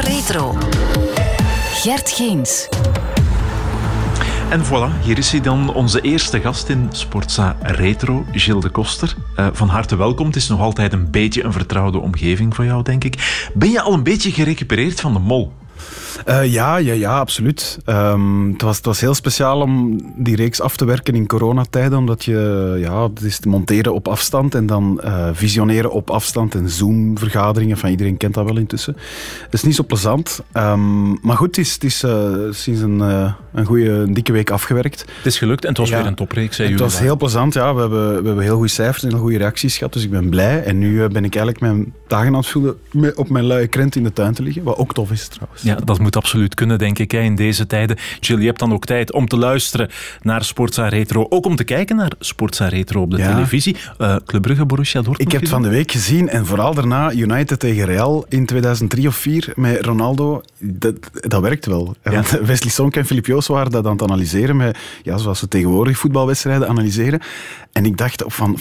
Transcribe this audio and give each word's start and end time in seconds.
Retro. 0.00 0.56
Gert 1.74 2.10
Geens. 2.10 2.68
En 4.50 4.64
voilà, 4.64 5.02
hier 5.02 5.18
is 5.18 5.30
hij 5.30 5.40
dan, 5.40 5.74
onze 5.74 6.00
eerste 6.00 6.40
gast 6.40 6.68
in 6.68 6.88
Sportza 6.90 7.56
Retro, 7.62 8.24
Gilles 8.32 8.62
de 8.62 8.68
Koster. 8.68 9.14
Uh, 9.36 9.46
van 9.52 9.68
harte 9.68 9.96
welkom. 9.96 10.26
Het 10.26 10.36
is 10.36 10.48
nog 10.48 10.60
altijd 10.60 10.92
een 10.92 11.10
beetje 11.10 11.44
een 11.44 11.52
vertrouwde 11.52 11.98
omgeving 11.98 12.54
voor 12.54 12.64
jou, 12.64 12.82
denk 12.82 13.04
ik. 13.04 13.48
Ben 13.54 13.70
je 13.70 13.80
al 13.80 13.92
een 13.92 14.02
beetje 14.02 14.30
gerecupereerd 14.32 15.00
van 15.00 15.12
de 15.12 15.18
mol? 15.18 15.52
Uh, 16.28 16.52
ja, 16.52 16.76
ja, 16.76 16.92
ja, 16.92 17.18
absoluut. 17.18 17.78
Um, 17.86 18.52
het, 18.52 18.62
was, 18.62 18.76
het 18.76 18.86
was 18.86 19.00
heel 19.00 19.14
speciaal 19.14 19.60
om 19.60 20.00
die 20.16 20.36
reeks 20.36 20.60
af 20.60 20.76
te 20.76 20.84
werken 20.84 21.14
in 21.14 21.26
coronatijden, 21.26 21.98
omdat 21.98 22.24
je, 22.24 22.76
ja, 22.80 23.02
het 23.02 23.22
is 23.22 23.38
te 23.38 23.48
monteren 23.48 23.94
op 23.94 24.08
afstand 24.08 24.54
en 24.54 24.66
dan 24.66 25.00
uh, 25.04 25.28
visioneren 25.32 25.92
op 25.92 26.10
afstand 26.10 26.54
en 26.54 26.68
Zoom-vergaderingen, 26.68 27.78
van 27.78 27.90
iedereen 27.90 28.16
kent 28.16 28.34
dat 28.34 28.44
wel 28.44 28.56
intussen. 28.56 28.96
Het 29.44 29.54
is 29.54 29.62
niet 29.62 29.74
zo 29.74 29.84
plezant, 29.84 30.42
um, 30.52 31.18
maar 31.22 31.36
goed, 31.36 31.56
het 31.56 31.58
is, 31.58 31.72
het 31.72 31.84
is 31.84 32.04
uh, 32.04 32.34
sinds 32.50 32.80
een, 32.80 33.00
een 33.52 33.64
goede, 33.64 33.90
een 33.90 34.14
dikke 34.14 34.32
week 34.32 34.50
afgewerkt. 34.50 35.00
Het 35.00 35.26
is 35.26 35.38
gelukt 35.38 35.62
en 35.62 35.68
het 35.68 35.78
was 35.78 35.88
ja, 35.88 35.96
weer 35.96 36.06
een 36.06 36.14
topreeks, 36.14 36.56
Het 36.56 36.80
was 36.80 36.98
heel 36.98 37.16
plezant, 37.16 37.54
ja. 37.54 37.74
We 37.74 37.80
hebben, 37.80 38.08
we 38.08 38.26
hebben 38.26 38.44
heel 38.44 38.54
goede 38.54 38.68
cijfers 38.68 39.04
en 39.04 39.12
goede 39.12 39.38
reacties 39.38 39.76
gehad, 39.76 39.92
dus 39.92 40.04
ik 40.04 40.10
ben 40.10 40.28
blij. 40.28 40.62
En 40.62 40.78
nu 40.78 41.08
ben 41.08 41.24
ik 41.24 41.34
eigenlijk 41.34 41.60
mijn 41.60 41.92
dagen 42.06 42.26
aan 42.26 42.34
het 42.34 42.46
vullen 42.46 42.78
op 43.14 43.28
mijn 43.28 43.44
luie 43.44 43.66
krent 43.66 43.96
in 43.96 44.02
de 44.02 44.12
tuin 44.12 44.34
te 44.34 44.42
liggen, 44.42 44.62
wat 44.62 44.76
ook 44.76 44.94
tof 44.94 45.10
is 45.10 45.28
trouwens. 45.28 45.62
Ja, 45.62 45.74
dat 45.74 45.98
moet 45.98 46.09
absoluut 46.16 46.54
kunnen, 46.54 46.78
denk 46.78 46.98
ik, 46.98 47.12
in 47.12 47.34
deze 47.34 47.66
tijden. 47.66 47.96
Jill, 48.20 48.38
je 48.38 48.46
hebt 48.46 48.58
dan 48.58 48.72
ook 48.72 48.84
tijd 48.84 49.12
om 49.12 49.28
te 49.28 49.36
luisteren 49.36 49.88
naar 50.22 50.44
Sportza 50.44 50.88
Retro. 50.88 51.26
Ook 51.28 51.46
om 51.46 51.56
te 51.56 51.64
kijken 51.64 51.96
naar 51.96 52.12
Sportza 52.18 52.68
Retro 52.68 53.00
op 53.00 53.10
de 53.10 53.16
televisie. 53.16 53.76
Uh, 53.98 54.16
Club 54.26 54.42
Brugge, 54.42 54.66
Borussia 54.66 55.02
Dortmund. 55.02 55.20
Ik 55.20 55.32
heb 55.32 55.40
het 55.40 55.50
van 55.50 55.62
de 55.62 55.68
week 55.68 55.92
gezien 55.92 56.28
en 56.28 56.46
vooral 56.46 56.74
daarna 56.74 57.12
United 57.12 57.58
tegen 57.58 57.84
Real 57.84 58.24
in 58.28 58.46
2003 58.46 59.06
of 59.06 59.16
4 59.16 59.52
met 59.54 59.84
Ronaldo. 59.84 60.42
Dat, 60.58 60.94
dat 61.12 61.42
werkt 61.42 61.66
wel. 61.66 61.94
Ja. 62.04 62.22
Wesley 62.44 62.70
Sonk 62.70 62.96
en 62.96 63.06
Filip 63.06 63.26
Joos 63.26 63.46
waren 63.46 63.70
dat 63.70 63.86
aan 63.86 63.92
het 63.92 64.02
analyseren, 64.02 64.56
met, 64.56 64.78
ja, 65.02 65.16
zoals 65.16 65.40
we 65.40 65.48
tegenwoordig 65.48 65.98
voetbalwedstrijden 65.98 66.68
analyseren. 66.68 67.20
En 67.72 67.84
ik 67.84 67.96
dacht 67.96 68.24
van 68.26 68.58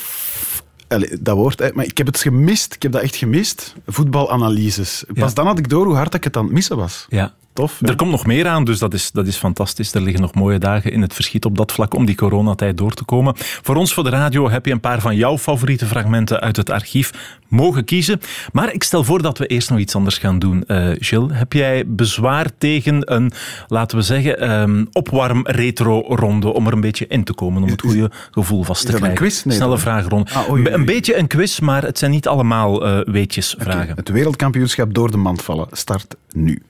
dat 1.20 1.36
woord, 1.36 1.74
maar 1.74 1.86
ik 1.86 1.98
heb 1.98 2.08
het 2.08 2.20
gemist. 2.20 2.74
Ik 2.74 2.82
heb 2.82 2.92
dat 2.92 3.02
echt 3.02 3.16
gemist. 3.16 3.76
Voetbalanalyses. 3.88 5.04
Pas 5.14 5.34
dan 5.34 5.46
had 5.46 5.58
ik 5.58 5.70
door 5.70 5.86
hoe 5.86 5.96
hard 5.96 6.14
ik 6.14 6.24
het 6.24 6.38
aan 6.38 6.44
het 6.44 6.54
missen 6.54 6.78
was. 6.78 7.06
Ja, 7.10 7.34
Tof, 7.54 7.82
er 7.82 7.96
komt 7.96 8.12
nog 8.12 8.26
meer 8.26 8.48
aan, 8.48 8.64
dus 8.64 8.80
dat 8.80 8.94
is, 8.94 9.12
dat 9.12 9.28
is 9.28 9.36
fantastisch. 9.36 9.94
Er 9.94 10.02
liggen 10.02 10.22
nog 10.22 10.34
mooie 10.34 10.58
dagen 10.58 10.92
in 10.92 11.02
het 11.02 11.14
verschiet 11.14 11.46
op 11.46 11.58
dat 11.58 11.72
vlak 11.72 11.94
om 11.94 12.06
die 12.06 12.16
coronatijd 12.16 12.78
door 12.78 12.94
te 12.94 13.04
komen. 13.04 13.34
Voor 13.38 13.76
ons, 13.76 13.94
voor 13.94 14.04
de 14.04 14.10
radio, 14.10 14.50
heb 14.50 14.66
je 14.66 14.72
een 14.72 14.80
paar 14.80 15.02
van 15.02 15.16
jouw 15.16 15.38
favoriete 15.38 15.86
fragmenten 15.86 16.40
uit 16.40 16.56
het 16.56 16.70
archief 16.70 17.38
mogen 17.48 17.86
kiezen. 17.86 18.20
Maar 18.52 18.74
ik 18.74 18.84
stel 18.84 19.04
voor 19.04 19.22
dat 19.22 19.38
we 19.38 19.48
eerst 19.48 19.70
nog 19.70 19.80
iets 19.80 19.96
anders 19.96 20.18
gaan 20.18 20.40
doen. 20.40 20.64
Uh, 20.68 20.92
Gilles, 20.94 21.38
heb 21.38 21.54
jij 21.54 21.84
bezwaar 21.88 22.48
tegen 22.58 23.14
een, 23.14 23.32
laten 23.68 23.98
we 23.98 24.04
zeggen, 24.04 24.52
um, 24.52 24.88
opwarm-retro-ronde 24.92 26.54
om 26.54 26.68
er 26.68 26.74
een 26.74 26.82
beetje 26.82 27.08
in 27.08 27.24
te 27.24 27.34
komen, 27.34 27.64
om 27.64 27.70
het 27.70 27.82
goede 27.82 28.12
gevoel 28.32 28.64
vast 28.64 28.82
te 28.82 28.88
krijgen? 28.88 29.10
Een 29.10 29.16
quiz? 29.16 29.44
Nee, 29.44 29.56
Snelle 29.56 29.78
vraagronde. 29.78 30.32
Ah, 30.34 30.48
een 30.48 30.86
beetje 30.86 31.18
een 31.18 31.28
quiz, 31.28 31.60
maar 31.60 31.84
het 31.84 31.98
zijn 31.98 32.12
niet 32.12 32.28
allemaal 32.28 32.88
uh, 32.88 33.00
weetjesvragen. 33.06 33.82
Okay. 33.82 33.94
Het 33.96 34.10
wereldkampioenschap 34.10 34.94
door 34.94 35.12
de 35.12 35.18
mand 35.18 35.42
vallen 35.42 35.68
start 35.72 36.16
nu. 36.32 36.62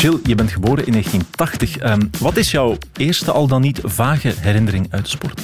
Jill, 0.00 0.18
je 0.22 0.34
bent 0.34 0.52
geboren 0.52 0.86
in 0.86 0.92
1980. 0.92 1.76
Um, 1.76 1.82
ehm, 1.82 2.00
wat 2.18 2.36
is 2.36 2.50
jouw 2.50 2.76
eerste 2.96 3.32
al 3.32 3.46
dan 3.46 3.60
niet 3.60 3.80
vage 3.84 4.34
herinnering 4.40 4.86
uit 4.90 5.04
de 5.04 5.10
sport? 5.10 5.42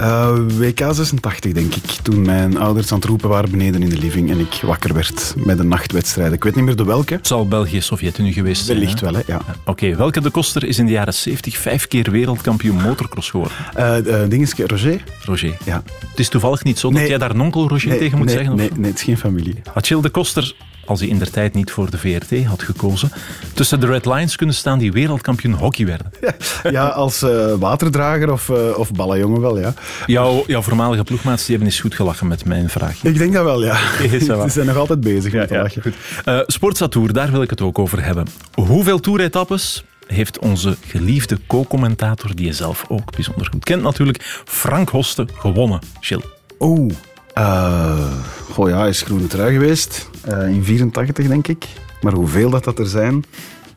Uh, 0.00 0.34
WK 0.58 0.78
86, 0.90 1.52
denk 1.52 1.74
ik. 1.74 1.84
Toen 1.84 2.22
mijn 2.22 2.56
ouders 2.58 2.92
aan 2.92 2.98
het 2.98 3.08
roepen 3.08 3.28
waren 3.28 3.50
beneden 3.50 3.82
in 3.82 3.88
de 3.88 3.98
living 3.98 4.30
en 4.30 4.38
ik 4.38 4.60
wakker 4.62 4.94
werd 4.94 5.34
met 5.36 5.58
een 5.58 5.68
nachtwedstrijd. 5.68 6.32
Ik 6.32 6.44
weet 6.44 6.54
niet 6.54 6.64
meer 6.64 6.76
de 6.76 6.84
welke. 6.84 7.14
Het 7.14 7.26
zal 7.26 7.48
België-Sovjet-Unie 7.48 8.32
geweest 8.32 8.64
zijn. 8.64 8.78
Wellicht 8.78 9.00
wel, 9.00 9.14
hè? 9.14 9.20
ja. 9.26 9.36
Oké, 9.36 9.70
okay. 9.70 9.96
welke 9.96 10.20
de 10.20 10.30
Koster 10.30 10.64
is 10.64 10.78
in 10.78 10.86
de 10.86 10.92
jaren 10.92 11.14
70 11.14 11.56
vijf 11.56 11.88
keer 11.88 12.10
wereldkampioen 12.10 12.82
motocross 12.82 13.30
geworden? 13.30 13.56
Uh, 13.78 14.30
uh, 14.30 14.66
Roger. 14.66 15.04
Roger. 15.24 15.56
Ja. 15.64 15.82
Het 16.10 16.18
is 16.18 16.28
toevallig 16.28 16.64
niet 16.64 16.78
zo 16.78 16.90
dat 16.90 17.08
jij 17.08 17.18
daar 17.18 17.36
nonkel 17.36 17.68
Roger 17.68 17.88
nee, 17.88 17.98
tegen 17.98 18.18
moet 18.18 18.26
nee, 18.26 18.36
zeggen? 18.36 18.56
Nee, 18.56 18.70
nee, 18.76 18.90
het 18.90 18.98
is 18.98 19.04
geen 19.04 19.18
familie. 19.18 19.54
Had 19.72 19.88
Jill 19.88 20.00
de 20.00 20.10
Koster 20.10 20.54
als 20.84 21.00
hij 21.00 21.08
in 21.08 21.18
der 21.18 21.30
tijd 21.30 21.54
niet 21.54 21.70
voor 21.70 21.90
de 21.90 21.98
VRT 21.98 22.44
had 22.44 22.62
gekozen, 22.62 23.12
tussen 23.54 23.80
de 23.80 23.86
Red 23.86 24.06
Lions 24.06 24.36
kunnen 24.36 24.54
staan 24.54 24.78
die 24.78 24.92
wereldkampioen 24.92 25.54
hockey 25.54 25.86
werden. 25.86 26.12
Ja, 26.70 26.86
als 26.86 27.22
uh, 27.22 27.54
waterdrager 27.54 28.32
of, 28.32 28.48
uh, 28.48 28.78
of 28.78 28.92
ballenjongen 28.92 29.40
wel, 29.40 29.58
ja. 29.58 29.74
Jouw, 30.06 30.44
jouw 30.46 30.62
voormalige 30.62 31.04
ploegmaats 31.04 31.40
die 31.46 31.50
hebben 31.56 31.72
eens 31.72 31.80
goed 31.80 31.94
gelachen 31.94 32.26
met 32.26 32.44
mijn 32.44 32.68
vraag. 32.68 33.04
Ik 33.04 33.18
denk 33.18 33.32
dat 33.32 33.44
wel, 33.44 33.64
ja. 33.64 33.76
Ze 34.08 34.44
zijn 34.48 34.66
nog 34.66 34.76
altijd 34.76 35.00
bezig 35.00 35.32
met 35.32 35.48
ja, 35.48 35.62
lachen. 35.62 35.94
Uh, 36.24 36.40
Sportsa 36.46 36.88
Tour, 36.88 37.12
daar 37.12 37.30
wil 37.30 37.42
ik 37.42 37.50
het 37.50 37.60
ook 37.60 37.78
over 37.78 38.04
hebben. 38.04 38.26
Hoeveel 38.54 39.00
toeretappes 39.00 39.84
heeft 40.06 40.38
onze 40.38 40.76
geliefde 40.86 41.38
co-commentator, 41.46 42.34
die 42.34 42.46
je 42.46 42.52
zelf 42.52 42.84
ook 42.88 43.10
bijzonder 43.14 43.48
goed 43.52 43.64
kent 43.64 43.82
natuurlijk, 43.82 44.42
Frank 44.44 44.88
Hoste, 44.88 45.26
gewonnen, 45.34 45.80
Gilles? 46.00 46.24
Oh, 46.58 46.90
uh, 47.34 48.12
goh 48.50 48.68
ja, 48.68 48.78
hij 48.78 48.88
is 48.88 49.02
groene 49.02 49.26
trui 49.26 49.52
geweest. 49.52 50.08
Uh, 50.28 50.48
in 50.48 50.64
84, 50.64 51.26
denk 51.26 51.48
ik. 51.48 51.66
Maar 52.00 52.12
hoeveel 52.12 52.50
dat, 52.50 52.64
dat 52.64 52.78
er 52.78 52.86
zijn? 52.86 53.24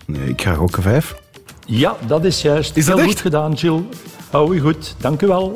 Nee, 0.06 0.30
ik 0.30 0.42
ga 0.42 0.54
gokken 0.54 0.84
vijf. 0.84 1.16
Ja, 1.66 1.98
dat 2.08 2.26
is 2.26 2.42
juist. 2.42 2.78
Is 2.78 2.86
dat 2.86 2.96
Heel 2.96 3.04
echt? 3.04 3.14
goed 3.14 3.22
gedaan, 3.22 3.54
Jill. 3.54 3.84
Hou 4.30 4.56
je 4.56 4.62
goed. 4.62 4.96
Dank 4.98 5.22
u 5.22 5.28
wel. 5.28 5.56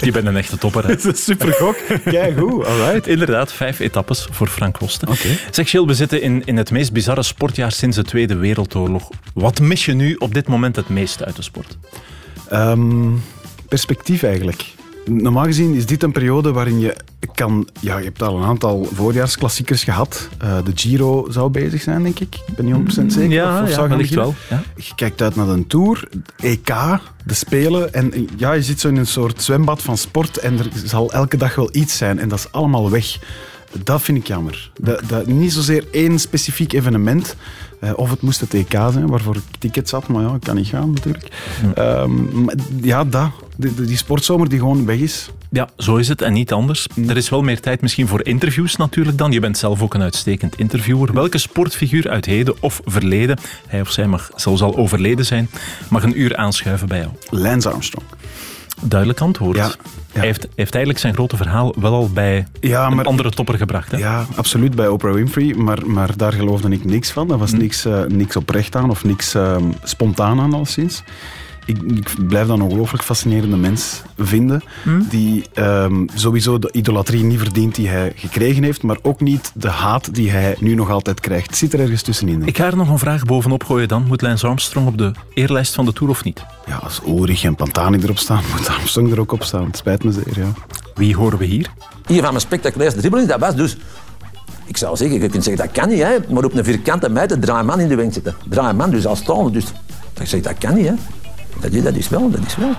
Je 0.00 0.12
bent 0.12 0.26
een 0.26 0.36
echte 0.36 0.58
topper. 0.58 0.86
Dat 0.86 0.98
is 0.98 1.04
een 1.04 1.14
super 1.16 1.52
gok. 1.52 1.76
Kijk 2.04 2.38
goed, 2.38 2.64
alright. 2.64 3.06
Inderdaad, 3.06 3.52
vijf 3.52 3.78
etappes 3.78 4.28
voor 4.30 4.46
Frank 4.46 4.78
Wosten. 4.78 5.08
Okay. 5.08 5.38
Zeg 5.50 5.70
Gilles, 5.70 5.86
we 5.86 5.94
zitten 5.94 6.22
in, 6.22 6.42
in 6.44 6.56
het 6.56 6.70
meest 6.70 6.92
bizarre 6.92 7.22
sportjaar 7.22 7.72
sinds 7.72 7.96
de 7.96 8.02
Tweede 8.04 8.36
Wereldoorlog. 8.36 9.08
Wat 9.34 9.60
mis 9.60 9.84
je 9.84 9.92
nu 9.92 10.14
op 10.14 10.34
dit 10.34 10.48
moment 10.48 10.76
het 10.76 10.88
meest 10.88 11.24
uit 11.24 11.36
de 11.36 11.42
sport? 11.42 11.76
Um, 12.52 13.22
perspectief 13.68 14.22
eigenlijk 14.22 14.64
normaal 15.10 15.44
gezien 15.44 15.74
is 15.74 15.86
dit 15.86 16.02
een 16.02 16.12
periode 16.12 16.52
waarin 16.52 16.78
je 16.78 16.96
kan... 17.34 17.68
Ja, 17.80 17.98
je 17.98 18.04
hebt 18.04 18.22
al 18.22 18.36
een 18.36 18.44
aantal 18.44 18.88
voorjaarsklassiekers 18.92 19.84
gehad. 19.84 20.28
Uh, 20.42 20.56
de 20.64 20.72
Giro 20.74 21.26
zou 21.30 21.50
bezig 21.50 21.82
zijn, 21.82 22.02
denk 22.02 22.18
ik. 22.18 22.34
Ik 22.46 22.56
ben 22.56 22.64
niet 22.64 22.98
100% 22.98 23.06
zeker. 23.06 23.30
Ja, 23.30 23.62
of, 23.62 23.68
of 23.68 23.76
ja, 23.76 23.88
wellicht 23.88 24.14
wel. 24.14 24.34
Ja. 24.50 24.62
Je 24.76 24.94
kijkt 24.94 25.22
uit 25.22 25.36
naar 25.36 25.48
een 25.48 25.66
Tour, 25.66 26.08
EK, 26.36 26.74
de 27.24 27.34
Spelen. 27.34 27.94
En 27.94 28.28
ja, 28.36 28.52
je 28.52 28.62
zit 28.62 28.80
zo 28.80 28.88
in 28.88 28.96
een 28.96 29.06
soort 29.06 29.42
zwembad 29.42 29.82
van 29.82 29.96
sport 29.96 30.38
en 30.38 30.58
er 30.58 30.68
zal 30.84 31.12
elke 31.12 31.36
dag 31.36 31.54
wel 31.54 31.68
iets 31.72 31.96
zijn. 31.96 32.18
En 32.18 32.28
dat 32.28 32.38
is 32.38 32.52
allemaal 32.52 32.90
weg. 32.90 33.18
Dat 33.82 34.02
vind 34.02 34.18
ik 34.18 34.26
jammer. 34.26 34.70
Dat, 34.80 35.02
dat, 35.06 35.26
niet 35.26 35.52
zozeer 35.52 35.84
één 35.90 36.18
specifiek 36.18 36.72
evenement. 36.72 37.36
Uh, 37.80 37.90
of 37.96 38.10
het 38.10 38.22
moest 38.22 38.40
het 38.40 38.54
EK 38.54 38.70
zijn, 38.70 39.06
waarvoor 39.06 39.36
ik 39.36 39.42
tickets 39.58 39.90
had, 39.90 40.08
maar 40.08 40.22
ja, 40.22 40.34
ik 40.34 40.40
kan 40.40 40.56
niet 40.56 40.66
gaan 40.66 40.90
natuurlijk. 40.90 41.28
Ja, 41.74 42.06
ja 42.80 43.04
dat. 43.04 43.30
Die, 43.60 43.74
die, 43.74 43.96
sportzomer 43.96 44.48
die 44.48 44.58
gewoon 44.58 44.86
weg 44.86 44.98
is. 44.98 45.30
Ja, 45.50 45.68
zo 45.76 45.96
is 45.96 46.08
het 46.08 46.22
en 46.22 46.32
niet 46.32 46.52
anders. 46.52 46.86
Er 47.06 47.16
is 47.16 47.28
wel 47.28 47.42
meer 47.42 47.60
tijd 47.60 47.80
misschien 47.80 48.06
voor 48.08 48.26
interviews 48.26 48.76
natuurlijk 48.76 49.18
dan. 49.18 49.32
Je 49.32 49.40
bent 49.40 49.58
zelf 49.58 49.82
ook 49.82 49.94
een 49.94 50.02
uitstekend 50.02 50.58
interviewer. 50.58 51.12
Welke 51.12 51.38
sportfiguur 51.38 52.08
uit 52.08 52.24
heden 52.24 52.54
of 52.60 52.80
verleden, 52.84 53.38
hij 53.66 53.80
of 53.80 53.90
zij 53.90 54.06
mag 54.06 54.30
zelfs 54.36 54.62
al 54.62 54.76
overleden 54.76 55.24
zijn, 55.24 55.48
mag 55.90 56.02
een 56.02 56.20
uur 56.20 56.36
aanschuiven 56.36 56.88
bij 56.88 56.98
jou? 56.98 57.10
Lance 57.30 57.68
Armstrong. 57.70 58.06
Duidelijk 58.82 59.20
antwoord. 59.20 59.56
Ja, 59.56 59.64
ja. 59.64 59.74
Hij 60.12 60.26
heeft, 60.26 60.48
heeft, 60.54 60.74
eigenlijk 60.74 60.98
zijn 60.98 61.14
grote 61.14 61.36
verhaal 61.36 61.74
wel 61.78 61.92
al 61.92 62.10
bij 62.10 62.46
ja, 62.60 62.88
maar, 62.88 62.98
een 62.98 63.06
andere 63.06 63.30
topper 63.30 63.56
gebracht. 63.56 63.90
Hè? 63.90 63.98
Ja, 63.98 64.26
absoluut, 64.34 64.74
bij 64.74 64.88
Oprah 64.88 65.14
Winfrey. 65.14 65.54
Maar, 65.54 65.86
maar 65.86 66.16
daar 66.16 66.32
geloofde 66.32 66.70
ik 66.70 66.84
niks 66.84 67.10
van. 67.10 67.28
Daar 67.28 67.38
was 67.38 67.50
hm. 67.50 67.58
niks, 67.58 67.86
uh, 67.86 68.02
niks 68.04 68.36
oprecht 68.36 68.76
aan 68.76 68.90
of 68.90 69.04
niks 69.04 69.34
uh, 69.34 69.56
spontaan 69.82 70.40
aan, 70.40 70.54
al 70.54 70.66
sinds 70.66 71.02
ik, 71.68 71.82
ik, 71.82 72.14
blijf 72.28 72.46
dan 72.46 72.60
een 72.60 72.66
ongelooflijk 72.66 73.04
fascinerende 73.04 73.56
mens 73.56 74.02
vinden. 74.18 74.62
Hm? 74.82 75.00
Die 75.08 75.44
um, 75.54 76.06
sowieso 76.14 76.58
de 76.58 76.72
idolatrie 76.72 77.24
niet 77.24 77.38
verdient 77.38 77.74
die 77.74 77.88
hij 77.88 78.12
gekregen 78.16 78.62
heeft, 78.62 78.82
maar 78.82 78.98
ook 79.02 79.20
niet 79.20 79.52
de 79.54 79.68
haat 79.68 80.14
die 80.14 80.30
hij 80.30 80.56
nu 80.60 80.74
nog 80.74 80.90
altijd 80.90 81.20
krijgt. 81.20 81.46
Het 81.46 81.56
zit 81.56 81.72
er 81.72 81.80
ergens 81.80 82.02
tussenin. 82.02 82.46
Ik 82.46 82.56
ga 82.56 82.66
er 82.66 82.76
nog 82.76 82.88
een 82.88 82.98
vraag 82.98 83.24
bovenop 83.24 83.64
gooien 83.64 83.88
dan. 83.88 84.04
Moet 84.06 84.22
Lance 84.22 84.46
Armstrong 84.46 84.86
op 84.86 84.98
de 84.98 85.12
eerlijst 85.34 85.74
van 85.74 85.84
de 85.84 85.92
Tour 85.92 86.12
of 86.12 86.24
niet? 86.24 86.44
Ja, 86.66 86.76
als 86.76 87.00
Ulrich 87.06 87.44
en 87.44 87.54
Pantani 87.54 87.98
erop 88.02 88.18
staan, 88.18 88.42
moet 88.56 88.68
Armstrong 88.68 89.12
er 89.12 89.20
ook 89.20 89.32
op 89.32 89.42
staan. 89.42 89.64
Het 89.64 89.76
spijt 89.76 90.04
me 90.04 90.12
zeer, 90.12 90.38
ja. 90.38 90.52
Wie 90.94 91.16
horen 91.16 91.38
we 91.38 91.44
hier? 91.44 91.70
Hier 92.06 92.20
van 92.20 92.30
mijn 92.30 92.40
spectaculairste 92.40 93.00
dribbeling, 93.00 93.28
dat 93.28 93.40
was 93.40 93.54
dus... 93.54 93.76
Ik 94.66 94.76
zou 94.76 94.96
zeggen, 94.96 95.20
je 95.20 95.28
kunt 95.28 95.44
zeggen 95.44 95.64
dat 95.64 95.74
kan 95.74 95.88
niet, 95.88 96.02
hè, 96.02 96.16
maar 96.28 96.44
op 96.44 96.54
een 96.54 96.64
vierkante 96.64 97.08
meter 97.08 97.38
draai 97.38 97.64
man 97.64 97.80
in 97.80 97.88
de 97.88 97.94
wing 97.94 98.12
zitten. 98.12 98.34
Draai 98.48 98.72
man 98.72 98.90
dus 98.90 99.06
als 99.06 99.18
staande. 99.18 99.50
Dus 99.50 99.64
ik 100.20 100.26
zeg, 100.26 100.40
dat 100.40 100.58
kan 100.58 100.74
niet, 100.74 100.86
hè. 100.86 100.94
Dat, 101.60 101.82
dat 101.84 101.94
is 101.94 102.08
wel, 102.08 102.30
dat 102.30 102.40
is 102.46 102.56
wel. 102.56 102.74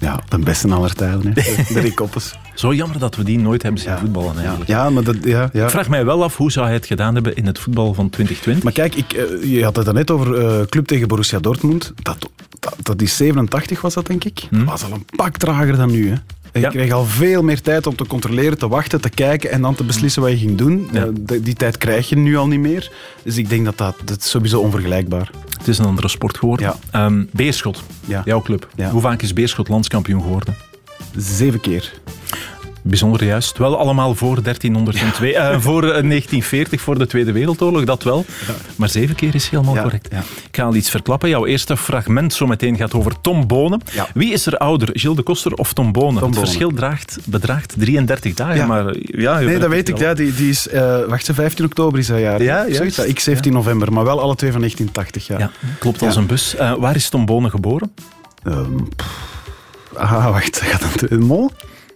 Ja, 0.00 0.20
de 0.28 0.38
beste 0.38 0.68
aller 0.68 0.94
tijden, 0.94 1.26
hè. 1.26 1.32
de 1.74 1.80
Rick 1.80 1.94
Koppes. 1.94 2.34
Zo 2.54 2.74
jammer 2.74 2.98
dat 2.98 3.16
we 3.16 3.24
die 3.24 3.38
nooit 3.38 3.62
hebben 3.62 3.80
zien 3.80 3.90
ja. 3.90 3.98
voetballen 3.98 4.38
eigenlijk. 4.38 4.70
Ja, 4.70 4.90
maar 4.90 5.04
dat, 5.04 5.16
ja, 5.22 5.50
ja. 5.52 5.64
Ik 5.64 5.70
vraag 5.70 5.88
mij 5.88 6.04
wel 6.04 6.22
af, 6.22 6.36
hoe 6.36 6.52
zou 6.52 6.66
hij 6.66 6.74
het 6.74 6.86
gedaan 6.86 7.14
hebben 7.14 7.36
in 7.36 7.46
het 7.46 7.58
voetbal 7.58 7.94
van 7.94 8.10
2020? 8.10 8.64
Maar 8.64 8.72
kijk, 8.72 8.94
ik, 8.94 9.12
uh, 9.12 9.56
je 9.56 9.64
had 9.64 9.76
het 9.76 9.92
net 9.92 10.10
over 10.10 10.42
uh, 10.42 10.66
club 10.66 10.86
tegen 10.86 11.08
Borussia 11.08 11.38
Dortmund. 11.38 11.92
Dat, 12.02 12.30
dat, 12.58 12.76
dat 12.82 13.02
is 13.02 13.16
87 13.16 13.80
was 13.80 13.94
dat, 13.94 14.06
denk 14.06 14.24
ik. 14.24 14.46
Hm? 14.50 14.58
Dat 14.58 14.68
was 14.68 14.84
al 14.84 14.92
een 14.92 15.06
pak 15.16 15.36
trager 15.36 15.76
dan 15.76 15.90
nu, 15.90 16.10
hè. 16.10 16.16
Je 16.52 16.60
Ja. 16.60 16.68
kreeg 16.68 16.92
al 16.92 17.04
veel 17.04 17.42
meer 17.42 17.60
tijd 17.60 17.86
om 17.86 17.96
te 17.96 18.06
controleren, 18.06 18.58
te 18.58 18.68
wachten, 18.68 19.00
te 19.00 19.08
kijken 19.10 19.50
en 19.50 19.62
dan 19.62 19.74
te 19.74 19.84
beslissen 19.84 20.22
wat 20.22 20.30
je 20.30 20.36
ging 20.36 20.56
doen. 20.58 20.88
Eh, 20.92 21.02
die, 21.20 21.40
die 21.40 21.54
tijd 21.54 21.78
krijg 21.78 22.08
je 22.08 22.16
nu 22.16 22.36
al 22.36 22.46
niet 22.46 22.60
meer. 22.60 22.90
Dus 23.22 23.36
ik 23.36 23.48
denk 23.48 23.64
dat 23.64 23.78
dat, 23.78 23.96
dat 24.04 24.18
is 24.18 24.30
sowieso 24.30 24.60
onvergelijkbaar. 24.60 25.30
Het 25.58 25.68
is 25.68 25.78
een 25.78 25.84
andere 25.84 26.08
sport 26.08 26.38
geworden. 26.38 26.74
Ehm, 26.90 27.24
Beerschot, 27.32 27.82
jouw 28.24 28.42
club. 28.42 28.68
Hoe 28.90 29.00
vaak 29.00 29.22
is 29.22 29.32
Beerschot 29.32 29.68
landskampioen 29.68 30.22
geworden? 30.22 30.56
Zeven 31.16 31.60
keer. 31.60 31.92
Bijzonder 32.82 33.24
juist. 33.24 33.58
Wel 33.58 33.78
allemaal 33.78 34.14
voor 34.14 34.42
1302. 34.42 35.34
eh, 35.36 35.60
voor 35.60 35.82
eh, 35.82 35.88
1940, 35.88 36.80
voor 36.80 36.98
de 36.98 37.06
Tweede 37.06 37.32
Wereldoorlog, 37.32 37.84
dat 37.84 38.02
wel. 38.02 38.24
Maar 38.76 38.88
zeven 38.88 39.14
keer 39.14 39.34
is 39.34 39.48
helemaal 39.48 39.74
Ja, 39.74 39.82
correct. 39.82 40.12
Ik 40.12 40.56
ga 40.56 40.62
al 40.62 40.74
iets 40.74 40.90
verklappen. 40.90 41.28
Jouw 41.28 41.46
eerste 41.46 41.76
fragment 41.76 42.32
zometeen 42.34 42.76
gaat 42.76 42.94
over 42.94 43.20
Tom 43.20 43.46
Bonen. 43.46 43.80
Wie 44.14 44.32
is 44.32 44.46
er 44.46 44.56
ouder, 44.56 44.88
Gilles 44.92 45.16
de 45.16 45.22
Koster 45.22 45.52
of 45.52 45.72
Tom 45.72 45.92
Bonen? 45.92 46.14
Tom 46.18 46.22
het 46.22 46.30
Bonen. 46.34 46.48
verschil 46.48 46.72
draagt, 46.72 47.18
bedraagt 47.24 47.74
33 47.78 48.34
dagen. 48.34 48.56
Ja. 48.56 48.66
Maar, 48.66 48.86
eh, 48.86 49.20
ja, 49.20 49.38
Nee, 49.38 49.58
dat 49.58 49.68
weet 49.68 49.88
het 49.88 49.96
ik. 49.96 49.98
Ja, 49.98 50.14
die, 50.14 50.34
die 50.34 50.48
is, 50.48 50.68
eh 50.68 50.98
wacht, 51.08 51.24
ze, 51.24 51.34
15 51.34 51.64
oktober 51.64 51.98
is 51.98 52.06
dat 52.06 52.18
jaar. 52.18 52.42
Ja, 52.42 52.66
Zoiets. 52.70 52.98
Ik 52.98 53.20
17 53.20 53.52
november, 53.52 53.92
maar 53.92 54.04
wel 54.04 54.20
alle 54.20 54.34
twee 54.34 54.50
van 54.50 54.60
1980. 54.60 55.26
Ja. 55.26 55.50
Klopt 55.78 56.02
als 56.02 56.16
een 56.16 56.26
bus. 56.26 56.56
Eh, 56.56 56.72
waar 56.78 56.94
is 56.96 57.08
Tom 57.08 57.26
Bonen 57.26 57.50
geboren? 57.50 57.92
Ehm, 58.42 58.72
ah, 59.94 60.30
wacht, 60.30 60.60
gaat 60.60 60.80
dat 61.00 61.10
een 61.10 61.22
mol? 61.26 61.50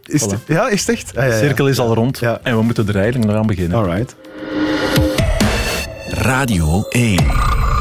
Is 0.06 0.20
het, 0.22 0.36
ja, 0.46 0.68
is 0.68 0.80
het 0.86 0.88
echt? 0.96 1.16
Ah, 1.16 1.24
ja, 1.24 1.30
De 1.30 1.36
cirkel 1.38 1.68
is 1.68 1.78
al 1.78 1.94
rond 1.94 2.18
Ja. 2.18 2.40
en 2.42 2.56
we 2.56 2.62
moeten 2.62 2.88
er 2.88 2.96
eigenlijk 2.96 3.26
nog 3.30 3.36
aan 3.40 3.46
beginnen. 3.46 3.78
Alright. 3.78 4.16
Radio 6.08 6.84
1. 6.88 7.18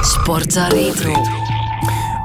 Sportza 0.01 0.67
Retro. 0.67 1.23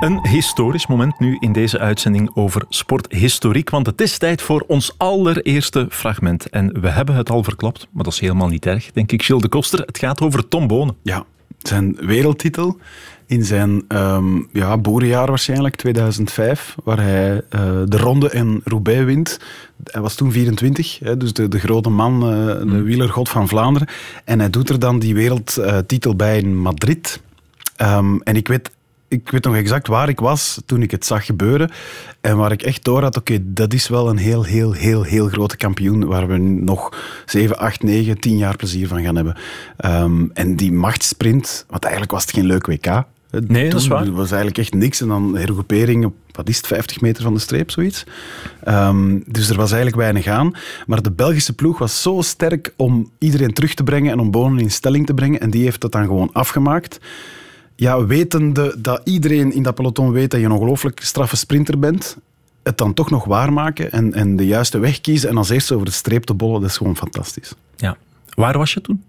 Een 0.00 0.28
historisch 0.28 0.86
moment 0.86 1.18
nu 1.18 1.36
in 1.40 1.52
deze 1.52 1.78
uitzending 1.78 2.30
over 2.34 2.62
sporthistoriek, 2.68 3.70
want 3.70 3.86
het 3.86 4.00
is 4.00 4.18
tijd 4.18 4.42
voor 4.42 4.64
ons 4.66 4.94
allereerste 4.96 5.86
fragment. 5.90 6.48
En 6.48 6.80
we 6.80 6.88
hebben 6.88 7.14
het 7.14 7.30
al 7.30 7.42
verklapt, 7.44 7.86
maar 7.92 8.04
dat 8.04 8.12
is 8.12 8.20
helemaal 8.20 8.48
niet 8.48 8.66
erg, 8.66 8.90
denk 8.92 9.12
ik. 9.12 9.22
Gilles 9.22 9.42
de 9.42 9.48
Koster, 9.48 9.78
het 9.80 9.98
gaat 9.98 10.20
over 10.20 10.48
Tom 10.48 10.66
Bonen. 10.66 10.96
Ja, 11.02 11.24
zijn 11.62 11.96
wereldtitel 12.00 12.78
in 13.30 13.44
zijn 13.44 13.84
ehm, 13.88 14.40
ja, 14.52 14.78
boerenjaar 14.78 15.26
waarschijnlijk, 15.26 15.76
2005, 15.76 16.76
waar 16.84 17.00
hij 17.00 17.42
eh, 17.48 17.60
de 17.86 17.96
ronde 17.96 18.30
in 18.32 18.60
Roubaix 18.64 19.04
wint. 19.04 19.40
Hij 19.84 20.00
was 20.00 20.14
toen 20.14 20.32
24, 20.32 20.98
hè, 20.98 21.16
dus 21.16 21.32
de, 21.32 21.48
de 21.48 21.58
grote 21.58 21.90
man, 21.90 22.22
eh, 22.22 22.70
de 22.70 22.82
wielergod 22.82 23.28
van 23.28 23.48
Vlaanderen. 23.48 23.88
En 24.24 24.38
hij 24.38 24.50
doet 24.50 24.68
er 24.68 24.78
dan 24.78 24.98
die 24.98 25.14
wereldtitel 25.14 26.16
bij 26.16 26.38
in 26.38 26.56
Madrid. 26.56 27.20
Ehm, 27.76 28.16
en 28.16 28.36
ik 28.36 28.48
weet, 28.48 28.70
ik 29.10 29.30
weet 29.30 29.44
nog 29.44 29.56
exact 29.56 29.86
waar 29.86 30.08
ik 30.08 30.20
was 30.20 30.60
toen 30.66 30.82
ik 30.82 30.90
het 30.90 31.06
zag 31.06 31.26
gebeuren. 31.26 31.70
En 32.20 32.36
waar 32.36 32.52
ik 32.52 32.62
echt 32.62 32.84
door 32.84 33.02
had, 33.02 33.16
oké, 33.16 33.38
dat 33.42 33.72
is 33.72 33.88
wel 33.88 34.08
een 34.08 34.16
heel, 34.16 34.42
heel, 34.42 34.72
heel, 34.72 35.02
heel 35.02 35.28
grote 35.28 35.56
kampioen. 35.56 36.06
Waar 36.06 36.28
we 36.28 36.36
nog 36.38 36.96
7, 37.26 37.58
8, 37.58 37.82
9, 37.82 38.20
10 38.20 38.36
jaar 38.36 38.56
plezier 38.56 38.88
van 38.88 39.02
gaan 39.02 39.16
hebben. 39.16 39.36
Ehm, 39.76 40.26
en 40.32 40.56
die 40.56 40.72
machtsprint, 40.72 41.64
want 41.68 41.82
eigenlijk 41.82 42.12
was 42.12 42.22
het 42.22 42.32
geen 42.32 42.46
leuk 42.46 42.66
WK. 42.66 43.04
Nee, 43.46 43.70
dat 43.70 43.80
is 43.80 43.88
was 43.88 44.30
eigenlijk 44.30 44.58
echt 44.58 44.74
niks. 44.74 45.00
En 45.00 45.08
dan 45.08 45.36
hergroepering 45.36 46.04
op, 46.04 46.14
wat 46.32 46.48
is 46.48 46.56
het, 46.56 46.66
50 46.66 47.00
meter 47.00 47.22
van 47.22 47.34
de 47.34 47.40
streep, 47.40 47.70
zoiets. 47.70 48.04
Ehm, 48.64 49.18
dus 49.26 49.48
er 49.48 49.56
was 49.56 49.72
eigenlijk 49.72 50.02
weinig 50.02 50.26
aan. 50.26 50.52
Maar 50.86 51.02
de 51.02 51.12
Belgische 51.12 51.52
ploeg 51.52 51.78
was 51.78 52.02
zo 52.02 52.20
sterk 52.20 52.74
om 52.76 53.10
iedereen 53.18 53.52
terug 53.52 53.74
te 53.74 53.84
brengen 53.84 54.12
en 54.12 54.18
om 54.18 54.30
Bonen 54.30 54.58
in 54.58 54.70
stelling 54.70 55.06
te 55.06 55.14
brengen. 55.14 55.40
En 55.40 55.50
die 55.50 55.62
heeft 55.62 55.80
dat 55.80 55.92
dan 55.92 56.06
gewoon 56.06 56.32
afgemaakt. 56.32 56.98
Ja, 57.80 58.06
wetende 58.06 58.74
dat 58.78 59.00
iedereen 59.04 59.52
in 59.52 59.62
dat 59.62 59.74
peloton 59.74 60.12
weet 60.12 60.30
dat 60.30 60.40
je 60.40 60.46
een 60.46 60.52
ongelooflijk 60.52 61.00
straffe 61.02 61.36
sprinter 61.36 61.78
bent, 61.78 62.16
het 62.62 62.78
dan 62.78 62.94
toch 62.94 63.10
nog 63.10 63.24
waarmaken 63.24 63.92
en, 63.92 64.14
en 64.14 64.36
de 64.36 64.46
juiste 64.46 64.78
weg 64.78 65.00
kiezen 65.00 65.28
en 65.28 65.36
als 65.36 65.48
eerste 65.48 65.74
over 65.74 65.86
de 65.86 65.92
streep 65.92 66.24
te 66.24 66.34
bollen, 66.34 66.60
dat 66.60 66.70
is 66.70 66.76
gewoon 66.76 66.96
fantastisch. 66.96 67.54
Ja. 67.76 67.96
Waar 68.34 68.58
was 68.58 68.72
je 68.72 68.80
toen? 68.80 69.04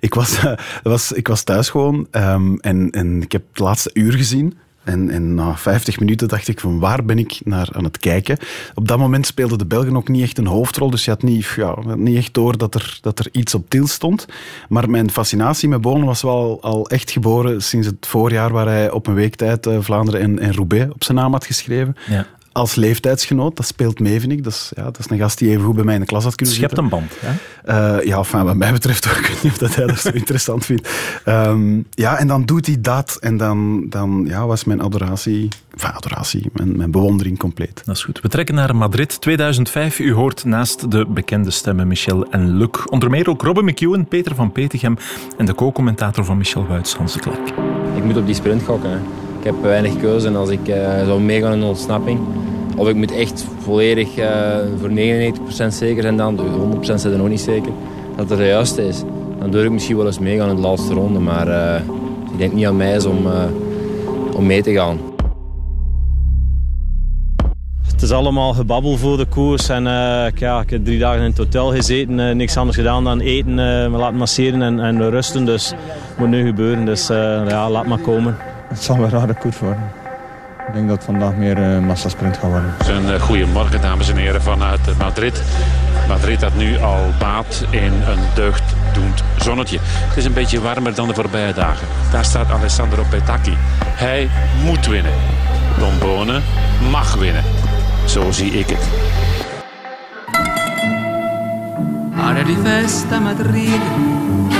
Ik 0.00 0.14
was, 0.14 0.40
was, 0.82 1.12
ik 1.12 1.28
was 1.28 1.42
thuis 1.42 1.68
gewoon 1.68 2.06
ehm, 2.10 2.54
en, 2.54 2.90
en 2.90 3.22
ik 3.22 3.32
heb 3.32 3.42
het 3.50 3.58
laatste 3.58 3.90
uur 3.92 4.12
gezien. 4.12 4.58
En, 4.88 5.10
en 5.10 5.34
na 5.34 5.56
50 5.56 6.00
minuten 6.00 6.28
dacht 6.28 6.48
ik 6.48 6.60
van 6.60 6.78
waar 6.78 7.04
ben 7.04 7.18
ik 7.18 7.40
naar 7.44 7.68
aan 7.72 7.84
het 7.84 7.98
kijken. 7.98 8.38
Op 8.74 8.88
dat 8.88 8.98
moment 8.98 9.26
speelden 9.26 9.58
de 9.58 9.66
Belgen 9.66 9.96
ook 9.96 10.08
niet 10.08 10.22
echt 10.22 10.38
een 10.38 10.46
hoofdrol. 10.46 10.90
Dus 10.90 11.04
je 11.04 11.10
had 11.10 11.22
niet, 11.22 11.46
ja, 11.56 11.76
niet 11.96 12.16
echt 12.16 12.34
door 12.34 12.58
dat 12.58 12.74
er, 12.74 12.98
dat 13.00 13.18
er 13.18 13.28
iets 13.32 13.54
op 13.54 13.70
til 13.70 13.86
stond. 13.86 14.26
Maar 14.68 14.90
mijn 14.90 15.10
fascinatie 15.10 15.68
met 15.68 15.80
Bonen 15.80 16.06
was 16.06 16.22
wel 16.22 16.58
al 16.62 16.88
echt 16.88 17.10
geboren 17.10 17.62
sinds 17.62 17.86
het 17.86 18.06
voorjaar 18.06 18.52
waar 18.52 18.66
hij 18.66 18.90
op 18.90 19.06
een 19.06 19.14
week 19.14 19.34
tijd 19.34 19.66
eh, 19.66 19.78
Vlaanderen 19.80 20.20
en, 20.20 20.38
en 20.38 20.54
Roubaix 20.54 20.92
op 20.92 21.04
zijn 21.04 21.18
naam 21.18 21.32
had 21.32 21.46
geschreven. 21.46 21.96
Ja. 22.06 22.26
Als 22.58 22.74
leeftijdsgenoot, 22.74 23.56
dat 23.56 23.66
speelt 23.66 24.00
mee, 24.00 24.20
vind 24.20 24.32
ik. 24.32 24.44
Dat 24.44 24.52
is, 24.52 24.72
ja, 24.76 24.82
dat 24.84 24.98
is 24.98 25.10
een 25.10 25.18
gast 25.18 25.38
die 25.38 25.50
even 25.50 25.64
goed 25.64 25.74
bij 25.74 25.84
mij 25.84 25.94
in 25.94 26.00
de 26.00 26.06
klas 26.06 26.24
had 26.24 26.34
kunnen 26.34 26.54
Dus 26.54 26.62
je 26.62 26.68
hebt 26.68 26.80
zitten. 26.80 26.98
een 27.00 27.08
band. 27.08 27.38
Hè? 27.64 27.98
Eh, 27.98 28.06
ja, 28.06 28.16
enfin, 28.16 28.44
wat 28.44 28.56
mij 28.56 28.72
betreft 28.72 29.08
ook. 29.08 29.16
Ik 29.22 29.26
weet 29.26 29.42
niet 29.42 29.52
of 29.52 29.58
dat 29.58 29.74
hij 29.74 29.86
dat 29.86 29.98
zo 29.98 30.08
interessant 30.08 30.64
vindt. 30.64 30.88
Ehm, 31.24 31.80
ja, 31.90 32.18
en 32.18 32.26
dan 32.26 32.44
doet 32.44 32.66
hij 32.66 32.76
dat. 32.80 33.16
En 33.20 33.36
dan, 33.36 33.86
dan 33.88 34.24
ja, 34.28 34.46
was 34.46 34.64
mijn 34.64 34.80
adoratie, 34.80 35.48
enfin, 35.72 35.90
adoratie, 35.90 36.50
mijn, 36.52 36.76
mijn 36.76 36.90
bewondering 36.90 37.38
compleet. 37.38 37.82
Dat 37.84 37.96
is 37.96 38.04
goed. 38.04 38.20
We 38.20 38.28
trekken 38.28 38.54
naar 38.54 38.76
Madrid 38.76 39.20
2005. 39.20 39.98
U 39.98 40.12
hoort 40.12 40.44
naast 40.44 40.90
de 40.90 41.06
bekende 41.06 41.50
stemmen 41.50 41.86
Michel 41.88 42.30
en 42.30 42.56
Luc. 42.56 42.68
Onder 42.86 43.10
meer 43.10 43.28
ook 43.28 43.42
Robin 43.42 43.64
McEwen, 43.64 44.06
Peter 44.06 44.34
van 44.34 44.52
Petegem 44.52 44.96
en 45.36 45.46
de 45.46 45.54
co-commentator 45.54 46.24
van 46.24 46.36
Michel 46.36 46.66
Wuits, 46.66 46.94
Hans 46.94 47.12
de 47.12 47.18
Klerk. 47.18 47.48
Ik 47.96 48.04
moet 48.04 48.16
op 48.16 48.26
die 48.26 48.34
sprint 48.34 48.62
gokken. 48.62 48.90
hè. 48.90 48.98
Ik 49.38 49.44
heb 49.44 49.54
weinig 49.62 49.96
keuze 49.96 50.30
als 50.30 50.50
ik 50.50 50.68
eh, 50.68 51.04
zou 51.04 51.20
meegaan 51.20 51.52
in 51.52 51.62
ontsnapping, 51.62 52.20
of 52.76 52.88
ik 52.88 52.94
moet 52.94 53.12
echt 53.12 53.44
volledig 53.58 54.16
eh, 54.16 54.56
voor 54.80 54.88
99% 54.88 54.92
zeker 55.68 56.02
zijn 56.02 56.16
dan, 56.16 56.38
100% 56.76 56.80
zijn 56.80 57.12
er 57.12 57.18
nog 57.18 57.28
niet 57.28 57.40
zeker, 57.40 57.72
dat 58.16 58.28
het 58.28 58.38
de 58.38 58.46
juiste 58.46 58.86
is. 58.86 59.02
Dan 59.38 59.50
durf 59.50 59.64
ik 59.64 59.72
misschien 59.72 59.96
wel 59.96 60.06
eens 60.06 60.18
meegaan 60.18 60.48
in 60.48 60.56
de 60.56 60.62
laatste 60.62 60.94
ronde, 60.94 61.18
maar 61.18 61.48
eh, 61.48 61.80
ik 62.32 62.38
denk 62.38 62.52
niet 62.52 62.66
aan 62.66 62.76
mij 62.76 62.94
is 62.94 63.04
om, 63.04 63.26
om 64.34 64.46
mee 64.46 64.62
te 64.62 64.72
gaan. 64.72 64.98
Het 67.98 68.06
is 68.06 68.12
allemaal 68.12 68.52
gebabbel 68.52 68.96
voor 68.96 69.16
de 69.16 69.24
koers. 69.24 69.68
En, 69.68 69.86
eh, 69.86 70.26
ja, 70.34 70.60
ik 70.60 70.70
heb 70.70 70.84
drie 70.84 70.98
dagen 70.98 71.20
in 71.20 71.28
het 71.28 71.38
hotel 71.38 71.72
gezeten. 71.72 72.36
niks 72.36 72.56
anders 72.56 72.76
gedaan 72.76 73.04
dan 73.04 73.20
eten, 73.20 73.50
eh, 73.50 73.90
me 73.90 73.96
laten 73.96 74.16
masseren 74.16 74.62
en, 74.62 74.80
en 74.80 75.10
rusten. 75.10 75.44
Dus 75.44 75.72
moet 76.18 76.28
nu 76.28 76.46
gebeuren. 76.46 76.84
Dus 76.84 77.06
ja, 77.48 77.70
laat 77.70 77.86
maar 77.86 77.98
komen. 77.98 78.36
Het 78.68 78.82
zal 78.82 78.96
een 78.96 79.10
rare 79.10 79.34
koers 79.34 79.58
worden. 79.58 79.90
Ik 80.66 80.74
denk 80.74 80.88
dat 80.88 80.96
het 80.96 81.04
vandaag 81.04 81.34
meer 81.34 81.58
een 81.58 81.84
massasprint 81.86 82.36
gaat 82.36 82.50
worden. 82.50 82.74
Een 82.88 83.14
eh, 83.14 83.20
goedemorgen, 83.20 83.80
dames 83.80 84.10
en 84.10 84.16
heren, 84.16 84.42
vanuit 84.42 84.98
Madrid. 84.98 85.42
Madrid 86.08 86.42
had 86.42 86.54
nu 86.54 86.78
al 86.78 87.12
baat 87.18 87.64
in 87.70 87.92
een 87.92 88.18
deugddoend 88.34 89.22
zonnetje. 89.36 89.78
Het 89.82 90.16
is 90.16 90.24
een 90.24 90.32
beetje 90.32 90.60
warmer 90.60 90.94
dan 90.94 91.08
de 91.08 91.14
voorbije 91.14 91.52
dagen. 91.52 91.86
Daar 92.12 92.24
staat 92.24 92.50
Alessandro 92.50 93.02
Petacchi. 93.10 93.56
Hij 93.84 94.28
moet 94.64 94.86
winnen. 94.86 95.12
Don 95.78 95.98
Bonen 95.98 96.42
mag 96.90 97.14
winnen. 97.14 97.44
Zo 98.04 98.30
zie 98.30 98.50
ik 98.50 98.68
het. 98.68 98.88
Aria 102.28 102.44
di 102.44 102.56
festa 102.62 103.16
a 103.16 103.20
Madrid, 103.20 103.80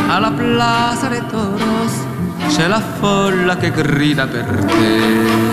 alla 0.09 0.30
Plaza 0.30 1.09
de 1.09 1.21
Toros, 1.30 2.08
c'è 2.49 2.67
la 2.67 2.81
folla 2.81 3.57
che 3.57 3.71
grida 3.71 4.26
per 4.26 4.47
te. 4.64 5.47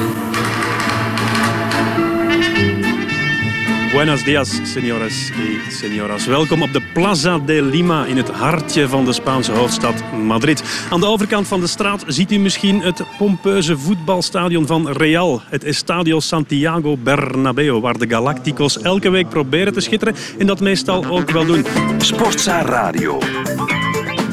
Buenos 3.92 4.26
dias, 4.26 4.62
señoras 4.64 5.14
y 5.32 5.72
señoras. 5.72 6.28
Welkom 6.28 6.62
op 6.62 6.74
de 6.74 6.82
Plaza 6.94 7.40
de 7.46 7.62
Lima 7.62 8.06
in 8.06 8.18
het 8.18 8.30
hartje 8.30 8.88
van 8.88 9.06
de 9.06 9.14
Spaanse 9.14 9.52
hoofdstad 9.52 10.12
Madrid. 10.24 10.64
Aan 10.90 11.00
de 11.00 11.06
overkant 11.06 11.48
van 11.48 11.60
de 11.60 11.68
straat 11.68 12.04
ziet 12.08 12.32
u 12.32 12.38
misschien 12.38 12.82
het 12.82 13.02
pompeuze 13.18 13.78
voetbalstadion 13.78 14.68
van 14.68 14.90
Real. 14.90 15.42
Het 15.50 15.64
Estadio 15.64 16.20
Santiago 16.20 16.98
Bernabeu, 16.98 17.80
waar 17.80 17.98
de 17.98 18.08
Galacticos 18.10 18.82
elke 18.82 19.10
week 19.10 19.30
proberen 19.30 19.74
te 19.74 19.82
schitteren 19.82 20.16
en 20.38 20.48
dat 20.48 20.60
meestal 20.60 21.06
ook 21.06 21.32
wel 21.32 21.46
doen. 21.46 21.66
Sportza 21.98 22.62
Radio. 22.62 23.20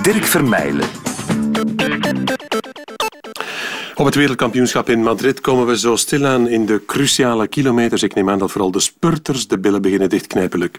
Dirk 0.02 0.24
Vermeijlen. 0.24 0.86
Op 3.94 4.04
het 4.04 4.14
wereldkampioenschap 4.14 4.88
in 4.88 5.02
Madrid 5.02 5.40
komen 5.40 5.66
we 5.66 5.78
zo 5.78 5.96
stilaan 5.96 6.48
in 6.48 6.66
de 6.66 6.82
cruciale 6.86 7.48
kilometers. 7.48 8.02
Ik 8.02 8.14
neem 8.14 8.30
aan 8.30 8.38
dat 8.38 8.50
vooral 8.50 8.70
de 8.70 8.80
spurters 8.80 9.46
de 9.48 9.58
billen 9.58 9.82
beginnen 9.82 10.08
dichtknijpen. 10.08 10.70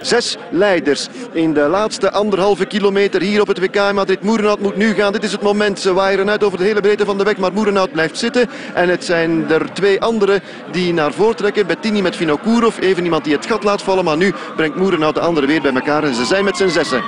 Zes 0.00 0.36
leiders 0.50 1.08
in 1.32 1.52
de 1.52 1.60
laatste 1.60 2.12
anderhalve 2.12 2.66
kilometer 2.66 3.20
hier 3.20 3.40
op 3.40 3.46
het 3.46 3.58
WK 3.58 3.92
Madrid. 3.92 4.22
Moerenhout 4.22 4.60
moet 4.60 4.76
nu 4.76 4.94
gaan. 4.94 5.12
Dit 5.12 5.24
is 5.24 5.32
het 5.32 5.42
moment. 5.42 5.80
Ze 5.80 5.92
waaieren 5.92 6.30
uit 6.30 6.44
over 6.44 6.58
de 6.58 6.64
hele 6.64 6.80
breedte 6.80 7.04
van 7.04 7.18
de 7.18 7.24
weg. 7.24 7.36
Maar 7.36 7.52
Moerenhout 7.52 7.92
blijft 7.92 8.18
zitten. 8.18 8.48
En 8.74 8.88
het 8.88 9.04
zijn 9.04 9.50
er 9.50 9.72
twee 9.72 10.00
anderen 10.00 10.42
die 10.72 10.92
naar 10.92 11.12
voren 11.12 11.36
trekken. 11.36 11.66
Bettini 11.66 12.02
met 12.02 12.16
Vinokourov. 12.16 12.78
Even 12.78 13.04
iemand 13.04 13.24
die 13.24 13.34
het 13.34 13.46
gat 13.46 13.64
laat 13.64 13.82
vallen. 13.82 14.04
Maar 14.04 14.16
nu 14.16 14.32
brengt 14.56 14.76
Moerenhout 14.76 15.14
de 15.14 15.20
anderen 15.20 15.48
weer 15.48 15.62
bij 15.62 15.74
elkaar. 15.74 16.04
En 16.04 16.14
ze 16.14 16.24
zijn 16.24 16.44
met 16.44 16.56
z'n 16.56 16.68
zessen. 16.68 17.02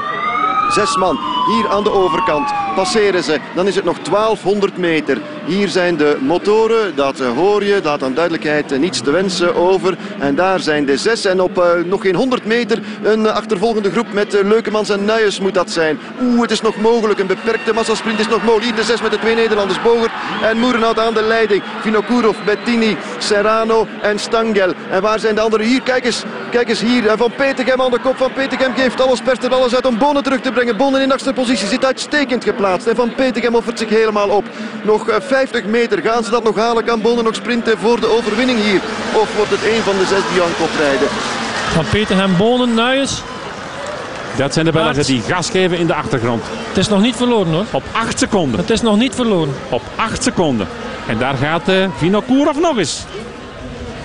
Zes 0.68 0.96
man 0.96 1.18
hier 1.46 1.68
aan 1.68 1.84
de 1.84 1.92
overkant. 1.92 2.52
passeren 2.75 3.23
ze. 3.23 3.40
Dan 3.54 3.66
is 3.66 3.75
het 3.75 3.84
nog 3.84 3.99
1200 3.99 4.76
meter. 4.76 5.20
Hier 5.46 5.68
zijn 5.68 5.96
de 5.96 6.16
motoren, 6.20 6.96
dat 6.96 7.20
eh, 7.20 7.32
hoor 7.32 7.64
je. 7.64 7.80
Laat 7.82 8.02
aan 8.02 8.14
duidelijkheid 8.14 8.72
eh, 8.72 8.78
niets 8.78 9.00
te 9.00 9.10
wensen 9.10 9.54
over. 9.54 9.96
En 10.18 10.34
daar 10.34 10.60
zijn 10.60 10.84
de 10.84 10.96
zes. 10.96 11.24
En 11.24 11.40
op 11.40 11.58
uh, 11.58 11.64
nog 11.86 12.02
geen 12.02 12.14
100 12.14 12.44
meter 12.44 12.82
een 13.02 13.30
achtervolgende 13.30 13.90
groep 13.90 14.12
met 14.12 14.32
Leukemans 14.42 14.90
en 14.90 15.04
Nuyens 15.04 15.40
moet 15.40 15.54
dat 15.54 15.70
zijn. 15.70 15.98
Oeh, 16.22 16.40
het 16.40 16.50
is 16.50 16.60
nog 16.60 16.76
mogelijk. 16.76 17.18
Een 17.18 17.26
beperkte 17.26 17.72
massasprint 17.72 18.18
is 18.18 18.28
nog 18.28 18.42
mogelijk. 18.42 18.64
Hier 18.64 18.74
de 18.74 18.82
zes 18.82 19.02
met 19.02 19.10
de 19.10 19.18
twee 19.18 19.34
Nederlanders. 19.34 19.82
Boger 19.82 20.10
en 20.42 20.58
Moerenhout 20.58 20.98
aan 20.98 21.14
de 21.14 21.22
leiding. 21.22 21.62
Vinokourov, 21.80 22.36
Bettini, 22.44 22.96
Serrano 23.18 23.86
en 24.02 24.18
Stangel. 24.18 24.72
En 24.90 25.02
waar 25.02 25.18
zijn 25.18 25.34
de 25.34 25.40
anderen? 25.40 25.66
Hier, 25.66 25.82
kijk 25.82 26.04
eens. 26.04 26.22
Kijk 26.50 26.68
eens 26.68 26.80
hier. 26.80 27.16
Van 27.16 27.32
Petegem 27.36 27.80
aan 27.80 27.90
de 27.90 27.98
kop. 27.98 28.16
Van 28.16 28.32
Petegem 28.32 28.74
geeft 28.74 29.00
alles, 29.00 29.20
perst 29.20 29.42
er 29.42 29.54
alles 29.54 29.74
uit 29.74 29.86
om 29.86 29.98
Bonen 29.98 30.22
terug 30.22 30.40
te 30.40 30.52
brengen. 30.52 30.76
Bonen 30.76 31.00
in 31.00 31.12
achtste 31.12 31.32
positie 31.32 31.66
zit 31.66 31.84
uitstekend 31.84 32.44
geplaatst. 32.44 32.86
En 32.86 32.96
Van 32.96 33.14
Petegem 33.14 33.54
offert 33.54 33.78
zich 33.78 33.88
helemaal 33.88 34.28
op. 34.28 34.44
Nog 34.82 35.08
50 35.35 35.64
meter. 35.64 36.03
Gaan 36.03 36.25
ze 36.25 36.31
dat 36.31 36.45
nog 36.45 36.57
halen? 36.57 36.85
Kan 36.85 37.00
Bonen 37.00 37.25
nog 37.25 37.35
sprinten 37.35 37.79
voor 37.79 38.00
de 38.00 38.17
overwinning 38.17 38.62
hier? 38.62 38.81
Of 39.12 39.37
wordt 39.37 39.50
het 39.50 39.62
een 39.62 39.83
van 39.83 39.99
de 39.99 40.07
zes 40.07 40.23
die 40.33 40.43
aan 40.43 40.57
kop 40.59 40.71
rijden? 40.79 41.09
Van 41.73 41.85
Petegem, 41.91 42.37
Bonen, 42.37 42.75
Nuyens. 42.75 43.23
Dat 44.37 44.53
zijn 44.53 44.64
de 44.64 44.73
Belgen 44.73 45.05
die 45.05 45.21
gas 45.21 45.50
geven 45.50 45.79
in 45.79 45.87
de 45.87 45.95
achtergrond. 45.95 46.43
Het 46.69 46.76
is 46.76 46.88
nog 46.88 47.00
niet 47.00 47.17
verloren 47.17 47.53
hoor. 47.53 47.64
Op 47.71 47.83
8 47.93 48.19
seconden. 48.19 48.61
Het 48.61 48.71
is 48.71 48.83
nog 48.83 48.97
niet 48.97 49.14
verloren. 49.14 49.55
Op 49.69 49.83
8 49.97 50.23
seconden. 50.23 50.69
En 51.07 51.19
daar 51.19 51.35
gaat 51.35 51.69
uh, 51.69 51.87
Vinokourov 51.97 52.57
nog 52.59 52.79
eens. 52.79 53.05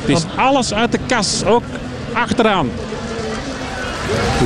Het 0.01 0.17
is 0.17 0.23
alles 0.35 0.73
uit 0.73 0.91
de 0.91 0.99
kas. 1.07 1.43
Ook 1.45 1.63
achteraan. 2.13 2.71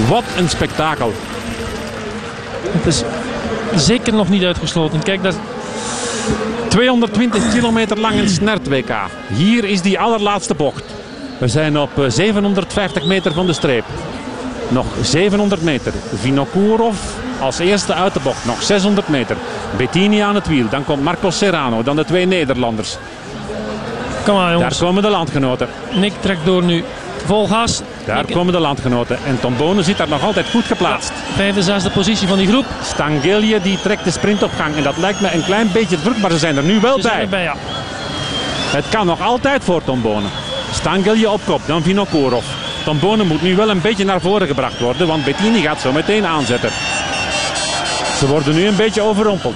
Wat 0.07 0.23
een 0.37 0.49
spektakel. 0.49 1.13
Het 2.71 2.85
is 2.85 3.03
zeker 3.75 4.13
nog 4.13 4.29
niet 4.29 4.43
uitgesloten. 4.43 5.03
Kijk, 5.03 5.23
dat 5.23 5.35
220 6.73 7.51
kilometer 7.51 7.99
lang 7.99 8.19
een 8.19 8.29
snert 8.29 8.67
WK. 8.67 8.91
Hier 9.27 9.63
is 9.63 9.81
die 9.81 9.99
allerlaatste 9.99 10.53
bocht. 10.53 10.83
We 11.37 11.47
zijn 11.47 11.77
op 11.77 11.89
750 12.07 13.05
meter 13.05 13.33
van 13.33 13.45
de 13.45 13.53
streep. 13.53 13.83
Nog 14.67 14.85
700 15.01 15.61
meter. 15.61 15.93
Vinokourov 16.13 16.95
als 17.39 17.59
eerste 17.59 17.93
uit 17.93 18.13
de 18.13 18.19
bocht. 18.23 18.45
Nog 18.45 18.61
600 18.61 19.07
meter. 19.07 19.37
Bettini 19.77 20.19
aan 20.19 20.35
het 20.35 20.47
wiel. 20.47 20.69
Dan 20.69 20.85
komt 20.85 21.03
Marco 21.03 21.29
Serrano. 21.29 21.83
Dan 21.83 21.95
de 21.95 22.05
twee 22.05 22.25
Nederlanders. 22.25 22.97
Kom 24.25 24.35
maar 24.35 24.51
jongens. 24.51 24.77
Daar 24.77 24.87
komen 24.87 25.03
de 25.03 25.09
landgenoten. 25.09 25.67
Nick 25.91 26.13
trekt 26.19 26.45
door 26.45 26.63
nu. 26.63 26.83
Vol 27.25 27.47
gas. 27.47 27.81
Daar 28.05 28.25
komen 28.25 28.53
de 28.53 28.59
landgenoten. 28.59 29.17
En 29.25 29.39
Tom 29.39 29.57
Bonen 29.57 29.83
zit 29.83 29.97
daar 29.97 30.09
nog 30.09 30.23
altijd 30.23 30.45
goed 30.49 30.65
geplaatst. 30.65 31.09
Ja, 31.09 31.35
vijfde, 31.35 31.61
zesde 31.61 31.89
positie 31.89 32.27
van 32.27 32.37
die 32.37 32.47
groep. 32.47 32.65
Stangilje 32.83 33.61
die 33.61 33.79
trekt 33.81 34.03
de 34.03 34.11
sprint 34.11 34.43
op 34.43 34.51
gang. 34.57 34.75
En 34.75 34.83
dat 34.83 34.97
lijkt 34.97 35.21
me 35.21 35.33
een 35.33 35.43
klein 35.45 35.69
beetje 35.71 36.01
druk, 36.01 36.17
maar 36.17 36.31
ze 36.31 36.37
zijn 36.37 36.57
er 36.57 36.63
nu 36.63 36.79
wel 36.79 37.01
Ze 37.01 37.07
bij. 37.07 37.19
erbij 37.21 37.43
ja. 37.43 37.55
Het 38.71 38.85
kan 38.89 39.05
nog 39.05 39.21
altijd 39.21 39.63
voor 39.63 39.83
Tom 39.83 40.01
Bonen. 40.01 40.29
Stangilje 40.73 41.29
op 41.29 41.41
kop, 41.45 41.61
dan 41.65 41.83
Vinokourov. 41.83 42.45
Tom 42.83 42.99
Bonen 42.99 43.27
moet 43.27 43.41
nu 43.41 43.55
wel 43.55 43.69
een 43.69 43.81
beetje 43.81 44.05
naar 44.05 44.21
voren 44.21 44.47
gebracht 44.47 44.79
worden, 44.79 45.07
want 45.07 45.25
Bettini 45.25 45.61
gaat 45.61 45.81
zo 45.81 45.91
meteen 45.91 46.25
aanzetten. 46.25 46.69
Ze 48.19 48.27
worden 48.27 48.55
nu 48.55 48.67
een 48.67 48.75
beetje 48.75 49.01
overrompeld. 49.01 49.55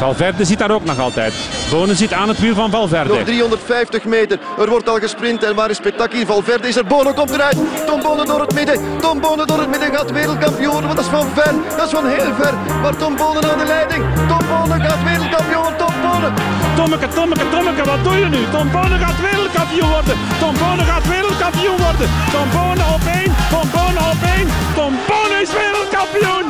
Valverde 0.00 0.44
zit 0.44 0.58
daar 0.58 0.70
ook 0.70 0.84
nog 0.84 0.98
altijd. 0.98 1.34
Bonen 1.70 1.96
zit 1.96 2.12
aan 2.12 2.28
het 2.28 2.40
wiel 2.40 2.54
van 2.54 2.70
Valverde. 2.70 3.14
Nog 3.14 3.24
350 3.24 4.04
meter. 4.04 4.38
Er 4.58 4.68
wordt 4.68 4.88
al 4.88 4.98
gesprint. 4.98 5.42
En 5.42 5.54
waar 5.54 5.70
is 5.70 5.80
Petaki? 5.80 6.26
Valverde 6.26 6.68
is 6.68 6.76
er. 6.76 6.86
Bono 6.86 7.12
komt 7.12 7.30
eruit. 7.30 7.58
Tom 7.86 8.00
Bonen 8.02 8.26
door 8.26 8.40
het 8.40 8.54
midden. 8.54 8.80
Tom 9.00 9.20
Bonen 9.20 9.46
door 9.46 9.58
het 9.58 9.70
midden 9.70 9.94
gaat 9.94 10.10
wereldkampioen 10.10 10.72
worden. 10.72 10.88
Want 10.90 10.96
dat 10.96 11.06
is 11.06 11.12
van 11.18 11.28
ver. 11.34 11.54
Dat 11.76 11.86
is 11.86 11.92
van 11.92 12.06
heel 12.06 12.34
ver. 12.40 12.54
Maar 12.82 12.96
Tom 12.96 13.16
Bonen 13.16 13.50
aan 13.50 13.58
de 13.58 13.64
leiding. 13.64 14.04
Tom 14.28 14.42
Bonen 14.50 14.80
gaat 14.80 15.02
wereldkampioen. 15.04 15.76
Tom 15.76 15.94
Bonen. 16.02 16.32
Tommeke, 16.76 17.08
Tommeke, 17.08 17.48
Tommeke, 17.50 17.84
wat 17.84 18.04
doe 18.04 18.16
je 18.16 18.28
nu? 18.28 18.40
Tom 18.50 18.70
Bonen 18.70 18.98
gaat 18.98 19.20
wereldkampioen 19.20 19.90
worden. 19.90 20.16
Tom 20.38 20.54
Bonen 20.58 20.86
gaat 20.92 21.06
wereldkampioen 21.08 21.78
worden. 21.86 22.08
Tom 22.34 22.48
Bonen 22.56 22.86
op 22.94 23.04
één. 23.18 23.32
Tom 23.54 23.66
Bonen 23.74 24.04
op 24.12 24.20
één. 24.34 24.46
Tom 24.74 24.92
Bonen 25.08 25.40
is 25.44 25.52
wereldkampioen. 25.62 26.46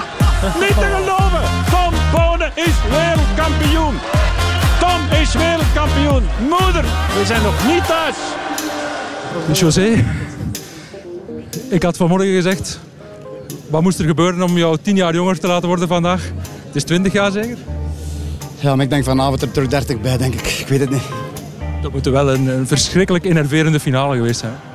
Niet 0.61 0.79
te 0.83 0.89
geloven. 0.97 1.60
Bonen 2.13 2.53
is 2.55 2.75
wereldkampioen. 2.91 3.95
Tom 4.81 5.19
is 5.21 5.33
wereldkampioen. 5.33 6.23
Moeder, 6.41 6.85
we 7.19 7.23
zijn 7.25 7.43
nog 7.43 7.67
niet 7.67 7.87
thuis. 7.87 8.17
José, 9.59 10.05
ik 11.69 11.83
had 11.83 11.97
vanmorgen 11.97 12.35
gezegd, 12.35 12.81
wat 13.69 13.83
moest 13.83 13.99
er 13.99 14.05
gebeuren 14.05 14.43
om 14.43 14.57
jou 14.59 14.77
tien 14.83 14.97
jaar 14.97 15.15
jonger 15.15 15.39
te 15.39 15.47
laten 15.47 15.69
worden 15.69 15.89
vandaag? 15.89 16.23
Het 16.67 16.77
is 16.77 16.85
20 16.85 17.13
jaar 17.13 17.31
zeker? 17.31 17.57
Ja, 18.59 18.75
maar 18.75 18.85
ik 18.85 18.91
denk 18.91 19.05
vanavond 19.05 19.43
er 19.43 19.51
terug 19.51 19.69
30 19.69 20.01
bij, 20.01 20.17
denk 20.17 20.35
ik. 20.35 20.47
Ik 20.47 20.69
weet 20.69 20.81
het 20.81 20.91
niet. 20.91 21.03
Dat 21.83 21.93
moet 21.93 22.07
wel 22.07 22.33
een, 22.33 22.47
een 22.47 22.67
verschrikkelijk 22.67 23.25
enerverende 23.25 23.81
finale 23.81 24.17
geweest 24.17 24.41
zijn. 24.41 24.70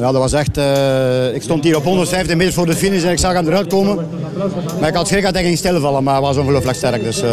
Ja, 0.00 0.12
dat 0.12 0.20
was 0.20 0.32
echt... 0.32 0.58
Uh, 0.58 1.34
ik 1.34 1.42
stond 1.42 1.64
hier 1.64 1.76
op 1.76 1.84
150 1.84 2.36
meter 2.36 2.52
voor 2.52 2.66
de 2.66 2.76
finish 2.76 3.04
en 3.04 3.10
ik 3.10 3.18
zag 3.18 3.32
hem 3.32 3.46
eruit 3.46 3.66
komen. 3.66 4.08
Maar 4.80 4.88
ik 4.88 4.94
had 4.94 5.08
schrik 5.08 5.22
dat 5.22 5.34
hij 5.34 5.42
ging 5.42 5.58
stilvallen, 5.58 6.04
maar 6.04 6.14
hij 6.14 6.22
was 6.22 6.36
ongelooflijk 6.36 6.76
sterk. 6.76 7.02
Dus, 7.02 7.22
uh, 7.22 7.28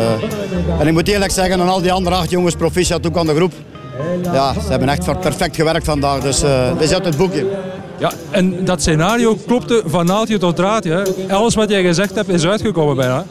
en 0.79 0.87
ik 0.87 0.93
moet 0.93 1.07
eerlijk 1.07 1.31
zeggen, 1.31 1.61
aan 1.61 1.69
al 1.69 1.81
die 1.81 1.91
andere 1.91 2.15
acht 2.15 2.29
jongens, 2.29 2.55
proficiat 2.55 3.07
ook 3.07 3.17
aan 3.17 3.25
de 3.25 3.35
groep. 3.35 3.53
Ja, 4.33 4.53
ze 4.53 4.69
hebben 4.69 4.89
echt 4.89 5.19
perfect 5.19 5.55
gewerkt 5.55 5.85
vandaag, 5.85 6.21
dus 6.21 6.43
uh, 6.43 6.71
dit 6.73 6.81
is 6.81 6.93
uit 6.93 7.05
het 7.05 7.17
boekje. 7.17 7.47
Ja, 7.97 8.11
en 8.31 8.65
dat 8.65 8.81
scenario 8.81 9.37
klopte 9.45 9.83
van 9.85 10.05
naaldje 10.05 10.37
tot 10.37 10.55
draadje. 10.55 11.07
Alles 11.29 11.55
wat 11.55 11.69
jij 11.69 11.83
gezegd 11.83 12.15
hebt 12.15 12.29
is 12.29 12.45
uitgekomen 12.45 12.95
bijna. 12.95 13.25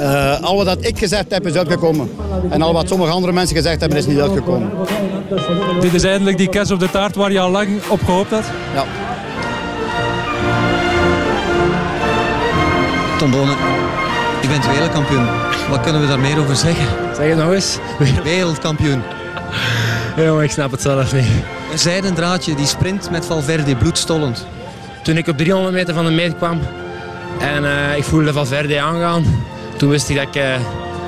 Uh, 0.00 0.40
al 0.40 0.64
wat 0.64 0.76
ik 0.80 0.98
gezegd 0.98 1.30
heb 1.30 1.46
is 1.46 1.54
uitgekomen. 1.54 2.10
En 2.50 2.62
al 2.62 2.72
wat 2.72 2.88
sommige 2.88 3.12
andere 3.12 3.32
mensen 3.32 3.56
gezegd 3.56 3.80
hebben 3.80 3.98
is 3.98 4.06
niet 4.06 4.20
uitgekomen. 4.20 4.70
Dit 5.80 5.94
is 5.94 6.04
eindelijk 6.04 6.36
die 6.38 6.48
kers 6.48 6.70
op 6.70 6.80
de 6.80 6.90
taart 6.90 7.14
waar 7.14 7.32
je 7.32 7.40
al 7.40 7.50
lang 7.50 7.68
op 7.88 8.04
gehoopt 8.04 8.30
had? 8.30 8.44
Ja. 8.74 8.84
Tom 13.18 13.30
Bonen, 13.30 13.56
je 14.42 14.48
bent 14.48 14.66
wereldkampioen. 14.66 15.26
Wat 15.70 15.80
kunnen 15.80 16.00
we 16.00 16.06
daar 16.06 16.20
meer 16.20 16.38
over 16.38 16.56
zeggen? 16.56 16.86
Zeg 17.16 17.28
het 17.28 17.38
nog 17.38 17.52
eens. 17.52 17.78
Wereldkampioen. 18.22 19.02
Ja, 20.16 20.42
ik 20.42 20.50
snap 20.50 20.70
het 20.70 20.80
zelf 20.82 21.12
niet. 21.12 21.26
Een 21.72 21.78
zijden 21.78 22.14
draadje, 22.14 22.54
die 22.54 22.66
sprint 22.66 23.10
met 23.10 23.26
Valverde, 23.26 23.76
bloedstollend. 23.76 24.46
Toen 25.02 25.16
ik 25.16 25.28
op 25.28 25.36
300 25.36 25.74
meter 25.74 25.94
van 25.94 26.04
de 26.04 26.10
meet 26.10 26.36
kwam 26.36 26.60
en 27.40 27.64
uh, 27.64 27.96
ik 27.96 28.04
voelde 28.04 28.32
Valverde 28.32 28.80
aangaan, 28.80 29.24
toen 29.84 29.92
wist 29.92 30.08
ik 30.08 30.16
dat 30.16 30.26
ik, 30.26 30.36
uh, 30.36 30.56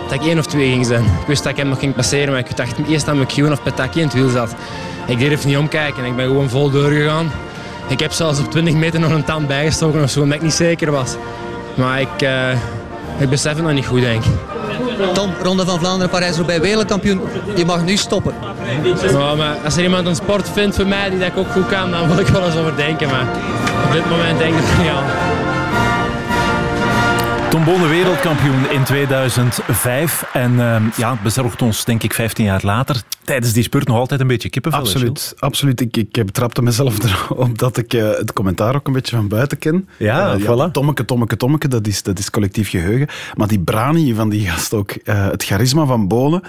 dat 0.09 0.21
ik 0.21 0.27
één 0.27 0.39
of 0.39 0.47
twee 0.47 0.71
ging 0.71 0.87
zijn. 0.87 1.05
Ik 1.05 1.27
wist 1.27 1.43
dat 1.43 1.53
ik 1.53 1.59
hem 1.59 1.69
nog 1.69 1.79
ging 1.79 1.95
passeren, 1.95 2.31
maar 2.31 2.39
ik 2.39 2.57
dacht 2.57 2.75
eerst 2.89 3.07
dat 3.07 3.15
McEwen 3.15 3.53
of 3.53 3.63
Petaki 3.63 4.01
in 4.01 4.07
het 4.07 4.15
wiel 4.15 4.29
zat. 4.29 4.55
Ik 5.07 5.19
durf 5.19 5.45
niet 5.45 5.57
omkijken, 5.57 6.05
ik 6.05 6.17
ben 6.17 6.27
gewoon 6.27 6.49
vol 6.49 6.71
doorgegaan. 6.71 7.33
Ik 7.89 8.01
heb 8.01 8.13
zelfs 8.13 8.39
op 8.39 8.51
20 8.51 8.75
meter 8.75 9.01
nog 9.01 9.11
een 9.11 9.25
tand 9.25 9.47
bijgestoken 9.47 10.03
of 10.03 10.11
zo, 10.11 10.21
omdat 10.21 10.37
ik 10.37 10.43
niet 10.43 10.53
zeker 10.53 10.91
was. 10.91 11.17
Maar 11.75 12.01
ik, 12.01 12.23
uh, 12.23 12.51
ik 13.19 13.29
besef 13.31 13.55
het 13.55 13.63
nog 13.63 13.73
niet 13.73 13.87
goed, 13.87 14.01
denk 14.01 14.25
ik. 14.25 14.31
Tom, 15.13 15.31
Ronde 15.43 15.65
van 15.65 15.79
Vlaanderen, 15.79 16.11
Parijs-Roubaix, 16.11 16.61
wereldkampioen. 16.61 17.21
Je 17.55 17.65
mag 17.65 17.85
nu 17.85 17.97
stoppen. 17.97 18.35
Ja, 19.11 19.35
maar 19.35 19.57
als 19.65 19.77
er 19.77 19.83
iemand 19.83 20.07
een 20.07 20.17
sport 20.17 20.51
vindt 20.53 20.77
voor 20.77 20.87
mij 20.87 21.11
die 21.11 21.19
dat 21.19 21.29
ik 21.29 21.37
ook 21.37 21.51
goed 21.53 21.67
kan, 21.67 21.91
dan 21.91 22.09
wil 22.09 22.19
ik 22.19 22.27
wel 22.27 22.45
eens 22.45 22.57
over 22.57 22.77
denken. 22.77 23.09
Maar 23.09 23.27
op 23.87 23.93
dit 23.93 24.11
moment 24.11 24.39
denk 24.39 24.55
ik 24.55 24.79
niet 24.79 24.89
aan. 24.89 25.36
Tom 27.57 27.65
Bonen 27.65 27.89
wereldkampioen 27.89 28.71
in 28.71 28.85
2005. 28.85 30.25
En 30.33 30.53
uh, 30.53 30.83
ja, 30.97 31.19
bezorgt 31.23 31.63
ons 31.63 31.85
denk 31.85 32.03
ik 32.03 32.15
15 32.15 32.45
jaar 32.45 32.61
later 32.65 33.03
tijdens 33.27 33.53
die 33.53 33.63
spurt 33.63 33.87
nog 33.87 33.97
altijd 33.97 34.21
een 34.21 34.27
beetje 34.27 34.51
kippenvel. 34.51 34.81
Absoluut. 34.81 35.35
absoluut. 35.39 35.81
Ik, 35.81 35.97
ik 35.97 36.13
betrapte 36.13 36.63
mezelf 36.63 36.99
erop 37.05 37.59
dat 37.59 37.77
ik 37.77 37.95
uh, 37.95 38.11
het 38.11 38.33
commentaar 38.33 38.75
ook 38.75 38.87
een 38.87 38.93
beetje 38.93 39.17
van 39.17 39.29
buiten 39.29 39.59
ken. 39.59 39.89
Ja, 39.97 40.37
uh, 40.37 40.43
voilà. 40.43 40.71
Tommeke, 40.73 41.05
Tommeke, 41.05 41.37
Tommeke, 41.37 41.69
dat 41.69 41.87
is, 41.87 42.03
dat 42.03 42.19
is 42.19 42.31
collectief 42.31 42.71
geheugen. 42.71 43.09
Maar 43.35 43.49
die 43.49 43.59
brani 43.59 44.15
van 44.15 44.29
die 44.29 44.49
gast 44.49 44.75
ook, 44.75 44.97
uh, 45.05 45.29
het 45.29 45.45
charisma 45.45 45.85
van 45.85 46.09
Bonen. 46.09 46.43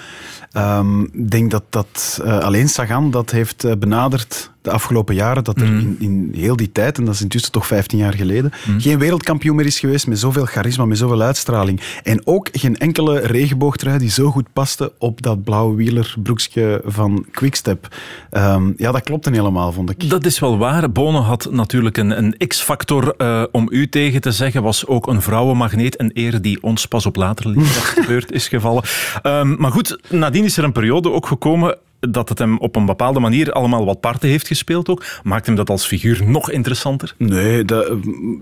Ik 0.51 0.61
um, 0.61 1.09
denk 1.29 1.51
dat 1.51 1.63
dat 1.69 2.21
alleen 2.23 2.69
Sagan 2.69 3.11
dat 3.11 3.31
heeft 3.31 3.79
benaderd 3.79 4.51
de 4.67 4.73
afgelopen 4.73 5.15
jaren, 5.15 5.43
dat 5.43 5.61
er 5.61 5.67
mm. 5.67 5.79
in, 5.79 5.95
in, 5.99 6.31
heel 6.33 6.55
die 6.55 6.71
tijd, 6.71 6.97
en 6.97 7.05
dat 7.05 7.13
is 7.13 7.21
intussen 7.21 7.51
toch 7.51 7.67
15 7.67 7.97
jaar 7.97 8.13
geleden, 8.13 8.51
mm. 8.67 8.79
geen 8.79 8.99
wereldkampioen 8.99 9.55
meer 9.55 9.65
is 9.65 9.79
geweest 9.79 10.07
met 10.07 10.19
zoveel 10.19 10.45
charisma, 10.45 10.85
met 10.85 10.97
zoveel 10.97 11.21
uitstraling. 11.21 11.81
En 12.03 12.21
ook 12.27 12.49
geen 12.51 12.77
enkele 12.77 13.19
regenboogtrui 13.19 13.97
die 13.97 14.09
zo 14.09 14.31
goed 14.31 14.53
paste 14.53 14.91
op 14.97 15.21
dat 15.21 15.43
blauwe 15.43 15.75
wielerbroekje 15.75 16.81
van 16.85 17.25
Quickstep. 17.31 17.95
Um, 18.31 18.73
ja, 18.77 18.91
dat 18.91 19.03
klopte 19.03 19.29
helemaal, 19.29 19.71
vond 19.71 19.89
ik. 19.89 20.09
Dat 20.09 20.25
is 20.25 20.39
wel 20.39 20.57
waar. 20.57 20.91
Bonen 20.91 21.21
had 21.21 21.47
natuurlijk 21.51 21.97
een, 21.97 22.17
een 22.17 22.35
x-factor 22.47 23.13
uh, 23.17 23.43
om 23.51 23.67
u 23.71 23.89
tegen 23.89 24.21
te 24.21 24.31
zeggen, 24.31 24.63
was 24.63 24.85
ook 24.85 25.07
een 25.07 25.21
vrouwenmagneet, 25.21 25.99
een 25.99 26.11
eer 26.13 26.41
die 26.41 26.63
ons 26.63 26.85
pas 26.85 27.05
op 27.05 27.15
later 27.15 27.53
gebeurd 27.95 28.31
is 28.31 28.47
gevallen. 28.47 28.83
Um, 29.23 29.55
maar 29.59 29.71
goed, 29.71 29.99
nadien 30.09 30.43
is 30.43 30.57
er 30.57 30.63
een 30.63 30.71
periode 30.71 31.11
ook 31.11 31.27
gekomen 31.27 31.77
dat 31.99 32.29
het 32.29 32.39
hem 32.39 32.57
op 32.57 32.75
een 32.75 32.85
bepaalde 32.85 33.19
manier 33.19 33.51
allemaal 33.51 33.85
wat 33.85 33.99
parten 33.99 34.29
heeft 34.29 34.47
gespeeld 34.47 34.89
ook. 34.89 35.05
Maakt 35.23 35.45
hem 35.45 35.55
dat 35.55 35.69
als 35.69 35.85
figuur 35.85 36.21
nog 36.25 36.51
interessanter? 36.51 37.15
Nee, 37.17 37.65
dat, 37.65 37.91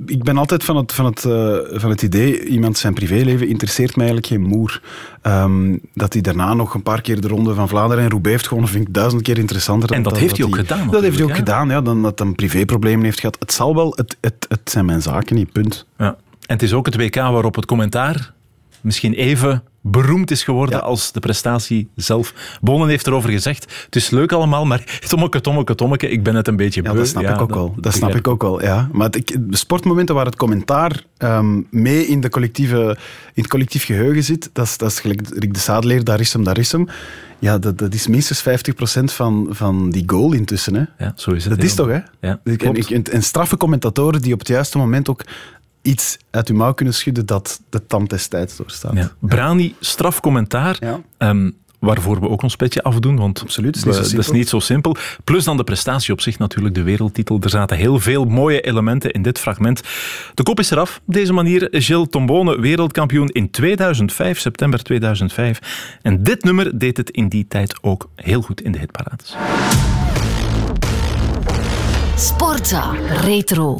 ik 0.06 0.24
ben 0.24 0.38
altijd 0.38 0.64
van 0.64 0.76
het, 0.76 0.94
van, 0.94 1.06
het, 1.06 1.24
uh, 1.24 1.58
van 1.72 1.90
het 1.90 2.02
idee, 2.02 2.46
iemand 2.46 2.78
zijn 2.78 2.94
privéleven 2.94 3.48
interesseert 3.48 3.96
mij 3.96 4.06
eigenlijk 4.06 4.34
geen 4.34 4.50
moer. 4.50 4.82
Um, 5.24 5.80
dat 5.94 6.14
hij 6.14 6.22
daarna 6.22 6.54
nog 6.54 6.74
een 6.74 6.84
paar 6.84 7.02
keer 7.02 7.22
de 7.22 7.28
Ronde 7.28 7.54
van 7.54 7.68
Vlaanderen 7.68 8.04
en 8.04 8.10
Roubaix 8.10 8.36
heeft 8.36 8.48
gewonnen, 8.48 8.72
vind 8.72 8.88
ik 8.88 8.94
duizend 8.94 9.22
keer 9.22 9.38
interessanter. 9.38 9.92
En 9.92 10.04
dat, 10.04 10.18
heeft 10.18 10.38
hij 10.38 10.46
ook 10.46 10.56
gedaan. 10.56 10.90
Dat 10.92 11.02
heeft 11.02 11.18
hij 11.18 11.26
ook 11.26 11.36
gedaan, 11.36 11.70
ja. 11.70 11.82
Dan 11.82 12.02
dat 12.02 12.20
hij 12.20 12.28
een 12.28 12.36
privéprobleem 12.36 13.04
heeft 13.04 13.20
gehad. 13.20 13.38
Het 13.40 13.54
zal 13.54 13.76
wel, 13.76 13.94
het, 13.96 14.18
het, 14.22 14.46
het 14.50 14.70
zijn 14.70 14.86
mijn 14.86 15.02
zaken 15.02 15.36
niet, 15.36 15.52
punt. 15.52 15.86
Ja. 15.98 16.08
En 16.46 16.54
het 16.54 16.64
is 16.64 16.74
ook 16.74 16.86
het 16.86 16.96
WK 16.96 17.16
waarop 17.16 17.56
het 17.56 17.66
commentaar 17.66 18.34
misschien 18.82 19.14
even 19.14 19.64
beroemd 19.88 20.32
is 20.32 20.44
geworden 20.44 20.84
als 20.84 21.12
de 21.12 21.20
prestatie 21.20 21.89
zelf. 21.96 22.34
Bonen 22.62 22.88
heeft 22.88 23.08
erover 23.08 23.30
gezegd, 23.30 23.84
het 23.86 23.96
is 23.96 24.10
leuk 24.10 24.32
allemaal, 24.32 24.65
maar 24.65 25.00
tommeke, 25.08 25.42
tommeke, 25.42 25.75
tommeke, 25.75 26.10
ik 26.10 26.24
ben 26.24 26.36
het 26.36 26.48
een 26.48 26.56
beetje 26.56 26.82
beu. 26.82 26.92
Ja, 26.92 26.98
dat 26.98 27.08
snap 27.08 27.24
ik 27.24 27.42
ook 27.42 27.54
wel. 27.54 27.75
Dat, 27.77 27.94
snap 27.94 28.15
ik 28.15 28.27
ook 28.27 28.42
wel, 28.42 28.62
ja. 28.62 28.89
Maar 28.92 29.10
het, 29.10 29.38
de 29.39 29.58
sportmomenten 29.58 30.15
waar 30.15 30.25
het 30.25 30.36
commentaar 30.36 31.04
um, 31.18 31.68
mee 31.70 32.08
in, 32.08 32.22
de 32.22 32.30
collectieve, 32.30 32.98
in 33.34 33.42
het 33.42 33.48
collectief 33.48 33.86
geheugen 33.86 34.24
zit, 34.24 34.50
dat 34.54 34.65
is, 34.65 34.77
dat 34.77 34.92
is 34.92 35.00
gelijk 35.00 35.22
Rick 35.30 35.54
de 35.54 35.60
Sadeleer, 35.60 36.04
daar 36.04 36.20
is 36.20 36.34
hem, 36.34 36.44
daar 36.44 36.58
is 36.58 36.72
hem. 36.72 36.88
Ja, 37.39 37.58
dat, 37.58 37.77
dat 37.77 37.94
is 37.94 38.08
minstens 38.08 38.44
50% 39.01 39.04
van, 39.04 39.48
van 39.50 39.89
die 39.89 40.04
goal 40.06 40.34
intussen. 40.34 40.75
Hè. 40.75 41.06
Ja, 41.06 41.13
zo 41.15 41.32
is 41.32 41.46
het. 41.46 41.56
Dat 41.56 41.63
is 41.63 41.75
toch, 41.75 41.88
hè? 41.88 42.00
Ja, 42.22 42.39
en, 42.44 42.75
en, 42.75 43.04
en 43.04 43.24
straffe 43.24 43.58
commentatoren 43.58 44.22
die 44.22 44.34
op 44.34 44.39
het 44.39 44.48
juiste 44.48 44.77
moment 44.77 45.10
ook 45.10 45.24
iets 45.86 46.18
uit 46.30 46.50
uw 46.50 46.56
mouw 46.56 46.74
kunnen 46.74 46.94
schudden 46.94 47.25
dat 47.25 47.62
de 47.70 47.86
tand 47.88 48.10
des 48.10 48.27
tijds 48.27 48.56
doorstaat. 48.56 48.94
Ja. 48.94 49.12
Brani, 49.20 49.75
strafcommentaar. 49.80 50.77
Ja. 50.80 51.01
Um, 51.30 51.56
waarvoor 51.80 52.20
we 52.20 52.30
ook 52.30 52.42
ons 52.42 52.56
petje 52.56 52.84
afdoen, 52.84 53.15
want 53.15 53.42
Absoluut, 53.42 53.84
we, 53.84 53.92
dat 53.92 54.18
is 54.18 54.32
niet 54.32 54.50
zo 54.50 54.60
simpel. 54.60 54.96
Plus 55.24 55.44
dan 55.44 55.58
de 55.58 55.63
prestatie 55.63 56.13
op 56.13 56.22
zich 56.22 56.38
natuurlijk, 56.38 56.75
de 56.75 56.84
wereldtitel. 56.84 57.39
Er 57.42 57.50
zaten 57.50 57.77
heel 57.77 58.00
veel 58.00 58.25
mooie 58.25 58.62
elementen 58.62 59.12
in 59.12 59.22
dit 59.22 59.39
fragment. 59.39 59.82
De 60.34 60.44
kop 60.44 60.60
is 60.60 60.72
eraf. 60.72 61.01
Op 61.08 61.13
deze 61.13 61.34
manier 61.34 61.68
Gilles 61.72 62.08
Tombone, 62.10 62.60
wereldkampioen 62.60 63.27
in 63.27 63.51
2005, 63.51 64.39
september 64.39 64.84
2005. 64.84 65.98
En 66.01 66.24
dit 66.24 66.44
nummer 66.44 66.80
deed 66.80 66.98
het 66.98 67.10
in 67.10 67.27
die 67.27 67.48
tijd 67.48 67.77
ook 67.82 68.10
heel 68.15 68.42
goed 68.42 68.62
in 68.62 68.72
de 68.72 68.80
hitparades. 68.80 69.36
Sportza 72.15 72.92
Retro. 73.22 73.77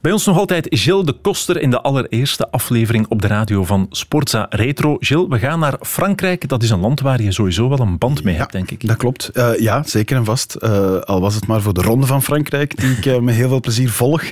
Bij 0.00 0.12
ons 0.12 0.26
nog 0.26 0.38
altijd 0.38 0.66
Gilles 0.70 1.04
de 1.04 1.12
Koster 1.12 1.60
in 1.60 1.70
de 1.70 1.80
allereerste 1.80 2.50
aflevering 2.50 3.06
op 3.08 3.22
de 3.22 3.28
radio 3.28 3.64
van 3.64 3.86
Sportza 3.90 4.46
Retro. 4.50 4.96
Gilles, 4.98 5.26
we 5.28 5.38
gaan 5.38 5.58
naar 5.58 5.76
Frankrijk. 5.80 6.48
Dat 6.48 6.62
is 6.62 6.70
een 6.70 6.80
land 6.80 7.00
waar 7.00 7.22
je 7.22 7.32
sowieso 7.32 7.68
wel 7.68 7.78
een 7.78 7.98
band 7.98 8.24
mee 8.24 8.34
hebt, 8.34 8.52
denk 8.52 8.70
ik. 8.70 8.86
Dat 8.86 8.96
klopt. 8.96 9.30
Uh, 9.34 9.58
ja, 9.58 9.82
zeker 9.82 10.16
en 10.16 10.24
vast. 10.24 10.56
Uh, 10.60 10.98
al 10.98 11.20
was 11.20 11.34
het 11.34 11.46
maar 11.46 11.60
voor 11.60 11.74
de 11.74 11.82
Ronde 11.82 12.06
van 12.06 12.22
Frankrijk, 12.22 12.80
die 12.80 12.90
ik 12.90 13.04
uh, 13.04 13.18
met 13.18 13.34
heel 13.34 13.48
veel 13.48 13.60
plezier 13.60 13.90
volg. 13.90 14.22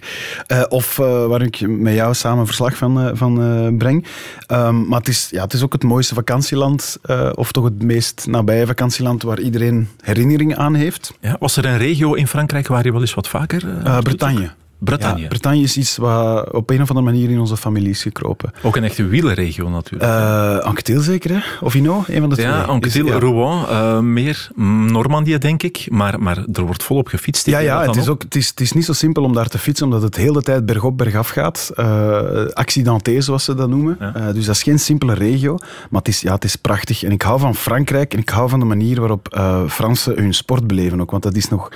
of 0.69 0.97
waar 0.97 1.43
ik 1.43 1.69
met 1.69 1.95
jou 1.95 2.15
samen 2.15 2.47
verslag 2.47 2.77
van, 2.77 3.17
van 3.17 3.35
breng. 3.79 4.07
Um, 4.53 4.87
maar 4.87 4.99
het 4.99 5.09
is, 5.09 5.29
ja, 5.31 5.43
het 5.43 5.53
is 5.53 5.63
ook 5.63 5.73
het 5.73 5.83
mooiste 5.83 6.15
vakantieland, 6.15 6.99
of 7.35 7.53
toch 7.53 7.65
het 7.65 7.83
meest 7.83 8.27
nabije 8.27 8.67
vakantieland 8.67 9.23
waar 9.23 9.41
iedereen 9.41 9.89
herinneringen 10.01 10.57
aan 10.57 10.75
heeft. 10.75 11.15
Ja, 11.21 11.37
was 11.41 11.57
er 11.57 11.65
een 11.65 11.79
regio 11.79 12.15
in 12.15 12.29
Frankrijk 12.29 12.67
waar 12.67 12.85
je 12.85 12.93
wel 12.93 13.01
eens 13.01 13.15
wat 13.15 13.29
vaker... 13.29 13.65
Bretagne. 14.03 14.51
Bretagne. 14.79 15.21
Ja, 15.21 15.29
Bretagne 15.29 15.61
is 15.61 15.77
iets 15.77 15.97
wat 15.97 16.53
op 16.53 16.71
een 16.71 16.83
of 16.83 16.89
andere 16.89 17.07
manier 17.07 17.31
in 17.31 17.39
onze 17.39 17.57
familie 17.57 17.91
is 17.91 18.03
gekropen. 18.03 18.53
Ook 18.63 18.77
een 18.77 18.85
echte 18.85 19.07
wielerregio 19.07 19.69
natuurlijk. 19.69 20.13
Uh, 20.13 20.59
Anquetil 20.59 21.01
zeker, 21.01 21.31
hè? 21.31 21.41
Of 21.61 21.75
Ino, 21.75 22.05
een 22.07 22.21
van 22.21 22.29
de 22.29 22.35
twee. 22.35 22.49
Ja, 22.49 22.63
Anquetil, 22.63 23.07
ja. 23.07 23.19
Rouen, 23.19 23.67
uh, 23.71 23.99
meer 23.99 24.49
Normandie 24.55 25.39
denk 25.39 25.63
ik. 25.63 25.87
Maar, 25.91 26.21
maar 26.21 26.45
er 26.53 26.63
wordt 26.63 26.83
volop 26.83 27.09
gefietst. 27.09 27.47
Ja, 27.47 27.59
ja 27.59 27.87
het, 27.87 27.97
is 27.97 28.09
ook, 28.09 28.23
het, 28.23 28.35
is, 28.35 28.49
het 28.49 28.61
is 28.61 28.73
niet 28.73 28.85
zo 28.85 28.93
simpel 28.93 29.23
om 29.23 29.33
daar 29.33 29.49
te 29.49 29.59
fietsen, 29.59 29.87
omdat 29.87 30.03
het 30.03 30.15
de 30.15 30.21
hele 30.21 30.43
tijd 30.43 30.67
bergop, 30.67 30.99
bergaf 30.99 31.29
gaat. 31.29 31.71
Uh, 31.77 32.47
accidenté, 32.53 33.21
zoals 33.21 33.45
ze 33.45 33.55
dat 33.55 33.69
noemen. 33.69 33.97
Ja. 34.01 34.33
dus 34.33 34.47
dat 34.47 34.55
is 34.55 34.63
geen 34.63 34.79
simpele 34.79 35.15
regio. 35.15 35.57
Maar 35.91 36.01
het 36.01 36.09
is, 36.09 36.21
ja, 36.21 36.35
het 36.35 36.45
is 36.45 36.57
prachtig. 36.57 37.03
En 37.03 37.13
ik 37.13 37.23
hou 37.23 37.41
van 37.41 37.55
Frankrijk 37.55 38.13
en 38.13 38.19
ik 38.19 38.29
hou 38.29 38.49
van 38.49 38.61
de 38.61 38.67
manier 38.67 39.01
waarop 39.01 39.39
Fransen 39.69 40.17
hun 40.17 40.35
sport 40.35 40.67
beleven 40.67 41.01
ook. 41.01 41.11
Want 41.11 41.23
dat 41.23 41.35
is 41.35 41.49
nog 41.49 41.69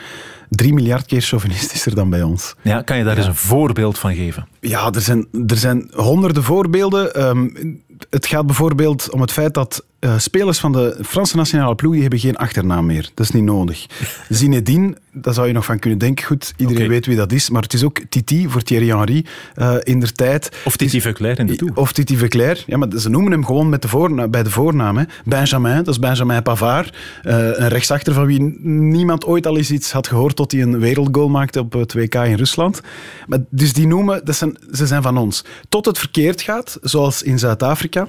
drie 0.57 0.73
miljard 0.73 1.07
keer 1.07 1.21
chauvinistischer 1.21 1.95
dan 1.95 2.11
bij 2.11 2.23
ons. 2.23 2.55
Ja, 2.63 2.83
kan 2.83 2.97
je 2.99 3.05
daar 3.05 3.17
eens 3.17 3.27
een 3.27 3.35
voorbeeld 3.35 3.99
van 3.99 4.15
geven? 4.15 4.49
Ja, 4.61 4.91
er 4.93 5.01
zijn, 5.01 5.27
er 5.47 5.57
zijn 5.57 5.91
honderden 5.95 6.43
voorbeelden. 6.43 7.27
Um, 7.29 7.83
het 8.11 8.27
gaat 8.27 8.47
bijvoorbeeld 8.47 9.11
om 9.11 9.21
het 9.21 9.33
feit 9.33 9.55
dat 9.55 9.85
uh, 10.05 10.19
spelers 10.19 10.59
van 10.59 10.73
de 10.73 10.99
Franse 11.03 11.37
nationale 11.37 11.75
ploeg 11.75 11.93
die 11.93 12.01
hebben 12.01 12.19
geen 12.19 12.37
achternaam 12.37 12.87
meer. 12.87 13.11
Dat 13.15 13.27
is 13.27 13.33
niet 13.33 13.43
nodig. 13.43 13.87
Zinedine, 14.29 14.97
daar 15.13 15.35
zou 15.35 15.47
je 15.47 15.53
nog 15.53 15.65
van 15.65 15.79
kunnen 15.79 15.99
denken. 15.99 16.25
Goed, 16.25 16.55
iedereen 16.57 16.83
okay. 16.83 16.95
weet 16.95 17.07
wie 17.07 17.17
dat 17.17 17.33
is. 17.33 17.51
Maar 17.51 17.63
het 17.63 17.73
is 17.73 17.85
ook 17.85 18.01
Titi 18.09 18.49
voor 18.49 18.63
Thierry 18.63 18.89
Henry 18.89 19.25
uh, 19.57 19.75
in 19.83 20.01
der 20.01 20.13
tijd. 20.13 20.57
Of 20.65 20.77
Titi 20.77 21.01
Veuclair 21.01 21.39
in 21.39 21.47
de 21.47 21.57
toe. 21.57 21.71
Of 21.75 21.93
Titi 21.93 22.17
Veuclair. 22.17 22.65
Ja, 22.67 22.77
maar 22.77 22.89
ze 22.97 23.09
noemen 23.09 23.33
hem 23.33 23.45
gewoon 23.45 23.69
met 23.69 23.83
de 23.83 23.89
voorna 23.89 24.29
bij 24.29 24.43
de 24.43 24.51
voornaam. 24.51 24.97
Hè. 24.97 25.05
Benjamin, 25.25 25.77
dat 25.77 25.89
is 25.89 25.99
Benjamin 25.99 26.43
Pavard. 26.43 26.97
Uh, 27.25 27.35
een 27.35 27.69
rechtsachter 27.69 28.15
van 28.15 28.27
wie 28.27 28.41
niemand 28.63 29.25
ooit 29.25 29.47
al 29.47 29.57
eens 29.57 29.71
iets 29.71 29.93
had 29.93 30.07
gehoord 30.07 30.37
tot 30.37 30.53
hij 30.53 30.63
een 30.63 30.79
wereldgoal 30.79 31.29
maakte 31.29 31.61
op 31.61 31.73
het 31.73 31.93
WK 31.93 32.15
in 32.15 32.37
Rusland. 32.37 32.81
Maar, 33.27 33.39
dus 33.51 33.73
die 33.73 33.87
noemen, 33.87 34.25
dat 34.25 34.37
zijn, 34.37 34.57
ze 34.73 34.87
zijn 34.87 35.03
van 35.03 35.19
ons. 35.19 35.45
Tot 35.69 35.87
het 35.87 35.99
verkeerd 35.99 36.43
gaat, 36.43 36.79
zoals 36.83 37.23
in 37.23 37.39
Zuid-Afrika. 37.39 38.09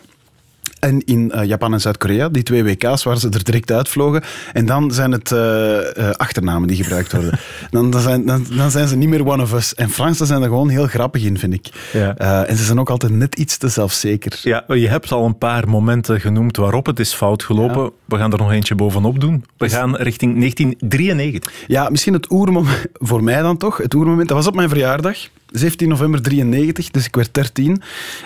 En 0.79 1.05
in 1.05 1.31
uh, 1.35 1.43
Japan 1.43 1.73
en 1.73 1.81
Zuid-Korea, 1.81 2.29
die 2.29 2.43
twee 2.43 2.63
WK's 2.63 3.03
waar 3.03 3.17
ze 3.17 3.29
er 3.29 3.43
direct 3.43 3.71
uitvlogen. 3.71 4.23
En 4.53 4.65
dan 4.65 4.91
zijn 4.91 5.11
het 5.11 5.31
uh, 5.31 5.39
uh, 5.39 6.09
achternamen 6.09 6.67
die 6.67 6.83
gebruikt 6.83 7.11
worden. 7.11 7.39
dan, 7.71 7.91
dan, 7.91 8.01
zijn, 8.01 8.25
dan, 8.25 8.45
dan, 8.49 8.71
zijn 8.71 8.87
ze 8.87 8.95
niet 8.95 9.09
meer 9.09 9.27
one 9.27 9.43
of 9.43 9.53
us. 9.53 9.73
En 9.75 9.89
Fransen 9.89 10.27
zijn 10.27 10.41
er 10.41 10.47
gewoon 10.47 10.69
heel 10.69 10.87
grappig 10.87 11.23
in, 11.23 11.37
vind 11.37 11.53
ik. 11.53 11.69
Ja. 11.93 12.15
en 12.45 12.57
ze 12.57 12.63
zijn 12.63 12.79
ook 12.79 12.89
altijd 12.89 13.11
net 13.11 13.35
iets 13.35 13.57
te 13.57 13.67
zelfzeker. 13.67 14.39
Ja, 14.41 14.63
je 14.67 14.87
hebt 14.87 15.11
al 15.11 15.25
een 15.25 15.37
paar 15.37 15.69
momenten 15.69 16.19
genoemd 16.19 16.57
waarop 16.57 16.85
het 16.85 16.99
is 16.99 17.13
fout 17.13 17.43
gelopen. 17.43 17.83
Ja. 17.83 17.89
We 18.05 18.17
gaan 18.17 18.31
er 18.31 18.37
nog 18.37 18.51
eentje 18.51 18.75
bovenop 18.75 19.19
doen. 19.19 19.45
We 19.57 19.69
gaan 19.69 19.95
richting 19.95 20.39
1993. 20.39 21.53
Ja, 21.67 21.89
misschien 21.89 22.13
het 22.13 22.31
oermoment, 22.31 22.85
voor 22.93 23.23
mij 23.23 23.41
dan 23.41 23.57
toch, 23.57 23.77
het 23.77 23.93
oermoment, 23.93 24.27
dat 24.27 24.37
was 24.37 24.47
op 24.47 24.55
mijn 24.55 24.69
verjaardag. 24.69 25.17
17 25.53 25.87
november 25.87 26.21
93, 26.21 26.89
dus 26.89 27.05
ik 27.05 27.15
werd 27.15 27.33
13. 27.33 27.81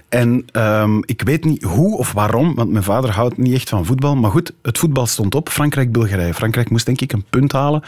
En 0.09 0.45
um, 0.53 1.03
ik 1.05 1.21
weet 1.21 1.45
niet 1.45 1.63
hoe 1.63 1.97
of 1.97 2.11
waarom, 2.11 2.55
want 2.55 2.71
mijn 2.71 2.83
vader 2.83 3.11
houdt 3.11 3.37
niet 3.37 3.53
echt 3.53 3.69
van 3.69 3.85
voetbal. 3.85 4.15
Maar 4.15 4.31
goed, 4.31 4.53
het 4.61 4.77
voetbal 4.77 5.05
stond 5.05 5.35
op. 5.35 5.49
Frankrijk-Bulgarije. 5.49 6.33
Frankrijk 6.33 6.69
moest 6.69 6.85
denk 6.85 7.01
ik 7.01 7.13
een 7.13 7.25
punt 7.29 7.51
halen 7.51 7.83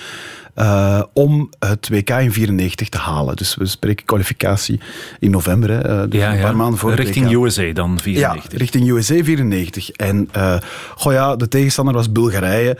uh, 0.59 1.03
om 1.13 1.49
het 1.59 1.89
WK 1.89 2.09
in 2.09 2.31
94 2.31 2.89
te 2.89 2.97
halen. 2.97 3.35
Dus 3.35 3.55
we 3.55 3.65
spreken 3.65 4.05
kwalificatie 4.05 4.79
in 5.19 5.31
november. 5.31 5.69
Hè, 5.69 6.07
dus 6.07 6.21
ja, 6.21 6.31
een 6.31 6.41
paar 6.41 6.51
ja. 6.51 6.57
maanden 6.57 6.79
voor 6.79 6.93
Richting 6.93 7.25
WK. 7.25 7.33
USA 7.33 7.73
dan, 7.73 7.99
94. 7.99 8.51
Ja, 8.51 8.57
richting 8.57 8.89
USA 8.89 9.23
94. 9.23 9.89
En 9.89 10.29
uh, 10.37 10.57
goh 10.95 11.13
ja, 11.13 11.35
de 11.35 11.47
tegenstander 11.47 11.93
was 11.93 12.11
Bulgarije. 12.11 12.77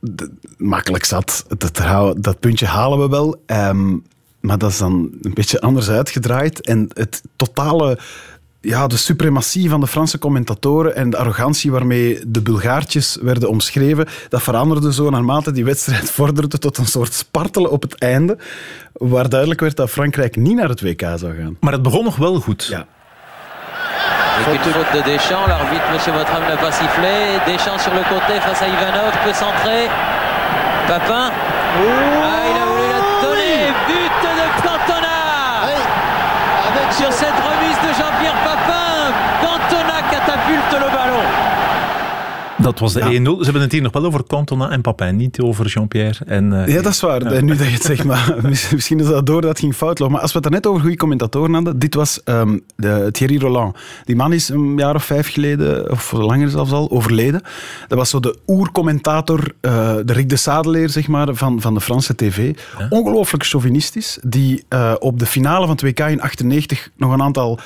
De, 0.00 0.30
makkelijk 0.56 1.04
zat. 1.04 1.46
Dat, 1.58 1.82
dat 2.16 2.40
puntje 2.40 2.66
halen 2.66 2.98
we 2.98 3.08
wel. 3.08 3.42
Um, 3.46 4.02
maar 4.40 4.58
dat 4.58 4.70
is 4.70 4.78
dan 4.78 5.10
een 5.22 5.34
beetje 5.34 5.60
anders 5.60 5.88
uitgedraaid. 5.88 6.60
En 6.60 6.90
het 6.94 7.22
totale 7.36 7.98
ja, 8.60 8.86
de 8.86 8.96
suprematie 8.96 9.68
van 9.68 9.80
de 9.80 9.86
Franse 9.86 10.18
commentatoren 10.18 10.94
en 10.96 11.10
de 11.10 11.16
arrogantie 11.16 11.70
waarmee 11.70 12.20
de 12.26 12.42
Bulgaartjes 12.42 13.18
werden 13.22 13.48
omschreven, 13.48 14.06
dat 14.28 14.42
veranderde 14.42 14.92
zo 14.92 15.10
naarmate 15.10 15.52
die 15.52 15.64
wedstrijd 15.64 16.10
vorderde 16.20 16.58
tot 16.58 16.78
een 16.78 16.86
soort 16.86 17.12
spartelen 17.12 17.70
op 17.70 17.82
het 17.82 17.98
einde, 17.98 18.38
waar 18.92 19.28
duidelijk 19.28 19.60
werd 19.60 19.76
dat 19.76 19.90
Frankrijk 19.90 20.36
niet 20.36 20.56
naar 20.56 20.68
het 20.68 20.80
WK 20.80 21.00
zou 21.00 21.36
gaan. 21.36 21.56
Maar 21.60 21.72
het 21.72 21.82
begon 21.82 22.04
nog 22.04 22.16
wel 22.16 22.40
goed. 22.40 22.66
Ja. 22.70 22.86
Faute, 24.42 24.68
faute 24.68 24.92
de 24.92 25.02
Deschamps, 25.02 25.48
l'arbitre, 25.48 25.90
monsieur 25.92 26.14
Votre 26.16 26.40
n'a 26.48 26.56
pas 26.56 26.76
sifflé. 26.76 27.38
Deschamps 27.44 27.82
sur 27.82 27.92
le 27.92 28.04
côté 28.12 28.40
face 28.40 28.62
à 28.62 28.68
Ivanov, 28.68 29.12
peut 29.24 29.36
centrer. 29.44 29.88
Papin. 30.86 31.30
Ah, 31.30 32.42
il 32.48 32.56
a 32.62 32.64
voulu 32.70 32.86
la 32.94 33.00
donner. 33.22 33.58
But 33.86 34.14
de 34.24 34.46
Cantona. 34.64 35.18
Sur 36.98 37.12
cette 37.12 37.40
remise 37.50 37.78
de 37.86 37.90
Jean-Pierre 37.98 38.40
Papin, 38.48 39.12
Cantona 39.42 39.98
catapulte 40.10 40.76
le 40.84 40.88
ballon. 40.96 41.26
Dat 42.62 42.78
was 42.78 42.92
de 42.92 43.00
1-0. 43.00 43.04
Ze 43.04 43.42
hebben 43.42 43.62
het 43.62 43.72
hier 43.72 43.82
nog 43.82 43.92
wel 43.92 44.04
over 44.04 44.26
Cantona 44.26 44.70
en 44.70 44.80
Papin, 44.80 45.16
niet 45.16 45.40
over 45.40 45.66
Jean-Pierre. 45.66 46.24
En, 46.24 46.52
uh, 46.52 46.68
ja, 46.68 46.82
dat 46.82 46.92
is 46.92 47.00
waar. 47.00 47.34
Ja. 47.34 47.40
Nu 47.40 47.56
dat 47.56 47.66
je 47.66 47.72
het 47.72 47.82
zegt, 47.82 48.04
maar 48.04 48.36
misschien 48.72 49.00
is 49.00 49.06
dat 49.06 49.26
door 49.26 49.40
dat 49.40 49.58
ging 49.58 49.74
fout 49.74 49.98
lopen. 49.98 50.14
Maar 50.14 50.22
als 50.22 50.32
we 50.32 50.38
het 50.38 50.50
net 50.50 50.66
over 50.66 50.80
goede 50.80 50.96
commentatoren 50.96 51.54
hadden, 51.54 51.78
dit 51.78 51.94
was 51.94 52.20
um, 52.24 52.62
de, 52.76 53.08
Thierry 53.12 53.38
Roland. 53.38 53.76
Die 54.04 54.16
man 54.16 54.32
is 54.32 54.48
een 54.48 54.76
jaar 54.76 54.94
of 54.94 55.04
vijf 55.04 55.32
geleden, 55.32 55.90
of 55.90 56.12
langer 56.12 56.50
zelfs 56.50 56.72
al, 56.72 56.90
overleden. 56.90 57.42
Dat 57.88 57.98
was 57.98 58.10
zo 58.10 58.20
de 58.20 58.38
oercommentator, 58.46 59.38
uh, 59.60 59.94
de 60.04 60.12
Rick 60.12 60.28
de 60.28 60.36
Sadeleer, 60.36 60.88
zeg 60.88 61.08
maar, 61.08 61.34
van, 61.34 61.60
van 61.60 61.74
de 61.74 61.80
Franse 61.80 62.14
tv. 62.14 62.54
Ja. 62.78 62.86
Ongelooflijk 62.88 63.44
chauvinistisch, 63.44 64.18
die 64.22 64.64
uh, 64.68 64.94
op 64.98 65.18
de 65.18 65.26
finale 65.26 65.66
van 65.66 65.76
het 65.76 65.82
WK 65.82 66.00
in 66.00 66.20
98 66.20 66.90
nog 66.96 67.12
een 67.12 67.22
aantal 67.22 67.58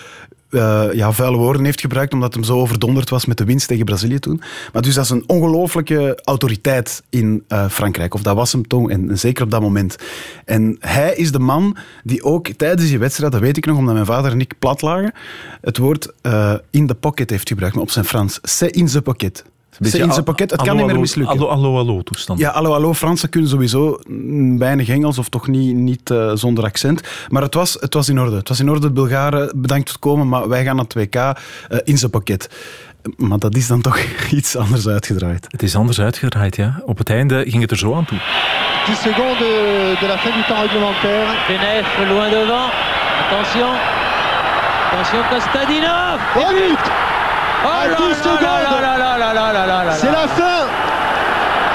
eh, 0.55 0.87
ja, 0.93 1.12
vuile 1.12 1.37
woorden 1.37 1.64
heeft 1.64 1.81
gebruikt 1.81 2.12
omdat 2.12 2.35
hij 2.35 2.45
zo 2.45 2.59
overdonderd 2.59 3.11
was 3.11 3.25
met 3.25 3.38
de 3.38 3.45
winst 3.45 3.69
tegen 3.69 3.85
Brazilië 3.85 4.19
toen. 4.19 4.40
Maar 4.73 4.83
dus 4.83 4.95
dat 4.95 5.05
is 5.05 5.11
een 5.11 5.25
ongelooflijke 5.27 6.19
autoriteit 6.25 7.03
in 7.11 7.45
eh, 7.49 7.69
Frankrijk. 7.69 8.14
Of 8.14 8.23
dat 8.23 8.37
was 8.37 8.53
hem 8.53 8.67
toch, 8.67 8.90
en, 8.90 9.19
zeker 9.19 9.45
op 9.45 9.51
dat 9.51 9.61
moment. 9.61 9.97
En 10.45 10.77
hij 10.81 11.14
is 11.14 11.33
de 11.33 11.38
man 11.38 11.77
die 12.05 12.23
ook 12.23 12.49
tijdens 12.49 12.88
die 12.88 12.99
wedstrijd, 12.99 13.33
dat 13.33 13.40
weet 13.40 13.57
ik 13.57 13.67
nog, 13.67 13.79
omdat 13.79 13.95
mijn 13.95 14.07
vader 14.07 14.33
en 14.33 14.40
ik 14.40 14.59
plat 14.59 14.83
lagen, 14.83 15.12
het 15.61 15.77
woord 15.77 16.12
eh, 16.23 16.55
in 16.71 16.87
the 16.87 16.95
pocket 16.95 17.31
heeft 17.31 17.49
gebruikt, 17.49 17.75
maar 17.75 17.85
op 17.85 17.90
zijn 17.90 18.05
Frans. 18.05 18.38
C'est 18.43 18.77
in 18.77 18.87
the 18.87 19.03
pocket. 19.03 19.45
In 19.78 20.10
the 20.10 20.22
pocket. 20.22 20.50
Het 20.50 20.62
kan 20.62 20.68
allo, 20.68 20.76
niet 20.76 20.84
meer 20.84 20.94
allo, 20.94 21.00
mislukken. 21.00 21.38
Allo, 21.38 21.48
allo, 21.48 21.78
allo 21.78 22.02
toestand. 22.02 22.38
Ja, 22.38 22.52
hallo, 22.52 22.70
hallo. 22.70 22.94
Fransen 22.94 23.28
kunnen 23.28 23.50
sowieso 23.50 23.98
weinig 24.58 24.88
Engels 24.88 25.18
of 25.18 25.28
toch 25.28 25.48
niet, 25.48 25.74
niet 25.74 26.10
eh, 26.10 26.30
zonder 26.34 26.64
accent. 26.64 27.00
Maar 27.28 27.42
het 27.42 27.54
was, 27.54 27.76
het 27.80 27.94
was 27.94 28.08
in 28.08 28.20
orde. 28.20 28.37
Het 28.37 28.48
was 28.48 28.60
in 28.60 28.70
orde. 28.70 28.80
De 28.80 28.90
Bulgaren, 28.90 29.52
bedankt 29.54 29.90
voor 29.90 29.98
het 29.98 30.10
komen, 30.10 30.28
maar 30.28 30.48
wij 30.48 30.64
gaan 30.64 30.76
naar 30.76 30.84
het 30.84 30.94
WK 30.94 31.14
eh, 31.14 31.34
in 31.84 31.98
zijn 31.98 32.10
pakket. 32.10 32.48
Maar 33.16 33.38
dat 33.38 33.56
is 33.56 33.66
dan 33.66 33.80
toch 33.80 33.98
iets 34.38 34.56
anders 34.56 34.88
uitgedraaid. 34.88 35.46
Het 35.48 35.62
is 35.62 35.76
anders 35.76 36.00
uitgedraaid, 36.00 36.56
ja. 36.56 36.82
Op 36.84 36.98
het 36.98 37.10
einde 37.10 37.44
ging 37.48 37.62
het 37.62 37.70
er 37.70 37.78
zo 37.78 37.94
aan 37.94 38.04
toe. 38.04 38.18
10 38.84 38.96
secondes 38.96 39.38
de, 39.38 39.96
de 40.00 40.06
la 40.06 40.18
fin 40.18 40.32
du 40.32 40.44
temps 40.46 40.60
réglementaire. 40.60 41.32
Benef 41.46 41.87
loin 42.08 42.30
devant. 42.30 42.72
Attention. 43.22 43.74
Attention 44.90 45.22
Kostadinov. 45.28 46.20
Oh, 46.37 46.48
but 46.48 46.78
Oh 46.88 47.13
Oh 47.64 47.68
à 47.68 47.88
10 47.88 48.16
secondes. 48.22 48.44
C'est 49.92 50.11
la 50.11 50.29
fin. 50.29 50.66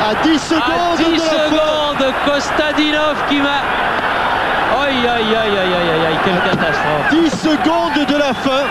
À 0.09 0.15
10 0.23 0.39
secondes. 0.39 0.63
À 0.63 0.97
10 0.97 1.13
de 1.13 1.19
secondes, 1.19 2.13
Kostadinov 2.25 3.15
qui 3.27 3.41
m'a. 3.41 3.61
Aïe, 4.81 5.07
aïe, 5.07 5.35
aïe, 5.35 5.57
aïe, 5.57 5.73
aïe, 5.73 6.05
aïe, 6.07 6.19
quelle 6.23 6.41
catastrophe. 6.41 7.09
10 7.11 7.29
secondes 7.29 8.05
de 8.07 8.17
la 8.17 8.33
fin. 8.33 8.65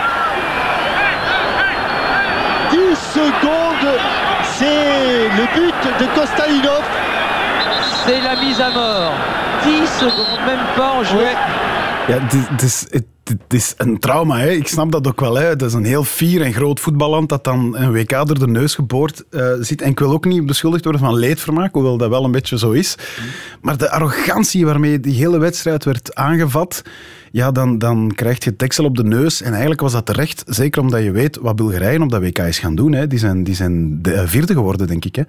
10 2.71 2.79
secondes, 3.15 3.99
c'est 4.43 5.29
le 5.37 5.45
but 5.55 6.01
de 6.01 6.07
Kostalinov. 6.19 6.83
C'est 8.07 8.21
la 8.21 8.37
mise 8.37 8.61
à 8.61 8.71
mort. 8.71 9.13
10 9.65 9.87
secondes, 9.87 10.41
même 10.47 10.65
pas 10.77 10.93
en 10.93 11.05
jouet. 11.05 11.37
Yeah. 12.09 12.21
Het- 13.29 13.39
het 13.43 13.53
is 13.55 13.75
een 13.77 13.99
trauma. 13.99 14.39
Hè. 14.39 14.51
Ik 14.51 14.69
snap 14.69 14.93
dat 14.93 15.07
ook 15.07 15.21
wel. 15.21 15.35
Hè. 15.39 15.57
Dat 15.57 15.69
is 15.69 15.75
een 15.75 15.85
heel 15.85 16.05
fier 16.05 16.43
en 16.43 16.53
groot 16.53 16.81
voetballand 16.81 17.29
dat 17.29 17.45
dan 17.45 17.77
een 17.77 17.93
WK 17.93 18.11
door 18.11 18.39
de 18.39 18.47
neus 18.49 18.75
geboord 18.75 19.25
eh, 19.31 19.47
zit. 19.61 19.83
En 19.83 19.91
ik 19.91 19.99
wil 19.99 20.13
ook 20.13 20.25
niet 20.25 20.47
beschuldigd 20.47 20.83
worden 20.85 21.03
van 21.03 21.15
leedvermaak, 21.15 21.73
hoewel 21.75 21.97
dat 21.97 22.09
wel 22.09 22.25
een 22.25 22.31
beetje 22.31 22.59
zo 22.59 22.71
is. 22.71 22.95
Maar 23.63 23.77
de 23.79 23.91
arrogantie 23.91 24.65
waarmee 24.67 25.01
die 25.01 25.15
hele 25.15 25.39
wedstrijd 25.39 25.85
werd 25.85 26.15
aangevat, 26.15 26.83
ja, 27.33 27.51
dan, 27.53 27.79
dan 27.79 28.13
krijg 28.15 28.45
je 28.45 28.55
deksel 28.57 28.85
op 28.85 28.97
de 28.97 29.05
neus. 29.05 29.43
En 29.43 29.51
eigenlijk 29.51 29.81
was 29.81 29.93
dat 29.93 30.07
terecht, 30.07 30.43
zeker 30.47 30.83
omdat 30.83 31.03
je 31.03 31.11
weet 31.11 31.39
wat 31.41 31.57
Bulgarije 31.57 32.01
op 32.03 32.11
dat 32.11 32.21
WK 32.21 32.39
is 32.39 32.59
gaan 32.59 32.75
doen. 32.75 32.93
Hè. 32.93 33.07
Die 33.07 33.19
zijn, 33.19 33.45
die 33.45 33.55
zijn 33.55 34.03
de, 34.03 34.13
eh, 34.13 34.23
vierde 34.27 34.53
geworden, 34.53 34.87
denk 34.87 35.05
ik. 35.05 35.15
Hè. 35.17 35.23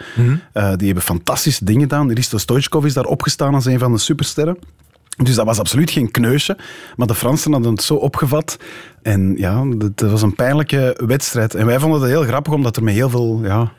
Eh, 0.54 0.72
die 0.76 0.86
hebben 0.86 1.04
fantastische 1.04 1.66
dingen 1.66 1.82
gedaan. 1.82 2.12
Risto 2.12 2.38
Stoichkov 2.38 2.86
is 2.86 2.94
daar 2.94 3.06
opgestaan 3.06 3.54
als 3.54 3.66
een 3.66 3.80
van 3.80 3.92
de 3.92 3.98
supersterren. 3.98 4.58
Dus 5.24 5.36
dat 5.36 5.46
was 5.46 5.60
absoluut 5.60 5.92
geen 5.92 6.12
kneusje. 6.12 6.58
Maar 6.96 7.08
de 7.08 7.16
Fransen 7.16 7.52
hadden 7.52 7.72
het 7.72 7.82
zo 7.82 7.96
opgevat. 7.96 8.58
En 9.02 9.34
ja, 9.38 9.68
het 9.80 10.02
was 10.02 10.22
een 10.22 10.36
pijnlijke 10.36 11.04
wedstrijd. 11.06 11.56
En 11.56 11.66
wij 11.66 11.80
vonden 11.80 12.02
het 12.02 12.10
heel 12.10 12.24
grappig, 12.24 12.54
omdat 12.54 12.76
er 12.76 12.84
met 12.84 12.94
heel 12.94 13.10
veel... 13.10 13.40
Ja, 13.44 13.72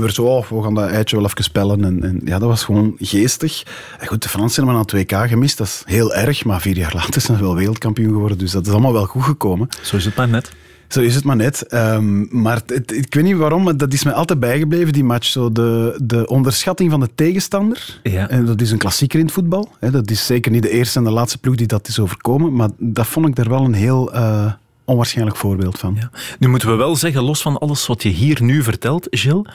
weer 0.00 0.10
zo, 0.10 0.22
oh, 0.22 0.46
we 0.46 0.62
gaan 0.62 0.74
dat 0.74 0.90
eitje 0.90 1.16
wel 1.16 1.24
even 1.24 1.44
spellen. 1.44 1.84
En, 1.84 2.02
en 2.02 2.20
ja, 2.24 2.38
dat 2.38 2.48
was 2.48 2.64
gewoon 2.64 2.94
geestig. 2.98 3.62
En 3.98 4.06
goed, 4.06 4.22
de 4.22 4.28
Fransen 4.28 4.64
hebben 4.64 4.80
aan 4.80 4.98
het 4.98 5.10
WK 5.10 5.28
gemist. 5.28 5.58
Dat 5.58 5.66
is 5.66 5.82
heel 5.84 6.14
erg, 6.14 6.44
maar 6.44 6.60
vier 6.60 6.76
jaar 6.76 6.94
later 6.94 7.20
zijn 7.20 7.38
ze 7.38 7.44
wel 7.44 7.54
wereldkampioen 7.54 8.12
geworden. 8.12 8.38
Dus 8.38 8.50
dat 8.50 8.66
is 8.66 8.72
allemaal 8.72 8.92
wel 8.92 9.06
goed 9.06 9.22
gekomen. 9.22 9.68
Zo 9.82 9.96
is 9.96 10.04
het 10.04 10.16
maar 10.16 10.28
net. 10.28 10.52
Zo 10.88 11.00
is 11.00 11.14
het 11.14 11.24
maar 11.24 11.36
net. 11.36 11.62
Ehm, 11.66 12.40
maar 12.42 12.60
het- 12.66 12.92
ik 12.96 13.14
weet 13.14 13.24
niet 13.24 13.36
waarom, 13.36 13.62
maar 13.62 13.76
dat 13.76 13.92
is 13.92 14.04
mij 14.04 14.12
altijd 14.12 14.40
bijgebleven, 14.40 14.92
die 14.92 15.04
match. 15.04 15.26
Zo 15.28 15.52
de, 15.52 15.98
de 16.02 16.26
onderschatting 16.26 16.90
van 16.90 17.00
de 17.00 17.10
tegenstander. 17.14 18.00
Ja. 18.02 18.28
En 18.28 18.44
dat 18.46 18.60
is 18.60 18.70
een 18.70 18.78
klassieker 18.78 19.18
in 19.18 19.24
het 19.24 19.34
voetbal. 19.34 19.68
Hè. 19.80 19.90
Dat 19.90 20.10
is 20.10 20.26
zeker 20.26 20.50
niet 20.52 20.62
de 20.62 20.70
eerste 20.70 20.98
en 20.98 21.04
de 21.04 21.10
laatste 21.10 21.38
ploeg 21.38 21.54
die 21.54 21.66
dat 21.66 21.88
is 21.88 21.98
overkomen. 21.98 22.52
Maar 22.54 22.68
dat 22.78 23.06
vond 23.06 23.28
ik 23.28 23.34
daar 23.36 23.48
wel 23.48 23.64
een 23.64 23.74
heel 23.74 24.12
eh, 24.12 24.52
onwaarschijnlijk 24.84 25.36
voorbeeld 25.36 25.78
van. 25.78 25.98
Nu 26.38 26.48
moeten 26.48 26.68
we 26.70 26.74
wel 26.74 26.96
zeggen, 26.96 27.22
los 27.22 27.42
van 27.42 27.58
alles 27.58 27.86
wat 27.86 28.02
je 28.02 28.08
hier 28.08 28.42
nu 28.42 28.62
vertelt, 28.62 29.06
Gilles, 29.10 29.50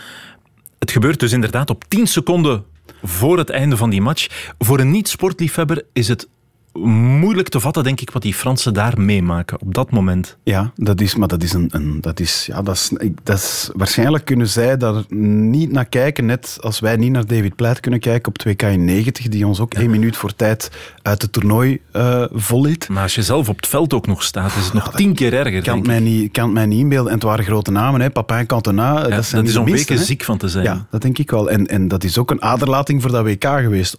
het 0.80 0.92
gebeurt 0.92 1.20
dus 1.20 1.32
inderdaad 1.32 1.70
op 1.70 1.84
10 1.88 2.08
seconden 2.08 2.64
voor 3.04 3.38
het 3.38 3.50
einde 3.50 3.78
van 3.78 3.90
die 3.90 4.02
match. 4.02 4.54
Voor 4.60 4.80
een 4.80 4.92
niet-sportliefhebber 4.92 5.84
is 5.94 6.08
het 6.08 6.28
moeilijk 6.74 7.50
te 7.50 7.60
vatten, 7.60 7.84
denk 7.84 8.02
ik, 8.02 8.12
wat 8.12 8.22
die 8.22 8.34
Fransen 8.34 8.74
daar 8.74 9.02
meemaken 9.02 9.62
op 9.62 9.74
dat 9.74 9.92
moment. 9.92 10.38
Ja, 10.44 10.72
dat 10.76 11.02
is, 11.02 11.16
maar 11.16 11.28
dat 11.28 11.44
is 11.44 11.54
een, 11.54 11.70
een 11.72 11.98
dat 12.02 12.20
is, 12.20 12.46
ja, 12.46 12.62
dat 12.62 12.76
is, 12.76 12.92
ik- 12.98 13.18
dat 13.24 13.38
is, 13.38 13.70
waarschijnlijk 13.74 14.26
kunnen 14.26 14.48
zij 14.50 14.78
daar 14.78 15.04
niet 15.16 15.72
naar 15.72 15.86
kijken, 15.86 16.26
net 16.26 16.58
als 16.62 16.80
wij 16.80 16.96
niet 16.96 17.12
naar 17.12 17.26
David 17.26 17.56
Pleit 17.56 17.80
kunnen 17.80 18.00
kijken 18.00 18.28
op 18.28 18.40
2K 18.48 18.62
in 18.72 18.86
90, 18.86 19.28
die 19.28 19.48
ons 19.48 19.60
ook 19.60 19.74
één 19.74 19.90
minuut 19.90 20.18
voor 20.18 20.36
tijd 20.36 20.72
uit 21.02 21.22
het 21.22 21.32
toernooi 21.32 21.80
eh 21.92 22.24
volliet. 22.32 22.90
Maar 22.90 23.04
als 23.04 23.16
je 23.16 23.24
zelf 23.24 23.50
op 23.50 23.56
het 23.56 23.68
veld 23.68 23.94
ook 23.94 24.08
nog 24.08 24.24
staat, 24.24 24.56
is 24.56 24.64
het 24.66 24.74
nog 24.74 24.92
tien 24.96 25.14
keer 25.14 25.34
erger. 25.34 25.62
Kan 25.64 25.78
het 25.78 25.88
mij 25.88 26.00
niet, 26.00 26.32
kan 26.32 26.44
het 26.44 26.54
mij 26.54 26.66
niet 26.66 26.80
inbeelden. 26.80 27.08
En 27.12 27.14
het 27.18 27.24
waren 27.28 27.46
grote 27.46 27.72
namen, 27.72 28.02
hè. 28.02 28.10
Papin, 28.10 28.46
Cantona. 28.46 29.08
dat, 29.08 29.26
zijn 29.26 29.42
dat 29.42 29.52
is 29.52 29.58
om 29.58 29.66
weken 29.66 29.96
hè. 29.96 30.04
ziek 30.04 30.24
van 30.24 30.38
te 30.38 30.48
zijn. 30.50 30.64
Ja, 30.64 30.86
dat 30.90 31.02
denk 31.02 31.18
ik 31.18 31.32
wel. 31.32 31.50
En, 31.50 31.68
en 31.68 31.88
dat 31.88 32.04
is 32.04 32.18
ook 32.18 32.32
een 32.32 32.42
aderlating 32.42 33.02
voor 33.02 33.12
dat 33.12 33.24
WK 33.24 33.44
geweest. 33.46 33.96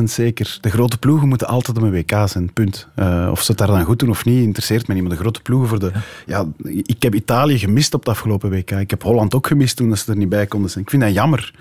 100% 0.00 0.02
zeker. 0.04 0.58
De 0.60 0.70
grote 0.70 0.98
ploegen 0.98 1.28
moeten 1.28 1.46
altijd 1.46 1.76
op 1.76 1.82
een 1.82 1.90
WK 1.90 2.03
Punt. 2.52 2.88
Eh, 2.94 3.28
of 3.30 3.42
ze 3.42 3.50
het 3.50 3.58
daar 3.58 3.68
dan 3.68 3.84
goed 3.84 3.98
doen 3.98 4.10
of 4.10 4.24
niet, 4.24 4.42
interesseert 4.42 4.86
mij 4.86 4.96
niet. 4.96 5.04
Maar 5.04 5.14
de 5.16 5.20
grote 5.20 5.42
ploegen 5.42 5.68
voor 5.68 5.78
de... 5.78 5.90
Ja. 6.26 6.46
ik 6.82 7.02
heb 7.02 7.14
Italië 7.14 7.58
gemist 7.58 7.94
op 7.94 8.00
het 8.00 8.08
afgelopen 8.08 8.50
WK. 8.50 8.70
Ik 8.70 8.90
heb 8.90 9.02
Holland 9.02 9.34
ook 9.34 9.46
gemist 9.46 9.76
toen 9.76 9.96
ze 9.96 10.10
er 10.10 10.16
niet 10.16 10.28
bij 10.28 10.46
konden 10.46 10.70
zijn. 10.70 10.84
Ik 10.84 10.90
vind 10.90 11.02
dat 11.02 11.14
jammer. 11.14 11.54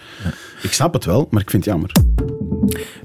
Ik 0.61 0.71
snap 0.73 0.93
het 0.93 1.05
wel, 1.05 1.27
maar 1.31 1.41
ik 1.41 1.49
vind 1.49 1.65
het 1.65 1.73
jammer. 1.73 1.91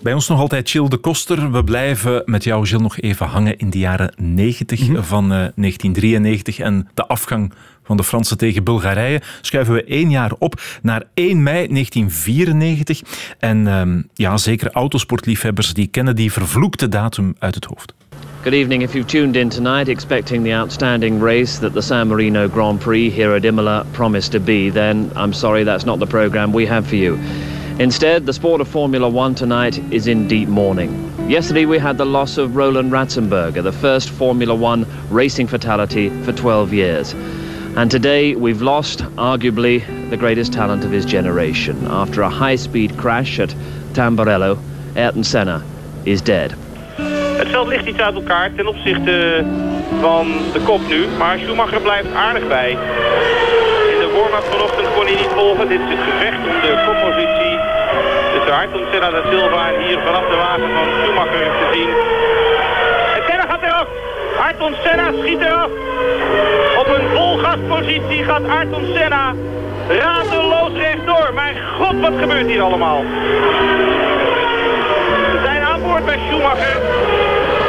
Bij 0.02 0.12
ons 0.12 0.28
nog 0.28 0.38
altijd 0.38 0.70
Gilles 0.70 0.90
de 0.90 0.96
Koster. 0.96 1.52
We 1.52 1.64
blijven 1.64 2.22
met 2.24 2.44
jou, 2.44 2.66
Gilles, 2.66 2.82
nog 2.82 2.98
even 2.98 3.26
hangen 3.26 3.56
in 3.56 3.70
de 3.70 3.78
jaren 3.78 4.12
90 4.16 4.80
van 4.80 5.24
eh, 5.24 5.28
1993 5.28 6.58
en 6.58 6.88
de 6.94 7.06
afgang 7.06 7.52
van 7.88 7.96
de 7.96 8.04
Fransen 8.04 8.38
tegen 8.38 8.64
Bulgarije. 8.64 9.20
Schuiven 9.40 9.74
we 9.74 9.84
één 9.84 10.10
jaar 10.10 10.32
op 10.38 10.60
naar 10.82 11.02
1 11.14 11.42
mei 11.42 11.68
1994. 11.68 13.02
En 13.38 13.66
ehm, 13.66 14.02
ja, 14.14 14.36
zeker 14.36 14.70
autosportliefhebbers 14.72 15.74
die 15.74 15.86
kennen 15.86 16.16
die 16.16 16.32
vervloekte 16.32 16.88
datum 16.88 17.34
uit 17.38 17.54
het 17.54 17.64
hoofd. 17.64 17.94
Good 18.42 18.52
evening. 18.52 18.82
If 18.82 18.92
you've 18.92 19.08
tuned 19.08 19.36
in 19.36 19.48
tonight 19.48 19.88
expecting 19.88 20.44
the 20.44 20.54
outstanding 20.54 21.22
race 21.22 21.58
that 21.60 21.72
the 21.72 21.80
San 21.80 22.08
Marino 22.08 22.48
Grand 22.48 22.78
Prix 22.78 23.14
here 23.14 23.34
at 23.36 23.44
Imola 23.44 23.84
promised 23.90 24.32
to 24.32 24.40
be, 24.40 24.70
then 24.72 25.10
I'm 25.16 25.32
sorry 25.32 25.64
that's 25.64 25.84
not 25.84 25.98
the 25.98 26.06
program 26.06 26.52
we 26.52 26.66
have 26.66 26.86
for 26.86 26.96
you. 26.96 27.18
Instead, 27.78 28.26
the 28.26 28.32
sport 28.32 28.60
of 28.60 28.68
Formula 28.68 29.08
One 29.08 29.34
tonight 29.34 29.78
is 29.90 30.06
in 30.06 30.26
deep 30.28 30.48
mourning. 30.48 30.90
Yesterday 31.28 31.66
we 31.66 31.78
had 31.78 31.96
the 31.96 32.04
loss 32.06 32.38
of 32.38 32.56
Roland 32.56 32.90
Ratzenberger, 32.90 33.62
the 33.62 33.72
first 33.72 34.08
Formula 34.08 34.54
One 34.54 34.86
racing 35.10 35.48
fatality 35.48 36.10
for 36.24 36.32
12 36.32 36.72
years. 36.72 37.14
And 37.78 37.92
today 37.92 38.34
we've 38.34 38.60
lost, 38.60 39.04
arguably, 39.14 39.86
the 40.10 40.16
greatest 40.16 40.52
talent 40.52 40.82
of 40.84 40.90
his 40.90 41.06
generation. 41.06 41.86
After 41.86 42.22
a 42.22 42.28
high 42.28 42.56
speed 42.56 42.96
crash 42.98 43.38
at 43.38 43.54
Tamburello, 43.92 44.58
Ayrton 44.96 45.22
Senna 45.22 45.62
is 46.04 46.20
dead. 46.20 46.50
Het 47.38 47.48
veld 47.48 47.68
ligt 47.68 47.86
iets 47.86 47.98
uit 47.98 48.14
elkaar 48.14 48.54
ten 48.54 48.66
opzichte 48.66 49.44
van 50.00 50.26
de 50.52 50.60
kop 50.60 50.80
nu. 50.88 51.06
Maar 51.18 51.38
Schumacher 51.38 51.80
blijft 51.80 52.12
aardig 52.14 52.48
bij. 52.48 52.70
In 53.92 53.98
de 54.02 54.10
warm-up 54.14 54.46
vanochtend 54.50 54.88
kon 54.94 55.04
hij 55.06 55.14
niet 55.14 55.32
volgen. 55.34 55.68
Dit 55.68 55.80
is 55.80 55.88
het 55.88 56.04
gevecht 56.10 56.38
om 56.38 56.60
de 56.60 56.72
koppositie. 56.86 57.54
Tussen 58.32 58.54
Ayrton 58.54 58.84
Senna 58.92 59.10
da 59.10 59.22
Silva 59.30 59.72
en 59.72 59.86
hier 59.86 59.98
vanaf 59.98 60.24
de 60.30 60.36
wagen 60.36 60.68
van 60.76 60.86
Schumacher 61.02 61.50
te 61.60 61.68
zien. 61.72 62.17
En 64.38 64.76
Senna 64.84 65.12
schiet 65.20 65.40
eraf. 65.40 65.70
Op 66.78 66.88
een 66.88 67.08
volgaspositie 67.14 68.24
gaat 68.24 68.48
Ayrton 68.48 68.84
Senna 68.94 69.34
radeloos 69.88 70.72
rechtdoor. 70.72 71.30
Mijn 71.34 71.56
god, 71.78 72.00
wat 72.00 72.12
gebeurt 72.20 72.46
hier 72.46 72.62
allemaal? 72.62 73.02
We 75.32 75.40
zijn 75.42 75.62
aan 75.62 75.82
boord 75.82 76.04
bij 76.04 76.18
Schumacher. 76.26 76.80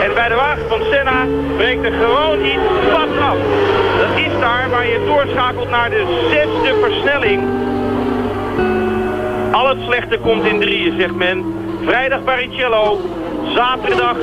En 0.04 0.14
bij 0.14 0.30
de 0.30 0.36
wagen 0.36 0.68
van 0.68 0.82
Senna 0.92 1.26
breekt 1.58 1.84
er 1.84 1.92
gewoon 1.92 2.46
iets 2.46 2.92
pad 2.92 3.20
af. 3.22 3.38
Dat 3.98 4.18
is 4.18 4.40
daar 4.40 4.70
waar 4.70 4.88
je 4.88 5.04
doorschakelt 5.06 5.70
naar 5.70 5.90
de 5.90 6.28
zesde 6.30 6.80
versnelling. 6.82 7.44
Al 9.52 9.68
het 9.70 9.78
slechte 9.86 10.18
komt 10.18 10.46
in 10.46 10.60
drieën, 10.60 11.00
zegt 11.00 11.16
men. 11.16 11.56
Vrijdag 11.86 12.24
Baricello, 12.24 13.00
zaterdag 13.56 14.16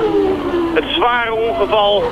het 0.77 0.85
zware 0.95 1.35
ongeval, 1.35 2.03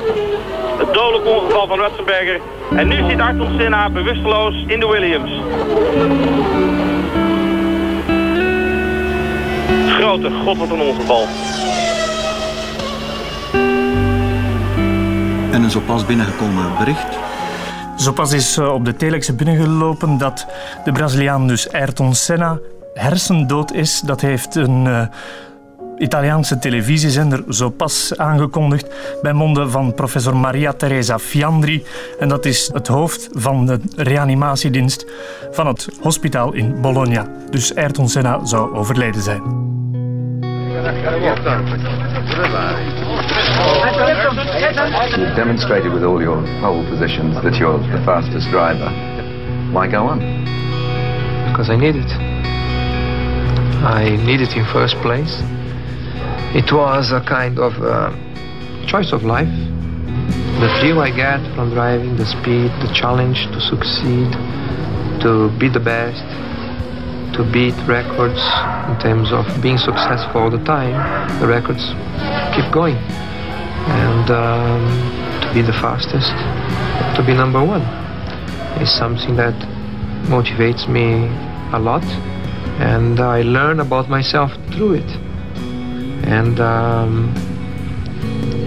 het 0.79 0.95
dodelijk 0.95 1.27
ongeval 1.27 1.67
van 1.67 1.79
Ratzenberger. 1.79 2.41
En 2.77 2.89
nu 2.89 3.09
zit 3.09 3.21
Ayrton 3.21 3.59
Senna 3.59 3.91
bewusteloos 3.91 4.55
in 4.67 4.81
de 4.81 4.87
Williams. 4.87 5.31
Grote 9.89 10.31
god, 10.45 10.59
wat 10.59 10.71
een 10.71 10.81
ongeval. 10.81 11.27
En 15.51 15.63
een 15.63 15.71
zo 15.71 15.81
pas 15.81 16.07
binnengekomen 16.07 16.73
bericht. 16.79 17.19
Zo 17.97 18.13
pas 18.13 18.33
is 18.33 18.57
eh, 18.57 18.73
op 18.73 18.85
de 18.85 18.97
telex 18.97 19.35
binnengelopen 19.35 20.19
dat 20.19 20.47
de 20.85 20.93
Braziliaan, 20.93 21.47
dus 21.47 21.73
Ayrton 21.73 22.15
Senna, 22.15 22.59
hersendood 22.95 23.73
is. 23.73 24.01
Dat 24.01 24.21
heeft 24.21 24.55
een 24.55 24.85
uh, 24.85 25.07
Italiaanse 25.99 26.59
televisiezender 26.59 27.45
zo 27.49 27.71
pas 27.71 28.13
aangekondigd 28.17 28.87
bij 29.23 29.33
monden 29.33 29.71
van 29.71 29.95
professor 29.95 30.37
Maria 30.37 30.73
Teresa 30.73 31.19
Fiandri. 31.19 31.85
En 32.19 32.29
dat 32.29 32.45
is 32.45 32.71
het 32.73 32.89
hoofd 32.89 33.29
van 33.33 33.67
de 33.67 33.81
reanimatiedienst 33.97 35.07
van 35.51 35.67
het 35.67 35.89
hospitaal 36.01 36.53
in 36.53 36.81
Bologna. 36.81 37.27
Dus 37.51 37.75
Ayrton 37.75 38.09
Senna 38.09 38.45
zou 38.45 38.75
overleden 38.75 39.23
zijn. 39.23 39.43
You've 45.17 45.35
demonstrated 45.35 45.93
with 45.93 46.03
all 46.03 46.21
your 46.21 46.43
pole 46.61 46.85
positions 46.89 47.35
that 47.43 47.57
you're 47.57 47.79
the 47.79 48.03
fastest 48.05 48.51
driver. 48.51 48.91
Why 49.73 49.89
go 49.91 50.09
on? 50.09 50.19
Because 51.47 51.73
I 51.73 51.77
need 51.77 51.97
it. 51.97 52.11
I 53.85 54.17
need 54.25 54.41
it 54.41 54.55
in 54.57 54.65
first 54.65 55.01
place. 55.01 55.54
It 56.55 56.71
was 56.71 57.11
a 57.11 57.21
kind 57.21 57.59
of 57.59 57.75
uh, 57.83 58.15
choice 58.87 59.13
of 59.13 59.25
life. 59.25 59.51
The 60.61 60.71
thrill 60.79 61.01
I 61.01 61.11
get 61.11 61.43
from 61.57 61.71
driving, 61.71 62.15
the 62.15 62.25
speed, 62.25 62.71
the 62.79 62.93
challenge 62.95 63.47
to 63.51 63.61
succeed, 63.61 64.31
to 65.21 65.51
be 65.59 65.69
the 65.69 65.81
best, 65.81 66.23
to 67.35 67.43
beat 67.53 67.75
records 67.89 68.39
in 68.87 68.95
terms 69.03 69.33
of 69.33 69.45
being 69.61 69.79
successful 69.79 70.43
all 70.43 70.51
the 70.51 70.63
time. 70.63 70.95
The 71.41 71.49
records 71.49 71.83
keep 72.55 72.71
going. 72.73 72.99
And 73.91 74.31
um, 74.31 74.87
to 75.43 75.53
be 75.53 75.61
the 75.61 75.73
fastest, 75.73 76.31
to 77.19 77.25
be 77.27 77.35
number 77.35 77.65
one, 77.65 77.83
is 78.81 78.95
something 78.95 79.35
that 79.35 79.59
motivates 80.31 80.89
me 80.89 81.27
a 81.75 81.81
lot. 81.81 82.05
And 82.79 83.19
I 83.19 83.43
learn 83.43 83.81
about 83.81 84.09
myself 84.09 84.53
through 84.71 85.03
it. 85.03 85.24
And 86.27 86.59
um, 86.59 87.33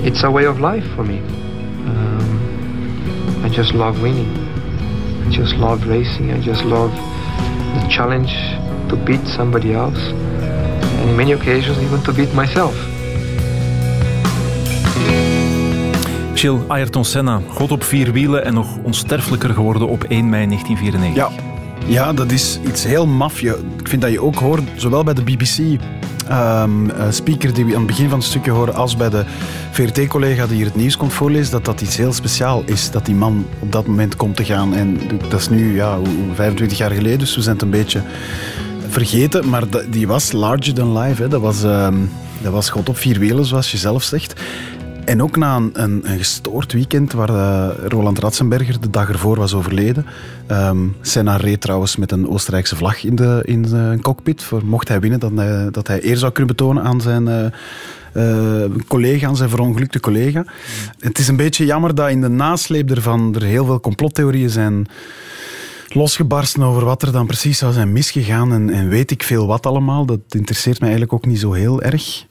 it's 0.06 0.24
a 0.24 0.30
way 0.30 0.46
of 0.46 0.60
life 0.60 0.86
for 0.96 1.04
me. 1.04 1.20
Um, 1.88 3.43
I 3.43 3.50
just 3.50 3.74
love 3.74 4.02
winning. 4.02 4.32
I 5.26 5.30
just 5.30 5.56
love 5.56 5.88
racing. 5.88 6.32
I 6.32 6.39
just 6.39 6.63
love 6.63 6.91
the 7.74 7.88
challenge 7.89 8.32
to 8.89 8.96
beat 8.96 9.26
somebody 9.28 9.74
else. 9.74 10.00
And 10.00 11.10
in 11.10 11.15
many 11.15 11.34
occasions, 11.34 11.78
even 11.80 12.02
to 12.04 12.13
beat 12.13 12.34
myself. 12.34 12.76
Chill, 16.36 16.60
Ayrton 16.67 17.06
Senna, 17.06 17.41
God 17.50 17.72
op 17.72 17.84
vier 17.84 18.12
wielen 18.12 18.46
en 18.46 18.54
nog 18.54 18.78
onsterfelijker 18.84 19.54
geworden 19.54 19.88
op 19.88 20.04
1 20.04 20.30
mei 20.30 20.46
1994. 20.48 21.15
Ja, 21.15 21.30
ja 21.88 22.13
dat 22.13 22.32
is 22.32 22.60
iets 22.67 22.84
heel 22.84 23.08
maf. 23.08 23.41
Ik 23.41 23.88
vind 23.88 24.02
dat 24.02 24.12
je 24.12 24.22
ook 24.22 24.36
hoort, 24.36 24.62
zowel 24.76 25.04
bij 25.04 25.13
de 25.13 25.24
BBC 25.24 25.82
um, 26.32 26.92
speaker 27.10 27.54
die 27.54 27.66
we 27.66 27.72
aan 27.72 27.78
het 27.78 27.88
begin 27.88 28.10
van 28.10 28.20
het 28.20 28.28
stukje 28.28 28.52
horen, 28.52 28.74
als 28.74 28.98
bij 28.98 29.10
de 29.10 29.24
VRT-collega 29.72 30.48
die 30.48 30.56
hier 30.56 30.66
het 30.66 30.76
nieuws 30.76 30.98
komt 30.98 31.13
voorlezen, 31.13 31.52
dat 31.52 31.66
dat 31.66 31.82
iets 31.82 31.98
heel 31.98 32.13
speciaal 32.13 32.63
is. 32.66 32.92
Dat 32.92 33.06
die 33.06 33.16
man 33.16 33.46
op 33.60 33.72
dat 33.72 33.88
moment 33.88 34.16
komt 34.16 34.36
te 34.36 34.46
gaan. 34.46 34.76
En 34.76 35.00
dat 35.30 35.40
is 35.40 35.50
nu 35.50 35.76
ja, 35.76 35.98
25 36.34 36.78
jaar 36.78 36.92
geleden, 36.92 37.20
dus 37.20 37.36
we 37.36 37.42
zijn 37.42 37.56
het 37.56 37.63
een 37.63 37.70
beetje 37.70 38.02
vergeten. 38.88 39.50
Maar 39.50 39.63
die 39.90 40.08
was 40.08 40.32
larger 40.32 40.74
than 40.74 40.98
life. 40.98 41.22
Hè. 41.22 41.28
Dat, 41.28 41.42
was, 41.42 41.63
um, 41.63 42.12
dat 42.42 42.52
was 42.52 42.70
God 42.70 42.90
op 42.90 42.98
vier 42.98 43.20
wielen, 43.20 43.46
zoals 43.46 43.72
je 43.72 43.78
zelf 43.78 44.04
zegt. 44.04 44.42
En 45.08 45.22
ook 45.22 45.36
na 45.36 45.56
een, 45.56 45.72
een, 45.74 46.17
gestoord 46.17 46.74
weekend 46.74 47.13
waar 47.13 47.30
uh, 47.30 47.70
Roland 47.88 48.20
Ratzenberger 48.20 48.82
de 48.82 48.89
dag 48.89 49.10
ervoor 49.10 49.38
was 49.38 49.54
overleden. 49.54 50.06
Um, 50.52 50.96
Senna 51.02 51.36
reed 51.36 51.62
trouwens 51.62 51.96
met 51.96 52.12
een 52.12 52.30
Oostenrijkse 52.30 52.76
vlag 52.76 53.04
in 53.04 53.15
de, 53.15 53.41
in 53.46 53.62
de 53.62 53.98
cockpit. 54.02 54.43
Voor, 54.43 54.65
mocht 54.65 54.88
hij 54.88 55.00
winnen, 55.00 55.38
hij, 55.38 55.70
dat 55.72 55.88
hij 55.88 56.06
eer 56.06 56.17
zou 56.17 56.32
kunnen 56.32 56.56
betonen 56.56 56.84
aan 56.84 57.02
zijn... 57.02 57.28
Uh, 57.28 57.46
uh, 58.13 58.63
collega, 58.88 59.34
zijn 59.34 59.50
verongelukte 59.50 60.00
collega. 60.00 60.46
Het 61.00 61.17
is 61.17 61.28
een 61.28 61.36
beetje 61.36 61.65
jammer 61.65 61.96
dat 61.96 62.10
in 62.10 62.22
de 62.22 62.30
nasleep 62.30 62.91
ervan 62.91 63.36
er 63.36 63.43
heel 63.43 63.65
veel 63.65 63.80
complottheorieën 63.80 64.50
zijn 64.50 64.88
losgebarsten 65.88 66.63
over 66.63 66.86
wat 66.86 67.02
er 67.02 67.12
dan 67.12 67.26
precies 67.28 67.58
zou 67.58 67.73
zijn 67.73 67.91
misgegaan 67.91 68.54
en, 68.54 68.69
en 68.69 68.89
weet 68.89 69.12
ik 69.12 69.23
veel 69.23 69.47
wat 69.47 69.65
allemaal. 69.65 70.06
Dat 70.06 70.19
interesseert 70.30 70.80
mij 70.80 70.89
eigenlijk 70.89 71.13
ook 71.13 71.32
niet 71.32 71.39
zo 71.39 71.52
heel 71.52 71.82
erg. 71.82 72.26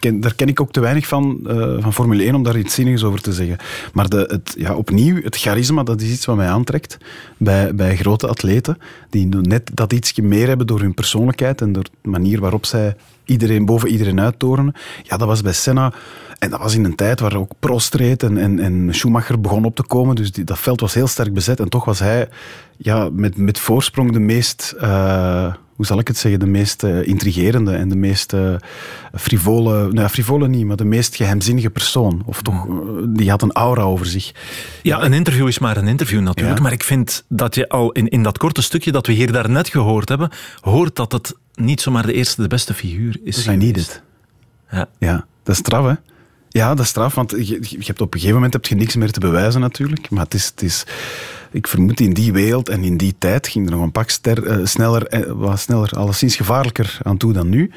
Ken, 0.00 0.20
daar 0.20 0.34
ken 0.34 0.48
ik 0.48 0.60
ook 0.60 0.72
te 0.72 0.80
weinig 0.80 1.06
van, 1.06 1.40
uh, 1.46 1.82
van 1.82 1.92
Formule 1.92 2.22
1 2.22 2.34
om 2.34 2.42
daar 2.42 2.58
iets 2.58 2.74
zinnigs 2.74 3.04
over 3.04 3.20
te 3.20 3.32
zeggen. 3.32 3.56
Maar 3.92 4.08
de, 4.08 4.24
het, 4.28 4.54
ja, 4.58 4.74
opnieuw, 4.74 5.22
het 5.22 5.36
charisma, 5.36 5.82
dat 5.82 6.00
is 6.00 6.10
iets 6.10 6.24
wat 6.24 6.36
mij 6.36 6.48
aantrekt 6.48 6.98
bij, 7.36 7.74
bij 7.74 7.96
grote 7.96 8.28
atleten. 8.28 8.78
Die 9.10 9.26
net 9.26 9.70
dat 9.74 9.92
ietsje 9.92 10.22
meer 10.22 10.48
hebben 10.48 10.66
door 10.66 10.80
hun 10.80 10.94
persoonlijkheid 10.94 11.60
en 11.60 11.72
door 11.72 11.84
de 12.02 12.08
manier 12.08 12.40
waarop 12.40 12.66
zij 12.66 12.96
iedereen 13.24 13.64
boven 13.64 13.88
iedereen 13.88 14.20
uittorenen. 14.20 14.74
Ja, 15.02 15.16
dat 15.16 15.28
was 15.28 15.42
bij 15.42 15.52
Senna 15.52 15.92
en 16.42 16.50
dat 16.50 16.60
was 16.60 16.74
in 16.74 16.84
een 16.84 16.94
tijd 16.94 17.20
waar 17.20 17.36
ook 17.36 17.52
Prost 17.58 17.94
reed 17.94 18.22
en, 18.22 18.38
en, 18.38 18.58
en 18.58 18.88
Schumacher 18.90 19.40
begon 19.40 19.64
op 19.64 19.76
te 19.76 19.82
komen. 19.82 20.16
Dus 20.16 20.32
die, 20.32 20.44
dat 20.44 20.58
veld 20.58 20.80
was 20.80 20.94
heel 20.94 21.06
sterk 21.06 21.34
bezet. 21.34 21.60
En 21.60 21.68
toch 21.68 21.84
was 21.84 21.98
hij 21.98 22.28
ja, 22.76 23.08
met, 23.12 23.36
met 23.36 23.58
voorsprong 23.58 24.12
de 24.12 24.18
meest, 24.18 24.74
uh, 24.80 25.54
hoe 25.76 25.86
zal 25.86 25.98
ik 25.98 26.08
het 26.08 26.16
zeggen, 26.16 26.40
de 26.40 26.46
meest 26.46 26.82
uh, 26.82 27.06
intrigerende 27.06 27.74
en 27.74 27.88
de 27.88 27.96
meest 27.96 28.32
uh, 28.32 28.54
frivole, 29.14 29.72
nou 29.72 30.00
ja, 30.00 30.08
frivole 30.08 30.48
niet, 30.48 30.66
maar 30.66 30.76
de 30.76 30.84
meest 30.84 31.16
geheimzinnige 31.16 31.70
persoon. 31.70 32.22
Of 32.26 32.42
toch, 32.42 32.66
die 33.08 33.30
had 33.30 33.42
een 33.42 33.52
aura 33.52 33.82
over 33.82 34.06
zich. 34.06 34.32
Ja, 34.82 35.02
een 35.02 35.12
interview 35.12 35.48
is 35.48 35.58
maar 35.58 35.76
een 35.76 35.88
interview 35.88 36.20
natuurlijk. 36.20 36.56
Ja. 36.56 36.62
Maar 36.62 36.72
ik 36.72 36.84
vind 36.84 37.24
dat 37.28 37.54
je 37.54 37.68
al 37.68 37.92
in, 37.92 38.08
in 38.08 38.22
dat 38.22 38.38
korte 38.38 38.62
stukje 38.62 38.92
dat 38.92 39.06
we 39.06 39.12
hier 39.12 39.32
daarnet 39.32 39.68
gehoord 39.68 40.08
hebben, 40.08 40.30
hoort 40.60 40.96
dat 40.96 41.12
het 41.12 41.34
niet 41.54 41.80
zomaar 41.80 42.06
de 42.06 42.12
eerste, 42.12 42.42
de 42.42 42.48
beste 42.48 42.74
figuur 42.74 43.20
is. 43.24 43.46
I 43.46 43.56
need 43.56 43.76
it. 43.76 44.02
Ja. 44.70 44.88
ja, 44.98 45.26
dat 45.42 45.54
is 45.54 45.60
straf 45.60 45.86
hè. 45.86 45.94
Ja, 46.52 46.68
dat 46.74 46.84
is 46.84 46.88
straf, 46.88 47.14
want 47.14 47.30
je, 47.30 47.78
hebt 47.78 48.00
op 48.00 48.06
een 48.14 48.18
gegeven 48.18 48.34
moment 48.34 48.52
heb 48.52 48.66
je 48.66 48.74
niks 48.74 48.96
meer 48.96 49.10
te 49.10 49.20
bewijzen 49.20 49.60
natuurlijk. 49.60 50.10
Maar 50.10 50.24
het 50.24 50.34
is, 50.34 50.46
het 50.46 50.62
is, 50.62 50.84
ik 51.50 51.66
vermoed 51.66 52.00
in 52.00 52.12
die 52.12 52.32
wereld 52.32 52.68
en 52.68 52.84
in 52.84 52.96
die 52.96 53.14
tijd 53.18 53.48
ging 53.48 53.66
er 53.66 53.72
nog 53.72 53.82
een 53.82 53.92
pak 53.92 54.10
ster, 54.10 54.60
uh, 54.60 54.66
sneller, 54.66 55.28
uh, 55.28 55.56
sneller, 55.56 55.90
alleszins 55.90 56.36
gevaarlijker 56.36 56.98
aan 57.02 57.16
toe 57.16 57.32
dan 57.32 57.48
nu 57.48 57.70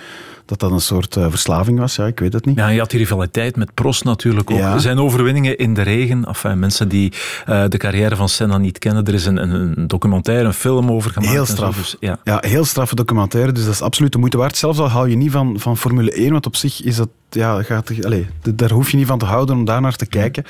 dat 0.46 0.60
dat 0.60 0.72
een 0.72 0.82
soort 0.82 1.16
uh, 1.16 1.26
verslaving 1.30 1.80
was. 1.80 1.96
Ja, 1.96 2.06
ik 2.06 2.20
weet 2.20 2.34
het 2.34 2.46
niet. 2.46 2.58
Ja, 2.58 2.68
je 2.68 2.80
had 2.80 2.90
die 2.90 3.00
rivaliteit 3.00 3.56
met 3.56 3.74
Prost 3.74 4.04
natuurlijk 4.04 4.52
ook. 4.52 4.58
Ja. 4.58 4.78
Zijn 4.78 5.00
overwinningen 5.00 5.58
in 5.58 5.74
de 5.74 5.82
regen. 5.82 6.26
Enfin, 6.26 6.60
mensen 6.60 6.88
die 6.88 7.14
uh, 7.50 7.64
de 7.68 7.78
carrière 7.78 8.16
van 8.16 8.30
Senna 8.30 8.58
niet 8.58 8.80
kennen. 8.80 9.06
Er 9.06 9.14
is 9.14 9.26
een, 9.26 9.38
een 9.38 9.88
documentaire, 9.88 10.46
een 10.46 10.54
film 10.54 10.92
over 10.92 11.12
gemaakt. 11.12 11.32
Heel 11.32 11.46
straf. 11.46 11.76
Dus, 11.76 11.96
ja. 12.00 12.20
ja, 12.24 12.38
heel 12.42 12.66
straffe 12.66 12.96
documentaire. 12.96 13.52
Dus 13.52 13.64
dat 13.64 13.74
is 13.74 13.82
absoluut 13.82 14.12
de 14.12 14.18
moeite 14.18 14.38
waard. 14.38 14.58
Zelfs 14.58 14.80
al 14.80 14.90
hou 14.90 15.10
je 15.10 15.16
niet 15.16 15.32
van, 15.32 15.60
van 15.60 15.78
Formule 15.78 16.12
1, 16.12 16.32
want 16.32 16.46
op 16.46 16.56
zich 16.56 16.84
is 16.84 16.96
dat 16.96 17.10
ja, 17.36 17.64
gaat, 17.64 17.92
allez, 18.04 18.26
daar 18.56 18.72
hoef 18.72 18.92
je 18.92 18.98
niet 18.98 19.08
van 19.08 19.20
te 19.20 19.26
houden 19.26 19.56
om 19.56 19.66
daar 19.66 19.82
naar 19.82 19.96
te 19.96 20.06
kijken. 20.06 20.44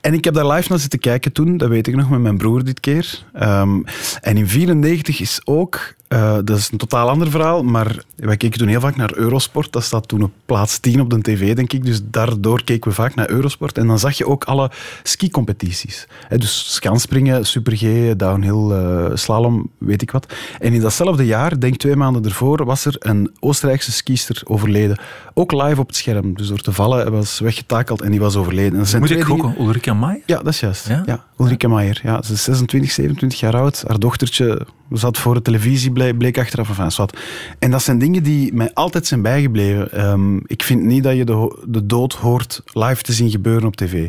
En 0.00 0.14
ik 0.14 0.24
heb 0.24 0.34
daar 0.34 0.46
live 0.46 0.68
naar 0.68 0.78
zitten 0.78 0.98
kijken 0.98 1.32
toen, 1.32 1.56
dat 1.56 1.68
weet 1.68 1.86
ik 1.86 1.96
nog, 1.96 2.10
met 2.10 2.20
mijn 2.20 2.38
broer 2.38 2.64
dit 2.64 2.80
keer. 2.80 3.24
Um, 3.42 3.84
en 4.20 4.36
in 4.36 4.48
94 4.48 5.20
is 5.20 5.40
ook, 5.44 5.94
uh, 6.08 6.38
dat 6.44 6.58
is 6.58 6.68
een 6.72 6.78
totaal 6.78 7.08
ander 7.08 7.30
verhaal, 7.30 7.62
maar 7.62 8.02
wij 8.16 8.36
keken 8.36 8.58
toen 8.58 8.68
heel 8.68 8.80
vaak 8.80 8.96
naar 8.96 9.12
Eurosport. 9.28 9.72
Dat 9.72 9.84
staat 9.84 10.08
toen 10.08 10.22
op 10.22 10.32
plaats 10.46 10.78
10 10.78 11.00
op 11.00 11.10
de 11.10 11.20
tv, 11.20 11.54
denk 11.54 11.72
ik. 11.72 11.84
Dus 11.84 12.00
daardoor 12.04 12.64
keken 12.64 12.90
we 12.90 12.96
vaak 12.96 13.14
naar 13.14 13.30
Eurosport. 13.30 13.78
En 13.78 13.86
dan 13.86 13.98
zag 13.98 14.18
je 14.18 14.26
ook 14.26 14.44
alle 14.44 14.70
skicompetities. 15.02 16.06
Dus 16.28 16.74
schansspringen, 16.74 17.46
super 17.46 17.76
G, 17.76 18.16
downhill, 18.16 18.78
uh, 18.78 19.16
slalom, 19.16 19.70
weet 19.78 20.02
ik 20.02 20.10
wat. 20.10 20.34
En 20.60 20.72
in 20.72 20.80
datzelfde 20.80 21.26
jaar, 21.26 21.60
denk 21.60 21.76
twee 21.76 21.96
maanden 21.96 22.24
ervoor, 22.24 22.64
was 22.64 22.84
er 22.84 22.96
een 22.98 23.30
Oostenrijkse 23.40 23.92
skiester 23.92 24.42
overleden. 24.44 24.98
Ook 25.34 25.52
live 25.52 25.80
op 25.80 25.86
het 25.86 25.96
scherm. 25.96 26.36
Dus 26.36 26.48
door 26.48 26.60
te 26.60 26.72
vallen 26.72 27.12
was 27.12 27.38
weggetakeld 27.38 28.02
en 28.02 28.10
die 28.10 28.20
was 28.20 28.36
overleden. 28.36 28.84
En 28.84 28.98
Moet 28.98 29.10
ik 29.10 29.22
gokken? 29.22 29.50
Dingen... 29.50 29.66
Ulrika 29.66 29.94
Maier? 29.94 30.22
Ja, 30.26 30.36
dat 30.36 30.52
is 30.52 30.60
juist. 30.60 30.88
Ja? 30.88 31.02
ja 31.06 31.24
Ulrika 31.38 31.68
Maier. 31.68 32.00
Ja, 32.02 32.22
ze 32.22 32.32
is 32.32 32.42
26, 32.42 32.90
27 32.90 33.40
jaar 33.40 33.56
oud. 33.56 33.84
Haar 33.86 33.98
dochtertje 33.98 34.66
zat 34.90 35.18
voor 35.18 35.34
de 35.34 35.42
televisie, 35.42 35.92
bleek, 35.92 36.38
achteraf. 36.38 36.68
Enfin, 36.68 36.90
wat. 36.96 37.16
En 37.58 37.70
dat 37.70 37.82
zijn 37.82 37.98
dingen 37.98 38.22
die 38.22 38.54
mij 38.54 38.70
altijd 38.74 39.06
zijn 39.06 39.17
bijgebleven. 39.22 40.10
Um, 40.10 40.42
ik 40.46 40.62
vind 40.62 40.82
niet 40.82 41.02
dat 41.02 41.16
je 41.16 41.24
de, 41.24 41.64
de 41.66 41.86
dood 41.86 42.12
hoort 42.12 42.62
live 42.72 43.02
te 43.02 43.12
zien 43.12 43.30
gebeuren 43.30 43.66
op 43.66 43.76
tv. 43.76 44.08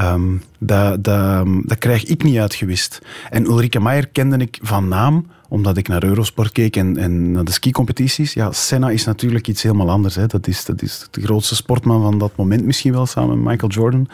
Um, 0.00 0.42
dat, 0.58 1.04
dat, 1.04 1.46
dat 1.62 1.78
krijg 1.78 2.04
ik 2.04 2.22
niet 2.22 2.38
uitgewist. 2.38 3.00
En 3.30 3.44
Ulrike 3.44 3.80
Meijer 3.80 4.08
kende 4.08 4.36
ik 4.36 4.58
van 4.62 4.88
naam, 4.88 5.26
omdat 5.48 5.76
ik 5.76 5.88
naar 5.88 6.04
Eurosport 6.04 6.52
keek 6.52 6.76
en, 6.76 6.96
en 6.96 7.30
naar 7.30 7.44
de 7.44 7.52
skicompetities. 7.52 8.32
Ja, 8.32 8.52
Senna 8.52 8.90
is 8.90 9.04
natuurlijk 9.04 9.48
iets 9.48 9.62
helemaal 9.62 9.90
anders. 9.90 10.14
Hè. 10.14 10.26
Dat, 10.26 10.46
is, 10.46 10.64
dat 10.64 10.82
is 10.82 11.06
de 11.10 11.20
grootste 11.20 11.54
sportman 11.54 12.02
van 12.02 12.18
dat 12.18 12.36
moment 12.36 12.64
misschien 12.64 12.92
wel, 12.92 13.06
samen 13.06 13.42
met 13.42 13.52
Michael 13.52 13.72
Jordan. 13.72 14.08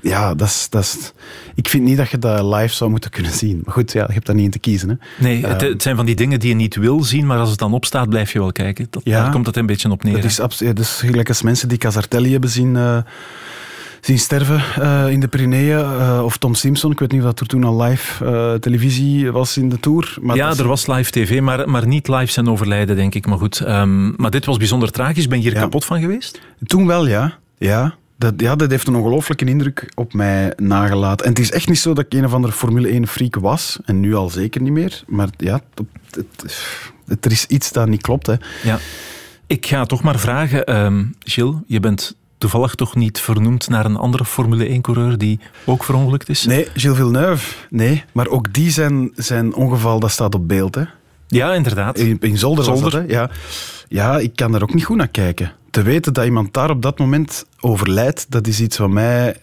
Ja, 0.00 0.34
dat 0.34 0.48
is, 0.48 0.66
dat 0.70 0.82
is, 0.82 1.12
ik 1.54 1.68
vind 1.68 1.84
niet 1.84 1.96
dat 1.96 2.10
je 2.10 2.18
dat 2.18 2.54
live 2.54 2.74
zou 2.74 2.90
moeten 2.90 3.10
kunnen 3.10 3.32
zien. 3.32 3.60
Maar 3.64 3.74
goed, 3.74 3.92
ja, 3.92 4.04
je 4.06 4.12
hebt 4.12 4.26
daar 4.26 4.34
niet 4.34 4.44
in 4.44 4.50
te 4.50 4.58
kiezen. 4.58 4.88
Hè. 4.88 5.24
Nee, 5.24 5.46
het, 5.46 5.60
het, 5.60 5.82
zijn 5.82 5.96
van 5.96 6.06
die 6.06 6.16
dingen 6.16 6.40
die 6.40 6.48
je 6.48 6.54
niet 6.54 6.76
wil 6.76 7.04
zien, 7.04 7.26
maar 7.26 7.38
als 7.38 7.50
het 7.50 7.58
dan 7.58 7.72
opstaat, 7.72 8.08
blijf 8.08 8.32
je 8.32 8.38
wel 8.38 8.52
kijken. 8.52 8.86
Dat, 8.90 9.02
ja, 9.04 9.22
daar 9.22 9.32
komt 9.32 9.46
het 9.46 9.56
een 9.56 9.66
beetje 9.66 9.90
op 9.90 10.02
neer. 10.02 10.14
Dat 10.14 10.24
is, 10.24 10.36
dat 10.58 10.78
is 10.78 10.90
gelijk 10.90 11.28
als 11.28 11.42
mensen 11.42 11.68
die 11.68 11.78
Casartelli 11.78 12.32
hebben 12.32 12.50
zien... 12.50 12.74
Uh, 12.74 12.98
zien 14.00 14.18
sterven 14.18 14.62
eh, 14.80 15.08
in 15.10 15.20
de 15.20 15.28
Pyreneeën. 15.28 15.78
eh, 15.78 16.20
of 16.24 16.36
Tom 16.36 16.54
Simpson, 16.54 16.90
ik 16.90 16.98
weet 16.98 17.10
niet 17.12 17.20
of 17.20 17.26
dat 17.26 17.40
er 17.40 17.46
toen 17.46 17.64
al 17.64 17.82
live 17.82 18.24
eh, 18.24 18.54
televisie 18.54 19.30
was 19.30 19.56
in 19.56 19.68
de 19.68 19.80
Tour. 19.80 20.16
Maar 20.20 20.36
ja, 20.36 20.48
er 20.56 20.66
was 20.68 20.86
live 20.86 21.10
tv, 21.10 21.40
maar, 21.40 21.68
maar 21.70 21.86
niet 21.86 22.08
live 22.08 22.32
zijn 22.32 22.48
overlijden, 22.48 22.96
denk 22.96 23.14
ik. 23.14 23.26
Maar 23.26 23.38
goed, 23.38 23.60
ehm, 23.60 24.22
maar 24.22 24.30
dit 24.30 24.44
was 24.44 24.56
bijzonder 24.56 24.90
tragisch. 24.90 25.28
Ben 25.28 25.42
je 25.42 25.50
hier 25.50 25.60
kapot 25.60 25.84
van 25.84 26.00
geweest? 26.00 26.40
Toen 26.64 26.86
wel, 26.86 27.06
ja. 27.06 27.38
Ja. 27.58 27.94
Dat, 28.18 28.34
ja, 28.36 28.56
dat 28.56 28.70
heeft 28.70 28.86
een 28.88 28.94
ongelooflijke 28.96 29.44
indruk 29.44 29.92
op 29.94 30.12
mij 30.12 30.52
nagelaten. 30.56 31.24
En 31.26 31.30
het 31.32 31.40
is 31.40 31.50
echt 31.50 31.68
niet 31.68 31.78
zo 31.78 31.92
dat 31.94 32.04
ik 32.04 32.14
een 32.14 32.24
of 32.24 32.34
andere 32.34 32.52
Formule 32.52 32.88
1 32.88 33.06
freak 33.06 33.34
was. 33.36 33.78
En 33.84 34.00
nu 34.00 34.14
al 34.14 34.28
zeker 34.30 34.60
niet 34.62 34.72
meer. 34.72 35.02
Maar 35.06 35.28
ja, 35.36 35.60
het, 35.74 35.86
het- 36.10 36.54
het- 37.06 37.24
er 37.24 37.30
is 37.30 37.46
iets 37.46 37.72
dat 37.72 37.88
niet 37.88 38.02
klopt. 38.02 38.26
Hè. 38.26 38.34
Ja. 38.62 38.78
Ik 39.46 39.66
ga 39.66 39.84
toch 39.84 40.02
maar 40.02 40.18
vragen, 40.18 40.64
ehm 40.64 41.04
Gilles, 41.18 41.54
je 41.66 41.80
bent 41.80 42.16
toevallig 42.40 42.74
toch 42.74 42.94
niet 42.94 43.20
vernoemd 43.20 43.68
naar 43.68 43.84
een 43.84 43.96
andere 43.96 44.24
Formule 44.24 44.76
1-coureur 44.78 45.18
die 45.18 45.40
ook 45.64 45.84
verongelukt 45.84 46.28
is? 46.28 46.46
Nee, 46.46 46.66
Gilles 46.74 46.96
Villeneuve. 46.96 47.54
Nee, 47.70 48.04
maar 48.12 48.26
ook 48.28 48.52
die 48.52 48.70
zijn, 48.70 49.10
zijn 49.14 49.54
ongeval, 49.54 50.00
dat 50.00 50.10
staat 50.10 50.34
op 50.34 50.48
beeld. 50.48 50.74
Hè. 50.74 50.84
Ja, 51.26 51.54
inderdaad. 51.54 51.98
In, 51.98 52.16
in 52.20 52.38
Zolder, 52.38 52.64
Zolder. 52.64 52.90
dat, 52.90 53.00
hè? 53.00 53.06
Ja. 53.06 53.30
ja, 53.88 54.18
ik 54.18 54.36
kan 54.36 54.52
daar 54.52 54.62
ook 54.62 54.74
niet 54.74 54.84
goed 54.84 54.96
naar 54.96 55.08
kijken. 55.08 55.52
Te 55.70 55.82
weten 55.82 56.12
dat 56.12 56.24
iemand 56.24 56.52
daar 56.52 56.70
op 56.70 56.82
dat 56.82 56.98
moment 56.98 57.46
overlijdt, 57.60 58.26
dat 58.28 58.46
is 58.46 58.60
iets 58.60 58.78
wat 58.78 58.90
mij... 58.90 59.36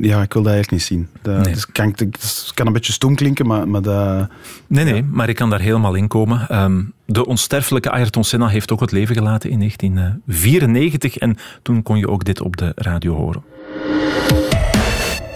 Ja, 0.00 0.22
ik 0.22 0.32
wil 0.32 0.42
dat 0.42 0.52
eigenlijk 0.52 0.70
niet 0.70 0.82
zien. 0.82 1.08
Dat, 1.22 1.44
Nee. 1.44 1.52
dus 1.52 1.66
kan, 1.66 1.92
het 1.96 2.50
kan 2.54 2.66
een 2.66 2.72
beetje 2.72 2.92
stoem 2.92 3.14
klinken, 3.14 3.46
maar, 3.46 3.68
maar 3.68 3.82
dat... 3.82 4.28
Nee, 4.66 4.84
nee, 4.84 5.02
maar 5.02 5.28
ik 5.28 5.36
kan 5.36 5.50
daar 5.50 5.60
helemaal 5.60 5.94
in 5.94 6.08
komen. 6.08 6.48
Ehm, 6.48 6.82
de 7.04 7.26
onsterfelijke 7.26 7.90
Ayrton 7.90 8.24
Senna 8.24 8.46
heeft 8.48 8.72
ook 8.72 8.80
het 8.80 8.92
leven 8.92 9.14
gelaten 9.16 9.50
in 9.50 9.58
1994 9.58 11.16
en 11.18 11.36
toen 11.62 11.82
kon 11.82 11.98
je 11.98 12.08
ook 12.08 12.24
dit 12.24 12.40
op 12.40 12.56
de 12.56 12.72
radio 12.74 13.14
horen. 13.14 13.42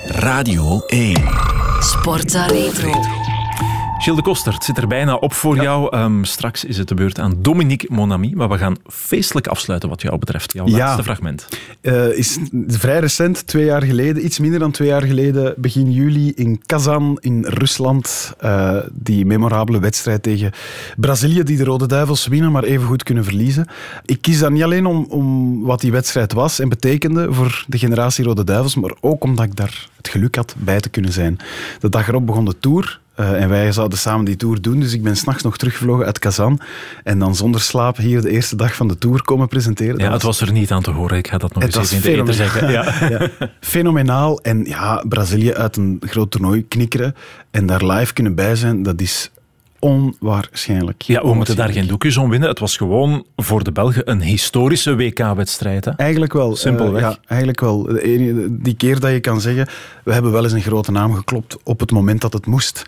Radio 0.06 0.82
1. 0.86 1.16
Sportza 1.80 2.46
Retro. 2.46 3.39
Gilles 4.02 4.18
de 4.18 4.22
Koster, 4.24 4.52
het 4.52 4.64
zit 4.64 4.76
er 4.78 4.86
bijna 4.86 5.14
op 5.14 5.32
voor 5.32 5.56
jou. 5.56 5.96
Ehm, 5.96 6.22
straks 6.24 6.64
is 6.64 6.76
het 6.78 6.88
de 6.88 6.94
beurt 6.94 7.18
aan 7.18 7.34
Dominique 7.38 7.94
Monami, 7.94 8.32
maar 8.34 8.48
we 8.48 8.58
gaan 8.58 8.76
feestelijk 8.86 9.46
afsluiten 9.46 9.88
wat 9.88 10.02
jou 10.02 10.18
betreft. 10.18 10.52
Jouw 10.52 10.66
Ja. 10.66 10.76
laatste 10.78 11.02
fragment. 11.02 11.48
eh, 11.80 12.18
is 12.18 12.38
vrij 12.66 13.00
recent, 13.00 13.46
twee 13.46 13.64
jaar 13.64 13.82
geleden, 13.82 14.24
iets 14.24 14.38
minder 14.38 14.58
dan 14.58 14.70
twee 14.70 14.88
jaar 14.88 15.02
geleden, 15.02 15.54
begin 15.56 15.92
juli 15.92 16.32
in 16.34 16.62
Kazan 16.66 17.16
in 17.20 17.44
Rusland. 17.48 18.32
eh, 18.38 18.76
die 18.92 19.26
memorabele 19.26 19.78
wedstrijd 19.80 20.22
tegen 20.22 20.52
Brazilië, 20.96 21.42
die 21.42 21.56
de 21.56 21.64
Rode 21.64 21.86
Duivels 21.86 22.26
winnen, 22.26 22.52
maar 22.52 22.62
even 22.64 22.86
goed 22.86 23.02
kunnen 23.02 23.24
verliezen. 23.24 23.66
Ik 24.04 24.22
kies 24.22 24.38
dat 24.38 24.50
niet 24.50 24.62
alleen 24.62 24.86
om, 24.86 25.06
om 25.08 25.60
wat 25.62 25.80
die 25.80 25.92
wedstrijd 25.92 26.32
was 26.32 26.58
en 26.58 26.68
betekende 26.68 27.32
voor 27.32 27.64
de 27.66 27.78
generatie 27.78 28.24
Rode 28.24 28.44
Duivels, 28.44 28.74
maar 28.74 28.92
ook 29.00 29.24
omdat 29.24 29.44
ik 29.44 29.56
daar 29.56 29.88
het 29.96 30.08
geluk 30.08 30.34
had 30.36 30.54
bij 30.58 30.80
te 30.80 30.88
kunnen 30.88 31.12
zijn. 31.12 31.38
De 31.80 31.88
dag 31.88 32.08
erop 32.08 32.26
begon 32.26 32.44
de 32.44 32.58
Tour. 32.60 33.00
Eh, 33.20 33.42
en 33.42 33.48
wij 33.48 33.72
zouden 33.72 33.98
samen 33.98 34.24
die 34.24 34.36
tour 34.36 34.60
doen, 34.60 34.80
dus 34.80 34.92
ik 34.92 35.02
ben 35.02 35.16
s'nachts 35.16 35.42
nog 35.42 35.56
teruggevlogen 35.56 36.06
uit 36.06 36.18
Kazan. 36.18 36.60
En 37.04 37.18
dan 37.18 37.34
zonder 37.34 37.60
slaap 37.60 37.96
hier 37.96 38.20
de 38.20 38.30
eerste 38.30 38.56
dag 38.56 38.74
van 38.74 38.88
de 38.88 38.98
tour 38.98 39.22
komen 39.22 39.48
presenteren. 39.48 39.98
Ja, 39.98 40.04
Dat 40.04 40.12
het 40.12 40.22
was 40.22 40.40
er 40.40 40.52
niet 40.52 40.70
aan 40.70 40.82
te 40.82 40.90
horen. 40.90 41.18
Ik 41.18 41.28
ga 41.28 41.38
dat 41.38 41.54
nog 41.54 41.62
het 41.62 41.76
eens 41.76 41.92
even 41.92 42.16
in 42.16 42.24
de 42.24 42.32
zeggen. 42.32 42.70
Ja. 42.70 42.88
Ja. 43.10 43.28
Fenomenaal. 43.60 44.40
En 44.40 44.64
ja, 44.64 45.04
Brazilië 45.08 45.52
uit 45.52 45.76
een 45.76 46.02
groot 46.06 46.30
toernooi 46.30 46.68
knikkeren 46.68 47.14
en 47.50 47.66
daar 47.66 47.84
live 47.84 48.12
kunnen 48.12 48.34
bij 48.34 48.56
zijn, 48.56 48.82
dat 48.82 49.00
is 49.00 49.30
onwaarschijnlijk. 49.80 51.02
Ja, 51.02 51.22
we 51.22 51.34
moeten 51.34 51.56
daar 51.56 51.68
geen 51.72 51.86
doekjes 51.86 52.16
om 52.16 52.30
winnen. 52.30 52.48
Het 52.48 52.58
was 52.58 52.76
gewoon 52.76 53.24
voor 53.36 53.64
de 53.64 53.72
Belgen 53.72 54.10
een 54.10 54.20
historische 54.22 54.96
WK-wedstrijd. 54.96 55.86
Eigenlijk 55.86 56.32
wel. 56.32 56.56
Simpelweg. 56.56 57.02
eh, 57.02 57.08
ja, 57.10 57.16
eigenlijk 57.26 57.60
wel. 57.60 57.82
De 57.82 58.46
die 58.60 58.74
keer 58.74 59.00
dat 59.00 59.10
je 59.10 59.20
kan 59.20 59.40
zeggen, 59.40 59.66
we 60.04 60.12
hebben 60.12 60.32
wel 60.32 60.42
eens 60.44 60.52
een 60.52 60.60
grote 60.62 60.90
naam 60.92 61.14
geklopt 61.14 61.56
op 61.62 61.80
het 61.80 61.90
moment 61.90 62.20
dat 62.20 62.32
het 62.32 62.46
moest. 62.46 62.86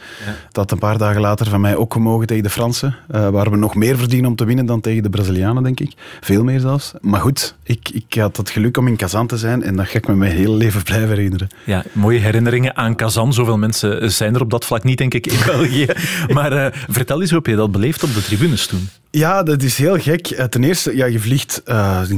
Dat 0.53 0.71
een 0.71 0.79
paar 0.79 0.99
dagen 0.99 1.21
later 1.21 1.47
van 1.49 1.61
mij 1.61 1.77
ook 1.77 1.93
gemogen 1.93 2.27
tegen 2.27 2.43
de 2.43 2.51
Fransen, 2.51 2.97
eh, 3.11 3.29
waar 3.29 3.51
we 3.51 3.57
nog 3.57 3.75
meer 3.75 3.99
verdienen 3.99 4.31
om 4.31 4.37
te 4.37 4.45
winnen 4.45 4.67
dan 4.67 4.81
tegen 4.81 5.03
de 5.03 5.11
Brazilianen, 5.11 5.63
denk 5.63 5.81
ik. 5.81 5.93
Veel 6.21 6.45
meer 6.45 6.61
zelfs. 6.61 6.93
Maar 7.01 7.21
goed, 7.21 7.55
ik, 7.63 7.89
ik 7.89 8.15
had 8.21 8.37
het 8.37 8.51
geluk 8.51 8.77
om 8.77 8.87
in 8.87 8.97
Kazan 8.97 9.27
te 9.27 9.37
zijn 9.37 9.63
en 9.63 9.77
dat 9.77 9.87
ga 9.89 9.99
ik 9.99 10.07
me 10.09 10.15
mijn 10.15 10.33
hele 10.37 10.55
leven 10.57 10.83
blijven 10.93 11.09
herinneren. 11.09 11.49
Ja, 11.65 11.85
mooie 11.93 12.19
herinneringen 12.19 12.77
aan 12.77 12.95
Kazan. 12.95 13.33
Zoveel 13.33 13.59
mensen 13.59 14.13
zijn 14.13 14.35
er 14.35 14.41
op 14.41 14.51
dat 14.51 14.65
vlak 14.65 14.85
niet, 14.85 14.99
denk 14.99 15.15
ik, 15.15 15.27
in 15.27 15.39
België. 15.57 15.87
Maar 16.33 16.53
eh, 16.53 16.81
vertel 16.89 17.21
eens, 17.21 17.31
hoe 17.31 17.41
je 17.43 17.57
dat 17.57 17.73
beleefd 17.73 18.03
op 18.03 18.15
de 18.15 18.23
tribunes 18.23 18.67
toen? 18.67 18.89
Ja, 19.11 19.43
dat 19.43 19.63
is 19.63 19.79
heel 19.79 19.99
gek. 19.99 20.27
Eh, 20.27 20.45
Ten 20.45 20.65
eerste, 20.65 20.97
ja, 20.97 21.07
je 21.07 21.19
vliegt, 21.21 21.63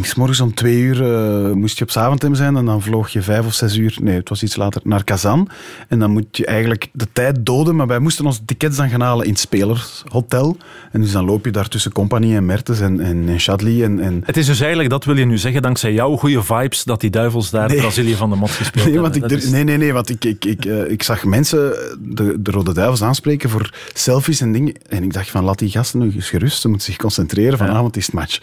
's 0.02 0.14
morgens 0.14 0.40
om 0.40 0.54
twee 0.54 0.78
uur 0.80 1.02
eh, 1.14 1.52
moest 1.52 1.78
je 1.78 1.84
op 1.84 1.90
Zaventem 1.90 2.34
zijn 2.34 2.56
en 2.56 2.64
dan 2.64 2.82
vloog 2.82 3.08
je 3.08 3.22
vijf 3.22 3.46
of 3.46 3.54
zes 3.54 3.76
uur, 3.76 3.96
nee, 4.00 4.16
het 4.16 4.28
was 4.28 4.42
iets 4.42 4.56
later, 4.56 4.80
naar 4.84 5.04
Kazan. 5.04 5.48
En 5.88 5.98
dan 5.98 6.10
moet 6.10 6.36
je 6.36 6.46
eigenlijk 6.46 6.88
de 6.92 7.06
tijd 7.12 7.46
doden, 7.46 7.76
maar 7.76 7.86
wij 7.86 7.98
moesten 7.98 8.26
onze 8.26 8.44
tickets 8.44 8.76
dan 8.76 8.88
gaan 8.88 9.00
halen 9.00 9.24
in 9.26 9.30
het 9.32 9.40
spelershotel. 9.40 10.56
En 10.92 11.00
dus 11.00 11.12
dan 11.12 11.24
loop 11.24 11.44
je 11.44 11.50
daar 11.50 11.68
tussen 11.68 11.92
Compagnie 11.92 12.36
en 12.36 12.46
Mertens 12.46 12.80
en, 12.80 13.00
en, 13.00 13.28
en 13.28 13.58
en, 13.82 14.00
en 14.00 14.22
Het 14.24 14.36
is 14.36 14.46
dus 14.46 14.58
eigenlijk, 14.60 14.90
dat 14.90 15.04
wil 15.04 15.16
je 15.16 15.24
nu 15.24 15.38
zeggen, 15.38 15.62
dankzij 15.62 15.92
jouw 15.92 16.16
goede 16.16 16.42
vibes, 16.42 16.84
dat 16.84 17.00
die 17.00 17.10
duivels 17.10 17.50
daar 17.50 17.68
Nee. 17.68 17.78
Brazilië 17.78 18.14
van 18.14 18.30
de 18.30 18.36
mat 18.36 18.50
gespeeld 18.50 18.86
Nee, 18.86 18.98
want 19.00 19.16
ik, 19.16 19.30
is- 19.30 19.50
nee, 19.50 19.64
nee, 19.64 19.76
nee, 19.76 19.92
want 19.92 20.10
ik, 20.10 20.24
ik, 20.24 20.44
ik, 20.44 20.64
ik 20.64 21.02
zag 21.02 21.24
mensen 21.24 21.58
de, 22.00 22.36
de 22.38 22.50
Rode 22.50 22.72
Duivels 22.72 23.02
aanspreken 23.02 23.50
voor 23.50 23.70
selfies 23.94 24.40
en 24.40 24.52
En 24.88 25.02
ik 25.02 25.12
dacht 25.12 25.30
van, 25.30 25.44
laat 25.44 25.58
die 25.58 25.70
gasten 25.70 26.00
nu 26.00 26.12
eens 26.14 26.28
gerust. 26.28 26.60
Ze 26.60 26.68
moeten 26.68 26.86
zich 26.86 26.96
concentreren. 26.96 27.58
Vanavond 27.58 27.96
is 27.96 28.06
het 28.06 28.14
match. 28.14 28.38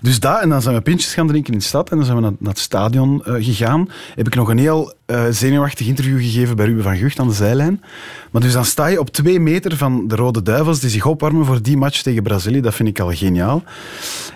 Dus 0.00 0.20
dat, 0.20 0.40
en 0.40 0.48
dan 0.48 0.62
zijn 0.62 0.74
we 0.74 0.80
pintjes 0.80 1.14
gaan 1.14 1.26
drinken 1.26 1.52
in 1.52 1.58
de 1.58 1.64
stad. 1.64 1.90
En 1.90 1.96
dan 1.96 2.04
zijn 2.04 2.16
we 2.16 2.22
naar, 2.22 2.32
naar 2.38 2.52
het 2.52 2.58
stadion 2.58 3.24
eh, 3.24 3.34
gegaan. 3.38 3.88
Heb 4.14 4.26
ik 4.26 4.34
nog 4.34 4.48
een 4.48 4.58
heel 4.58 4.94
eh, 5.06 5.24
zenuwachtig 5.30 5.86
interview 5.86 6.18
gegeven 6.18 6.56
bij 6.56 6.66
Ruben 6.66 6.82
van 6.82 6.96
Gucht 6.96 7.18
aan 7.18 7.28
de 7.28 7.34
zijlijn. 7.34 7.82
Maar 8.30 8.42
dus 8.42 8.52
dan 8.52 8.64
sta 8.64 8.86
je 8.86 9.00
op 9.00 9.10
twee 9.10 9.40
meter 9.40 9.76
van 9.76 10.08
de 10.08 10.16
Rode 10.16 10.42
Duivels 10.42 10.80
die 10.80 10.90
zich 10.90 11.06
opwarmen 11.06 11.46
voor 11.46 11.62
die 11.62 11.76
match 11.76 12.02
tegen 12.02 12.22
Brazilië. 12.22 12.60
Dat 12.60 12.74
vind 12.74 12.88
ik 12.88 13.00
al 13.00 13.12
geniaal. 13.12 13.62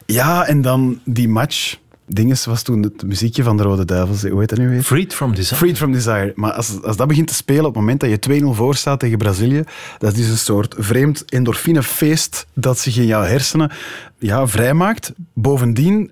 Ja, 0.07 0.47
en 0.47 0.63
dan 0.63 1.01
die 1.05 1.29
match... 1.29 1.77
Dinges 2.07 2.45
was 2.45 2.63
toen 2.63 2.83
het 2.83 3.03
muziekje 3.03 3.43
van 3.43 3.57
de 3.57 3.63
Rode 3.63 3.85
Duivels. 3.85 4.23
Hoe 4.23 4.41
heet 4.41 4.49
dat 4.49 4.59
nu 4.59 4.69
weer? 4.69 4.83
Freed 4.83 5.15
from 5.15 5.35
Desire. 5.35 5.57
Freed 5.57 5.77
from 5.77 5.93
Desire. 5.93 6.33
Maar 6.35 6.53
als, 6.53 6.83
als 6.83 6.97
dat 6.97 7.09
begint 7.09 7.29
te 7.29 7.35
spelen 7.35 7.65
op 7.65 7.75
het 7.75 7.83
moment 7.83 8.01
dat 8.01 8.11
je 8.11 8.41
2-0 8.43 8.45
voor 8.57 8.75
staat 8.75 9.01
tegen 9.01 9.19
Brazilië, 9.19 9.65
dat 9.99 10.17
is 10.17 10.29
een 10.29 10.39
soort 10.39 10.75
vreemd 10.79 11.25
endorfinefeest 11.25 12.47
dat 12.53 12.79
zich 12.79 12.97
in 12.97 13.07
jouw 13.07 13.23
hersenen 13.23 13.71
ja, 14.19 14.47
vrijmaakt. 14.47 15.13
Bovendien, 15.33 16.11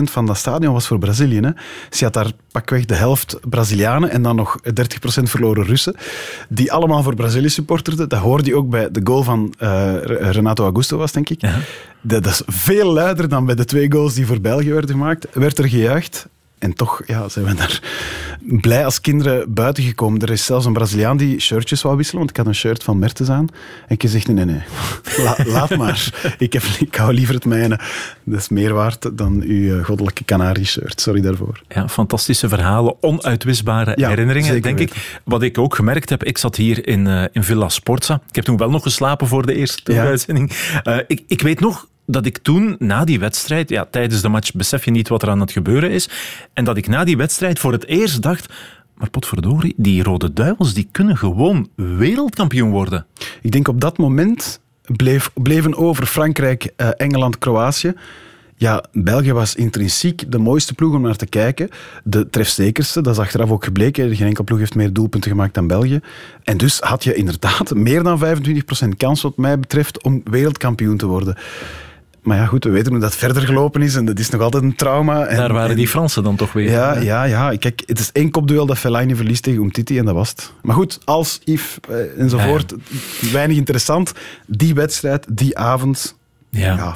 80% 0.00 0.02
van 0.02 0.26
dat 0.26 0.36
stadion 0.36 0.72
was 0.72 0.86
voor 0.86 0.98
Brazilië. 0.98 1.40
Hè. 1.40 1.50
Dus 1.88 1.98
je 1.98 2.04
had 2.04 2.14
daar 2.14 2.30
pakweg 2.52 2.84
de 2.84 2.94
helft 2.94 3.38
Brazilianen 3.48 4.10
en 4.10 4.22
dan 4.22 4.36
nog 4.36 4.58
30% 4.62 4.68
verloren 5.22 5.64
Russen, 5.64 5.94
die 6.48 6.72
allemaal 6.72 7.02
voor 7.02 7.14
Brazilië 7.14 7.48
supporterden. 7.48 8.08
Dat 8.08 8.20
hoorde 8.20 8.48
je 8.48 8.56
ook 8.56 8.70
bij 8.70 8.90
de 8.90 9.00
goal 9.04 9.22
van 9.22 9.54
eh, 9.58 9.94
Renato 10.02 10.64
Augusto 10.64 10.96
was, 10.96 11.12
denk 11.12 11.28
ik. 11.28 11.40
Dat, 12.00 12.24
dat 12.24 12.32
is 12.32 12.42
veel 12.46 12.92
luider 12.92 13.28
dan 13.28 13.46
bij 13.46 13.54
de 13.54 13.64
twee 13.64 13.92
goals 13.92 14.14
die 14.14 14.26
voor 14.26 14.40
België 14.40 14.72
werden 14.72 14.90
gemaakt. 14.90 15.26
Werd 15.32 15.58
er 15.58 15.68
gejuicht. 15.68 16.28
En 16.58 16.74
toch 16.74 17.02
ja, 17.06 17.28
zijn 17.28 17.44
we 17.44 17.54
daar 17.54 17.80
blij 18.46 18.84
als 18.84 19.00
kinderen 19.00 19.54
buiten 19.54 19.84
gekomen. 19.84 20.20
Er 20.20 20.30
is 20.30 20.44
zelfs 20.44 20.66
een 20.66 20.72
Braziliaan 20.72 21.16
die 21.16 21.40
shirtjes 21.40 21.82
wou 21.82 21.96
wisselen, 21.96 22.18
want 22.18 22.30
ik 22.30 22.36
had 22.36 22.46
een 22.46 22.54
shirt 22.54 22.82
van 22.82 22.98
Mertens 22.98 23.28
aan. 23.28 23.48
En 23.88 23.96
ik 23.98 24.02
zeg, 24.06 24.26
nee, 24.26 24.44
nee, 24.44 24.44
nee, 24.44 24.62
La- 25.24 25.36
laat 25.58 25.76
maar. 25.76 26.34
Ik, 26.38 26.52
heb, 26.52 26.62
ik 26.62 26.94
hou 26.94 27.12
liever 27.12 27.34
het 27.34 27.44
mijne. 27.44 27.80
Dat 28.24 28.40
is 28.40 28.48
meer 28.48 28.72
waard 28.74 29.18
dan 29.18 29.42
uw 29.46 29.78
eh, 29.78 29.84
goddelijke 29.84 30.24
Canarie-shirt. 30.24 31.00
Sorry 31.00 31.20
daarvoor. 31.20 31.60
Ja, 31.68 31.88
fantastische 31.88 32.48
verhalen, 32.48 32.94
onuitwisbare 33.02 33.92
Ja, 33.96 34.08
herinneringen, 34.08 34.62
denk 34.62 34.78
ik. 34.78 35.20
Wat 35.24 35.42
ik 35.42 35.58
ook 35.58 35.74
gemerkt 35.74 36.08
heb, 36.10 36.24
ik 36.24 36.38
zat 36.38 36.56
hier 36.56 36.86
in, 36.86 37.06
eh, 37.06 37.24
in 37.32 37.44
Villa 37.44 37.68
Sporza. 37.68 38.20
Ik 38.28 38.34
heb 38.34 38.44
toen 38.44 38.56
wel 38.56 38.70
nog 38.70 38.82
geslapen 38.82 39.26
voor 39.26 39.46
de 39.46 39.54
eerste 39.54 39.92
Ja. 39.92 40.04
uitzending. 40.04 40.50
Eh, 40.82 40.96
ik, 41.06 41.22
ik 41.26 41.42
weet 41.42 41.60
nog 41.60 41.86
dat 42.06 42.26
ik 42.26 42.38
toen, 42.38 42.76
na 42.78 43.04
die 43.04 43.18
wedstrijd, 43.18 43.68
ja, 43.68 43.86
tijdens 43.90 44.22
de 44.22 44.28
match 44.28 44.52
besef 44.52 44.84
je 44.84 44.90
niet 44.90 45.08
wat 45.08 45.22
er 45.22 45.30
aan 45.30 45.40
het 45.40 45.52
gebeuren 45.52 45.90
is, 45.90 46.08
en 46.52 46.64
dat 46.64 46.76
ik 46.76 46.88
na 46.88 47.04
die 47.04 47.16
wedstrijd 47.16 47.58
voor 47.58 47.72
het 47.72 47.86
eerst 47.86 48.22
dacht, 48.22 48.52
maar 48.96 49.10
potverdorie, 49.10 49.74
die 49.76 50.02
Rode 50.02 50.32
Duivels, 50.32 50.74
die 50.74 50.88
kunnen 50.92 51.16
gewoon 51.16 51.68
wereldkampioen 51.74 52.70
worden. 52.70 53.06
Ik 53.42 53.52
denk 53.52 53.68
op 53.68 53.80
dat 53.80 53.98
moment 53.98 54.60
bleef, 54.86 55.30
bleven 55.34 55.76
over 55.76 56.06
Frankrijk, 56.06 56.72
eh, 56.76 56.88
Engeland, 56.96 57.38
Kroatië. 57.38 57.94
Ja, 58.58 58.84
België 58.92 59.32
was 59.32 59.54
intrinsiek 59.54 60.32
de 60.32 60.38
mooiste 60.38 60.74
ploeg 60.74 60.94
om 60.94 61.02
naar 61.02 61.16
te 61.16 61.26
kijken. 61.26 61.68
De 62.04 62.30
trefzekerste, 62.30 63.00
dat 63.00 63.12
is 63.12 63.20
achteraf 63.20 63.50
ook 63.50 63.64
gebleken. 63.64 64.16
Geen 64.16 64.26
enkel 64.26 64.44
ploeg 64.44 64.58
heeft 64.58 64.74
meer 64.74 64.92
doelpunten 64.92 65.30
gemaakt 65.30 65.54
dan 65.54 65.66
België. 65.66 66.00
En 66.42 66.56
dus 66.56 66.80
had 66.80 67.04
je 67.04 67.14
inderdaad 67.14 67.74
meer 67.74 68.02
dan 68.02 68.18
25% 68.18 68.96
kans, 68.96 69.22
wat 69.22 69.36
mij 69.36 69.58
betreft, 69.58 70.02
om 70.02 70.20
wereldkampioen 70.24 70.96
te 70.96 71.06
worden. 71.06 71.36
Maar 72.26 72.36
ja, 72.36 72.46
goed, 72.46 72.64
we 72.64 72.70
weten 72.70 72.92
hoe 72.92 73.00
dat 73.00 73.16
verder 73.16 73.42
gelopen 73.42 73.82
is 73.82 73.94
en 73.94 74.04
dat 74.04 74.18
is 74.18 74.28
nog 74.30 74.40
altijd 74.40 74.62
een 74.62 74.74
trauma. 74.74 75.24
En, 75.26 75.36
Daar 75.36 75.52
waren 75.52 75.70
en- 75.70 75.76
die 75.76 75.88
Fransen 75.88 76.22
dan 76.22 76.36
toch 76.36 76.52
weer. 76.52 76.70
ja, 76.70 76.96
ja, 76.98 77.24
ja. 77.24 77.56
Kijk, 77.56 77.82
het 77.86 77.98
is 77.98 78.10
één 78.12 78.30
kopduel 78.30 78.66
dat 78.66 78.78
Fellaini 78.78 79.14
verliest 79.16 79.42
tegen 79.42 79.62
Umtiti 79.62 79.98
en 79.98 80.04
dat 80.04 80.14
was 80.14 80.28
het. 80.28 80.52
Maar 80.62 80.74
goed, 80.74 80.98
als, 81.04 81.40
Yves 81.44 81.78
eh, 81.88 82.20
enzovoort, 82.20 82.74
weinig 83.32 83.56
interessant. 83.56 84.12
Die 84.46 84.74
wedstrijd, 84.74 85.26
die 85.30 85.58
avond, 85.58 86.16
Ja. 86.50 86.94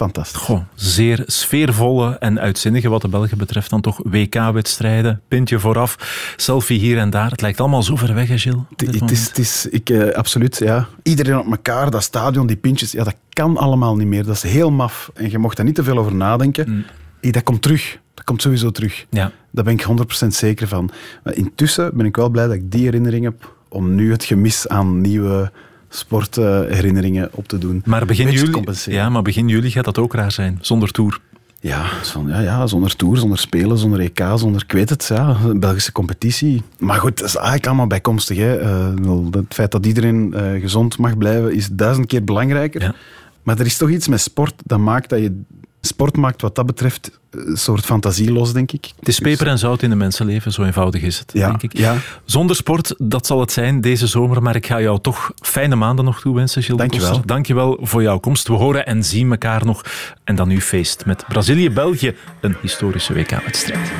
Fantastisch. 0.00 0.40
Goh, 0.40 0.60
zeer 0.74 1.22
sfeervolle 1.26 2.16
en 2.18 2.40
uitzinnige 2.40 2.88
wat 2.88 3.02
de 3.02 3.08
Belgen 3.08 3.38
betreft 3.38 3.70
dan 3.70 3.80
toch 3.80 4.00
WK-wedstrijden, 4.04 5.20
pintje 5.28 5.58
vooraf, 5.58 5.96
selfie 6.36 6.78
hier 6.78 6.98
en 6.98 7.10
daar. 7.10 7.30
Het 7.30 7.40
lijkt 7.40 7.60
allemaal 7.60 7.82
zo 7.82 7.96
ver 7.96 8.14
weg, 8.14 8.28
hè, 8.28 8.38
Gilles? 8.38 8.60
Het 8.76 9.10
is, 9.10 9.28
het 9.28 9.38
is 9.38 9.66
ik, 9.66 9.90
eh, 9.90 10.14
absoluut, 10.14 10.58
ja. 10.58 10.86
Iedereen 11.02 11.38
op 11.38 11.50
elkaar, 11.50 11.90
dat 11.90 12.02
stadion, 12.02 12.46
die 12.46 12.56
pintjes, 12.56 12.92
ja, 12.92 13.04
dat 13.04 13.14
kan 13.32 13.56
allemaal 13.56 13.96
niet 13.96 14.06
meer. 14.06 14.24
Dat 14.24 14.34
is 14.34 14.42
heel 14.42 14.70
maf. 14.70 15.10
En 15.14 15.30
je 15.30 15.38
mocht 15.38 15.56
daar 15.56 15.66
niet 15.66 15.74
te 15.74 15.82
veel 15.82 15.98
over 15.98 16.14
nadenken. 16.14 16.84
Eh, 17.20 17.32
Dat 17.32 17.42
komt 17.42 17.62
terug. 17.62 17.98
Dat 18.14 18.24
komt 18.24 18.42
sowieso 18.42 18.70
terug. 18.70 19.06
Ja. 19.10 19.32
Daar 19.50 19.64
ben 19.64 19.72
ik 19.72 19.82
100% 19.82 20.34
zeker 20.34 20.68
van. 20.68 20.90
Maar 21.24 21.34
intussen 21.34 21.96
ben 21.96 22.06
ik 22.06 22.16
wel 22.16 22.28
blij 22.28 22.46
dat 22.46 22.54
ik 22.54 22.70
die 22.72 22.84
herinnering 22.84 23.24
heb 23.24 23.54
om 23.68 23.94
nu 23.94 24.10
het 24.10 24.24
gemis 24.24 24.68
aan 24.68 25.00
nieuwe 25.00 25.52
sportherinneringen 25.90 27.28
op 27.32 27.48
te 27.48 27.58
doen. 27.58 27.82
Maar 27.84 28.06
begin 28.06 28.30
juli, 28.30 28.62
ja, 28.84 29.08
maar 29.08 29.22
begin 29.22 29.48
juli 29.48 29.70
gaat 29.70 29.84
dat 29.84 29.98
ook 29.98 30.14
raar 30.14 30.32
zijn, 30.32 30.58
zonder 30.60 30.90
tour. 30.90 31.20
Ja, 31.62 31.86
ja, 32.26 32.40
ja, 32.40 32.66
zonder 32.66 32.96
tour, 32.96 33.16
zonder 33.16 33.38
spelen, 33.38 33.78
zonder 33.78 34.00
EK, 34.00 34.24
zonder, 34.34 34.62
ik 34.62 34.72
weet 34.72 34.90
het, 34.90 35.06
ja, 35.06 35.36
Belgische 35.56 35.92
competitie. 35.92 36.62
Maar 36.78 37.00
goed, 37.00 37.18
dat 37.18 37.28
is 37.28 37.34
eigenlijk 37.34 37.66
allemaal 37.66 37.86
bijkomstig. 37.86 38.36
Hè. 38.36 38.56
Eh, 38.56 39.24
het 39.30 39.54
feit 39.54 39.70
dat 39.70 39.86
iedereen 39.86 40.34
eh, 40.34 40.60
gezond 40.60 40.98
mag 40.98 41.18
blijven 41.18 41.54
is 41.54 41.68
duizend 41.72 42.06
keer 42.06 42.24
belangrijker. 42.24 42.94
Maar 43.42 43.58
er 43.58 43.66
is 43.66 43.76
toch 43.76 43.90
iets 43.90 44.08
met 44.08 44.20
sport 44.20 44.54
dat 44.64 44.78
maakt 44.78 45.08
dat 45.08 45.18
je... 45.20 45.40
Sport 45.80 46.16
maakt 46.16 46.42
wat 46.42 46.54
dat 46.54 46.66
betreft 46.66 47.10
een 47.30 47.56
soort 47.56 47.84
fantasie 47.84 48.32
los, 48.32 48.52
denk 48.52 48.72
ik. 48.72 48.92
Het 48.98 49.08
is 49.08 49.18
peper 49.18 49.46
en 49.46 49.58
zout 49.58 49.82
in 49.82 49.90
de 49.90 49.96
mensenleven, 49.96 50.52
zo 50.52 50.62
eenvoudig 50.62 51.02
is 51.02 51.18
het, 51.18 51.30
Ja, 51.34 51.46
denk 51.48 51.62
ik. 51.62 51.78
ja. 51.78 51.96
Zonder 52.24 52.56
sport, 52.56 52.94
dat 52.98 53.26
zal 53.26 53.40
het 53.40 53.52
zijn 53.52 53.80
deze 53.80 54.06
zomer, 54.06 54.42
maar 54.42 54.56
ik 54.56 54.66
ga 54.66 54.80
jou 54.80 55.00
toch 55.00 55.32
fijne 55.42 55.74
maanden 55.74 56.04
nog 56.04 56.20
toewensen, 56.20 56.62
Gilles 56.62 56.78
Dank 56.80 56.94
je 56.94 57.00
wel. 57.00 57.22
Dank 57.24 57.46
je 57.46 57.54
wel 57.54 57.78
voor 57.80 58.02
jouw 58.02 58.18
komst. 58.18 58.48
We 58.48 58.54
horen 58.54 58.86
en 58.86 59.04
zien 59.04 59.30
elkaar 59.30 59.64
nog. 59.64 59.84
En 60.24 60.34
dan 60.36 60.48
nu 60.48 60.60
feest 60.60 61.06
met 61.06 61.24
Brazilië-België, 61.28 62.14
een 62.40 62.56
historische 62.62 63.12
WK-wedstrijd. 63.14 63.92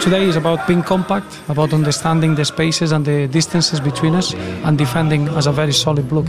Today 0.00 0.26
is 0.26 0.36
about 0.36 0.66
being 0.66 0.84
compact, 0.84 1.40
about 1.46 1.72
understanding 1.72 2.34
the 2.36 2.44
spaces 2.44 2.90
and 2.92 3.04
the 3.04 3.26
distances 3.30 3.80
between 3.82 4.14
us, 4.14 4.34
and 4.62 4.78
defending 4.78 5.28
as 5.36 5.46
a 5.46 5.52
very 5.52 5.72
solid 5.72 6.08
block. 6.08 6.26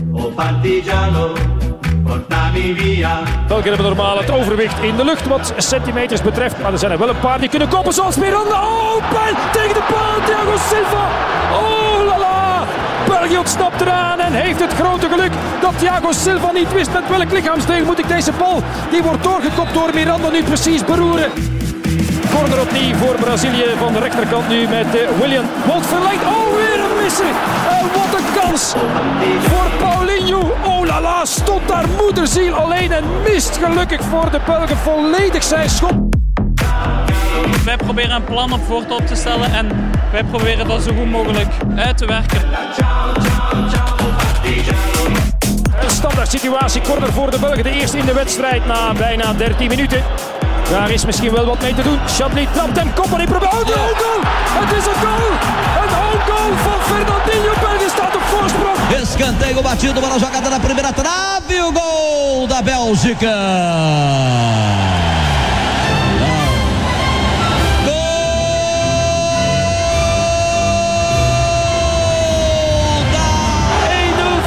België 3.48 3.68
hebben 3.68 3.86
normaal 3.86 4.18
het 4.18 4.30
overwicht 4.30 4.82
in 4.82 4.96
de 4.96 5.04
lucht 5.04 5.26
wat 5.26 5.54
centimeters 5.56 6.22
betreft. 6.22 6.62
Maar 6.62 6.72
er 6.72 6.78
zijn 6.78 6.92
er 6.92 6.98
wel 6.98 7.08
een 7.08 7.20
paar 7.20 7.40
die 7.40 7.48
kunnen 7.48 7.68
koppen 7.68 7.92
zoals 7.92 8.16
Miranda. 8.16 8.62
Oh, 8.62 8.96
pijn 8.96 9.34
tegen 9.52 9.74
de 9.74 9.82
paal. 9.92 10.24
Thiago 10.26 10.56
Silva. 10.68 11.08
Oh 11.52 12.06
la 12.06 12.18
la. 12.18 12.64
België 13.06 13.38
ontsnapt 13.38 13.80
eraan 13.80 14.20
en 14.20 14.32
heeft 14.32 14.60
het 14.60 14.72
grote 14.72 15.08
geluk 15.08 15.32
dat 15.60 15.78
Thiago 15.78 16.12
Silva 16.12 16.52
niet 16.52 16.72
wist 16.72 16.92
met 16.92 17.08
welk 17.08 17.32
lichaamsdeel 17.32 17.84
moet 17.84 17.98
ik 17.98 18.08
deze 18.08 18.32
bal. 18.38 18.62
Die 18.90 19.02
wordt 19.02 19.22
doorgekopt 19.22 19.74
door 19.74 19.90
Miranda 19.94 20.30
nu 20.30 20.42
precies 20.42 20.84
beroeren. 20.84 21.55
Corner 22.36 22.60
opnieuw 22.60 22.94
voor 22.94 23.14
Brazilië 23.14 23.64
van 23.78 23.92
de 23.92 23.98
rechterkant 23.98 24.48
nu 24.48 24.68
met 24.68 24.86
eh, 24.94 25.18
William. 25.20 25.44
Wordt 25.66 25.86
verlengd. 25.86 26.24
Oh, 26.24 26.54
weer 26.56 26.80
een 26.84 27.02
misser. 27.02 27.34
En 27.70 27.86
wat 27.94 28.18
een 28.18 28.40
kans 28.40 28.74
voor 29.40 29.70
Paulinho. 29.78 30.56
Oh 30.64 30.86
la 30.86 31.00
la, 31.00 31.24
stond 31.24 31.68
daar 31.68 31.84
moederziel 32.00 32.54
alleen 32.54 32.92
en 32.92 33.04
mist 33.22 33.58
gelukkig 33.62 34.00
voor 34.02 34.30
de 34.30 34.40
Belgen 34.46 34.76
volledig 34.76 35.42
zijn 35.42 35.70
schot. 35.70 35.94
Wij 37.64 37.76
proberen 37.76 38.10
een 38.10 38.24
plan 38.24 38.52
op 38.52 38.64
voort 38.66 38.90
op 38.90 39.06
te 39.06 39.14
stellen 39.14 39.52
en 39.52 39.90
wij 40.12 40.24
proberen 40.24 40.68
dat 40.68 40.82
zo 40.82 40.94
goed 40.94 41.10
mogelijk 41.10 41.52
uit 41.76 41.98
te 41.98 42.06
werken. 42.06 42.40
Een 45.82 45.90
standaard 45.90 46.30
situatie, 46.30 46.80
corner 46.80 47.12
voor 47.12 47.30
de 47.30 47.38
Belgen. 47.38 47.62
De 47.62 47.70
eerste 47.70 47.98
in 47.98 48.06
de 48.06 48.14
wedstrijd 48.14 48.66
na 48.66 48.92
bijna 48.92 49.32
13 49.32 49.68
minuten. 49.68 50.02
Daar 50.70 50.90
is 50.90 51.04
misschien 51.04 51.32
wel 51.32 51.44
wat 51.44 51.60
mee 51.60 51.74
te 51.74 51.82
doen. 51.82 51.98
Chablis 52.06 52.46
trapt 52.52 52.78
hem, 52.78 52.94
koppen 52.94 53.20
in 53.20 53.26
probeert. 53.26 53.52
Oh, 53.52 53.66
de 53.66 53.72
own 53.72 53.96
goal! 54.02 54.20
Het 54.60 54.76
is 54.78 54.86
een 54.86 55.00
goal! 55.04 55.30
Een 55.82 55.92
own 56.04 56.20
goal 56.30 56.52
van 56.66 56.80
Fernandinho. 56.80 57.52
België 57.60 57.88
staat 57.88 58.14
op 58.14 58.22
voorsprong. 58.22 58.76
Escanteio 59.00 59.62
batido, 59.62 60.00
bola 60.00 60.16
jogada 60.18 60.48
na 60.48 60.58
primeira 60.58 60.92
trave, 60.92 61.62
o 61.62 61.70
gol 61.74 62.46
da 62.46 62.62
Bélgica. 62.62 63.36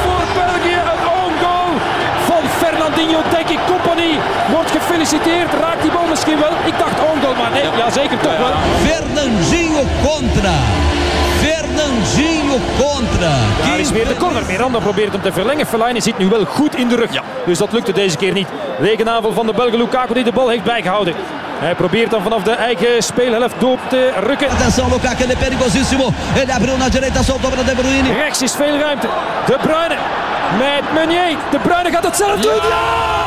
voor 0.02 0.24
België. 0.34 0.80
Een 0.92 1.02
own 1.18 1.34
goal 1.42 1.72
van 2.26 2.42
Fernandinho. 2.58 3.20
Denk 3.30 3.48
ik, 3.48 3.60
Company 3.66 4.18
gefeliciteerd. 5.00 5.52
Raakt 5.60 5.82
die 5.82 5.90
bal 5.90 6.06
misschien 6.08 6.38
wel? 6.38 6.50
Ik 6.64 6.78
dacht 6.78 7.00
own 7.10 7.20
goal, 7.22 7.34
maar 7.34 7.50
nee, 7.50 7.62
ja, 7.76 7.90
zeker 7.90 8.18
toch 8.18 8.38
wel. 8.38 8.52
Fernandinho 8.86 9.82
contra. 10.02 10.56
Fernandinho 11.42 12.56
contra. 12.78 13.34
Daar 13.66 13.78
is 13.78 13.90
weer 13.90 14.08
de 14.08 14.16
corner. 14.16 14.42
Miranda 14.46 14.78
probeert 14.78 15.12
hem 15.12 15.22
te 15.22 15.32
verlengen. 15.32 15.66
Fellaini 15.66 16.00
zit 16.00 16.18
nu 16.18 16.28
wel 16.28 16.44
goed 16.44 16.76
in 16.76 16.88
de 16.88 16.96
rug. 16.96 17.10
Dus 17.46 17.58
dat 17.58 17.72
lukte 17.72 17.92
deze 17.92 18.16
keer 18.16 18.32
niet. 18.32 18.48
Regenaanval 18.80 19.32
van 19.32 19.46
de 19.46 19.52
Belgen 19.52 19.78
Lukaku 19.78 20.14
die 20.14 20.24
de 20.24 20.32
bal 20.32 20.48
heeft 20.48 20.64
bijgehouden. 20.64 21.14
Hij 21.58 21.74
probeert 21.74 22.10
dan 22.10 22.22
vanaf 22.22 22.42
de 22.42 22.52
eigen 22.52 23.02
speelhelft 23.02 23.54
door 23.58 23.78
te 23.88 24.12
rukken. 24.20 24.48
Atenção, 24.50 24.88
Lukaku, 24.90 25.22
ele 25.22 25.32
é 25.32 25.36
perigosíssimo. 25.36 26.12
Ele 26.34 26.52
abriu 26.52 26.76
na 26.76 26.88
direita, 26.88 27.22
soltou 27.22 27.50
para 27.50 27.62
De 27.62 27.74
Bruyne. 27.74 28.12
Rechts 28.12 28.42
is 28.42 28.52
veel 28.52 28.78
ruimte. 28.78 29.08
De 29.46 29.56
Bruyne 29.62 29.96
met 30.58 30.92
Meunier. 30.94 31.36
De 31.50 31.58
Bruyne 31.58 31.90
gaat 31.90 32.04
het 32.04 32.16
zelf 32.16 32.40
doen. 32.40 32.54
Ja! 32.54 33.19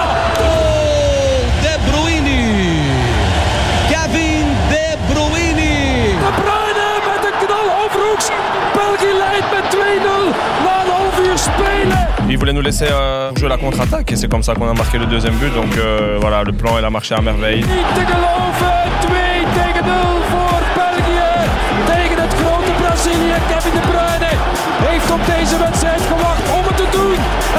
Spelen. 11.43 11.97
Il 12.29 12.37
voulait 12.37 12.53
nous 12.53 12.61
laisser 12.69 12.87
euh, 12.91 13.31
jouer 13.35 13.49
la 13.49 13.57
contre-attaque 13.57 14.11
et 14.11 14.15
c'est 14.15 14.29
comme 14.33 14.43
ça 14.43 14.53
qu'on 14.55 14.69
a 14.69 14.73
marqué 14.73 14.97
le 14.97 15.05
deuxième 15.05 15.35
but. 15.35 15.53
Donc 15.53 15.71
euh, 15.77 16.17
voilà, 16.19 16.43
le 16.43 16.53
plan 16.53 16.77
il 16.79 16.85
a 16.85 16.89
marché 16.89 17.13
à 17.15 17.21
merveille. 17.21 17.61
Niet 17.63 17.89
te 17.97 18.03
geloven. 18.13 18.71
2 19.01 19.11
tegen 19.59 19.85
0 19.85 19.95
voor 20.31 20.61
België. 20.81 21.31
Tegen 21.91 22.17
het 22.23 22.33
grote 22.41 22.71
Brazilië. 22.81 23.35
Kevin 23.49 23.71
De 23.71 23.83
Bruyne 23.89 24.31
heeft 24.87 25.11
op 25.11 25.21
deze 25.35 25.57
wedstrijd 25.57 26.01
gewacht 26.01 26.43
om 26.57 26.63
het 26.69 26.77
te 26.77 26.87
doen. 26.97 27.15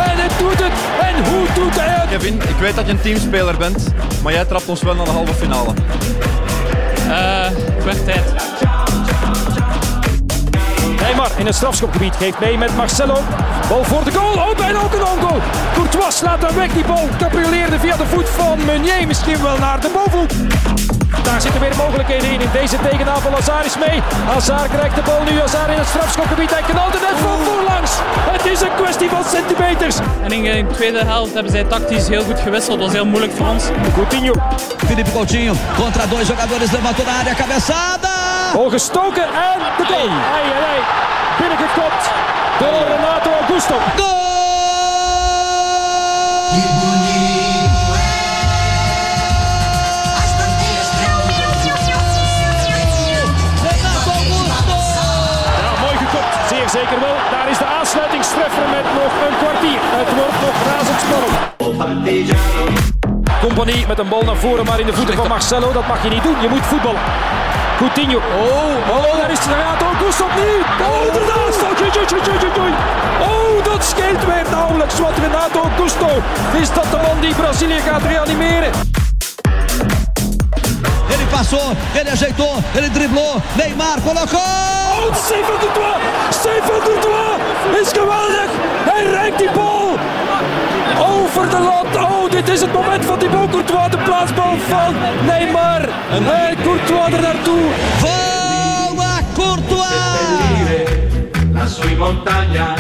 En 0.09 0.17
hij 0.21 0.29
doet 0.39 0.61
het. 0.67 0.77
En 1.09 1.17
hoe 1.31 1.47
doet 1.55 1.81
hij 1.81 1.89
het? 1.89 2.09
Kevin, 2.11 2.35
ik 2.35 2.59
weet 2.61 2.75
dat 2.77 2.87
je 2.87 2.93
een 2.93 3.01
teamspeler 3.01 3.57
bent, 3.57 3.87
maar 4.23 4.33
jij 4.33 4.45
trapt 4.45 4.69
ons 4.69 4.83
wel 4.83 4.95
naar 4.95 5.05
de 5.05 5.11
halve 5.11 5.35
finale. 5.35 5.73
Eh, 7.09 7.49
het 7.77 7.85
werd 7.85 8.05
tijd. 8.05 8.25
Neymar 11.05 11.31
in 11.37 11.47
het 11.47 11.55
strafschopgebied 11.55 12.15
geeft 12.17 12.39
mee 12.39 12.59
met 12.59 12.77
Marcelo. 12.77 13.19
Bal 13.69 13.85
voor 13.85 14.05
de 14.05 14.13
goal. 14.13 14.33
Oh, 14.33 14.57
bijna 14.57 14.79
ook 14.79 14.93
een 14.93 15.05
ongoal. 15.05 15.41
Courtois 15.75 16.17
slaat 16.17 16.43
hem 16.43 16.55
weg. 16.55 16.73
Die 16.73 16.85
bal 16.85 17.09
caprioleerde 17.19 17.79
via 17.79 17.97
de 17.97 18.07
voet 18.07 18.29
van 18.29 18.65
Meunier. 18.65 19.07
Misschien 19.07 19.43
wel 19.43 19.59
naar 19.59 19.81
de 19.81 19.91
bovenhoek. 19.93 20.31
Daar 21.23 21.41
zitten 21.41 21.61
weer 21.61 21.77
mogelijkheden 21.77 22.31
in. 22.33 22.41
In 22.41 22.49
deze 22.53 22.77
tegenaanval 22.89 23.33
Hazard 23.33 23.67
is 23.67 23.79
mee. 23.87 24.03
Hazard 24.27 24.71
krijgt 24.71 24.95
de 24.95 25.03
bal 25.03 25.23
nu. 25.23 25.41
Hazard 25.41 25.71
in 25.71 25.79
het 25.79 25.89
strafschopgebied. 25.89 26.51
Hij 26.51 26.63
knalt 26.63 26.93
het 26.93 27.03
net 27.03 27.19
voor 27.25 27.39
voorlangs. 27.45 27.93
Het 28.37 28.45
is 28.47 28.61
een 28.61 28.75
kwestie 28.77 29.09
van 29.09 29.25
centimeters. 29.25 29.97
En 30.23 30.33
in 30.33 30.67
de 30.67 30.73
tweede 30.73 31.05
helft 31.05 31.35
hebben 31.35 31.53
zij 31.53 31.65
tactisch 31.65 32.09
heel 32.09 32.25
goed 32.25 32.41
gewisseld. 32.41 32.79
Dat 32.79 32.87
was 32.87 32.97
heel 32.97 33.07
moeilijk 33.07 33.33
voor 33.37 33.47
ons. 33.47 33.65
Coutinho. 33.95 34.35
Felipe 34.87 35.11
Coutinho 35.13 35.55
contra 35.77 36.07
dois 36.07 36.27
jogadores, 36.29 36.71
levantou 36.71 37.07
na 37.07 37.13
área, 37.19 37.35
cabeçada. 37.35 38.34
Bal 38.55 38.71
gestoken 38.71 39.23
en 39.23 39.59
de 39.77 39.85
goal. 39.87 40.09
Ai, 40.09 40.43
ai, 40.55 40.63
ai. 40.73 40.81
Binnengekopt 41.39 42.11
door 42.59 42.83
Renato 42.89 43.31
Augusto. 43.41 43.75
Ja, 43.75 43.81
mooi 55.81 55.97
gekopt. 55.97 56.49
Zeer 56.49 56.69
zeker 56.69 57.01
wel. 57.01 57.15
Daar 57.31 57.49
is 57.49 57.59
de 57.59 57.65
aansluitingstreffer 57.65 58.69
met 58.69 58.85
nog 58.85 59.13
een 59.29 59.37
kwartier. 59.37 59.79
Het 59.83 60.15
wordt 60.15 60.41
nog 60.45 60.55
razendspannend. 60.71 61.33
Compagnie 63.41 63.87
met 63.87 63.99
een 63.99 64.09
bal 64.09 64.23
naar 64.23 64.37
voren, 64.37 64.65
maar 64.65 64.81
in 64.81 64.87
de 64.87 64.93
voeten 64.95 65.15
van 65.15 65.29
Marcelo. 65.29 65.73
Dat 65.73 65.87
mag 65.87 66.03
je 66.03 66.09
niet 66.09 66.23
doen. 66.23 66.41
Je 66.41 66.49
moet 66.49 66.67
voetballen. 66.67 67.01
Coutinho. 67.79 68.19
Oh, 68.19 68.97
oh, 68.97 69.21
daar 69.21 69.31
is 69.31 69.39
Renato 69.47 69.85
Augusto 69.85 70.25
opnieuw. 70.25 70.61
Oh, 70.87 71.07
inderdaad. 71.07 71.35
Oei. 72.59 72.73
Oh, 73.21 73.65
dat 73.65 73.85
scheelt 73.85 74.25
weer 74.25 74.45
nauwelijks. 74.51 74.99
Want 74.99 75.19
Renato 75.19 75.61
Augusto 75.61 76.09
is 76.61 76.73
dat 76.73 76.91
de 76.91 76.97
man 76.97 77.21
die 77.21 77.35
Brazilië 77.35 77.81
gaat 77.81 78.03
reanimeren. 78.03 78.71
Ele 81.09 81.27
passou, 81.31 81.73
ele 81.95 82.11
ajeitou, 82.11 82.55
ele 82.75 82.91
driblou. 82.91 83.41
Neymar 83.53 83.99
colocou. 84.05 84.41
Oh, 84.41 85.15
Steven 85.15 85.59
Courtois! 85.59 85.97
Steven 86.31 86.81
Courtois 86.85 87.81
is 87.83 87.89
geweldig! 87.89 88.51
Hij 88.91 89.05
rijdt 89.05 89.39
die 89.39 89.51
bal 89.51 89.99
over 90.99 91.51
de 91.51 91.61
lat. 91.61 91.97
Oh, 91.97 92.31
dit 92.31 92.49
is 92.49 92.61
het 92.61 92.73
moment 92.73 93.05
van 93.05 93.19
Thibaut 93.19 93.51
Courtois. 93.51 93.91
De 93.91 93.99
plaatsbal 93.99 94.57
van 94.69 94.95
Neymar. 95.27 95.89
En 96.11 96.25
Courtois 96.63 97.13
er 97.13 97.21
naartoe. 97.21 97.65
Vola 97.97 99.17
Courtois! 99.35 99.85
La 101.53 101.67
sui 101.67 101.97
montagna. 101.97 102.75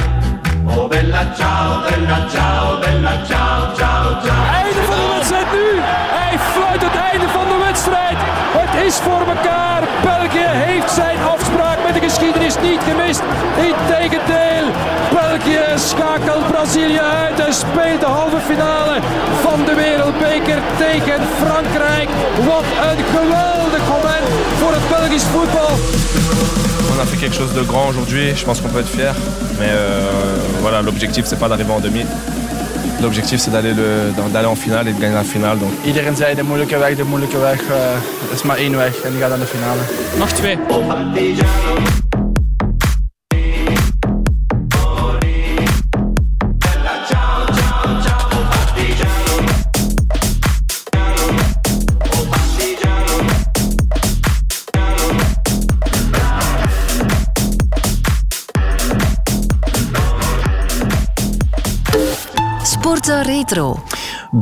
Oh 0.67 0.89
bella 0.89 1.25
ciao, 1.37 1.83
bella 1.89 2.27
ciao, 2.33 2.79
bella 2.81 3.15
ciao, 3.27 3.75
ciao, 3.77 4.21
ciao. 4.25 4.45
Einde 4.55 4.83
van 4.89 4.97
de 4.97 5.09
wedstrijd 5.15 5.47
nu. 5.53 5.81
Hij 6.19 6.39
fluit 6.39 6.83
het 6.83 6.97
einde 7.13 7.29
van 7.29 7.47
de 7.53 7.65
wedstrijd. 7.67 8.19
Het 8.59 8.85
is 8.87 8.95
voor 8.95 9.23
elkaar. 9.35 9.83
België 10.03 10.49
heeft 10.67 10.91
zijn 10.91 11.19
afspraak 11.35 11.74
met 11.87 11.95
de 11.95 12.09
geschiedenis 12.09 12.55
niet 12.69 12.83
gemist. 12.89 13.23
Integendeel. 13.71 14.67
België 15.21 15.65
schakelt 15.75 16.47
Brazilië 16.47 17.01
uit 17.01 17.39
en 17.47 17.55
speelt 17.55 18.01
de 18.01 18.07
halve 18.07 18.41
finale 18.51 18.97
van 19.45 19.59
de 19.65 19.75
Wereldbeker 19.75 20.59
tegen 20.85 21.21
Frankrijk. 21.43 22.09
Wat 22.51 22.67
een 22.89 23.03
geweldig 23.17 23.85
moment 23.95 24.27
voor 24.61 24.73
het 24.79 24.89
Belgisch 24.97 25.29
voetbal. 25.35 25.73
On 26.93 27.01
a 27.01 27.07
fait 27.07 27.19
quelque 27.19 27.37
chose 27.41 27.53
de 27.55 27.65
grand 27.71 27.89
aujourd'hui, 27.89 28.37
je 28.37 28.45
pense 28.45 28.61
qu'on 28.61 28.73
peut 28.75 28.83
être 28.85 28.95
fier. 28.99 29.13
Mais 29.59 29.73
euh, 29.73 29.81
voilà, 30.65 30.83
l'objectif 30.83 31.23
c'est 31.27 31.39
pas 31.39 31.49
d'arriver 31.49 31.75
en 31.79 31.81
demi. 31.81 32.05
L'objectif 33.05 33.39
c'est 33.41 33.51
d'aller 33.53 33.75
le- 33.75 34.13
d'aller 34.33 34.47
en 34.49 34.55
finale 34.57 34.89
et 34.89 34.93
de 34.95 35.01
gagner 35.01 35.15
la 35.17 35.25
finale. 35.25 35.59
Donc. 35.59 35.71
Iedereen 35.85 36.17
zei 36.17 36.35
de 36.35 36.43
moeilijke 36.43 36.79
weg, 36.79 36.97
de 36.97 37.05
moeilijke 37.05 37.39
weg. 37.39 37.61
eh, 37.61 38.29
er 38.29 38.35
is 38.35 38.43
maar 38.43 38.57
één 38.57 38.77
weg 38.77 38.95
en 39.05 39.11
die 39.13 39.21
gaat 39.21 39.29
naar 39.29 39.39
de 39.39 39.47
finale. 39.47 39.81
Nog 40.19 40.31
twee. 40.33 40.57
Retro. 63.07 63.77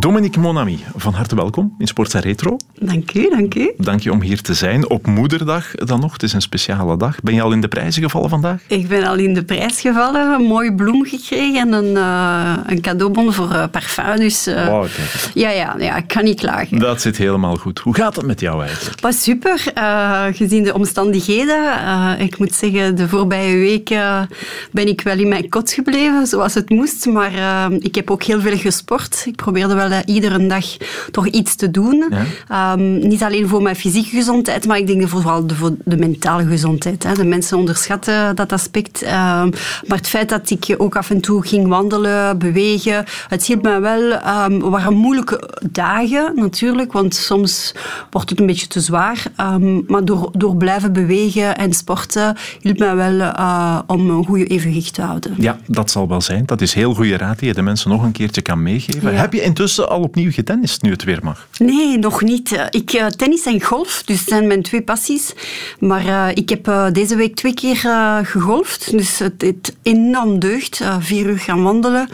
Dominique 0.01 0.40
Monami, 0.40 0.84
van 0.97 1.12
harte 1.14 1.34
welkom 1.34 1.74
in 1.78 1.86
Sportza 1.86 2.18
Retro. 2.18 2.57
Dank 2.78 3.14
u, 3.14 3.28
dank 3.30 3.55
u. 3.55 3.72
Dank 3.78 4.01
je 4.01 4.12
om 4.12 4.20
hier 4.20 4.40
te 4.43 4.55
zijn. 4.55 4.90
Op 4.90 5.07
Moederdag 5.07 5.70
dan 5.74 6.01
nog. 6.01 6.12
Het 6.12 6.22
is 6.22 6.32
een 6.32 6.40
speciale 6.40 6.97
dag. 6.97 7.20
Ben 7.20 7.34
je 7.34 7.43
al 7.43 7.53
in 7.53 7.61
de 7.61 7.68
prijzen 7.68 8.03
gevallen 8.03 8.28
vandaag? 8.28 8.62
Ik 8.66 8.88
ben 8.88 9.05
al 9.05 9.14
in 9.16 9.34
de 9.34 9.45
prijs 9.45 9.80
gevallen, 9.80 10.32
een 10.32 10.43
mooie 10.47 10.74
bloem 10.74 11.05
gekregen 11.05 11.61
en 11.61 11.72
een, 11.72 11.97
eh, 11.97 12.57
een 12.66 12.80
cadeaubon 12.80 13.32
voor 13.32 13.51
eh, 13.51 13.64
parfum. 13.70 14.16
Dus 14.16 14.47
eh, 14.47 14.66
Wauw, 14.66 14.80
kijk. 14.82 15.30
ja, 15.34 15.51
ja, 15.51 15.74
ja, 15.78 15.97
ik 15.97 16.07
kan 16.09 16.24
niet 16.24 16.40
klagen. 16.40 16.78
Dat 16.78 17.01
zit 17.01 17.16
helemaal 17.16 17.57
goed. 17.57 17.78
Hoe 17.78 17.95
gaat 17.95 18.16
het 18.16 18.26
met 18.26 18.40
jou 18.40 18.64
eigenlijk? 18.64 19.01
Was 19.01 19.22
super, 19.22 19.62
eh, 19.74 20.24
gezien 20.32 20.62
de 20.62 20.74
omstandigheden. 20.74 21.72
Eh, 21.78 22.12
ik 22.18 22.38
moet 22.38 22.55
zeggen, 22.55 22.95
de 22.97 23.09
voorbije 23.09 23.57
weken 23.57 24.28
ben 24.70 24.86
ik 24.88 25.01
wel 25.01 25.18
in 25.18 25.28
mijn 25.28 25.49
kot 25.49 25.72
gebleven, 25.72 26.26
zoals 26.26 26.55
het 26.55 26.70
moest. 26.70 27.07
Maar 27.07 27.34
eh, 27.34 27.66
ik 27.78 27.95
heb 27.95 28.11
ook 28.11 28.22
heel 28.22 28.40
veel 28.40 28.57
gesport. 28.57 29.22
Ik 29.26 29.36
probeerde 29.36 29.74
wel 29.74 29.81
eh, 29.90 29.98
iedere 30.04 30.46
dag 30.46 30.66
toch 31.10 31.26
iets 31.26 31.54
te 31.54 31.70
doen. 31.70 32.12
Ehm, 32.48 32.98
niet 33.08 33.22
alleen 33.22 33.48
voor 33.48 33.62
mijn 33.62 33.76
fysieke 33.76 34.16
gezondheid, 34.16 34.66
maar 34.66 34.78
ik 34.78 34.86
denk 34.86 35.08
vooral 35.08 35.46
de, 35.46 35.54
voor 35.54 35.70
de 35.84 35.96
mentale 35.96 36.46
gezondheid. 36.46 37.02
Hè. 37.02 37.14
De 37.14 37.24
mensen 37.24 37.58
onderschatten 37.58 38.36
dat 38.36 38.52
aspect. 38.52 39.02
Ehm, 39.02 39.50
maar 39.86 39.98
het 39.98 40.08
feit 40.08 40.28
dat 40.28 40.50
ik 40.50 40.74
ook 40.78 40.96
af 40.96 41.10
en 41.10 41.20
toe 41.20 41.46
ging 41.46 41.68
wandelen, 41.68 42.38
bewegen, 42.38 43.04
het 43.28 43.44
hielp 43.44 43.62
mij 43.62 43.80
wel. 43.80 44.12
Ehm, 44.12 44.52
Het 44.52 44.62
waren 44.62 44.94
moeilijke 44.94 45.50
dagen 45.70 46.32
natuurlijk, 46.34 46.92
want 46.92 47.14
soms 47.14 47.74
wordt 48.10 48.30
het 48.30 48.40
een 48.40 48.46
beetje 48.46 48.66
te 48.66 48.80
zwaar. 48.80 49.22
Ehm, 49.36 49.80
maar 49.86 50.04
door, 50.04 50.30
door 50.32 50.56
blijven 50.56 50.92
bewegen 50.92 51.56
en 51.56 51.72
sporten 51.72 52.36
hielp 52.60 52.78
mij 52.78 52.96
wel 52.96 53.20
eh, 53.20 53.78
om 53.86 54.10
een 54.10 54.24
goede 54.24 54.46
evenwicht 54.46 54.94
te 54.94 55.02
houden. 55.02 55.34
Ja, 55.38 55.58
dat 55.66 55.90
zal 55.90 56.08
wel 56.08 56.20
zijn. 56.20 56.46
Dat 56.46 56.60
is 56.60 56.74
heel 56.74 56.94
goede 56.94 57.16
raad 57.16 57.38
die 57.38 57.48
je 57.48 57.54
de 57.54 57.62
mensen 57.62 57.90
nog 57.90 58.02
een 58.02 58.12
keertje 58.12 58.42
kan 58.42 58.62
meegeven. 58.62 59.12
Ja. 59.12 59.18
Heb 59.18 59.32
je 59.32 59.42
intussen 59.42 59.71
al 59.78 60.00
opnieuw 60.00 60.30
getennist 60.32 60.82
nu 60.82 60.90
het 60.90 61.04
weer 61.04 61.18
mag? 61.22 61.48
Nee, 61.58 61.98
nog 61.98 62.22
niet. 62.22 62.52
Eh, 62.52 62.64
Ik 62.70 62.92
eh, 62.92 63.06
tennis 63.06 63.44
en 63.46 63.62
golf, 63.62 64.02
dus 64.06 64.18
dat 64.18 64.28
zijn 64.28 64.46
mijn 64.46 64.62
twee 64.62 64.82
passies. 64.82 65.32
Maar 65.78 66.06
eh, 66.06 66.28
ik 66.34 66.48
heb 66.48 66.92
deze 66.92 67.16
week 67.16 67.34
twee 67.36 67.54
keer 67.54 67.76
gegolfd, 68.22 68.90
dus 68.90 69.18
het, 69.18 69.42
het 69.42 69.76
enorm 69.82 70.38
deugt. 70.38 70.80
Eh, 70.80 70.96
vier 71.00 71.26
uur 71.26 71.38
gaan 71.38 71.62
wandelen 71.62 72.08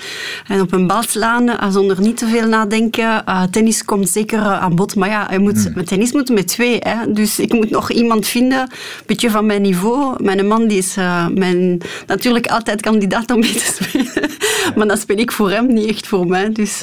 en 0.47 0.61
op 0.61 0.73
een 0.73 0.87
bal 0.87 1.03
slaan 1.03 1.49
eh, 1.49 1.71
zonder 1.71 2.01
niet 2.01 2.17
te 2.17 2.27
veel 2.27 2.49
nadenken. 2.49 3.25
Tennis 3.51 3.85
komt 3.85 4.09
zeker 4.09 4.39
aan 4.39 4.75
bod, 4.75 4.95
maar 4.97 5.09
ja, 5.09 5.29
je 5.33 5.39
moet, 5.39 5.75
met 5.75 5.87
tennis 5.87 6.13
moet 6.13 6.29
met 6.29 6.49
twee. 6.49 6.77
Hè? 6.79 7.13
Dus 7.13 7.39
ik 7.39 7.53
moet 7.53 7.71
nog 7.71 7.91
iemand 7.91 8.27
vinden, 8.27 8.61
een 8.61 8.69
beetje 9.07 9.31
van 9.31 9.47
mijn 9.47 9.63
niveau. 9.63 10.23
Mijn 10.23 10.47
man 10.47 10.67
die 10.69 10.79
is 10.79 10.95
mijn, 11.35 11.81
natuurlijk 12.07 12.47
altijd 12.47 12.81
kandidaat 12.81 13.31
om 13.31 13.41
mee 13.41 13.53
te 13.53 13.73
spelen. 13.85 14.31
Maar 14.77 14.87
dan 14.87 14.97
speel 14.97 15.17
ik 15.19 15.33
voor 15.33 15.51
hem, 15.51 15.73
niet 15.73 15.89
echt 15.89 16.07
voor 16.07 16.27
mij. 16.27 16.53
Dus 16.53 16.83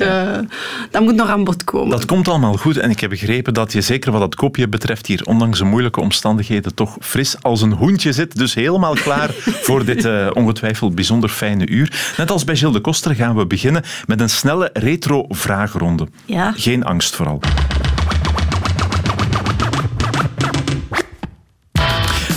dat 0.91 1.01
moet 1.01 1.15
nog 1.15 1.29
aan 1.29 1.43
bod 1.43 1.63
komen. 1.63 1.89
Dat 1.89 2.05
komt 2.05 2.27
allemaal 2.27 2.57
goed 2.57 2.77
en 2.77 2.89
ik 2.89 2.99
heb 2.99 3.09
begrepen 3.09 3.53
dat 3.53 3.73
je 3.73 3.81
zeker 3.81 4.11
wat 4.11 4.21
dat 4.21 4.35
kopje 4.35 4.67
betreft 4.67 5.07
hier 5.07 5.21
ondanks 5.25 5.59
de 5.59 5.65
moeilijke 5.65 6.01
omstandigheden 6.01 6.75
toch 6.75 6.97
fris 6.99 7.35
als 7.41 7.61
een 7.61 7.73
hoentje 7.73 8.13
zit. 8.13 8.37
Dus 8.37 8.53
helemaal 8.53 8.93
klaar 8.93 9.29
voor 9.65 9.85
dit 9.85 10.05
eh, 10.05 10.27
ongetwijfeld 10.33 10.95
bijzonder 10.95 11.29
fijne 11.29 11.67
uur. 11.67 12.13
Net 12.17 12.31
als 12.31 12.43
bij 12.43 12.55
Gilles 12.55 12.73
de 12.73 12.81
Koster 12.81 13.15
gaan 13.15 13.35
we 13.35 13.45
beginnen 13.45 13.83
met 14.05 14.21
een 14.21 14.29
snelle 14.29 14.69
retro-vraagronde. 14.73 16.07
Ja. 16.25 16.53
Geen 16.55 16.83
angst 16.83 17.15
vooral. 17.15 17.39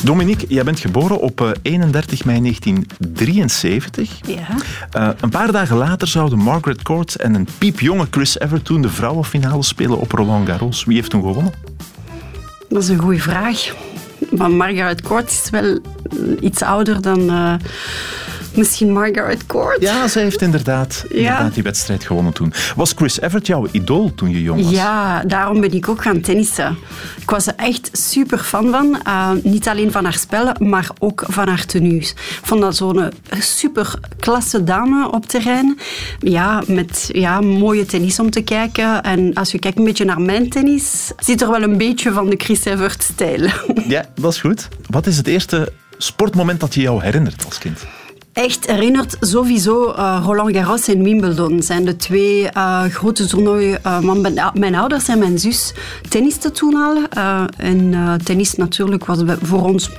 Dominique, 0.05 0.47
jij 0.49 0.65
bent 0.65 0.81
geboren 0.81 1.21
op 1.21 1.41
eh, 1.41 1.51
31 1.63 2.25
mei 2.25 2.41
1973. 2.41 4.21
Ja. 4.27 4.47
Eh, 4.91 5.09
een 5.21 5.31
paar 5.31 5.53
dagen 5.53 5.77
later 5.77 6.09
zouden 6.09 6.39
Margaret 6.39 6.83
Court 6.83 7.17
en 7.17 7.35
een 7.35 7.49
piepjonge 7.59 8.07
Chris 8.11 8.39
Evert 8.39 8.65
toen 8.65 8.83
de 8.83 8.89
vrouwenfinale 8.89 9.63
spelen 9.63 9.99
op 9.99 10.13
Roland 10.13 10.49
Garros. 10.49 10.85
Wie 10.85 10.97
heeft 10.97 11.11
toen 11.11 11.23
gewonnen? 11.23 11.53
Dat 12.69 12.83
is 12.83 12.89
een 12.89 12.99
goede 12.99 13.21
vraag. 13.21 13.75
Maar 14.31 14.51
Margaret 14.51 15.03
Court 15.03 15.31
is 15.31 15.51
wel 15.51 15.65
eh, 15.65 15.79
iets 16.41 16.63
ouder 16.63 17.03
dan 17.03 17.31
eh, 17.31 17.55
misschien 18.55 18.93
Margaret 18.93 19.47
Court. 19.47 19.81
Ja, 19.81 20.09
zij 20.09 20.23
heeft 20.23 20.43
inderdaad, 20.43 21.05
inderdaad 21.09 21.55
die 21.55 21.63
wedstrijd 21.63 22.05
gewonnen 22.05 22.33
toen. 22.33 22.53
Was 22.77 22.93
Chris 22.97 23.21
Evert 23.21 23.47
jouw 23.47 23.67
idool 23.73 24.15
toen 24.15 24.31
je 24.31 24.43
jong 24.43 24.63
was? 24.63 24.73
Ja, 24.73 25.23
daarom 25.25 25.61
ben 25.61 25.73
ik 25.73 25.89
ook 25.89 26.03
gaan 26.03 26.21
tennissen. 26.21 26.79
Ik 27.21 27.31
was 27.31 27.47
er 27.47 27.55
echt 27.57 27.91
super 27.93 28.39
fan 28.39 28.71
van. 28.71 29.03
Eh, 29.03 29.31
niet 29.43 29.69
alleen 29.69 29.93
van 29.93 30.05
haar 30.05 30.15
spellen, 30.19 30.69
maar 30.69 30.89
ook 30.99 31.25
van 31.29 31.49
haar 31.49 31.65
tenues. 31.65 32.11
Ik 32.11 32.41
vond 32.43 32.61
dat 32.61 32.77
zo'n 32.77 33.03
eh, 33.03 33.41
super 33.41 33.95
klasse 34.21 34.65
dame 34.65 35.11
op 35.13 35.27
terrein. 35.27 35.79
Ja, 36.19 36.63
met 36.67 37.09
ja, 37.13 37.41
mooie 37.41 37.87
tennis 37.87 38.21
om 38.21 38.31
te 38.31 38.41
kijken. 38.41 39.03
En 39.03 39.35
als 39.35 39.51
je 39.51 39.59
kijkt 39.59 39.79
een 39.79 39.85
beetje 39.85 40.05
naar 40.05 40.21
mijn 40.21 40.49
tennis, 40.51 41.13
zit 41.19 41.43
er 41.43 41.51
wel 41.51 41.63
een 41.63 41.79
beetje 41.79 42.13
van 42.13 42.31
de 42.31 42.37
Chris 42.37 42.65
Evert-stijl. 42.65 43.49
Ja, 43.89 44.05
dat 44.15 44.33
is 44.33 44.41
goed. 44.41 44.69
Wat 44.87 45.07
is 45.07 45.17
het 45.17 45.27
eerste 45.27 45.73
sportmoment 45.99 46.61
dat 46.61 46.75
je 46.75 46.81
jou 46.81 47.03
herinnert 47.03 47.45
als 47.45 47.59
kind? 47.59 47.87
Echt 48.39 48.67
herinnert 48.67 49.17
sowieso 49.21 49.93
eh, 49.93 50.23
Roland 50.25 50.57
Garros 50.57 50.89
en 50.89 51.03
Wimbledon. 51.03 51.63
zijn 51.63 51.85
de 51.85 51.97
twee 51.97 52.49
eh, 52.51 52.83
grote 52.85 53.27
toernooien. 53.27 53.85
eh, 53.85 54.01
want 54.01 54.21
mijn, 54.21 54.51
mijn 54.55 54.75
ouders 54.75 55.09
en 55.09 55.19
mijn 55.19 55.39
zus 55.39 55.73
tennisten 56.09 56.53
toen 56.53 56.75
al. 56.75 57.03
En 57.57 57.95
tennis 58.25 58.55
natuurlijk 58.55 59.05
was 59.05 59.19
voor 59.43 59.63
ons, 59.63 59.91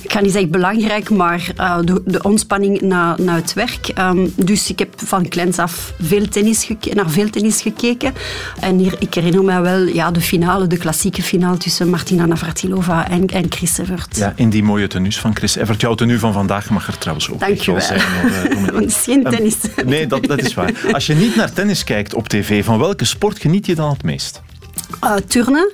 ik 0.00 0.12
ga 0.12 0.20
niet 0.20 0.32
zeggen 0.32 0.50
belangrijk, 0.50 1.10
maar 1.10 1.52
de, 1.84 2.02
de 2.04 2.22
ontspanning 2.22 2.80
na, 2.80 3.16
na 3.18 3.34
het 3.34 3.52
werk. 3.52 3.88
Ehm, 3.88 4.26
dus 4.34 4.70
ik 4.70 4.78
heb 4.78 4.92
van 4.96 5.28
kleins 5.28 5.58
af 5.58 5.92
veel 6.00 6.28
tennis 6.28 6.68
naar 6.94 7.10
veel 7.10 7.30
tennis 7.30 7.62
gekeken. 7.62 8.12
En 8.60 8.78
hier, 8.78 8.94
ik 8.98 9.14
herinner 9.14 9.44
me 9.44 9.60
wel 9.60 9.86
ja, 9.86 10.10
de 10.10 10.20
finale, 10.20 10.66
de 10.66 10.76
klassieke 10.76 11.22
finale 11.22 11.56
tussen 11.56 11.88
Martina 11.88 12.26
Navratilova 12.26 13.08
en, 13.08 13.26
en 13.26 13.46
Chris 13.48 13.78
Evert. 13.78 14.16
Ja, 14.16 14.32
in 14.36 14.50
die 14.50 14.62
mooie 14.62 14.86
tenues 14.86 15.18
van 15.18 15.36
Chris 15.36 15.56
Evert. 15.56 15.80
Jouw 15.80 15.94
tenue 15.94 16.18
van 16.18 16.32
vandaag 16.32 16.70
mag 16.70 16.86
er 16.86 16.98
trouwens 16.98 17.30
ook 17.30 17.40
Dank 17.40 17.52
echt 17.52 17.64
je 17.64 17.70
wel 17.70 17.80
wel. 17.80 17.85
Zijn. 17.86 18.00
eh, 18.00 18.74
het 18.74 18.84
is 18.96 18.96
geen 18.96 19.24
Ehm, 19.24 19.34
tennis. 19.34 19.56
Nee, 19.84 20.06
dat, 20.06 20.24
dat 20.24 20.38
is 20.38 20.54
waar. 20.54 20.72
Als 20.92 21.06
je 21.06 21.14
niet 21.14 21.36
naar 21.36 21.52
tennis 21.52 21.84
kijkt 21.84 22.14
op 22.14 22.28
tv, 22.28 22.64
van 22.64 22.78
welke 22.78 23.04
sport 23.04 23.38
geniet 23.38 23.66
je 23.66 23.74
dan 23.74 23.90
het 23.90 24.02
meest? 24.02 24.42
Eh, 25.00 25.14
turnen, 25.14 25.72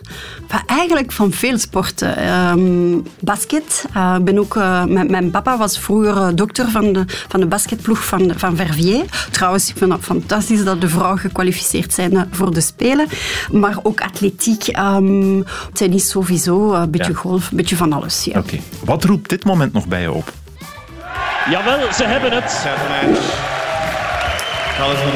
maar 0.50 0.62
eigenlijk 0.66 1.12
van 1.12 1.32
veel 1.32 1.58
sporten. 1.58 2.16
Ehm, 2.16 2.98
basket. 3.20 3.84
Ik 4.18 4.24
ben 4.24 4.38
ook, 4.38 4.54
mijn, 4.88 5.10
mijn 5.10 5.30
papa 5.30 5.56
was 5.58 5.78
vroeger 5.78 6.36
dokter 6.36 6.70
van 6.70 6.92
de, 6.92 7.04
van 7.28 7.40
de 7.40 7.46
basketploeg 7.46 8.04
van, 8.04 8.32
van 8.36 8.56
Verviers. 8.56 9.26
Trouwens, 9.30 9.68
ik 9.70 9.76
vind 9.76 9.92
het 9.92 10.02
fantastisch 10.04 10.64
dat 10.64 10.80
de 10.80 10.88
vrouwen 10.88 11.18
gekwalificeerd 11.18 11.92
zijn 11.94 12.28
voor 12.30 12.54
de 12.54 12.60
Spelen. 12.60 13.06
Maar 13.52 13.76
ook 13.82 14.00
atletiek, 14.00 14.66
ehm, 14.68 15.42
tennis 15.72 16.08
sowieso, 16.08 16.72
een 16.74 16.90
beetje 16.90 17.12
Ja. 17.12 17.18
golf, 17.18 17.50
een 17.50 17.56
beetje 17.56 17.76
van 17.76 17.92
alles. 17.92 18.24
Ja. 18.24 18.38
Oké. 18.38 18.58
Wat 18.84 19.04
roept 19.04 19.28
dit 19.30 19.44
moment 19.44 19.72
nog 19.72 19.86
bij 19.86 20.00
je 20.00 20.12
op? 20.12 20.32
Jawel, 21.50 21.92
ze 21.92 22.04
hebben 22.04 22.32
het. 22.32 22.66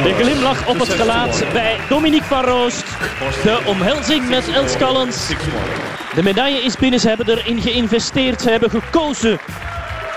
De 0.02 0.14
glimlach 0.14 0.66
op 0.66 0.78
het 0.78 0.92
gelaat 0.92 1.44
bij 1.52 1.76
Dominique 1.88 2.26
van 2.26 2.44
Roost. 2.44 2.84
De 3.42 3.60
omhelzing 3.66 4.28
met 4.28 4.48
Els 4.54 4.76
Callens. 4.76 5.28
De 6.14 6.22
medaille 6.22 6.62
is 6.62 6.76
binnen. 6.76 7.00
Ze 7.00 7.08
hebben 7.08 7.28
erin 7.28 7.60
geïnvesteerd. 7.60 8.40
Ze 8.40 8.50
hebben 8.50 8.70
gekozen 8.70 9.38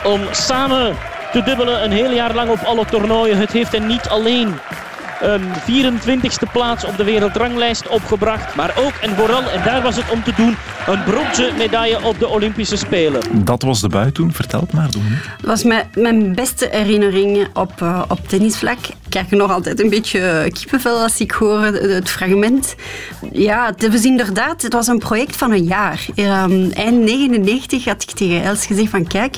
om 0.03 0.21
samen 0.31 0.97
te 1.31 1.43
dubbelen 1.43 1.83
een 1.83 1.91
heel 1.91 2.11
jaar 2.11 2.33
lang 2.33 2.49
op 2.49 2.59
alle 2.63 2.85
toernooien. 2.85 3.37
Het 3.37 3.51
heeft 3.51 3.71
hen 3.71 3.87
niet 3.87 4.07
alleen 4.09 4.59
een 5.21 5.41
24e 5.41 6.51
plaats 6.51 6.85
op 6.85 6.97
de 6.97 7.03
wereldranglijst 7.03 7.87
opgebracht. 7.87 8.55
Maar 8.55 8.73
ook 8.77 8.93
en 9.01 9.15
vooral, 9.15 9.49
en 9.49 9.63
daar 9.63 9.81
was 9.81 9.95
het 9.95 10.11
om 10.11 10.23
te 10.23 10.33
doen, 10.35 10.55
een 10.87 11.03
bronzen 11.03 11.57
medaille 11.57 12.03
op 12.03 12.19
de 12.19 12.27
Olympische 12.27 12.75
Spelen. 12.75 13.21
Dat 13.31 13.61
was 13.61 13.81
de 13.81 13.89
bui 13.89 14.11
toen. 14.11 14.33
Vertel 14.33 14.59
het 14.59 14.71
maar, 14.73 14.91
Dominique. 14.91 15.29
Dat 15.37 15.49
was 15.49 15.63
mijn, 15.63 15.87
mijn 15.93 16.35
beste 16.35 16.67
herinnering 16.71 17.47
op, 17.53 17.71
uh, 17.81 18.01
op 18.07 18.27
tennisvlak. 18.27 18.77
Ik 18.87 18.95
krijg 19.09 19.29
nog 19.29 19.51
altijd 19.51 19.79
een 19.81 19.89
beetje 19.89 20.49
kippenvel 20.53 21.01
als 21.01 21.19
ik 21.19 21.31
hoor 21.31 21.63
het 21.63 22.09
fragment. 22.09 22.75
Ja, 23.31 23.65
het 23.65 23.91
was 23.91 24.03
inderdaad, 24.03 24.61
het 24.61 24.73
was 24.73 24.87
een 24.87 24.99
project 24.99 25.35
van 25.35 25.51
een 25.51 25.63
jaar. 25.63 26.05
Um, 26.15 26.71
eind 26.71 27.03
99 27.03 27.85
had 27.85 28.03
ik 28.03 28.11
tegen 28.11 28.43
Els 28.43 28.65
gezegd 28.65 28.89
van 28.89 29.07
kijk, 29.07 29.35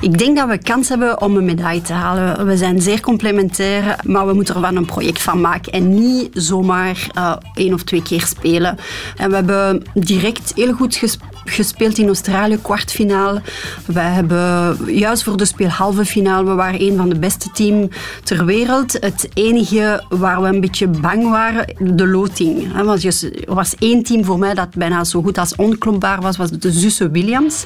ik 0.00 0.18
denk 0.18 0.36
dat 0.36 0.48
we 0.48 0.58
kans 0.58 0.88
hebben 0.88 1.20
om 1.20 1.36
een 1.36 1.44
medaille 1.44 1.82
te 1.82 1.92
halen. 1.92 2.46
We 2.46 2.56
zijn 2.56 2.80
zeer 2.80 3.00
complementair, 3.00 3.96
maar 4.04 4.26
we 4.26 4.32
moeten 4.32 4.54
er 4.54 4.60
van 4.60 4.76
een 4.76 4.84
project 4.84 5.05
van 5.14 5.40
maken 5.40 5.72
en 5.72 5.94
niet 5.94 6.28
zomaar 6.32 7.06
uh, 7.18 7.36
één 7.54 7.74
of 7.74 7.82
twee 7.82 8.02
keer 8.02 8.26
spelen. 8.26 8.78
En 9.16 9.28
we 9.28 9.34
hebben 9.34 9.82
direct 9.94 10.52
heel 10.54 10.72
goed 10.72 11.00
gespeeld 11.44 11.98
in 11.98 12.06
Australië, 12.06 12.58
kwartfinale. 12.62 13.42
Wij 13.86 14.10
hebben 14.10 14.76
juist 14.94 15.22
voor 15.22 15.36
de 15.36 15.44
speel 15.44 15.68
halve 15.68 16.04
finale, 16.04 16.44
we 16.44 16.54
waren 16.54 16.82
een 16.82 16.96
van 16.96 17.08
de 17.08 17.18
beste 17.18 17.50
teams 17.50 17.88
ter 18.22 18.44
wereld. 18.44 18.92
Het 18.92 19.28
enige 19.34 20.04
waar 20.08 20.42
we 20.42 20.48
een 20.48 20.60
beetje 20.60 20.88
bang 20.88 21.30
waren, 21.30 21.96
de 21.96 22.06
loting. 22.06 22.76
Er 22.76 23.54
was 23.54 23.74
één 23.78 24.02
team 24.02 24.24
voor 24.24 24.38
mij 24.38 24.54
dat 24.54 24.74
bijna 24.74 25.04
zo 25.04 25.22
goed 25.22 25.38
als 25.38 25.56
onklompbaar 25.56 26.20
was, 26.20 26.36
was 26.36 26.50
de 26.50 26.72
zussen 26.72 27.12
Williams. 27.12 27.64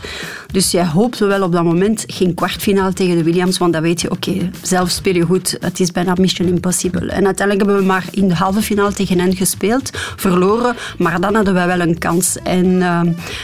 Dus 0.52 0.70
jij 0.70 0.86
hoopte 0.86 1.26
wel 1.26 1.42
op 1.42 1.52
dat 1.52 1.64
moment 1.64 2.04
geen 2.06 2.34
kwartfinale 2.34 2.92
tegen 2.92 3.16
de 3.16 3.22
Williams, 3.22 3.58
want 3.58 3.72
dan 3.72 3.82
weet 3.82 4.00
je, 4.00 4.10
oké, 4.10 4.50
zelf 4.62 4.90
speel 4.90 5.14
je 5.14 5.24
goed, 5.24 5.56
het 5.60 5.80
is 5.80 5.92
bijna 5.92 6.14
mission 6.18 6.48
impossible. 6.48 7.10
En 7.10 7.24
uiteindelijk 7.30 7.66
hebben 7.66 7.86
we 7.86 7.92
maar 7.92 8.04
in 8.10 8.28
de 8.28 8.34
halve 8.34 8.62
finale 8.62 8.92
tegen 8.92 9.18
hen 9.18 9.36
gespeeld, 9.36 9.90
verloren, 10.16 10.76
maar 10.98 11.20
dan 11.20 11.34
hadden 11.34 11.54
wij 11.54 11.66
wel 11.66 11.80
een 11.80 11.98
kans. 11.98 12.36
En 12.42 12.66
uh, 12.66 13.00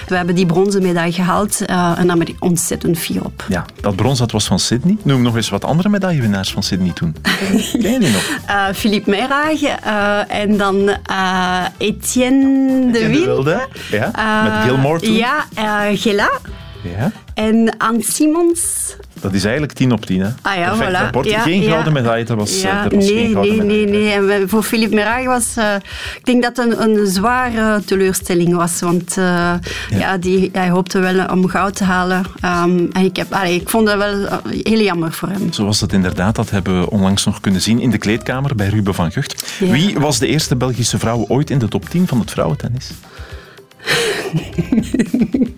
we 0.09 0.17
hebben 0.17 0.35
die 0.35 0.47
bronzen 0.47 0.83
medaille 0.83 1.13
gehaald 1.13 1.61
uh, 1.67 1.99
en 1.99 2.07
daar 2.07 2.17
ben 2.17 2.29
ik 2.29 2.37
ontzettend 2.39 2.99
fier 2.99 3.25
op. 3.25 3.45
Ja, 3.49 3.65
dat 3.81 3.97
brons 3.97 4.19
dat 4.19 4.31
was 4.31 4.47
van 4.47 4.59
Sydney. 4.59 4.97
Noem 5.03 5.23
nog 5.23 5.37
eens 5.37 5.49
wat 5.49 5.65
andere 5.65 5.89
medaillewinnaars 5.89 6.53
van 6.53 6.63
Sydney 6.63 6.93
toen. 6.93 7.17
Ken 7.83 7.93
je 7.93 7.99
die 7.99 8.11
nog? 8.11 8.39
Uh, 8.49 8.67
Philippe 8.75 9.11
Meirage 9.11 9.69
en 10.29 10.57
dan 10.57 10.91
Etienne 11.79 12.93
de 12.93 13.09
Wilde. 13.09 13.25
Wilde. 13.25 13.67
Ja, 13.91 14.43
met 14.43 14.53
Gilmore 14.65 15.01
toen. 15.01 15.15
Ja, 15.15 15.45
Gela. 15.95 16.31
Ja. 16.99 17.13
En 17.35 17.75
Anne 17.79 18.03
Simons. 18.03 18.97
Dat 19.21 19.33
is 19.33 19.45
eigenlijk 19.45 19.73
10 19.73 19.93
op 19.93 20.07
10. 20.07 20.21
Hè? 20.21 20.29
Ah 20.43 20.57
ja, 20.57 20.69
Perfect 20.69 20.91
voilà. 20.91 21.01
rapport. 21.01 21.29
Ja, 21.29 21.41
geen 21.41 21.63
ja. 21.63 21.71
gouden 21.71 21.93
medaille, 21.93 22.25
dat 22.25 22.37
was, 22.37 22.61
ja, 22.61 22.85
er 22.85 22.95
was 22.95 23.05
nee, 23.05 23.15
geen 23.15 23.33
gouden 23.33 23.57
nee, 23.57 23.87
medaille. 23.87 24.19
nee, 24.21 24.21
nee. 24.21 24.41
En 24.41 24.49
voor 24.49 24.63
Philippe 24.63 24.95
Merage 24.95 25.27
was... 25.27 25.55
Uh, 25.59 25.75
ik 26.19 26.25
denk 26.25 26.43
dat 26.43 26.57
het 26.57 26.67
een, 26.67 26.83
een 26.83 27.07
zware 27.07 27.85
teleurstelling 27.85 28.55
was. 28.55 28.81
Want 28.81 29.17
uh, 29.17 29.25
ja. 29.25 29.61
ja. 29.91 30.19
die, 30.19 30.49
hij 30.53 30.69
hoopte 30.69 30.99
wel 30.99 31.27
om 31.27 31.49
goud 31.49 31.77
te 31.77 31.85
halen. 31.85 32.25
Um, 32.45 32.89
en 32.93 33.05
ik, 33.05 33.17
heb, 33.17 33.33
allee, 33.33 33.61
ik 33.61 33.69
vond 33.69 33.87
dat 33.87 33.97
wel 33.97 34.41
heel 34.63 34.81
jammer 34.81 35.13
voor 35.13 35.29
hem. 35.29 35.53
Zo 35.53 35.65
was 35.65 35.81
het 35.81 35.93
inderdaad. 35.93 36.35
Dat 36.35 36.51
hebben 36.51 36.81
we 36.81 36.91
onlangs 36.91 37.25
nog 37.25 37.41
kunnen 37.41 37.61
zien 37.61 37.81
in 37.81 37.91
de 37.91 37.99
kleedkamer 37.99 38.55
bij 38.55 38.69
Ruben 38.69 38.95
van 38.95 39.13
Gucht. 39.13 39.57
Ja. 39.59 39.71
Wie 39.71 39.99
was 39.99 40.19
de 40.19 40.27
eerste 40.27 40.57
Belgische 40.57 40.99
vrouw 40.99 41.25
ooit 41.29 41.51
in 41.51 41.59
de 41.59 41.69
top 41.69 41.89
10 41.89 42.07
van 42.07 42.21
het 42.21 42.31
vrouwentennis? 42.31 42.91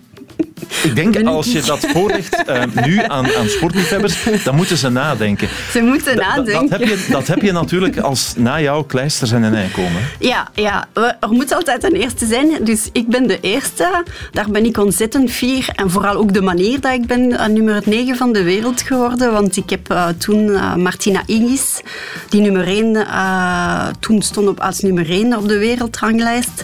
Ik 0.83 0.95
denk, 0.95 1.25
als 1.25 1.51
je 1.51 1.61
dat 1.61 1.79
voorlegt 1.79 2.43
uh, 2.49 2.63
nu 2.85 2.99
aan, 3.07 3.35
aan 3.35 3.47
sportliefhebbers, 3.47 4.23
dan 4.43 4.55
moeten 4.55 4.77
ze 4.77 4.89
nadenken. 4.89 5.47
Ze 5.71 5.81
moeten 5.81 6.15
da, 6.15 6.35
nadenken. 6.35 6.69
Dat 6.69 6.79
heb, 6.79 6.87
je, 6.87 7.05
dat 7.09 7.27
heb 7.27 7.41
je 7.41 7.51
natuurlijk 7.51 7.97
als 7.97 8.33
na 8.37 8.61
jou 8.61 8.85
kleisters 8.85 9.31
en 9.31 9.43
een 9.43 9.55
ei 9.55 9.71
komen. 9.71 10.01
Ja, 10.19 10.47
ja, 10.53 10.87
er 10.93 11.29
moet 11.29 11.53
altijd 11.53 11.83
een 11.83 11.95
eerste 11.95 12.25
zijn. 12.25 12.63
Dus 12.63 12.89
ik 12.91 13.07
ben 13.07 13.27
de 13.27 13.39
eerste. 13.39 14.03
Daar 14.31 14.49
ben 14.49 14.65
ik 14.65 14.77
ontzettend 14.77 15.31
fier. 15.31 15.69
En 15.75 15.89
vooral 15.89 16.15
ook 16.15 16.33
de 16.33 16.41
manier 16.41 16.79
dat 16.79 16.93
ik 16.93 17.05
ben 17.05 17.31
uh, 17.31 17.45
nummer 17.45 17.81
9 17.85 18.15
van 18.15 18.33
de 18.33 18.43
wereld 18.43 18.81
geworden. 18.81 19.31
Want 19.31 19.57
ik 19.57 19.69
heb 19.69 19.91
uh, 19.91 20.07
toen 20.07 20.51
Martina 20.81 21.23
Hingis, 21.25 21.81
die 22.29 22.41
nummer 22.41 22.67
1, 22.67 23.07
toen 23.99 24.21
stond 24.21 24.47
op 24.47 24.59
als 24.59 24.79
nummer 24.79 25.09
1 25.09 25.37
op 25.37 25.47
de 25.47 25.57
wereldranglijst, 25.57 26.63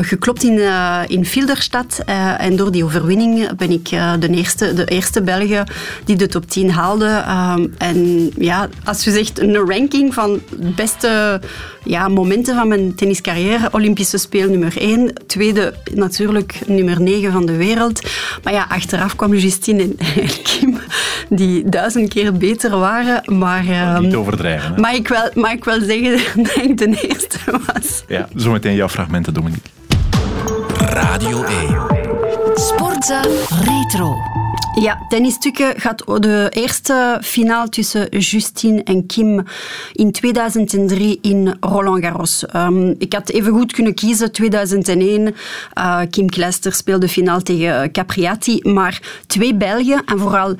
geklopt 0.00 0.42
in, 0.42 0.60
in 1.06 1.26
Filderstad. 1.26 2.02
en 2.38 2.56
door 2.56 2.72
die 2.72 2.84
overwinning 2.84 3.29
ben 3.56 3.70
ik 3.70 3.90
uh, 3.92 4.12
de, 4.18 4.28
eerste, 4.28 4.74
de 4.74 4.84
eerste 4.84 5.22
Belgen 5.22 5.66
die 6.04 6.16
de 6.16 6.26
top 6.26 6.50
10 6.50 6.70
haalde. 6.70 7.24
Um, 7.56 7.74
en 7.78 8.30
ja, 8.38 8.68
als 8.84 9.04
je 9.04 9.10
zegt 9.10 9.40
een 9.40 9.56
ranking 9.56 10.14
van 10.14 10.40
de 10.58 10.70
beste 10.70 11.40
ja, 11.84 12.08
momenten 12.08 12.54
van 12.54 12.68
mijn 12.68 12.94
tenniscarrière, 12.94 13.68
Olympische 13.72 14.18
Speel 14.18 14.48
nummer 14.48 14.76
1, 14.76 15.12
tweede 15.26 15.74
natuurlijk 15.94 16.58
nummer 16.66 17.00
9 17.00 17.32
van 17.32 17.46
de 17.46 17.56
wereld. 17.56 18.00
Maar 18.42 18.52
ja, 18.52 18.66
achteraf 18.68 19.16
kwam 19.16 19.34
Justine 19.34 19.82
en, 19.82 19.96
en 20.22 20.28
Kim, 20.42 20.78
die 21.28 21.68
duizend 21.68 22.08
keer 22.08 22.32
beter 22.32 22.78
waren. 22.78 23.38
Maar, 23.38 23.96
um, 23.96 24.02
Niet 24.02 24.14
overdrijven. 24.14 24.74
Hè? 24.74 24.80
Mag 24.80 24.92
ik, 24.92 25.08
wel, 25.08 25.30
mag 25.34 25.52
ik 25.52 25.64
wel 25.64 25.80
zeggen 25.80 26.18
dat 26.44 26.56
ik 26.56 26.78
de 26.78 27.08
eerste 27.08 27.38
was. 27.46 28.04
Ja, 28.08 28.28
zometeen 28.34 28.74
jouw 28.74 28.88
fragmenten, 28.88 29.34
Dominique. 29.34 29.70
Radio 30.78 31.42
1. 31.42 31.99
Sportza 32.54 33.20
Retro. 33.48 34.16
Ja, 34.74 35.06
tennisstukken 35.08 35.80
gaat 35.80 36.04
de 36.06 36.46
eerste 36.50 37.18
finale 37.22 37.68
tussen 37.68 38.18
Justine 38.18 38.82
en 38.82 39.06
Kim 39.06 39.44
in 39.92 40.12
2003 40.12 41.18
in 41.22 41.56
Roland 41.60 42.04
Garros. 42.04 42.44
Um, 42.56 42.94
ik 42.98 43.12
had 43.12 43.28
even 43.28 43.52
goed 43.52 43.72
kunnen 43.72 43.94
kiezen 43.94 44.32
2001. 44.32 45.34
Uh, 45.78 46.00
Kim 46.10 46.30
Kleister 46.30 46.72
speelde 46.72 47.08
finale 47.08 47.42
tegen 47.42 47.92
Capriati, 47.92 48.60
maar 48.62 49.22
twee 49.26 49.54
Belgen 49.54 50.04
en 50.04 50.18
vooral 50.18 50.56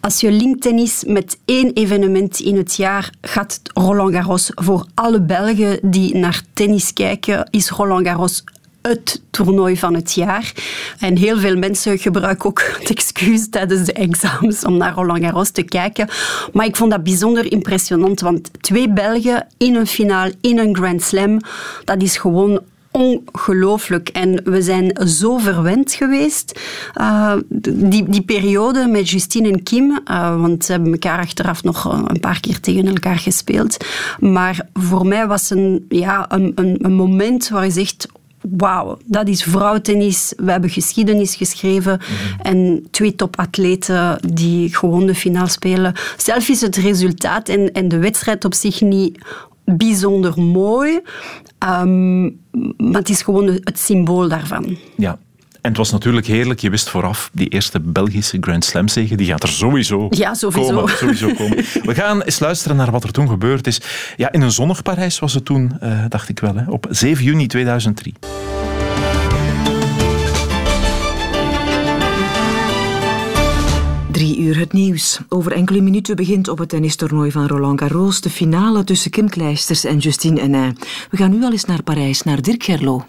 als 0.00 0.20
je 0.20 0.30
linkt 0.30 0.62
tennis 0.62 1.04
met 1.06 1.38
één 1.44 1.72
evenement 1.72 2.40
in 2.40 2.56
het 2.56 2.76
jaar, 2.76 3.10
gaat 3.20 3.60
Roland 3.74 4.14
Garros 4.14 4.50
voor 4.54 4.86
alle 4.94 5.20
Belgen 5.20 5.78
die 5.82 6.16
naar 6.16 6.42
tennis 6.52 6.92
kijken, 6.92 7.48
is 7.50 7.70
Roland 7.70 8.06
Garros 8.06 8.44
het 8.88 9.22
toernooi 9.30 9.76
van 9.76 9.94
het 9.94 10.12
jaar. 10.12 10.52
En 10.98 11.16
heel 11.16 11.38
veel 11.38 11.56
mensen 11.56 11.98
gebruiken 11.98 12.48
ook 12.48 12.62
het 12.78 12.90
excuus 12.90 13.48
tijdens 13.50 13.86
de 13.86 13.92
examens 13.92 14.64
om 14.64 14.76
naar 14.76 14.94
Roland 14.94 15.24
Garros 15.24 15.50
te 15.50 15.62
kijken. 15.62 16.08
Maar 16.52 16.66
ik 16.66 16.76
vond 16.76 16.90
dat 16.90 17.04
bijzonder 17.04 17.52
impressionant, 17.52 18.20
want 18.20 18.50
twee 18.60 18.92
Belgen 18.92 19.46
in 19.58 19.74
een 19.74 19.86
finale, 19.86 20.34
in 20.40 20.58
een 20.58 20.76
Grand 20.76 21.02
Slam, 21.02 21.40
dat 21.84 22.02
is 22.02 22.16
gewoon 22.16 22.60
ongelooflijk. 22.90 24.08
En 24.08 24.40
we 24.44 24.62
zijn 24.62 25.08
zo 25.08 25.38
verwend 25.38 25.92
geweest, 25.92 26.60
uh, 27.00 27.32
die, 27.48 28.08
die 28.08 28.22
periode 28.22 28.86
met 28.86 29.10
Justine 29.10 29.48
en 29.50 29.62
Kim, 29.62 30.00
uh, 30.10 30.40
want 30.40 30.64
ze 30.64 30.72
hebben 30.72 30.92
elkaar 30.92 31.18
achteraf 31.18 31.62
nog 31.62 31.84
een 31.84 32.20
paar 32.20 32.40
keer 32.40 32.60
tegen 32.60 32.86
elkaar 32.86 33.18
gespeeld. 33.18 33.76
Maar 34.18 34.68
voor 34.72 35.06
mij 35.06 35.26
was 35.26 35.50
een, 35.50 35.86
ja, 35.88 36.24
een, 36.28 36.52
een, 36.54 36.76
een 36.78 36.94
moment 36.94 37.48
waar 37.48 37.64
je 37.64 37.70
zegt, 37.70 38.06
wauw, 38.50 38.98
dat 39.04 39.28
is 39.28 39.42
vrouwentennis. 39.42 40.32
We 40.36 40.50
hebben 40.50 40.70
geschiedenis 40.70 41.36
geschreven 41.36 42.00
mm-hmm. 42.00 42.40
en 42.40 42.86
twee 42.90 43.14
topatleten 43.14 44.18
die 44.34 44.76
gewoon 44.76 45.06
de 45.06 45.14
finale 45.14 45.48
spelen. 45.48 45.94
Zelf 46.16 46.48
is 46.48 46.60
het 46.60 46.76
resultaat 46.76 47.48
en, 47.48 47.72
en 47.72 47.88
de 47.88 47.98
wedstrijd 47.98 48.44
op 48.44 48.54
zich 48.54 48.80
niet 48.80 49.18
bijzonder 49.64 50.42
mooi, 50.42 51.00
um, 51.68 52.24
maar 52.76 53.00
het 53.00 53.08
is 53.08 53.22
gewoon 53.22 53.46
het 53.46 53.78
symbool 53.78 54.28
daarvan. 54.28 54.76
Ja. 54.96 55.18
En 55.64 55.70
het 55.70 55.78
was 55.78 55.90
natuurlijk 55.90 56.26
heerlijk. 56.26 56.60
Je 56.60 56.70
wist 56.70 56.88
vooraf, 56.88 57.30
die 57.32 57.48
eerste 57.48 57.80
Belgische 57.80 58.36
Grand 58.40 58.64
Slam 58.64 58.88
zege, 58.88 59.14
die 59.14 59.26
gaat 59.26 59.42
er 59.42 59.48
sowieso, 59.48 60.06
ja, 60.10 60.34
sowieso. 60.34 60.74
Komen, 60.74 60.96
sowieso 60.96 61.32
komen. 61.34 61.56
We 61.88 61.94
gaan 61.94 62.22
eens 62.22 62.38
luisteren 62.38 62.76
naar 62.76 62.90
wat 62.90 63.04
er 63.04 63.12
toen 63.12 63.28
gebeurd 63.28 63.66
is. 63.66 63.80
Ja, 64.16 64.32
in 64.32 64.42
een 64.42 64.50
zonnig 64.50 64.82
Parijs 64.82 65.18
was 65.18 65.34
het 65.34 65.44
toen, 65.44 65.72
uh, 65.82 66.04
dacht 66.08 66.28
ik 66.28 66.38
wel, 66.38 66.56
hè, 66.56 66.70
op 66.70 66.86
7 66.90 67.24
juni 67.24 67.46
2003. 67.46 68.14
Drie 74.10 74.38
uur 74.38 74.58
het 74.58 74.72
nieuws. 74.72 75.20
Over 75.28 75.52
enkele 75.52 75.80
minuten 75.80 76.16
begint 76.16 76.48
op 76.48 76.58
het 76.58 76.68
tennistoernooi 76.68 77.30
van 77.30 77.46
Roland 77.46 77.80
Garros 77.80 78.20
de 78.20 78.30
finale 78.30 78.84
tussen 78.84 79.10
Kim 79.10 79.28
Kleisters 79.28 79.84
en 79.84 79.98
Justine 79.98 80.40
Henin. 80.40 80.76
We 81.10 81.16
gaan 81.16 81.30
nu 81.30 81.44
al 81.44 81.52
eens 81.52 81.64
naar 81.64 81.82
Parijs, 81.82 82.22
naar 82.22 82.42
Dirk 82.42 82.62
Gerlo. 82.62 83.04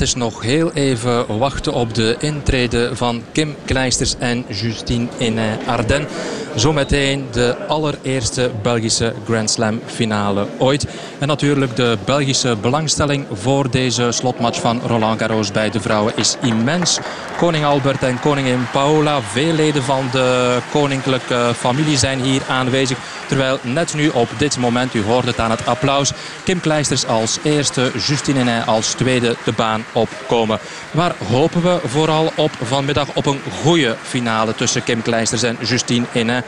Het 0.00 0.08
is 0.08 0.14
nog 0.14 0.42
heel 0.42 0.72
even 0.72 1.38
wachten 1.38 1.72
op 1.72 1.94
de 1.94 2.16
intrede 2.18 2.90
van 2.96 3.22
Kim 3.32 3.56
Kleisters 3.64 4.14
en 4.18 4.44
Justine 4.48 5.06
Henin 5.18 5.58
Ardennes. 5.66 6.12
zometeen 6.54 7.26
de 7.32 7.56
allereerste 7.66 8.50
Belgische 8.62 9.14
Grand 9.24 9.50
Slam 9.50 9.80
finale 9.86 10.46
ooit. 10.58 10.86
En 11.18 11.26
natuurlijk 11.26 11.76
de 11.76 11.98
Belgische 12.04 12.56
belangstelling 12.60 13.26
voor 13.32 13.70
deze 13.70 14.12
slotmatch 14.12 14.60
van 14.60 14.80
Roland 14.86 15.20
Garros 15.20 15.52
bij 15.52 15.70
de 15.70 15.80
vrouwen 15.80 16.12
is 16.16 16.36
immens. 16.42 16.98
Koning 17.38 17.64
Albert 17.64 18.02
en 18.02 18.20
koningin 18.20 18.66
Paola, 18.72 19.20
veel 19.20 19.52
leden 19.52 19.82
van 19.82 20.08
de 20.12 20.58
koninklijke 20.72 21.52
familie 21.54 21.98
zijn 21.98 22.20
hier 22.20 22.42
aanwezig. 22.48 22.98
Terwijl 23.30 23.58
net 23.62 23.94
nu 23.94 24.08
op 24.08 24.28
dit 24.38 24.58
moment, 24.58 24.94
u 24.94 25.02
hoort 25.02 25.24
het 25.24 25.38
aan 25.38 25.50
het 25.50 25.66
applaus, 25.66 26.12
Kim 26.44 26.60
Kleisters 26.60 27.06
als 27.06 27.38
eerste, 27.42 27.90
Justine 28.06 28.38
Henin 28.38 28.64
als 28.64 28.92
tweede 28.92 29.36
de 29.44 29.52
baan 29.52 29.84
opkomen. 29.92 30.58
Waar 30.90 31.14
hopen 31.28 31.62
we 31.62 31.80
vooral 31.84 32.32
op 32.36 32.50
vanmiddag 32.50 33.14
op 33.14 33.26
een 33.26 33.40
goede 33.62 33.96
finale 34.02 34.54
tussen 34.54 34.84
Kim 34.84 35.02
Kleisters 35.02 35.42
en 35.42 35.56
Justine 35.62 36.06
Henin. 36.12 36.42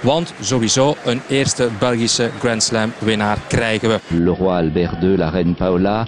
Want 0.00 0.34
sowieso 0.40 0.96
een 1.04 1.20
eerste 1.28 1.68
Belgische 1.78 2.30
Grand 2.38 2.62
Slam 2.62 2.92
winnaar 2.98 3.38
krijgen 3.48 3.88
we. 3.88 4.00
Le 4.06 4.30
roi 4.30 4.56
Albert 4.56 5.02
II, 5.02 5.16
la 5.16 5.28
reine 5.28 5.54
Paola, 5.54 6.06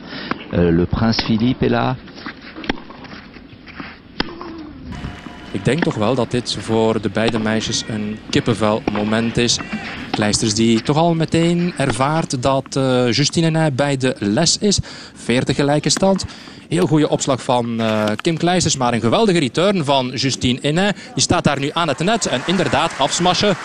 euh, 0.53 0.77
le 0.77 0.87
prince 0.87 1.25
Philippe 1.25 1.65
est 1.65 1.71
là. 1.73 1.97
Ik 5.53 5.65
denk 5.65 5.83
toch 5.83 5.95
wel 5.95 6.15
dat 6.15 6.31
dit 6.31 6.57
voor 6.61 7.01
de 7.01 7.09
beide 7.09 7.39
meisjes 7.39 7.85
een 7.89 8.19
kippenvel 8.31 8.83
moment 8.93 9.37
is. 9.37 9.59
Kleisters 10.11 10.55
die 10.55 10.83
toch 10.83 10.97
al 10.97 11.15
meteen 11.15 11.75
ervaart 11.77 12.43
dat 12.43 12.77
uh, 12.77 13.13
Justine 13.13 13.51
Nij 13.51 13.73
bij 13.73 13.97
de 13.97 14.17
les 14.19 14.59
is. 14.59 14.79
40 15.15 15.57
gelijke 15.57 15.89
stand. 15.89 16.25
Heel 16.69 16.87
goede 16.87 17.09
opslag 17.09 17.43
van 17.43 17.81
uh, 17.81 18.05
Kim 18.17 18.37
Kleisters, 18.37 18.77
maar 18.77 18.93
een 18.93 19.01
geweldige 19.01 19.39
return 19.39 19.85
van 19.85 20.11
Justine 20.15 20.61
Inne. 20.61 20.95
Die 21.15 21.23
staat 21.23 21.45
daar 21.45 21.59
nu 21.59 21.71
aan 21.73 21.89
het 21.89 21.99
net 21.99 22.27
en 22.27 22.43
inderdaad 22.47 22.93
afsmashen. 22.99 23.57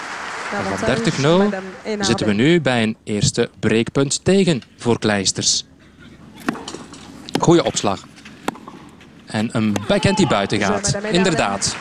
van 0.75 1.51
30-0 1.51 1.99
zitten 1.99 2.27
we 2.27 2.33
nu 2.33 2.61
bij 2.61 2.83
een 2.83 2.97
eerste 3.03 3.49
breekpunt 3.59 4.25
tegen 4.25 4.61
voor 4.77 4.99
Kleisters. 4.99 5.65
Goeie 7.39 7.63
opslag. 7.63 8.03
En 9.25 9.49
een 9.51 9.75
backhand 9.87 10.17
die 10.17 10.27
buiten 10.27 10.59
gaat. 10.59 10.97
Inderdaad. 11.11 11.75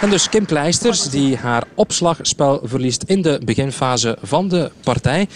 En 0.00 0.10
dus 0.10 0.28
Kim 0.28 0.46
Kleisters 0.46 1.02
die 1.02 1.36
haar 1.36 1.64
opslagspel 1.74 2.60
verliest 2.64 3.02
in 3.02 3.22
de 3.22 3.40
beginfase 3.44 4.18
van 4.22 4.48
de 4.48 4.70
partij. 4.82 5.28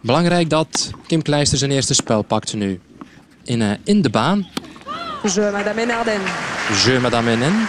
Belangrijk 0.00 0.50
dat 0.50 0.90
Kim 1.06 1.22
Kleisters 1.22 1.60
zijn 1.60 1.72
eerste 1.72 1.94
spel 1.94 2.22
pakt 2.22 2.54
nu. 2.54 2.80
In, 3.44 3.60
uh, 3.60 3.70
in 3.84 4.02
de 4.02 4.10
baan. 4.10 4.48
Je 5.22 5.50
Madame 5.52 5.80
Enarden. 5.80 6.20
Je 6.84 6.98
Madame 7.00 7.30
Enin. 7.30 7.66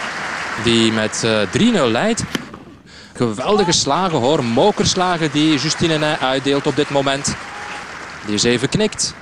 Die 0.64 0.92
met 0.92 1.22
uh, 1.24 1.88
3-0 1.88 1.90
leidt. 1.90 2.22
Geweldige 3.12 3.72
slagen 3.72 4.18
hoor. 4.18 4.44
Mokerslagen 4.44 5.30
die 5.32 5.58
Justine 5.58 6.18
uitdeelt 6.18 6.66
op 6.66 6.76
dit 6.76 6.90
moment. 6.90 7.34
Die 8.26 8.34
is 8.34 8.42
even 8.42 8.68
knikt. 8.68 9.14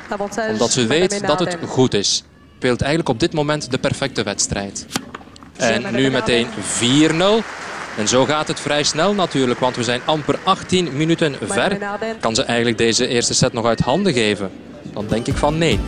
Omdat 0.51 0.71
ze 0.71 0.87
weet 0.87 1.27
dat 1.27 1.39
het 1.39 1.59
goed 1.67 1.95
is 1.95 2.25
speelt 2.63 2.81
eigenlijk 2.81 3.09
op 3.15 3.21
dit 3.21 3.33
moment 3.33 3.71
de 3.71 3.79
perfecte 3.79 4.23
wedstrijd. 4.23 4.87
En 5.57 5.95
nu 5.95 6.11
meteen 6.11 6.47
4-0. 6.47 6.51
En 7.97 8.09
zo 8.09 8.25
gaat 8.25 8.49
het 8.49 8.61
vrij 8.61 8.83
snel 8.83 9.15
natuurlijk, 9.15 9.61
want 9.61 9.77
we 9.77 9.83
zijn 9.83 10.01
amper 10.05 10.39
18 10.43 10.97
minuten 10.97 11.37
ver. 11.41 11.79
Kan 12.21 12.35
ze 12.35 12.43
eigenlijk 12.43 12.79
deze 12.79 13.07
eerste 13.07 13.35
set 13.35 13.53
nog 13.53 13.65
uit 13.65 13.81
handen 13.81 14.13
geven? 14.13 14.51
Dan 14.93 15.07
denk 15.09 15.27
ik 15.27 15.37
van 15.37 15.59
nee. 15.59 15.81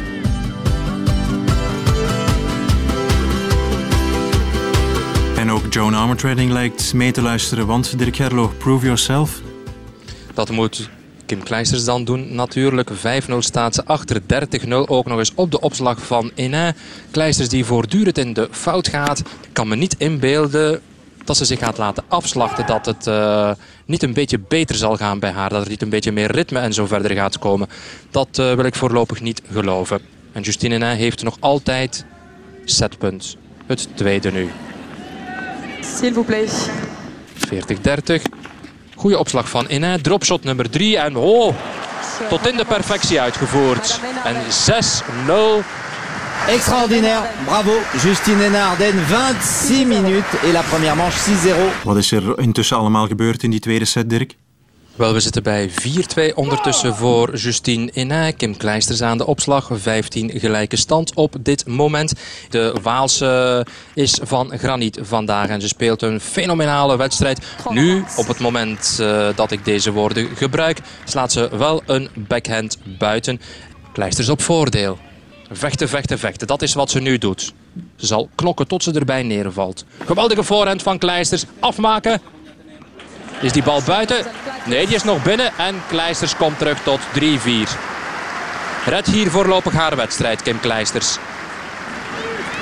En 5.36 5.50
ook 5.50 5.72
Joan 5.72 5.94
Armatrading 5.94 6.50
lijkt 6.50 6.94
mee 6.94 7.12
te 7.12 7.22
luisteren, 7.22 7.66
want 7.66 7.98
Dirk 7.98 8.16
Gerlo, 8.16 8.52
prove 8.58 8.84
yourself. 8.84 9.40
Dat 10.34 10.50
moet 10.50 10.88
Kim 11.26 11.42
Kleisters 11.42 11.84
dan 11.84 12.04
doen 12.04 12.34
natuurlijk. 12.34 12.90
5-0 12.90 12.94
staat 13.38 13.74
ze 13.74 13.84
achter 13.84 14.20
30-0 14.20 14.68
ook 14.68 15.06
nog 15.06 15.18
eens 15.18 15.32
op 15.34 15.50
de 15.50 15.60
opslag 15.60 16.06
van 16.06 16.30
Ina. 16.34 16.74
Kleisters 17.10 17.48
die 17.48 17.64
voortdurend 17.64 18.18
in 18.18 18.32
de 18.32 18.48
fout 18.50 18.88
gaat. 18.88 19.22
kan 19.52 19.68
me 19.68 19.76
niet 19.76 19.94
inbeelden 19.98 20.80
dat 21.24 21.36
ze 21.36 21.44
zich 21.44 21.58
gaat 21.58 21.78
laten 21.78 22.04
afslachten. 22.08 22.66
Dat 22.66 22.86
het 22.86 23.06
uh, 23.06 23.50
niet 23.84 24.02
een 24.02 24.12
beetje 24.12 24.38
beter 24.38 24.76
zal 24.76 24.96
gaan 24.96 25.18
bij 25.18 25.30
haar. 25.30 25.50
Dat 25.50 25.62
er 25.62 25.68
niet 25.68 25.82
een 25.82 25.88
beetje 25.88 26.12
meer 26.12 26.30
ritme 26.30 26.58
en 26.58 26.72
zo 26.72 26.86
verder 26.86 27.10
gaat 27.10 27.38
komen. 27.38 27.68
Dat 28.10 28.38
uh, 28.38 28.52
wil 28.52 28.64
ik 28.64 28.74
voorlopig 28.74 29.20
niet 29.20 29.42
geloven. 29.50 30.00
En 30.32 30.42
Justine 30.42 30.74
Ina 30.74 30.92
heeft 30.92 31.22
nog 31.22 31.36
altijd 31.40 32.04
setpunt. 32.64 33.36
Het 33.66 33.88
tweede 33.94 34.30
nu. 34.32 34.50
S'il 35.80 36.12
vous 36.12 36.26
plaît. 36.26 36.70
40-30. 37.48 38.53
Goede 39.04 39.18
opslag 39.18 39.48
van 39.48 39.68
Inne. 39.68 40.00
Dropshot 40.00 40.44
nummer 40.44 40.70
3. 40.70 40.98
En 40.98 41.16
oh, 41.16 41.54
tot 42.28 42.46
in 42.46 42.56
de 42.56 42.64
perfectie 42.64 43.20
uitgevoerd. 43.20 44.00
En 44.24 44.34
6-0. 44.34 45.64
Extraordinaire, 46.48 47.28
bravo 47.44 47.72
Justine 48.02 48.42
Hénarden, 48.42 49.06
26 49.08 49.86
minuten 49.86 50.40
en 50.44 50.52
la 50.52 50.62
première 50.62 50.96
manche 50.96 51.18
6-0. 51.80 51.84
Wat 51.84 51.96
is 51.96 52.12
er 52.12 52.38
intussen 52.38 52.76
allemaal 52.76 53.06
gebeurd 53.06 53.42
in 53.42 53.50
die 53.50 53.60
tweede 53.60 53.84
set, 53.84 54.10
Dirk? 54.10 54.36
Wel, 54.94 55.12
we 55.12 55.20
zitten 55.20 55.42
bij 55.42 55.70
4-2 55.70 56.34
ondertussen 56.34 56.94
voor 56.94 57.36
Justine 57.36 57.90
Inna. 57.92 58.30
Kim 58.30 58.56
Kleisters 58.56 59.02
aan 59.02 59.18
de 59.18 59.26
opslag. 59.26 59.70
15 59.72 60.30
gelijke 60.34 60.76
stand 60.76 61.14
op 61.14 61.36
dit 61.40 61.66
moment. 61.66 62.12
De 62.50 62.76
Waalse 62.82 63.66
is 63.94 64.18
van 64.22 64.58
graniet 64.58 64.98
vandaag 65.02 65.48
en 65.48 65.60
ze 65.60 65.68
speelt 65.68 66.02
een 66.02 66.20
fenomenale 66.20 66.96
wedstrijd. 66.96 67.46
Nu, 67.68 68.04
op 68.16 68.26
het 68.26 68.38
moment 68.38 68.98
uh, 69.00 69.28
dat 69.34 69.50
ik 69.50 69.64
deze 69.64 69.92
woorden 69.92 70.28
gebruik, 70.36 70.78
slaat 71.04 71.32
ze 71.32 71.48
wel 71.56 71.82
een 71.86 72.08
backhand 72.14 72.78
buiten. 72.98 73.40
Kleisters 73.92 74.28
op 74.28 74.42
voordeel. 74.42 74.98
Vechten, 75.50 75.88
vechten, 75.88 76.18
vechten. 76.18 76.46
Dat 76.46 76.62
is 76.62 76.74
wat 76.74 76.90
ze 76.90 77.00
nu 77.00 77.18
doet. 77.18 77.52
Ze 77.96 78.06
zal 78.06 78.28
knokken 78.34 78.66
tot 78.66 78.82
ze 78.82 78.92
erbij 78.92 79.22
neervalt. 79.22 79.84
Geweldige 80.04 80.42
voorhand 80.42 80.82
van 80.82 80.98
Kleisters. 80.98 81.44
Afmaken. 81.60 82.20
Is 83.40 83.52
die 83.52 83.62
bal 83.62 83.82
buiten? 83.86 84.24
Nee, 84.64 84.86
die 84.86 84.94
is 84.94 85.04
nog 85.04 85.22
binnen. 85.22 85.52
En 85.58 85.74
Kleisters 85.88 86.36
komt 86.36 86.58
terug 86.58 86.82
tot 86.82 87.00
3-4. 87.00 87.22
Red 88.86 89.06
hier 89.06 89.30
voorlopig 89.30 89.72
haar 89.72 89.96
wedstrijd, 89.96 90.42
Kim 90.42 90.60
Kleisters. 90.60 91.18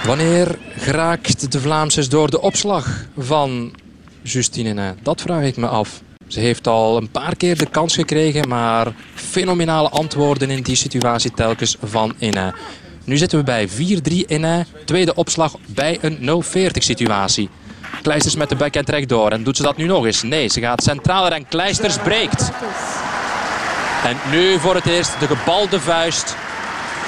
Wanneer 0.05 0.59
geraakt 0.77 1.53
de 1.53 1.61
Vlaamse 1.61 2.09
door 2.09 2.31
de 2.31 2.41
opslag 2.41 3.05
van 3.19 3.75
Justine? 4.23 4.95
Dat 5.03 5.21
vraag 5.21 5.45
ik 5.45 5.57
me 5.57 5.67
af. 5.67 6.01
Ze 6.27 6.41
heeft 6.41 6.67
al 6.67 6.97
een 6.97 7.11
paar 7.11 7.37
keer 7.37 7.59
de 7.59 7.67
kans 7.67 7.95
gekregen, 7.95 8.49
maar 8.49 8.93
fenomenale 9.15 9.89
antwoorden 9.89 10.51
in 10.51 10.63
die 10.63 10.77
situatie 10.77 11.31
telkens 11.31 11.77
van 11.83 12.15
Inna. 12.19 12.55
Nu 13.05 13.17
zitten 13.17 13.39
we 13.39 13.45
bij 13.45 13.69
4-3 13.69 13.73
Inna, 14.27 14.65
tweede 14.85 15.15
opslag 15.15 15.57
bij 15.67 15.99
een 16.01 16.45
0-40 16.45 16.47
situatie. 16.73 17.49
Kleisters 18.03 18.37
met 18.37 18.49
de 18.49 18.57
backhand 18.57 18.89
rechtdoor. 18.89 19.31
En 19.31 19.43
doet 19.43 19.57
ze 19.57 19.63
dat 19.63 19.77
nu 19.77 19.85
nog 19.85 20.07
eens? 20.07 20.23
Nee, 20.23 20.49
ze 20.49 20.61
gaat 20.61 20.83
centraler 20.83 21.33
en 21.33 21.49
Kleisters 21.49 21.99
breekt. 21.99 22.51
En 24.05 24.17
nu 24.31 24.59
voor 24.59 24.75
het 24.75 24.87
eerst 24.87 25.21
de 25.21 25.27
gebalde 25.27 25.81
vuist 25.81 26.37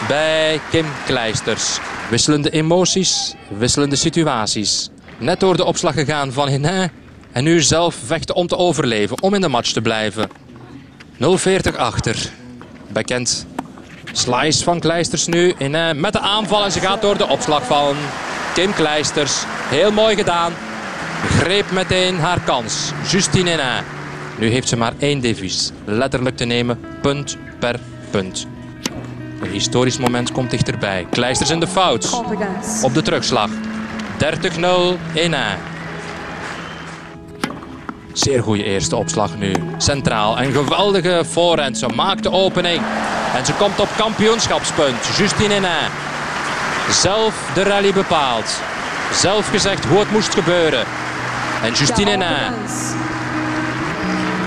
bij 0.09 0.61
Kim 0.70 0.87
Kleisters. 1.07 1.78
Wisselende 2.11 2.51
emoties, 2.51 3.35
wisselende 3.59 3.97
situaties. 3.97 4.91
Net 5.18 5.41
door 5.41 5.57
de 5.57 5.64
opslag 5.64 5.95
gegaan 5.95 6.32
van 6.32 6.49
Henin. 6.49 6.91
En 7.32 7.45
nu 7.45 7.62
zelf 7.62 7.97
vechten 8.05 8.35
om 8.35 8.47
te 8.47 8.57
overleven, 8.57 9.22
om 9.22 9.35
in 9.35 9.41
de 9.41 9.49
match 9.49 9.72
te 9.72 9.80
blijven. 9.80 10.28
0-40 11.14 11.76
achter. 11.76 12.30
Backhand 12.89 13.47
slice 14.19 14.65
van 14.65 14.81
Kleisters 14.81 15.27
nu. 15.27 15.55
Henin 15.59 16.01
met 16.01 16.12
de 16.12 16.21
aanval 16.21 16.65
en 16.65 16.73
ze 16.73 16.81
gaat 16.81 17.03
door 17.03 17.19
de 17.19 17.29
opslag 17.29 17.65
van 17.67 17.97
Kim 18.55 18.75
Kleisters. 18.75 19.43
Heel 19.69 19.93
mooi 19.93 20.17
gedaan 20.17 20.53
greep 21.29 21.71
meteen 21.71 22.19
haar 22.19 22.41
kans. 22.41 22.93
Justine 23.11 23.51
Henin. 23.51 23.85
Nu 24.39 24.49
heeft 24.49 24.69
ze 24.69 24.77
maar 24.77 24.93
één 24.99 25.21
devies. 25.21 25.71
Letterlijk 25.85 26.37
te 26.37 26.45
nemen, 26.45 26.79
punt 27.03 27.37
per 27.59 27.81
punt. 28.11 28.47
Een 29.41 29.51
historisch 29.51 29.99
moment 29.99 30.33
komt 30.33 30.51
dichterbij. 30.51 31.07
Kleisters 31.11 31.51
in 31.51 31.61
de 31.61 31.67
fout. 31.67 32.21
Op 32.83 32.95
de 32.95 33.03
terugslag. 33.03 33.51
30-0 33.51 33.55
Henin. 35.12 35.59
Zeer 38.12 38.43
goede 38.43 38.65
eerste 38.65 38.97
opslag 38.97 39.37
nu. 39.37 39.53
Centraal. 39.79 40.41
Een 40.41 40.53
geweldige 40.53 41.23
voorhand. 41.25 41.79
Ze 41.79 41.87
maakt 41.95 42.23
de 42.23 42.31
opening. 42.31 42.81
En 43.35 43.47
ze 43.47 43.53
komt 43.53 43.80
op 43.80 43.89
kampioenschapspunt. 43.97 45.07
Justine 45.16 45.55
Henin. 45.55 45.91
Zelf 46.91 47.51
de 47.55 47.62
rally 47.62 47.93
bepaald. 47.93 48.61
Zelf 49.12 49.49
gezegd 49.49 49.85
hoe 49.85 49.99
het 49.99 50.11
moest 50.11 50.35
gebeuren. 50.35 50.85
En 51.62 51.72
Justine 51.72 52.11
Henin. 52.11 52.53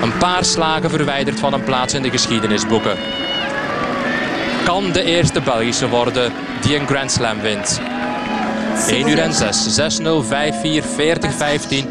Een 0.01 0.17
paar 0.17 0.45
slagen 0.45 0.89
verwijderd 0.89 1.39
van 1.39 1.53
een 1.53 1.63
plaats 1.63 1.93
in 1.93 2.01
de 2.01 2.09
geschiedenisboeken. 2.09 2.97
Kan 4.63 4.91
de 4.91 5.03
eerste 5.03 5.41
Belgische 5.41 5.89
worden 5.89 6.33
die 6.61 6.79
een 6.79 6.87
Grand 6.87 7.11
Slam 7.11 7.39
wint. 7.41 7.81
1 8.87 9.07
uur 9.07 9.19
en 9.19 9.33
6. 9.33 9.99
6-0, 9.99 10.03
5-4, 10.03 10.83
40-15. 10.83 11.87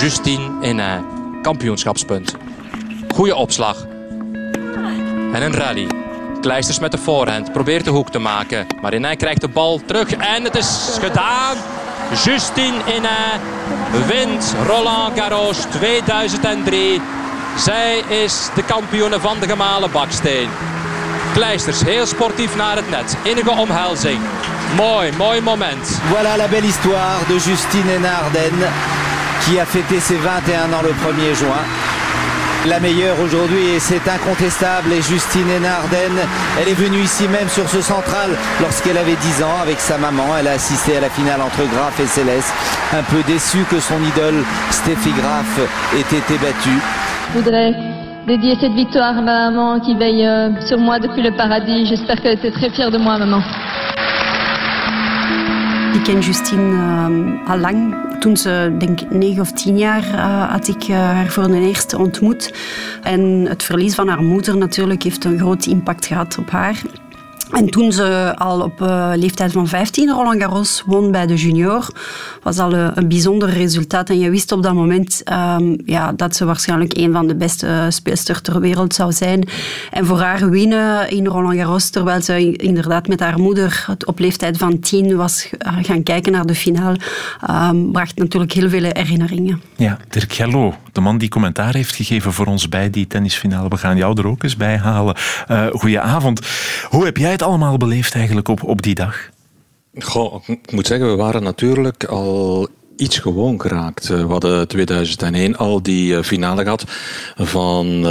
Justine 0.00 0.50
Henin. 0.60 1.04
kampioenschapspunt. 1.42 2.34
Goeie 3.14 3.34
opslag. 3.34 3.86
En 5.32 5.42
een 5.42 5.54
rally. 5.54 6.03
Kleisters 6.44 6.78
met 6.78 6.90
de 6.90 6.98
voorhand. 6.98 7.52
Probeert 7.52 7.84
de 7.84 7.90
hoek 7.90 8.10
te 8.10 8.18
maken. 8.18 8.66
Maar 8.80 8.94
Inij 8.94 9.16
krijgt 9.16 9.40
de 9.40 9.48
bal 9.48 9.80
terug. 9.86 10.10
En 10.10 10.44
het 10.44 10.56
is 10.56 10.96
gedaan. 11.00 11.56
Justine 12.24 12.76
Inij 12.96 13.40
wint 14.06 14.54
Roland 14.66 15.20
Garros 15.20 15.58
2003. 15.70 17.00
Zij 17.56 17.98
is 17.98 18.48
de 18.54 18.62
kampioene 18.62 19.20
van 19.20 19.36
de 19.40 19.48
gemalen 19.48 19.90
baksteen. 19.90 20.48
Kleisters 21.32 21.82
heel 21.82 22.06
sportief 22.06 22.56
naar 22.56 22.76
het 22.76 22.90
net. 22.90 23.16
Innige 23.22 23.50
omhelzing. 23.50 24.20
Mooi, 24.76 25.12
mooi 25.16 25.40
moment. 25.40 26.00
Voilà 26.10 26.36
la 26.36 26.48
belle 26.48 26.66
histoire 26.66 27.26
de 27.26 27.38
Justine 27.38 27.90
Hénarden 27.90 28.54
qui 29.44 29.60
a 29.60 29.64
fêté 29.64 30.00
ses 30.00 30.18
21 30.18 30.72
ans 30.72 30.82
le 30.82 30.92
1er 30.92 31.34
juin. 31.40 31.93
La 32.66 32.80
meilleure 32.80 33.20
aujourd'hui 33.20 33.76
et 33.76 33.78
c'est 33.78 34.08
incontestable 34.08 34.90
et 34.90 35.02
Justine 35.02 35.50
Hénarden, 35.50 36.12
elle 36.58 36.68
est 36.68 36.74
venue 36.74 37.02
ici 37.02 37.28
même 37.28 37.48
sur 37.48 37.68
ce 37.68 37.82
central 37.82 38.30
lorsqu'elle 38.62 38.96
avait 38.96 39.16
10 39.16 39.42
ans 39.42 39.60
avec 39.60 39.78
sa 39.80 39.98
maman. 39.98 40.24
Elle 40.40 40.48
a 40.48 40.52
assisté 40.52 40.96
à 40.96 41.00
la 41.00 41.10
finale 41.10 41.42
entre 41.42 41.62
Graff 41.70 42.00
et 42.00 42.06
Céleste. 42.06 42.54
Un 42.94 43.02
peu 43.02 43.22
déçue 43.26 43.64
que 43.70 43.80
son 43.80 44.02
idole 44.02 44.42
Steffi 44.70 45.10
Graff 45.10 45.60
ait 45.94 46.16
été 46.16 46.38
battue. 46.38 46.80
Je 47.34 47.38
voudrais 47.38 47.74
dédier 48.26 48.56
cette 48.58 48.72
victoire 48.72 49.18
à 49.18 49.20
ma 49.20 49.50
maman 49.50 49.80
qui 49.80 49.94
veille 49.94 50.26
euh, 50.26 50.48
sur 50.66 50.78
moi 50.78 50.98
depuis 50.98 51.20
le 51.20 51.36
paradis. 51.36 51.84
J'espère 51.84 52.16
qu'elle 52.22 52.38
était 52.38 52.50
très 52.50 52.70
fière 52.70 52.90
de 52.90 52.96
moi, 52.96 53.18
maman. 53.18 53.42
Ik 55.94 56.02
ken 56.02 56.20
Justine 56.20 56.72
uh, 56.72 57.48
al 57.50 57.58
lang. 57.58 57.94
Toen 58.20 58.36
ze, 58.36 58.74
denk 58.78 59.00
ik, 59.00 59.10
negen 59.10 59.40
of 59.40 59.52
tien 59.52 59.78
jaar 59.78 60.04
uh, 60.04 60.50
had 60.50 60.68
ik 60.68 60.88
uh, 60.88 60.96
haar 60.96 61.28
voor 61.28 61.46
de 61.46 61.60
eerste 61.60 61.98
ontmoet. 61.98 62.54
En 63.02 63.20
het 63.48 63.62
verlies 63.62 63.94
van 63.94 64.08
haar 64.08 64.22
moeder 64.22 64.56
natuurlijk 64.56 65.02
heeft 65.02 65.24
een 65.24 65.38
groot 65.38 65.66
impact 65.66 66.06
gehad 66.06 66.38
op 66.38 66.50
haar. 66.50 66.82
En 67.50 67.70
toen 67.70 67.92
ze 67.92 68.32
al 68.36 68.60
op 68.60 68.80
uh, 68.80 69.12
leeftijd 69.14 69.52
van 69.52 69.68
15 69.68 70.10
Roland 70.10 70.40
Garros 70.40 70.82
won 70.86 71.10
bij 71.10 71.26
de 71.26 71.34
junior, 71.34 71.88
was 72.42 72.58
al 72.58 72.72
een, 72.72 73.08
bijzonder 73.08 73.50
resultaat. 73.50 74.10
En 74.10 74.18
je 74.18 74.30
wist 74.30 74.52
op 74.52 74.62
dat 74.62 74.74
moment 74.74 75.22
um, 75.58 75.76
ja, 75.84 76.12
dat 76.12 76.36
ze 76.36 76.44
waarschijnlijk 76.44 76.96
een 76.96 77.12
van 77.12 77.26
de 77.26 77.34
beste 77.34 77.86
speelsters 77.88 78.40
ter 78.40 78.60
wereld 78.60 78.94
zou 78.94 79.12
zijn. 79.12 79.48
En 79.90 80.06
voor 80.06 80.18
haar 80.18 80.50
winnen 80.50 81.10
in 81.10 81.26
Roland 81.26 81.56
Garros, 81.56 81.90
terwijl 81.90 82.22
ze 82.22 82.56
inderdaad 82.56 83.08
met 83.08 83.20
haar 83.20 83.38
moeder 83.38 83.86
op 84.06 84.18
leeftijd 84.18 84.58
van 84.58 84.78
10 84.78 85.16
was 85.16 85.48
gaan 85.82 86.02
kijken 86.02 86.32
naar 86.32 86.46
de 86.46 86.54
finale, 86.54 86.96
um, 87.50 87.92
bracht 87.92 88.16
natuurlijk 88.18 88.52
heel 88.52 88.68
veel 88.68 88.82
herinneringen. 88.82 89.62
Ja, 89.76 89.98
Dirk 90.08 90.32
Gello, 90.32 90.74
de 90.94 91.00
man 91.00 91.18
die 91.18 91.28
commentaar 91.28 91.74
heeft 91.74 91.94
gegeven 91.94 92.32
voor 92.32 92.46
ons 92.46 92.68
bij 92.68 92.90
die 92.90 93.06
tennisfinale. 93.06 93.68
We 93.68 93.76
gaan 93.76 93.96
jou 93.96 94.18
er 94.18 94.26
ook 94.26 94.42
eens 94.42 94.56
bij 94.56 94.76
halen. 94.76 95.16
Uh, 95.50 95.66
goedenavond. 95.66 96.40
Hoe 96.88 97.04
heb 97.04 97.16
jij 97.16 97.30
het 97.30 97.42
allemaal 97.42 97.76
beleefd 97.76 98.14
eigenlijk 98.14 98.48
op, 98.48 98.62
op 98.62 98.82
die 98.82 98.94
dag? 98.94 99.30
Goh, 99.98 100.48
ik 100.48 100.72
moet 100.72 100.86
zeggen, 100.86 101.10
we 101.10 101.16
waren 101.16 101.42
natuurlijk 101.42 102.04
al 102.04 102.68
iets 102.96 103.18
gewoon 103.18 103.60
geraakt. 103.60 104.08
We 104.08 104.26
hadden 104.26 104.68
2001 104.68 105.56
al 105.56 105.82
die 105.82 106.24
finale 106.24 106.62
gehad 106.62 106.84
van 107.36 108.06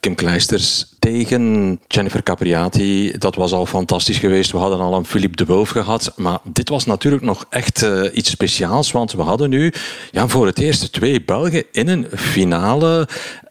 Kim 0.00 0.14
Kleisters 0.14 0.86
tegen 0.98 1.80
Jennifer 1.86 2.22
Capriati. 2.22 3.18
Dat 3.18 3.34
was 3.34 3.52
al 3.52 3.66
fantastisch 3.66 4.18
geweest. 4.18 4.52
We 4.52 4.58
hadden 4.58 4.80
al 4.80 4.94
een 4.94 5.04
Philippe 5.04 5.36
de 5.36 5.46
Wolf 5.52 5.70
gehad. 5.70 6.12
Maar 6.16 6.38
dit 6.44 6.68
was 6.68 6.84
natuurlijk 6.84 7.22
nog 7.22 7.46
echt 7.50 7.86
iets 8.12 8.30
speciaals. 8.30 8.92
Want 8.92 9.12
we 9.12 9.22
hadden 9.22 9.50
nu 9.50 9.72
ja, 10.10 10.28
voor 10.28 10.46
het 10.46 10.58
eerst 10.58 10.92
twee 10.92 11.22
Belgen 11.22 11.64
in 11.72 11.88
een 11.88 12.06
finale. 12.14 13.08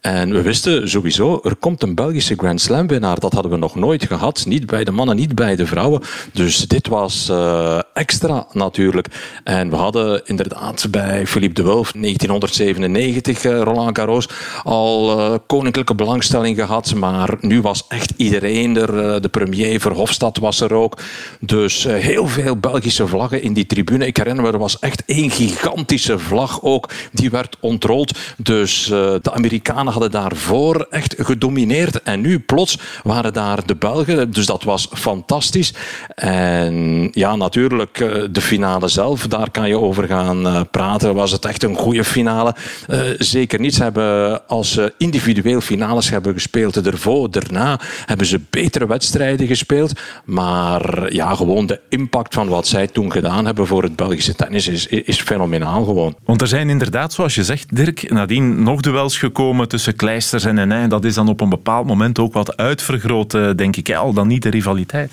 En 0.07 0.33
we 0.33 0.41
wisten 0.41 0.89
sowieso, 0.89 1.39
er 1.43 1.55
komt 1.55 1.83
een 1.83 1.95
Belgische 1.95 2.35
Grand 2.37 2.61
Slam 2.61 2.87
winnaar. 2.87 3.19
Dat 3.19 3.33
hadden 3.33 3.51
we 3.51 3.57
nog 3.57 3.75
nooit 3.75 4.05
gehad. 4.05 4.45
Niet 4.45 4.65
bij 4.65 4.83
de 4.83 4.91
mannen, 4.91 5.15
niet 5.15 5.35
bij 5.35 5.55
de 5.55 5.65
vrouwen. 5.65 6.01
Dus 6.33 6.67
dit 6.67 6.87
was 6.87 7.29
uh, 7.31 7.79
extra 7.93 8.47
natuurlijk. 8.51 9.07
En 9.43 9.69
we 9.69 9.75
hadden 9.75 10.21
inderdaad 10.25 10.87
bij 10.91 11.27
Philippe 11.27 11.61
de 11.61 11.67
Wolf 11.67 11.91
1997 11.91 13.43
uh, 13.43 13.61
Roland 13.61 13.97
Garros 13.97 14.29
al 14.63 15.19
uh, 15.19 15.35
koninklijke 15.47 15.95
belangstelling 15.95 16.57
gehad. 16.57 16.95
Maar 16.95 17.37
nu 17.41 17.61
was 17.61 17.85
echt 17.87 18.13
iedereen 18.17 18.77
er. 18.77 19.21
De 19.21 19.29
premier 19.29 19.79
Verhofstadt 19.79 20.37
was 20.37 20.61
er 20.61 20.73
ook. 20.73 20.97
Dus 21.39 21.83
heel 21.83 22.27
veel 22.27 22.57
Belgische 22.57 23.07
vlaggen 23.07 23.41
in 23.41 23.53
die 23.53 23.65
tribune. 23.65 24.07
Ik 24.07 24.17
herinner 24.17 24.43
me, 24.43 24.51
er 24.51 24.57
was 24.57 24.79
echt 24.79 25.03
één 25.05 25.31
gigantische 25.31 26.19
vlag 26.19 26.61
ook. 26.61 26.89
Die 27.11 27.29
werd 27.29 27.57
ontrold. 27.59 28.17
Dus 28.37 28.85
de 28.85 29.31
Amerikanen 29.33 29.93
hadden 30.01 30.21
daarvoor 30.21 30.87
echt 30.89 31.15
gedomineerd. 31.17 32.03
En 32.03 32.21
nu 32.21 32.39
plots 32.39 32.79
waren 33.03 33.33
daar 33.33 33.65
de 33.65 33.75
Belgen. 33.75 34.31
Dus 34.31 34.45
dat 34.45 34.63
was 34.63 34.87
fantastisch. 34.93 35.73
En 36.15 37.09
ja, 37.11 37.35
natuurlijk 37.35 37.95
de 38.31 38.41
finale 38.41 38.87
zelf. 38.87 39.27
Daar 39.27 39.51
kan 39.51 39.67
je 39.67 39.79
over 39.79 40.07
gaan 40.07 40.67
praten. 40.71 41.15
Was 41.15 41.31
het 41.31 41.45
echt 41.45 41.63
een 41.63 41.75
goede 41.75 42.03
finale? 42.03 42.55
Uh, 42.89 42.99
zeker 43.17 43.59
niet. 43.59 43.75
Ze 43.75 43.83
hebben 43.83 44.47
als 44.47 44.71
ze 44.71 44.93
individueel 44.97 45.61
finales 45.61 46.09
hebben 46.09 46.33
gespeeld 46.33 46.85
ervoor, 46.87 47.31
daarna 47.31 47.79
hebben 48.05 48.25
ze 48.25 48.41
betere 48.49 48.87
wedstrijden 48.87 49.47
gespeeld. 49.47 49.99
Maar 50.25 51.13
ja, 51.13 51.35
gewoon 51.35 51.65
de 51.65 51.79
impact 51.89 52.33
van 52.33 52.47
wat 52.47 52.67
zij 52.67 52.87
toen 52.87 53.11
gedaan 53.11 53.45
hebben 53.45 53.67
voor 53.67 53.83
het 53.83 53.95
Belgische 53.95 54.35
tennis 54.35 54.67
is, 54.67 54.87
is 54.87 55.21
fenomenaal 55.21 55.83
gewoon. 55.83 56.15
Want 56.25 56.41
er 56.41 56.47
zijn 56.47 56.69
inderdaad, 56.69 57.13
zoals 57.13 57.35
je 57.35 57.43
zegt, 57.43 57.75
Dirk, 57.75 58.11
nadien 58.11 58.63
nog 58.63 58.81
duels 58.81 59.17
gekomen 59.17 59.67
tussen 59.67 59.86
Kleisters 59.93 60.45
en 60.45 60.55
Nenij. 60.55 60.87
Dat 60.87 61.05
is 61.05 61.13
dan 61.13 61.29
op 61.29 61.41
een 61.41 61.49
bepaald 61.49 61.87
moment 61.87 62.19
ook 62.19 62.33
wat 62.33 62.57
uitvergroot, 62.57 63.31
denk 63.57 63.75
ik, 63.75 63.95
al 63.95 64.13
dan 64.13 64.27
niet 64.27 64.43
de 64.43 64.49
rivaliteit. 64.49 65.11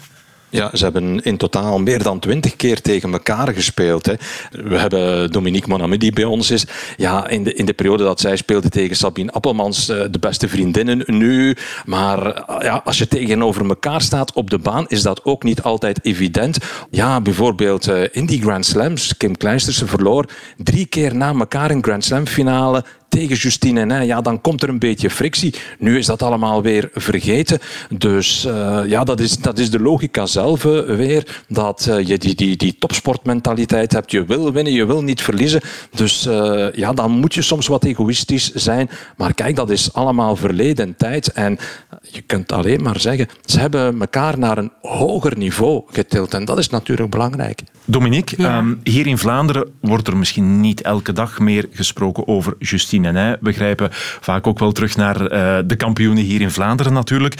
Ja, 0.51 0.70
ze 0.72 0.85
hebben 0.85 1.22
in 1.22 1.37
totaal 1.37 1.79
meer 1.79 2.03
dan 2.03 2.18
twintig 2.18 2.57
keer 2.57 2.81
tegen 2.81 3.12
elkaar 3.12 3.55
gespeeld. 3.55 4.07
Hè. 4.07 4.14
We 4.51 4.79
hebben 4.79 5.31
Dominique 5.33 5.68
Monami 5.68 5.99
die 5.99 6.12
bij 6.12 6.25
ons 6.25 6.51
is. 6.51 6.66
Ja, 6.97 7.29
in 7.29 7.45
de, 7.45 7.55
in 7.55 7.64
de 7.64 7.72
periode 7.72 8.05
dat 8.05 8.20
zij 8.20 8.37
speelde 8.37 8.68
tegen 8.68 8.97
Sabine 8.97 9.33
Appelmans, 9.33 9.87
de 9.87 10.18
beste 10.20 10.49
vriendinnen 10.49 11.03
nu. 11.07 11.57
Maar 11.85 12.45
ja, 12.62 12.81
als 12.85 12.99
je 12.99 13.09
tegenover 13.09 13.68
elkaar 13.68 14.01
staat 14.01 14.33
op 14.33 14.51
de 14.51 14.59
baan, 14.59 14.85
is 14.89 15.03
dat 15.03 15.25
ook 15.25 15.43
niet 15.43 15.62
altijd 15.62 16.05
evident. 16.05 16.59
Ja, 16.91 17.20
bijvoorbeeld 17.20 17.87
in 18.11 18.27
die 18.27 18.41
Grand 18.41 18.66
Slams, 18.66 19.16
Kim 19.16 19.37
Kleisters 19.37 19.83
verloor 19.85 20.25
drie 20.57 20.87
keer 20.87 21.16
na 21.16 21.35
elkaar 21.35 21.70
een 21.70 21.83
Grand 21.83 22.05
Slam 22.05 22.27
finale 22.27 22.85
tegen 23.15 23.37
Justine 23.37 23.81
en 23.81 24.07
ja, 24.07 24.21
dan 24.21 24.41
komt 24.41 24.62
er 24.62 24.69
een 24.69 24.79
beetje 24.79 25.11
frictie. 25.11 25.55
Nu 25.79 25.99
is 25.99 26.07
dat 26.07 26.23
allemaal 26.23 26.62
weer 26.62 26.89
vergeten. 26.93 27.59
Dus 27.89 28.45
uh, 28.47 28.81
ja, 28.87 29.05
dat 29.05 29.21
is, 29.21 29.39
dat 29.39 29.59
is 29.59 29.71
de 29.71 29.81
logica 29.81 30.27
zelf 30.27 30.62
weer. 30.62 31.43
Dat 31.49 31.87
uh, 31.89 32.07
je 32.07 32.19
die, 32.19 32.35
die, 32.35 32.57
die 32.57 32.77
topsportmentaliteit 32.79 33.93
hebt. 33.93 34.11
Je 34.11 34.25
wil 34.25 34.53
winnen, 34.53 34.73
je 34.73 34.85
wil 34.85 35.03
niet 35.03 35.23
verliezen. 35.23 35.61
Dus 35.91 36.27
uh, 36.27 36.73
ja, 36.73 36.93
dan 36.93 37.11
moet 37.11 37.35
je 37.35 37.43
soms 37.43 37.67
wat 37.67 37.85
egoïstisch 37.85 38.53
zijn. 38.53 38.91
Maar 39.17 39.35
kijk, 39.35 39.57
dat 39.57 39.71
is 39.71 39.93
allemaal 39.93 40.37
verleden 40.37 40.97
tijd. 40.97 41.33
En 41.33 41.59
je 42.03 42.21
kunt 42.21 42.53
alleen 42.53 42.83
maar 42.83 43.01
zeggen, 43.01 43.29
ze 43.45 43.61
hebben 43.61 44.01
elkaar 44.01 44.39
naar 44.39 44.59
een 44.59 44.73
hoger 44.83 45.39
niveau 45.39 45.83
getild. 45.87 46.35
En 46.35 46.45
dat 46.45 46.59
is 46.59 46.69
natuurlijk 46.69 47.11
belangrijk. 47.11 47.61
Dominique, 47.85 48.43
ja. 48.43 48.59
um, 48.59 48.81
hier 48.83 49.07
in 49.07 49.19
Vlaanderen 49.19 49.71
wordt 49.81 50.07
er 50.07 50.17
misschien 50.17 50.61
niet 50.61 50.81
elke 50.81 51.12
dag 51.12 51.39
meer 51.39 51.69
gesproken 51.71 52.29
over 52.29 52.55
Justine 52.59 53.04
Henin. 53.05 53.37
We 53.41 53.53
grijpen 53.53 53.89
vaak 54.21 54.47
ook 54.47 54.59
wel 54.59 54.73
terug 54.73 54.97
naar 54.97 55.23
uh, 55.23 55.59
de 55.67 55.77
kampioenen 55.77 56.25
hier 56.25 56.41
in 56.41 56.51
Vlaanderen 56.51 56.93
natuurlijk. 56.93 57.35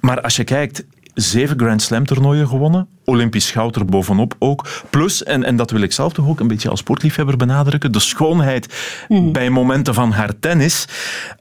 Maar 0.00 0.20
als 0.20 0.36
je 0.36 0.44
kijkt, 0.44 0.84
zeven 1.14 1.58
Grand 1.58 1.82
Slam 1.82 2.06
toernooien 2.06 2.48
gewonnen. 2.48 2.86
Olympisch 3.04 3.50
goud 3.50 3.76
er 3.76 3.84
bovenop 3.84 4.34
ook. 4.38 4.68
Plus, 4.90 5.22
en, 5.22 5.44
en 5.44 5.56
dat 5.56 5.70
wil 5.70 5.80
ik 5.80 5.92
zelf 5.92 6.12
toch 6.12 6.28
ook 6.28 6.40
een 6.40 6.48
beetje 6.48 6.68
als 6.70 6.80
sportliefhebber 6.80 7.36
benadrukken, 7.36 7.92
de 7.92 7.98
schoonheid 7.98 8.74
mm. 9.08 9.32
bij 9.32 9.50
momenten 9.50 9.94
van 9.94 10.12
haar 10.12 10.38
tennis. 10.40 10.84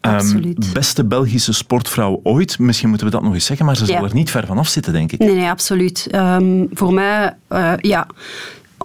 Um, 0.01 0.55
beste 0.73 1.05
Belgische 1.05 1.53
sportvrouw 1.53 2.19
ooit. 2.23 2.59
Misschien 2.59 2.89
moeten 2.89 3.07
we 3.07 3.13
dat 3.13 3.23
nog 3.23 3.33
eens 3.33 3.45
zeggen, 3.45 3.65
maar 3.65 3.75
ze 3.75 3.85
zal 3.85 3.95
ja. 3.95 4.03
er 4.03 4.13
niet 4.13 4.31
ver 4.31 4.45
vanaf 4.45 4.67
zitten, 4.67 4.93
denk 4.93 5.11
ik. 5.11 5.19
Nee, 5.19 5.35
nee 5.35 5.49
absoluut. 5.49 6.07
Um, 6.15 6.67
voor 6.73 6.93
mij, 6.93 7.35
uh, 7.49 7.73
ja 7.77 8.07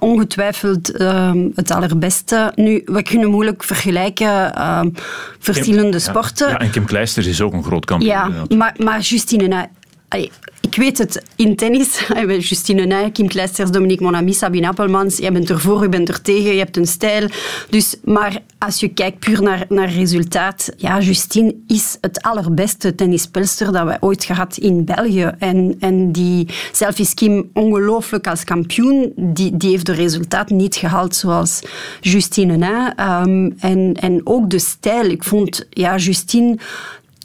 ongetwijfeld 0.03 1.01
um, 1.01 1.53
het 1.55 1.71
allerbeste. 1.71 2.53
Nu, 2.55 2.83
we 2.85 3.03
kunnen 3.03 3.31
moeilijk 3.31 3.65
vergelijken 3.65 4.69
um, 4.69 4.93
verschillende 5.39 5.91
Kim, 5.91 6.01
sporten. 6.01 6.47
Ja, 6.47 6.53
ja, 6.53 6.59
en 6.59 6.71
Kim 6.71 6.85
Kleisters 6.85 7.27
is 7.27 7.41
ook 7.41 7.53
een 7.53 7.65
groot 7.65 7.85
kampioen. 7.85 8.11
Ja, 8.11 8.57
maar, 8.57 8.75
maar 8.79 9.01
Justine, 9.01 9.69
allee, 10.09 10.31
ik 10.73 10.79
weet 10.79 10.99
het, 10.99 11.23
in 11.37 11.57
tennis 11.57 11.99
hebben 12.15 12.39
Justine 12.39 12.85
Nij, 12.85 13.11
Kim 13.11 13.29
Kleisters, 13.29 13.71
Dominique 13.71 14.05
Monami, 14.05 14.33
Sabine 14.33 14.69
Appelmans, 14.69 15.17
je 15.17 15.33
bent 15.33 15.51
ervoor, 15.51 15.83
je 15.83 15.89
bent 15.89 16.09
er 16.09 16.23
tegen, 16.23 16.53
je 16.53 16.59
hebt 16.59 16.77
een 16.77 16.87
stijl. 16.87 17.29
Dus, 17.71 17.97
maar 18.05 18.43
als 18.59 18.81
je 18.81 18.89
kijkt 18.89 19.19
puur 19.19 19.43
naar, 19.43 19.65
naar 19.69 19.93
resultaat, 19.93 20.71
ja, 20.77 21.01
Justine 21.01 21.55
is 21.67 21.99
het 22.01 22.23
allerbeste 22.23 22.95
tennispelster 22.95 23.73
dat 23.73 23.87
we 23.87 23.97
ooit 24.01 24.25
gehad 24.25 24.57
in 24.57 24.85
België. 24.85 25.33
En, 25.39 25.77
en 25.81 26.13
die, 26.13 26.49
zelf 26.73 26.99
is 26.99 27.15
Kim 27.15 27.51
ongelooflijk 27.53 28.27
als 28.27 28.45
kampioen, 28.45 29.13
die, 29.17 29.57
die 29.57 29.71
heeft 29.71 29.87
de 29.87 29.93
resultaat 29.93 30.51
niet 30.51 30.77
gehaald 30.77 31.17
zoals 31.17 31.63
Justine 32.01 32.57
Nij. 32.57 32.93
Ehm, 32.97 33.51
en, 33.59 33.95
en 34.01 34.21
ook 34.25 34.51
de 34.51 34.59
stijl. 34.59 35.05
Ik 35.05 35.25
vond 35.25 35.67
ja, 35.71 35.97
Justine 35.97 36.59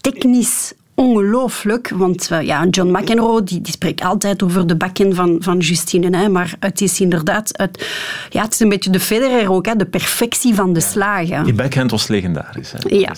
technisch 0.02 0.74
ongelooflijk. 0.98 1.90
Want 1.90 2.30
uh, 2.32 2.42
ja, 2.42 2.66
John 2.66 2.98
McEnroe 2.98 3.44
die, 3.44 3.62
die 3.62 3.74
spreekt 3.74 4.02
altijd 4.02 4.44
over 4.44 4.68
de 4.68 4.76
bakken 4.76 5.16
van, 5.16 5.38
van 5.40 5.58
Justine. 5.58 6.18
Hè, 6.18 6.30
maar 6.30 6.56
het 6.60 6.82
is 6.82 7.00
inderdaad... 7.00 7.50
Het, 7.52 7.88
ja, 8.30 8.44
het 8.44 8.54
is 8.54 8.60
een 8.60 8.70
beetje 8.70 8.90
de 8.90 9.00
Federer 9.00 9.52
ook, 9.52 9.66
hè, 9.66 9.76
de 9.76 9.86
perfectie 9.86 10.56
van 10.56 10.74
de 10.74 10.82
slagen. 10.82 11.44
Die 11.44 11.54
backhand 11.54 11.92
was 11.92 12.08
legendarisch. 12.08 12.72
Hè? 12.72 12.96
Ja. 12.96 13.12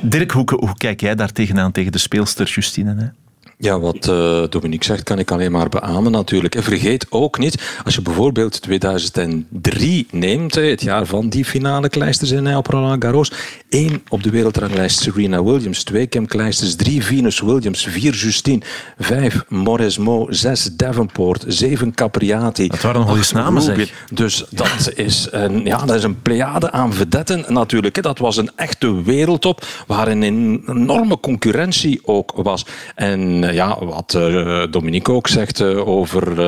Dirk, 0.00 0.30
hoe, 0.30 0.44
hoe 0.56 0.76
kijk 0.76 1.00
jij 1.00 1.14
daar 1.14 1.32
tegenaan 1.32 1.72
tegen 1.72 1.92
de 1.92 1.98
speelster 1.98 2.46
Justine? 2.46 2.94
Hè? 2.98 3.21
Ja, 3.62 3.80
wat 3.80 4.08
uh, 4.08 4.42
Dominique 4.48 4.84
zegt, 4.84 5.02
kan 5.02 5.18
ik 5.18 5.30
alleen 5.30 5.52
maar 5.52 5.68
beamen 5.68 6.12
natuurlijk. 6.12 6.54
En 6.54 6.62
vergeet 6.62 7.06
ook 7.10 7.38
niet, 7.38 7.80
als 7.84 7.94
je 7.94 8.02
bijvoorbeeld 8.02 8.62
2003 8.62 10.06
neemt, 10.10 10.54
het 10.54 10.82
jaar 10.82 11.06
van 11.06 11.28
die 11.28 11.44
finale 11.44 11.88
Kleisters 11.88 12.30
in 12.30 12.56
op 12.56 12.66
Roland 12.66 13.04
Garros. 13.04 13.32
één 13.68 14.02
op 14.08 14.22
de 14.22 14.30
wereldranglijst 14.30 15.00
Serena 15.00 15.44
Williams, 15.44 15.84
twee 15.84 16.06
Kim 16.06 16.26
Kleisters, 16.26 16.76
drie 16.76 17.04
Venus 17.04 17.40
Williams, 17.40 17.86
vier 17.86 18.14
Justine, 18.14 18.60
vijf 18.98 19.44
Moresmo, 19.48 20.26
zes 20.30 20.70
Davenport, 20.76 21.44
zeven 21.46 21.94
Capriati. 21.94 22.68
Dat 22.68 22.80
waren 22.80 23.00
nogal 23.00 23.16
eens 23.16 23.32
namen, 23.32 23.62
zeg. 23.62 23.92
Dus 24.12 24.44
dat 24.50 24.92
is 24.94 25.28
een, 25.30 25.64
ja, 25.64 25.84
dat 25.84 25.96
is 25.96 26.04
een 26.04 26.22
pleiade 26.22 26.70
aan 26.70 26.92
vedetten 26.92 27.44
natuurlijk. 27.48 28.02
Dat 28.02 28.18
was 28.18 28.36
een 28.36 28.50
echte 28.56 29.02
wereldtop, 29.02 29.66
waarin 29.86 30.22
een 30.22 30.62
enorme 30.66 31.20
concurrentie 31.20 32.00
ook 32.04 32.32
was. 32.34 32.66
En 32.94 33.50
ja, 33.52 33.84
wat 33.84 34.14
uh, 34.16 34.62
Dominique 34.70 35.12
ook 35.12 35.28
zegt 35.28 35.60
uh, 35.60 35.88
over 35.88 36.40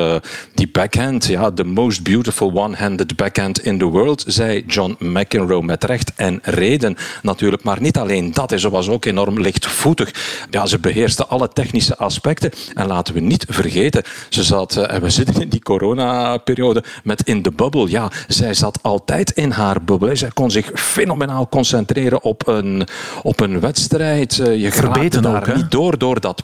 die 0.55 0.69
backhand. 0.69 1.27
Ja, 1.27 1.51
the 1.51 1.65
most 1.65 2.03
beautiful 2.03 2.51
one-handed 2.55 3.17
backhand 3.17 3.65
in 3.65 3.79
the 3.79 3.85
world, 3.85 4.25
zei 4.27 4.65
John 4.67 4.97
McEnroe 4.99 5.63
met 5.63 5.85
recht 5.85 6.13
en 6.17 6.39
reden 6.43 6.97
natuurlijk. 7.23 7.63
Maar 7.63 7.81
niet 7.81 7.99
alleen 7.99 8.33
dat, 8.33 8.53
ze 8.57 8.71
was 8.71 8.89
ook 8.89 9.05
enorm 9.05 9.41
lichtvoetig. 9.41 10.15
Ja, 10.51 10.67
ze 10.67 10.79
beheerste 10.79 11.27
alle 11.27 11.49
technische 11.49 11.97
aspecten. 11.97 12.51
En 12.75 12.87
laten 12.87 13.15
we 13.15 13.21
niet 13.21 13.47
vergeten, 13.49 14.03
ze 14.29 14.43
zat, 14.43 14.77
en 14.77 15.03
we 15.03 15.11
zitten 15.11 15.41
in 15.41 15.49
die 15.49 15.63
coronaperiode 15.63 16.85
met 17.05 17.23
in 17.23 17.43
de 17.43 17.51
bubbel. 17.51 17.87
Ja, 17.87 18.11
zij 18.29 18.55
zat 18.55 18.79
altijd 18.83 19.31
in 19.31 19.51
haar 19.51 19.83
bubbel. 19.85 20.17
Zij 20.17 20.31
kon 20.35 20.51
zich 20.51 20.71
fenomenaal 20.75 21.49
concentreren 21.49 22.23
op 22.23 22.47
een, 22.47 22.87
op 23.23 23.41
een 23.41 23.61
wedstrijd. 23.61 24.35
Je 24.35 24.73
Verbeten 24.73 25.23
daar 25.23 25.37
ook, 25.37 25.47
hè? 25.47 25.57
niet 25.57 25.71
door, 25.71 25.99
door 25.99 26.21
dat 26.21 26.43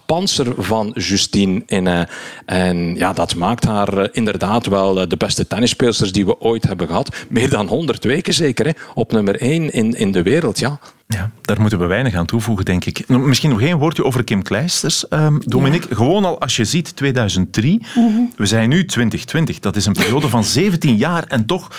van 0.56 0.90
Justine 0.94 1.62
Inne. 1.66 2.08
En 2.44 2.94
ja, 2.94 3.12
dat 3.12 3.34
maakt 3.34 3.64
haar 3.64 3.98
uh, 3.98 4.04
inderdaad 4.12 4.66
wel 4.66 5.00
uh, 5.00 5.08
de 5.08 5.16
beste 5.16 5.46
tennisspeelsters 5.46 6.12
die 6.12 6.26
we 6.26 6.40
ooit 6.40 6.64
hebben 6.64 6.86
gehad. 6.86 7.16
Meer 7.28 7.50
dan 7.50 7.66
100 7.66 8.04
weken 8.04 8.34
zeker, 8.34 8.66
hè? 8.66 8.72
op 8.94 9.12
nummer 9.12 9.40
1 9.40 9.72
in, 9.72 9.92
in 9.94 10.12
de 10.12 10.22
wereld, 10.22 10.58
ja. 10.58 10.78
Ja, 11.06 11.30
daar 11.40 11.60
moeten 11.60 11.78
we 11.78 11.86
weinig 11.86 12.14
aan 12.14 12.26
toevoegen, 12.26 12.64
denk 12.64 12.84
ik. 12.84 13.08
Misschien 13.08 13.50
nog 13.50 13.60
één 13.60 13.78
woordje 13.78 14.04
over 14.04 14.24
Kim 14.24 14.42
Kleisters, 14.42 15.04
um, 15.10 15.40
Dominique. 15.44 15.88
Ja. 15.88 15.96
Gewoon 15.96 16.24
al 16.24 16.40
als 16.40 16.56
je 16.56 16.64
ziet 16.64 16.96
2003, 16.96 17.86
mm 17.94 18.06
-hmm. 18.06 18.32
we 18.36 18.46
zijn 18.46 18.68
nu 18.68 18.84
2020. 18.84 19.58
Dat 19.58 19.76
is 19.76 19.86
een 19.86 19.92
periode 19.92 20.28
van 20.28 20.44
17 20.60 20.96
jaar 20.96 21.24
en 21.24 21.46
toch 21.46 21.70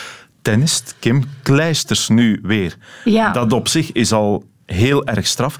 tennist 0.41 0.95
Kim 0.99 1.23
Kleisters 1.43 2.09
nu 2.09 2.39
weer. 2.43 2.77
Ja. 3.03 3.31
Dat 3.31 3.53
op 3.53 3.67
zich 3.67 3.91
is 3.91 4.11
al 4.11 4.43
heel 4.65 5.05
erg 5.05 5.27
straf. 5.27 5.57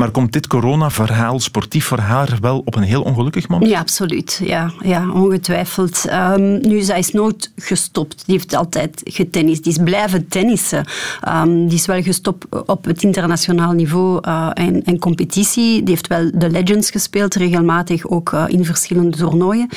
Maar 0.00 0.10
komt 0.10 0.32
dit 0.32 0.46
corona-verhaal 0.46 1.40
sportief 1.40 1.84
voor 1.84 1.98
haar 1.98 2.38
wel 2.40 2.62
op 2.64 2.76
een 2.76 2.82
heel 2.82 3.02
ongelukkig 3.02 3.48
moment? 3.48 3.70
Ja, 3.70 3.78
absoluut. 3.78 4.40
Ja, 4.44 4.72
ja 4.82 5.10
ongetwijfeld. 5.10 6.04
Um, 6.12 6.60
nu, 6.68 6.80
zij 6.80 6.98
is 6.98 7.12
nooit 7.12 7.52
gestopt. 7.56 8.22
Die 8.26 8.34
heeft 8.34 8.54
altijd 8.54 9.00
getennist. 9.04 9.64
Die 9.64 9.72
is 9.72 9.78
blijven 9.84 10.28
tennissen. 10.28 10.84
Um, 11.28 11.68
die 11.68 11.78
is 11.78 11.86
wel 11.86 12.02
gestopt 12.02 12.46
op 12.66 12.84
het 12.84 13.02
internationaal 13.02 13.72
niveau 13.72 14.20
en, 14.54 14.84
en, 14.84 14.98
competitie. 14.98 15.82
Die 15.82 15.94
heeft 15.94 16.06
wel 16.06 16.30
de 16.34 16.50
Legends 16.50 16.90
gespeeld, 16.90 17.34
regelmatig 17.34 18.06
ook 18.06 18.32
uh, 18.32 18.44
in 18.48 18.64
verschillende 18.64 19.16
toernooien. 19.16 19.68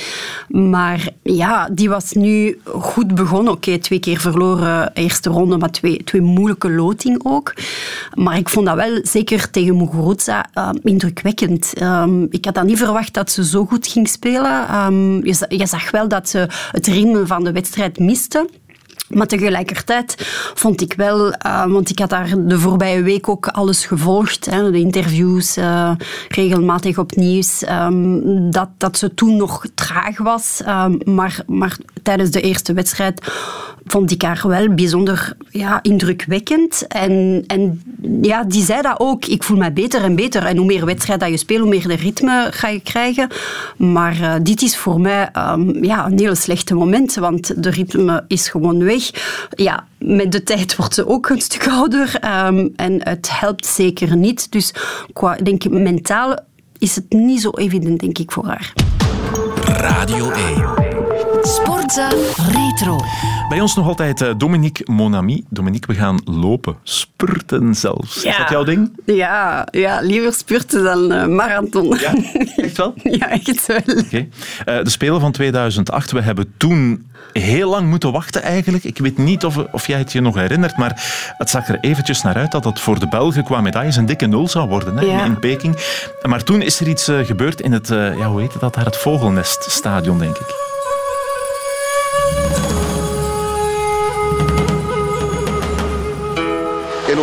Maar 0.47 1.07
ja, 1.23 1.69
die 1.71 1.89
was 1.89 2.11
nu 2.11 2.59
goed 2.65 3.15
begonnen. 3.15 3.53
Oké, 3.53 3.77
twee 3.77 3.99
keer 3.99 4.19
verloren 4.19 4.93
eerste 4.93 5.29
ronde, 5.29 5.57
maar 5.57 5.71
twee, 5.71 6.03
twee 6.03 6.21
moeilijke 6.21 6.71
loting 6.71 7.19
ook. 7.23 7.53
Maar 8.13 8.37
ik 8.37 8.49
vond 8.49 8.65
dat 8.65 8.75
wel, 8.75 8.99
zeker 9.03 9.49
tegen 9.49 9.75
Uh, 10.13 10.69
indrukwekkend. 10.83 11.81
Um, 11.81 12.27
ik 12.29 12.45
had 12.45 12.53
dan 12.53 12.65
niet 12.65 12.77
verwacht 12.77 13.13
dat 13.13 13.31
ze 13.31 13.45
zo 13.45 13.65
goed 13.65 13.87
ging 13.87 14.07
spelen. 14.07 14.75
Um, 14.75 15.25
je, 15.25 15.45
je, 15.47 15.65
zag 15.65 15.91
wel 15.91 16.07
dat 16.07 16.29
ze 16.29 16.47
het 16.71 16.87
ritme 16.87 17.27
van 17.27 17.43
de 17.43 17.51
wedstrijd 17.51 17.99
miste. 17.99 18.49
Maar 19.13 19.27
tegelijkertijd 19.27 20.15
vond 20.53 20.81
ik 20.81 20.93
wel, 20.93 21.27
uh, 21.45 21.65
want 21.65 21.89
ik 21.89 21.99
had 21.99 22.09
daar 22.09 22.33
de 22.37 22.59
voorbije 22.59 23.01
week 23.01 23.29
ook 23.29 23.47
alles 23.47 23.85
gevolgd, 23.85 24.45
hè, 24.45 24.71
de 24.71 24.79
interviews, 24.79 25.57
uh, 25.57 25.91
regelmatig 26.29 26.97
op 26.97 27.15
nieuws, 27.15 27.63
um, 27.69 28.51
dat, 28.51 28.69
dat 28.77 28.97
ze 28.97 29.13
toen 29.13 29.37
nog 29.37 29.65
traag 29.75 30.17
was. 30.17 30.61
Um, 30.67 30.97
maar, 31.05 31.43
maar 31.47 31.77
tijdens 32.03 32.31
de 32.31 32.41
eerste 32.41 32.73
wedstrijd 32.73 33.21
vond 33.85 34.11
ik 34.11 34.21
haar 34.21 34.43
wel 34.47 34.73
bijzonder 34.73 35.37
ja, 35.49 35.79
indrukwekkend. 35.81 36.87
En, 36.87 37.43
en 37.47 37.81
ja, 38.21 38.43
die 38.43 38.63
zei 38.63 38.81
dat 38.81 38.99
ook. 38.99 39.25
Ik 39.25 39.43
voel 39.43 39.57
mij 39.57 39.73
beter 39.73 40.03
en 40.03 40.15
beter. 40.15 40.45
En 40.45 40.57
hoe 40.57 40.65
meer 40.65 40.85
wedstrijd 40.85 41.19
dat 41.19 41.29
je 41.29 41.37
speelt, 41.37 41.59
hoe 41.59 41.69
meer 41.69 41.87
de 41.87 41.95
ritme 41.95 42.47
ga 42.51 42.67
je 42.67 42.79
krijgen. 42.79 43.27
Maar 43.77 44.19
uh, 44.19 44.33
dit 44.41 44.61
is 44.61 44.77
voor 44.77 45.01
mij 45.01 45.29
um, 45.37 45.83
ja, 45.83 46.05
een 46.05 46.19
heel 46.19 46.35
slechte 46.35 46.73
moment, 46.73 47.15
want 47.15 47.63
de 47.63 47.69
ritme 47.69 48.23
is 48.27 48.49
gewoon 48.49 48.83
weg. 48.83 49.02
Ja, 49.49 49.87
met 49.99 50.31
de 50.31 50.43
tijd 50.43 50.75
wordt 50.75 50.93
ze 50.93 51.07
ook 51.07 51.29
een 51.29 51.41
stuk 51.41 51.67
ouder. 51.67 52.19
Um, 52.45 52.73
en 52.75 53.07
het 53.07 53.39
helpt 53.39 53.65
zeker 53.65 54.15
niet. 54.15 54.51
Dus 54.51 54.73
qua, 55.13 55.35
denk 55.35 55.63
ik, 55.63 55.71
mentaal 55.71 56.37
is 56.77 56.95
het 56.95 57.09
niet 57.09 57.41
zo 57.41 57.49
evident, 57.49 57.99
denk 57.99 58.17
ik, 58.17 58.31
voor 58.31 58.45
haar. 58.45 58.73
Radio 59.65 60.31
1. 60.31 60.92
Sportza 61.45 62.09
Retro. 62.51 62.99
Bij 63.49 63.61
ons 63.61 63.75
nog 63.75 63.87
altijd 63.87 64.21
uh, 64.21 64.29
Dominique 64.37 64.91
Monami. 64.91 65.43
Dominique, 65.49 65.93
we 65.93 65.99
gaan 65.99 66.21
lopen. 66.25 66.75
Spurten 66.83 67.75
zelfs. 67.75 68.21
Ja. 68.21 68.29
Is 68.29 68.37
dat 68.37 68.49
jouw 68.49 68.63
ding? 68.63 68.99
Ja, 69.05 69.67
ja 69.71 69.99
liever 70.01 70.33
spurten 70.33 70.83
dan 70.83 71.11
uh, 71.11 71.25
marathon. 71.25 71.97
Ja, 71.99 72.13
echt 72.55 72.77
wel? 72.77 72.93
ja, 73.03 73.29
echt 73.29 73.65
wel. 73.65 73.77
Okay. 73.77 74.29
Uh, 74.65 74.83
de 74.83 74.89
Spelen 74.89 75.19
van 75.19 75.31
2008. 75.31 76.11
We 76.11 76.21
hebben 76.21 76.53
toen 76.57 77.11
heel 77.33 77.69
lang 77.69 77.89
moeten 77.89 78.11
wachten 78.11 78.41
eigenlijk. 78.41 78.83
Ik 78.83 78.97
weet 78.97 79.17
niet 79.17 79.45
of, 79.45 79.57
of 79.71 79.87
jij 79.87 79.97
het 79.97 80.11
je 80.11 80.21
nog 80.21 80.35
herinnert, 80.35 80.77
maar 80.77 81.03
het 81.37 81.49
zag 81.49 81.67
er 81.67 81.77
eventjes 81.81 82.21
naar 82.21 82.35
uit 82.35 82.51
dat 82.51 82.63
het 82.63 82.79
voor 82.79 82.99
de 82.99 83.07
Belgen 83.07 83.43
qua 83.43 83.61
medailles 83.61 83.95
een 83.95 84.05
dikke 84.05 84.25
nul 84.25 84.47
zou 84.47 84.69
worden 84.69 84.97
hè, 84.97 85.05
ja. 85.05 85.25
in 85.25 85.39
Peking. 85.39 85.77
Maar 86.23 86.43
toen 86.43 86.61
is 86.61 86.79
er 86.79 86.87
iets 86.87 87.11
gebeurd 87.23 87.61
in 87.61 87.71
het, 87.71 87.87
ja, 87.87 88.27
hoe 88.27 88.41
heet 88.41 88.59
dat 88.59 88.73
daar, 88.73 88.85
het 88.85 88.97
Vogelneststadion, 88.97 90.19
denk 90.19 90.37
ik. 90.37 90.72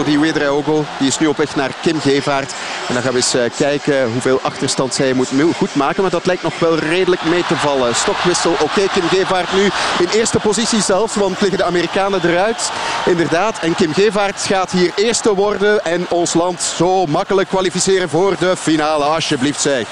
Elodie 0.00 0.18
Wedraogo, 0.18 0.84
die 0.98 1.08
is 1.08 1.18
nu 1.18 1.26
op 1.26 1.36
weg 1.36 1.56
naar 1.56 1.70
Kim 1.82 2.00
Gevaert. 2.00 2.54
En 2.88 2.94
dan 2.94 3.02
gaan 3.02 3.12
we 3.12 3.18
eens 3.18 3.34
uh, 3.34 3.42
kijken 3.56 4.12
hoeveel 4.12 4.40
achterstand 4.42 4.94
zij 4.94 5.12
moet 5.12 5.28
goed 5.56 5.74
maken. 5.74 6.02
Maar 6.02 6.10
dat 6.10 6.26
lijkt 6.26 6.42
nog 6.42 6.58
wel 6.58 6.78
redelijk 6.78 7.24
mee 7.24 7.44
te 7.48 7.56
vallen. 7.56 7.94
Stokwissel, 7.94 8.52
oké, 8.52 8.80
Kim 8.92 9.08
Gevaert 9.08 9.52
nu 9.52 9.62
in 9.98 10.08
eerste 10.12 10.38
positie 10.38 10.82
zelfs. 10.82 11.14
Want 11.14 11.40
liggen 11.40 11.58
de 11.58 11.64
Amerikanen 11.64 12.20
eruit. 12.24 12.72
Inderdaad, 13.06 13.58
en 13.58 13.74
Kim 13.74 13.92
Gevaert 13.92 14.40
gaat 14.40 14.70
hier 14.70 14.92
eerste 14.96 15.34
worden. 15.34 15.84
En 15.84 16.06
ons 16.08 16.34
land 16.34 16.62
zo 16.62 17.06
makkelijk 17.06 17.48
kwalificeren 17.48 18.08
voor 18.08 18.36
de 18.38 18.56
finale. 18.56 19.04
Alsjeblieft 19.04 19.60
zeg. 19.60 19.86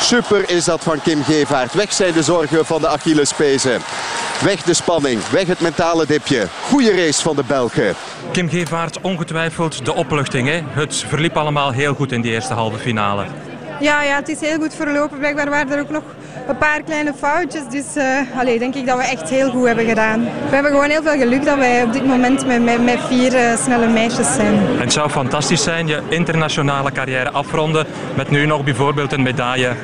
Super 0.00 0.50
is 0.50 0.64
dat 0.64 0.82
van 0.82 1.02
Kim 1.02 1.24
Gevaert. 1.24 1.74
Weg 1.74 1.92
zijn 1.92 2.12
de 2.12 2.22
zorgen 2.22 2.66
van 2.66 2.80
de 2.80 2.88
Achillespezen. 2.88 3.80
Weg 4.44 4.62
de 4.62 4.74
spanning, 4.74 5.28
weg 5.28 5.46
het 5.46 5.60
mentale 5.60 6.06
dipje. 6.06 6.46
Goeie 6.62 7.04
race 7.04 7.22
van 7.22 7.36
de 7.36 7.44
Belgen. 7.46 7.94
Kim 8.32 8.48
Gevaert, 8.48 9.00
ongetwijfeld 9.00 9.49
de 9.82 9.94
opluchting. 9.94 10.48
Hè? 10.48 10.60
Het 10.70 11.04
verliep 11.08 11.36
allemaal 11.36 11.70
heel 11.70 11.94
goed 11.94 12.12
in 12.12 12.20
die 12.20 12.32
eerste 12.32 12.54
halve 12.54 12.78
finale. 12.78 13.24
Ja, 13.80 14.02
ja, 14.02 14.16
het 14.16 14.28
is 14.28 14.40
heel 14.40 14.58
goed 14.58 14.74
verlopen. 14.74 15.18
Blijkbaar 15.18 15.50
waren 15.50 15.72
er 15.72 15.80
ook 15.80 15.90
nog 15.90 16.02
een 16.48 16.56
paar 16.56 16.82
kleine 16.82 17.12
foutjes. 17.18 17.62
Dus 17.70 17.96
uh, 17.96 18.38
allee, 18.38 18.58
denk 18.58 18.74
ik 18.74 18.86
dat 18.86 18.96
we 18.96 19.02
echt 19.02 19.28
heel 19.28 19.50
goed 19.50 19.66
hebben 19.66 19.86
gedaan. 19.86 20.20
We 20.22 20.54
hebben 20.54 20.72
gewoon 20.72 20.90
heel 20.90 21.02
veel 21.02 21.18
geluk 21.18 21.44
dat 21.44 21.58
wij 21.58 21.82
op 21.82 21.92
dit 21.92 22.06
moment 22.06 22.46
met, 22.46 22.62
met, 22.64 22.84
met 22.84 22.98
vier 23.08 23.34
uh, 23.34 23.56
snelle 23.56 23.88
meisjes 23.88 24.34
zijn. 24.34 24.54
En 24.54 24.80
het 24.80 24.92
zou 24.92 25.10
fantastisch 25.10 25.62
zijn 25.62 25.86
je 25.86 26.00
internationale 26.08 26.92
carrière 26.92 27.30
afronden 27.30 27.86
met 28.16 28.30
nu 28.30 28.46
nog 28.46 28.64
bijvoorbeeld 28.64 29.12
een 29.12 29.22
medaille 29.22 29.74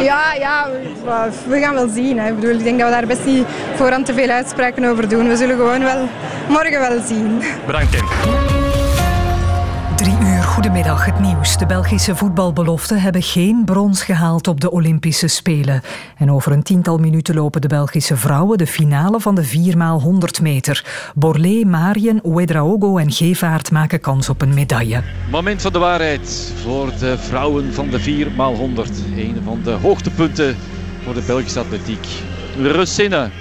Ja, 0.00 0.34
ja, 0.34 0.68
we 1.46 1.60
gaan 1.60 1.74
wel 1.74 1.88
zien. 1.88 2.18
Hè. 2.18 2.28
Ik, 2.28 2.40
bedoel, 2.40 2.56
ik 2.56 2.64
denk 2.64 2.78
dat 2.78 2.88
we 2.88 2.94
daar 2.94 3.06
best 3.06 3.24
niet 3.24 3.46
voorhand 3.74 4.06
te 4.06 4.14
veel 4.14 4.28
uitspraken 4.28 4.84
over 4.84 5.08
doen. 5.08 5.28
We 5.28 5.36
zullen 5.36 5.56
gewoon 5.56 5.82
wel 5.82 6.08
morgen 6.48 6.80
wel 6.80 7.00
zien. 7.06 7.42
Bedankt, 7.66 7.90
Kim. 7.90 8.57
Goedemiddag, 10.48 11.04
het 11.04 11.20
nieuws. 11.20 11.58
De 11.58 11.66
Belgische 11.66 12.16
voetbalbeloften 12.16 13.00
hebben 13.00 13.22
geen 13.22 13.62
brons 13.64 14.02
gehaald 14.02 14.48
op 14.48 14.60
de 14.60 14.70
Olympische 14.70 15.28
Spelen. 15.28 15.82
En 16.16 16.30
over 16.30 16.52
een 16.52 16.62
tiental 16.62 16.98
minuten 16.98 17.34
lopen 17.34 17.60
de 17.60 17.68
Belgische 17.68 18.16
vrouwen 18.16 18.58
de 18.58 18.66
finale 18.66 19.20
van 19.20 19.34
de 19.34 19.48
4x100 19.48 20.42
meter. 20.42 20.84
Borlée, 21.14 21.66
Marien, 21.66 22.22
Ouedraogo 22.22 22.96
en 22.96 23.12
Gevaert 23.12 23.70
maken 23.70 24.00
kans 24.00 24.28
op 24.28 24.42
een 24.42 24.54
medaille. 24.54 25.02
Moment 25.30 25.62
van 25.62 25.72
de 25.72 25.78
waarheid 25.78 26.52
voor 26.62 26.92
de 26.98 27.18
vrouwen 27.18 27.74
van 27.74 27.88
de 27.88 28.00
4x100. 28.00 29.16
Een 29.16 29.40
van 29.44 29.60
de 29.64 29.70
hoogtepunten 29.70 30.56
voor 31.04 31.14
de 31.14 31.22
Belgische 31.26 31.60
atletiek. 31.60 32.06
Russinnen. 32.56 33.32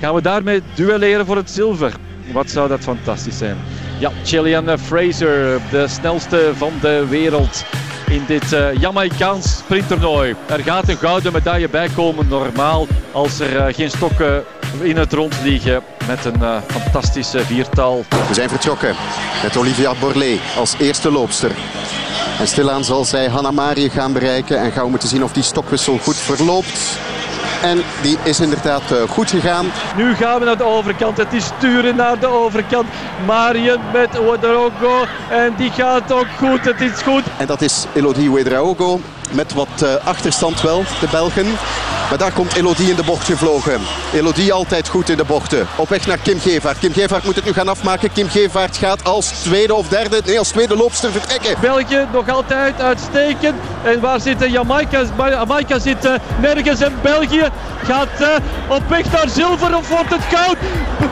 Gaan 0.00 0.14
we 0.14 0.22
daarmee 0.22 0.62
duelleren 0.74 1.26
voor 1.26 1.36
het 1.36 1.50
zilver? 1.50 1.96
Wat 2.32 2.50
zou 2.50 2.68
dat 2.68 2.80
fantastisch 2.80 3.38
zijn. 3.38 3.56
Ja, 3.98 4.10
Chilean 4.24 4.78
Fraser, 4.78 5.60
de 5.70 5.88
snelste 5.88 6.50
van 6.56 6.72
de 6.80 7.06
wereld 7.08 7.64
in 8.08 8.24
dit 8.26 8.52
uh, 8.52 8.74
Jamaicaans 8.74 9.56
sprinttoernooi. 9.56 10.34
Er 10.46 10.58
gaat 10.58 10.88
een 10.88 10.96
gouden 10.96 11.32
medaille 11.32 11.68
bij 11.68 11.88
komen, 11.88 12.28
normaal, 12.28 12.86
als 13.12 13.40
er 13.40 13.52
uh, 13.52 13.74
geen 13.74 13.90
stokken 13.90 14.44
in 14.80 14.96
het 14.96 15.12
rond 15.12 15.34
vliegen 15.34 15.82
met 16.06 16.24
een 16.24 16.62
fantastische 16.66 17.38
viertal. 17.38 18.04
We 18.28 18.34
zijn 18.34 18.48
vertrokken 18.48 18.94
met 19.42 19.56
Olivia 19.56 19.94
Borlée 20.00 20.40
als 20.56 20.74
eerste 20.78 21.10
loopster. 21.10 21.50
En 22.38 22.48
stilaan 22.48 22.84
zal 22.84 23.04
zij 23.04 23.28
Hanna 23.28 23.50
Marie 23.50 23.90
gaan 23.90 24.12
bereiken 24.12 24.60
en 24.60 24.72
gaan 24.72 24.84
we 24.84 24.90
moeten 24.90 25.08
zien 25.08 25.24
of 25.24 25.32
die 25.32 25.42
stokwissel 25.42 25.98
goed 25.98 26.16
verloopt. 26.16 26.98
En 27.62 27.82
die 28.02 28.18
is 28.22 28.40
inderdaad 28.40 28.82
goed 29.08 29.30
gegaan. 29.30 29.66
Nu 29.96 30.14
gaan 30.14 30.38
we 30.38 30.44
naar 30.44 30.56
de 30.56 30.64
overkant. 30.64 31.16
Het 31.16 31.32
is 31.32 31.44
sturen 31.44 31.96
naar 31.96 32.18
de 32.18 32.26
overkant. 32.26 32.86
Marien 33.26 33.80
met 33.92 34.18
Ouedraogo. 34.18 35.04
En 35.30 35.54
die 35.56 35.70
gaat 35.70 36.12
ook 36.12 36.26
goed. 36.38 36.64
Het 36.64 36.80
is 36.80 37.02
goed. 37.02 37.22
En 37.38 37.46
dat 37.46 37.62
is 37.62 37.86
Elodie 37.94 38.28
Ouedraogo. 38.28 39.00
Met 39.32 39.52
wat 39.52 39.68
uh, 39.82 39.94
achterstand 40.04 40.60
wel, 40.60 40.84
de 41.00 41.06
Belgen. 41.10 41.46
Maar 42.08 42.18
daar 42.18 42.32
komt 42.32 42.54
Elodie 42.54 42.90
in 42.90 42.96
de 42.96 43.02
bocht 43.02 43.24
gevlogen. 43.24 43.80
Elodie 44.12 44.52
altijd 44.52 44.88
goed 44.88 45.08
in 45.08 45.16
de 45.16 45.24
bochten. 45.24 45.66
Op 45.76 45.88
weg 45.88 46.06
naar 46.06 46.18
Kim 46.18 46.40
Gevaert. 46.40 46.78
Kim 46.78 46.92
Gevaert 46.92 47.24
moet 47.24 47.34
het 47.34 47.44
nu 47.44 47.52
gaan 47.52 47.68
afmaken. 47.68 48.12
Kim 48.12 48.28
Gevaert 48.28 48.76
gaat 48.76 49.04
als 49.04 49.26
tweede 49.26 49.74
of 49.74 49.88
derde, 49.88 50.20
nee 50.24 50.38
als 50.38 50.48
tweede 50.48 50.76
loopster 50.76 51.12
vertrekken. 51.12 51.56
België 51.60 52.06
nog 52.12 52.28
altijd 52.28 52.80
uitstekend. 52.80 53.54
En 53.84 54.00
waar 54.00 54.20
zit 54.20 54.50
Jamaica? 54.50 55.02
Jamaica 55.16 55.78
zit 55.78 56.04
uh, 56.04 56.12
nergens. 56.40 56.80
En 56.80 56.94
België 57.02 57.48
gaat 57.84 58.20
uh, 58.20 58.28
op 58.68 58.82
weg 58.88 59.12
naar 59.12 59.28
zilver 59.28 59.76
of 59.76 59.88
wordt 59.88 60.10
het 60.10 60.24
goud? 60.32 60.56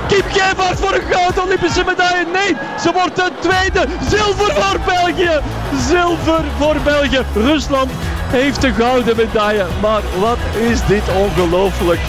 Kim 0.08 0.22
Gevaert 0.28 0.80
voor 0.80 0.94
een 0.94 1.14
goud 1.14 1.44
Olympische 1.44 1.84
medaille. 1.86 2.26
Nee, 2.32 2.56
ze 2.82 2.92
wordt 2.92 3.16
de 3.16 3.30
tweede. 3.40 3.88
Zilver 4.08 4.54
voor 4.54 4.80
België. 4.86 5.40
Zilver 5.88 6.44
voor 6.58 6.76
België. 6.84 7.20
Rusland 7.34 7.90
heeft 8.26 8.60
de 8.60 8.72
gouden 8.72 9.16
medaille. 9.16 9.66
Maar 9.80 10.02
wat 10.20 10.38
is 10.70 10.86
dit 10.86 11.02
ongelooflijk. 11.14 12.00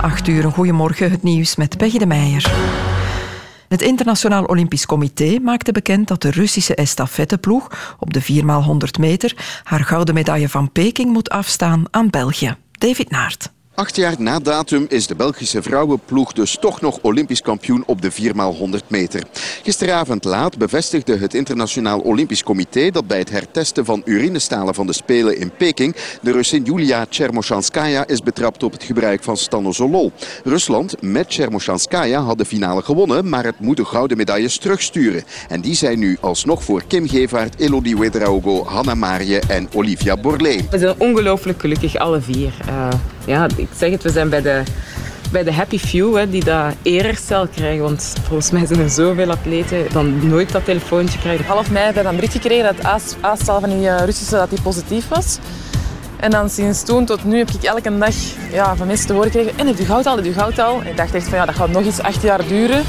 Acht 0.00 0.26
uur, 0.26 0.44
een 0.44 0.52
goedemorgen, 0.52 1.10
het 1.10 1.22
nieuws 1.22 1.56
met 1.56 1.76
Peggy 1.76 1.98
de 1.98 2.06
Meijer. 2.06 2.52
Het 3.68 3.82
Internationaal 3.82 4.44
Olympisch 4.44 4.86
Comité 4.86 5.38
maakte 5.42 5.72
bekend 5.72 6.08
dat 6.08 6.22
de 6.22 6.30
Russische 6.30 6.74
estafetteploeg 6.74 7.96
op 7.98 8.12
de 8.12 8.22
4x100 8.22 9.00
meter 9.00 9.36
haar 9.64 9.84
gouden 9.84 10.14
medaille 10.14 10.48
van 10.48 10.72
Peking 10.72 11.12
moet 11.12 11.30
afstaan 11.30 11.84
aan 11.90 12.10
België. 12.10 12.56
David 12.70 13.10
Naert. 13.10 13.50
Acht 13.74 13.96
jaar 13.96 14.14
na 14.18 14.38
datum 14.38 14.86
is 14.88 15.06
de 15.06 15.14
Belgische 15.14 15.62
vrouwenploeg 15.62 16.32
dus 16.32 16.56
toch 16.60 16.80
nog 16.80 16.98
Olympisch 17.02 17.42
kampioen 17.42 17.82
op 17.86 18.02
de 18.02 18.12
4x100 18.12 18.86
meter. 18.86 19.22
Gisteravond 19.62 20.24
laat 20.24 20.58
bevestigde 20.58 21.16
het 21.16 21.34
Internationaal 21.34 22.00
Olympisch 22.00 22.42
Comité 22.42 22.90
dat 22.90 23.06
bij 23.06 23.18
het 23.18 23.30
hertesten 23.30 23.84
van 23.84 24.02
urinestalen 24.04 24.74
van 24.74 24.86
de 24.86 24.92
Spelen 24.92 25.38
in 25.38 25.50
Peking 25.56 25.96
de 26.22 26.32
Russin 26.32 26.62
Julia 26.62 27.06
Chermoshanskaya 27.10 28.06
is 28.06 28.22
betrapt 28.22 28.62
op 28.62 28.72
het 28.72 28.82
gebruik 28.82 29.22
van 29.22 29.36
stanozolol. 29.36 30.12
Rusland 30.44 31.02
met 31.02 31.26
Chermoshanskaya 31.28 32.20
had 32.20 32.38
de 32.38 32.44
finale 32.44 32.82
gewonnen, 32.82 33.28
maar 33.28 33.44
het 33.44 33.60
moet 33.60 33.76
de 33.76 33.84
gouden 33.84 34.16
medailles 34.16 34.58
terugsturen. 34.58 35.22
En 35.48 35.60
die 35.60 35.74
zijn 35.74 35.98
nu 35.98 36.16
alsnog 36.20 36.64
voor 36.64 36.82
Kim 36.86 37.08
Gevaert, 37.08 37.60
Elodie 37.60 37.98
Wedraogo, 37.98 38.64
Hanna 38.64 38.94
Marije 38.94 39.40
en 39.48 39.68
Olivia 39.74 40.16
Borlée. 40.16 40.66
We 40.70 40.78
zijn 40.78 40.94
ongelooflijk 40.98 41.60
gelukkig, 41.60 41.96
alle 41.96 42.20
vier. 42.20 42.52
Uh, 42.68 42.88
ja, 43.30 43.46
ik 43.56 43.68
zeg 43.76 43.90
het, 43.90 44.02
we 44.02 44.10
zijn 44.10 44.28
bij 44.28 44.42
de, 44.42 44.62
bij 45.32 45.44
de 45.44 45.52
happy 45.52 45.78
few 45.78 46.16
hè, 46.16 46.30
die 46.30 46.44
dat 46.44 46.74
eerherstel 46.82 47.46
krijgen. 47.46 47.82
Want 47.82 48.14
volgens 48.22 48.50
mij 48.50 48.66
zijn 48.66 48.80
er 48.80 48.90
zoveel 48.90 49.30
atleten 49.30 49.86
dan 49.92 50.28
nooit 50.28 50.52
dat 50.52 50.64
telefoontje 50.64 51.18
krijgen. 51.18 51.44
Half 51.44 51.70
mei 51.70 51.84
hebben 51.84 52.02
we 52.02 52.08
een 52.08 52.14
bericht 52.14 52.32
gekregen 52.32 52.74
dat 52.74 53.06
aanstel 53.20 53.60
van 53.60 53.68
die 53.68 53.96
Russische 54.04 54.34
dat 54.34 54.50
die 54.50 54.62
positief 54.62 55.08
was. 55.08 55.38
En 56.16 56.30
dan 56.30 56.50
sinds 56.50 56.82
toen 56.82 57.04
tot 57.04 57.24
nu 57.24 57.38
heb 57.38 57.50
ik 57.50 57.62
elke 57.62 57.98
dag 57.98 58.14
ja, 58.52 58.76
van 58.76 58.86
mensen 58.86 59.06
te 59.06 59.12
horen 59.12 59.30
gekregen. 59.30 59.58
En 59.58 59.66
heb 59.66 59.78
je 59.78 59.84
goud 59.84 60.06
al, 60.06 60.16
heb 60.16 60.34
goud 60.34 60.58
al? 60.58 60.80
En 60.80 60.86
ik 60.86 60.96
dacht 60.96 61.14
echt 61.14 61.28
van 61.28 61.38
ja, 61.38 61.46
dat 61.46 61.54
gaat 61.54 61.70
nog 61.70 61.84
eens 61.84 62.00
acht 62.02 62.22
jaar 62.22 62.46
duren. 62.46 62.82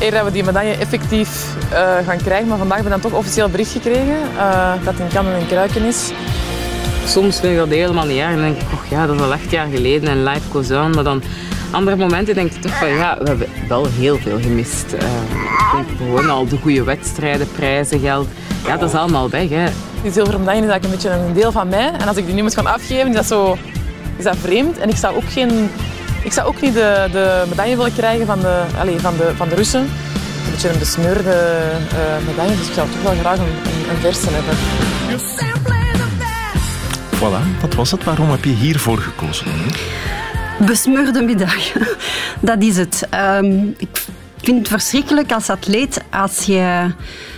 Eer 0.00 0.10
dat 0.10 0.24
we 0.24 0.30
die 0.30 0.44
medaille 0.44 0.76
effectief 0.76 1.54
uh, 1.72 1.78
gaan 2.06 2.16
krijgen. 2.16 2.48
Maar 2.48 2.58
vandaag 2.58 2.76
hebben 2.76 2.94
we 2.94 3.00
dan 3.00 3.10
toch 3.10 3.18
officieel 3.18 3.48
bericht 3.48 3.72
gekregen 3.72 4.18
uh, 4.34 4.72
dat 4.84 4.94
het 4.94 5.02
in 5.02 5.08
kannen 5.14 5.34
en 5.34 5.46
kruiken 5.46 5.84
is. 5.84 6.10
Soms 7.06 7.40
vind 7.40 7.52
ik 7.52 7.58
dat 7.58 7.68
helemaal 7.68 8.06
niet 8.06 8.18
erg. 8.18 8.30
Dan 8.30 8.40
denk 8.40 8.56
ik, 8.56 8.62
oh 8.72 8.90
ja, 8.90 9.06
dat 9.06 9.16
is 9.16 9.22
al 9.22 9.32
acht 9.32 9.50
jaar 9.50 9.66
geleden 9.74 10.08
en 10.08 10.24
life 10.24 10.50
goes 10.50 10.70
on. 10.70 10.90
Maar 10.90 11.04
dan 11.04 11.22
andere 11.70 11.96
momenten 11.96 12.34
denk 12.34 12.52
je 12.52 12.58
toch 12.58 12.78
van, 12.78 12.88
ja, 12.88 13.16
we 13.20 13.28
hebben 13.28 13.48
wel 13.68 13.86
heel 13.98 14.18
veel 14.18 14.38
gemist. 14.40 14.84
Uh, 14.92 15.00
ik 15.00 15.72
denk 15.72 15.86
gewoon 15.96 16.30
al 16.30 16.48
de 16.48 16.56
goede 16.62 16.84
wedstrijden, 16.84 17.48
prijzen, 17.52 18.00
geld. 18.00 18.28
Ja, 18.66 18.76
dat 18.76 18.88
is 18.88 18.94
allemaal 18.94 19.30
weg. 19.30 19.48
Hè. 19.48 19.64
Die 20.02 20.12
zilveren 20.12 20.40
medaille 20.40 20.62
is 20.62 20.70
eigenlijk 20.70 21.02
een 21.02 21.10
beetje 21.10 21.26
een 21.26 21.34
deel 21.34 21.52
van 21.52 21.68
mij. 21.68 21.92
En 21.98 22.08
als 22.08 22.16
ik 22.16 22.26
die 22.26 22.34
nu 22.34 22.42
moet 22.42 22.54
gaan 22.54 22.66
afgeven, 22.66 23.08
is 23.08 23.14
dat, 23.14 23.26
zo, 23.26 23.56
is 24.16 24.24
dat 24.24 24.36
vreemd. 24.36 24.78
En 24.78 24.88
ik 24.88 24.96
zou 24.96 25.16
ook, 25.16 25.30
geen, 25.30 25.70
ik 26.22 26.32
zou 26.32 26.48
ook 26.48 26.60
niet 26.60 26.74
de, 26.74 27.08
de 27.12 27.42
medaille 27.48 27.76
willen 27.76 27.94
krijgen 27.94 28.26
van 28.26 28.40
de, 28.40 28.62
allez, 28.78 29.00
van 29.00 29.16
de, 29.16 29.30
van 29.36 29.48
de 29.48 29.54
Russen. 29.54 29.80
Een 29.80 30.50
beetje 30.50 30.68
een 30.68 30.78
besmeurde 30.78 31.60
uh, 31.92 32.26
medaille, 32.26 32.56
dus 32.56 32.66
ik 32.66 32.74
zou 32.74 32.88
toch 32.90 33.02
wel 33.02 33.20
graag 33.20 33.38
een, 33.38 33.44
een, 33.44 33.90
een 33.90 34.00
verse 34.00 34.26
hebben. 34.30 35.75
Voilà, 37.16 37.60
dat 37.60 37.74
was 37.74 37.90
het. 37.90 38.04
Waarom 38.04 38.30
heb 38.30 38.44
je 38.44 38.50
hiervoor 38.50 38.98
gekozen? 38.98 39.46
Besmeurde 40.66 41.22
medaille, 41.22 41.96
dat 42.40 42.62
is 42.62 42.76
het. 42.76 43.08
Um, 43.40 43.74
ik 43.78 44.06
vind 44.42 44.58
het 44.58 44.68
verschrikkelijk 44.68 45.32
als 45.32 45.50
atleet 45.50 46.04
als 46.10 46.42
je 46.42 46.90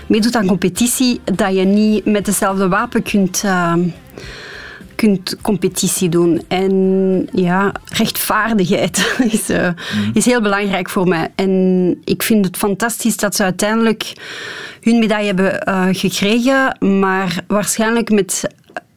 meedoet 0.07 0.37
aan 0.37 0.47
competitie 0.47 1.20
dat 1.24 1.55
je 1.55 1.64
niet 1.64 2.05
met 2.05 2.24
dezelfde 2.24 2.68
wapen 2.68 3.03
kunt, 3.03 3.43
uh, 3.45 3.74
kunt 4.95 5.37
competitie 5.43 6.09
doen. 6.09 6.43
En 6.49 7.29
ja, 7.33 7.72
rechtvaardigheid 7.85 9.14
is, 9.33 9.51
uh, 9.51 9.68
is 10.12 10.24
heel 10.24 10.43
belangrijk 10.43 10.91
voor 10.91 11.09
mij. 11.09 11.29
En 11.35 11.95
ik 12.05 12.22
vind 12.22 12.45
het 12.45 12.57
fantastisch 12.57 13.16
dat 13.16 13.37
ze 13.37 13.43
uiteindelijk 13.43 14.12
hun 14.81 14.99
medaille 14.99 15.26
hebben 15.26 15.62
uh, 15.68 15.87
gekregen, 15.91 16.76
maar 17.01 17.41
waarschijnlijk 17.47 18.11
met 18.11 18.45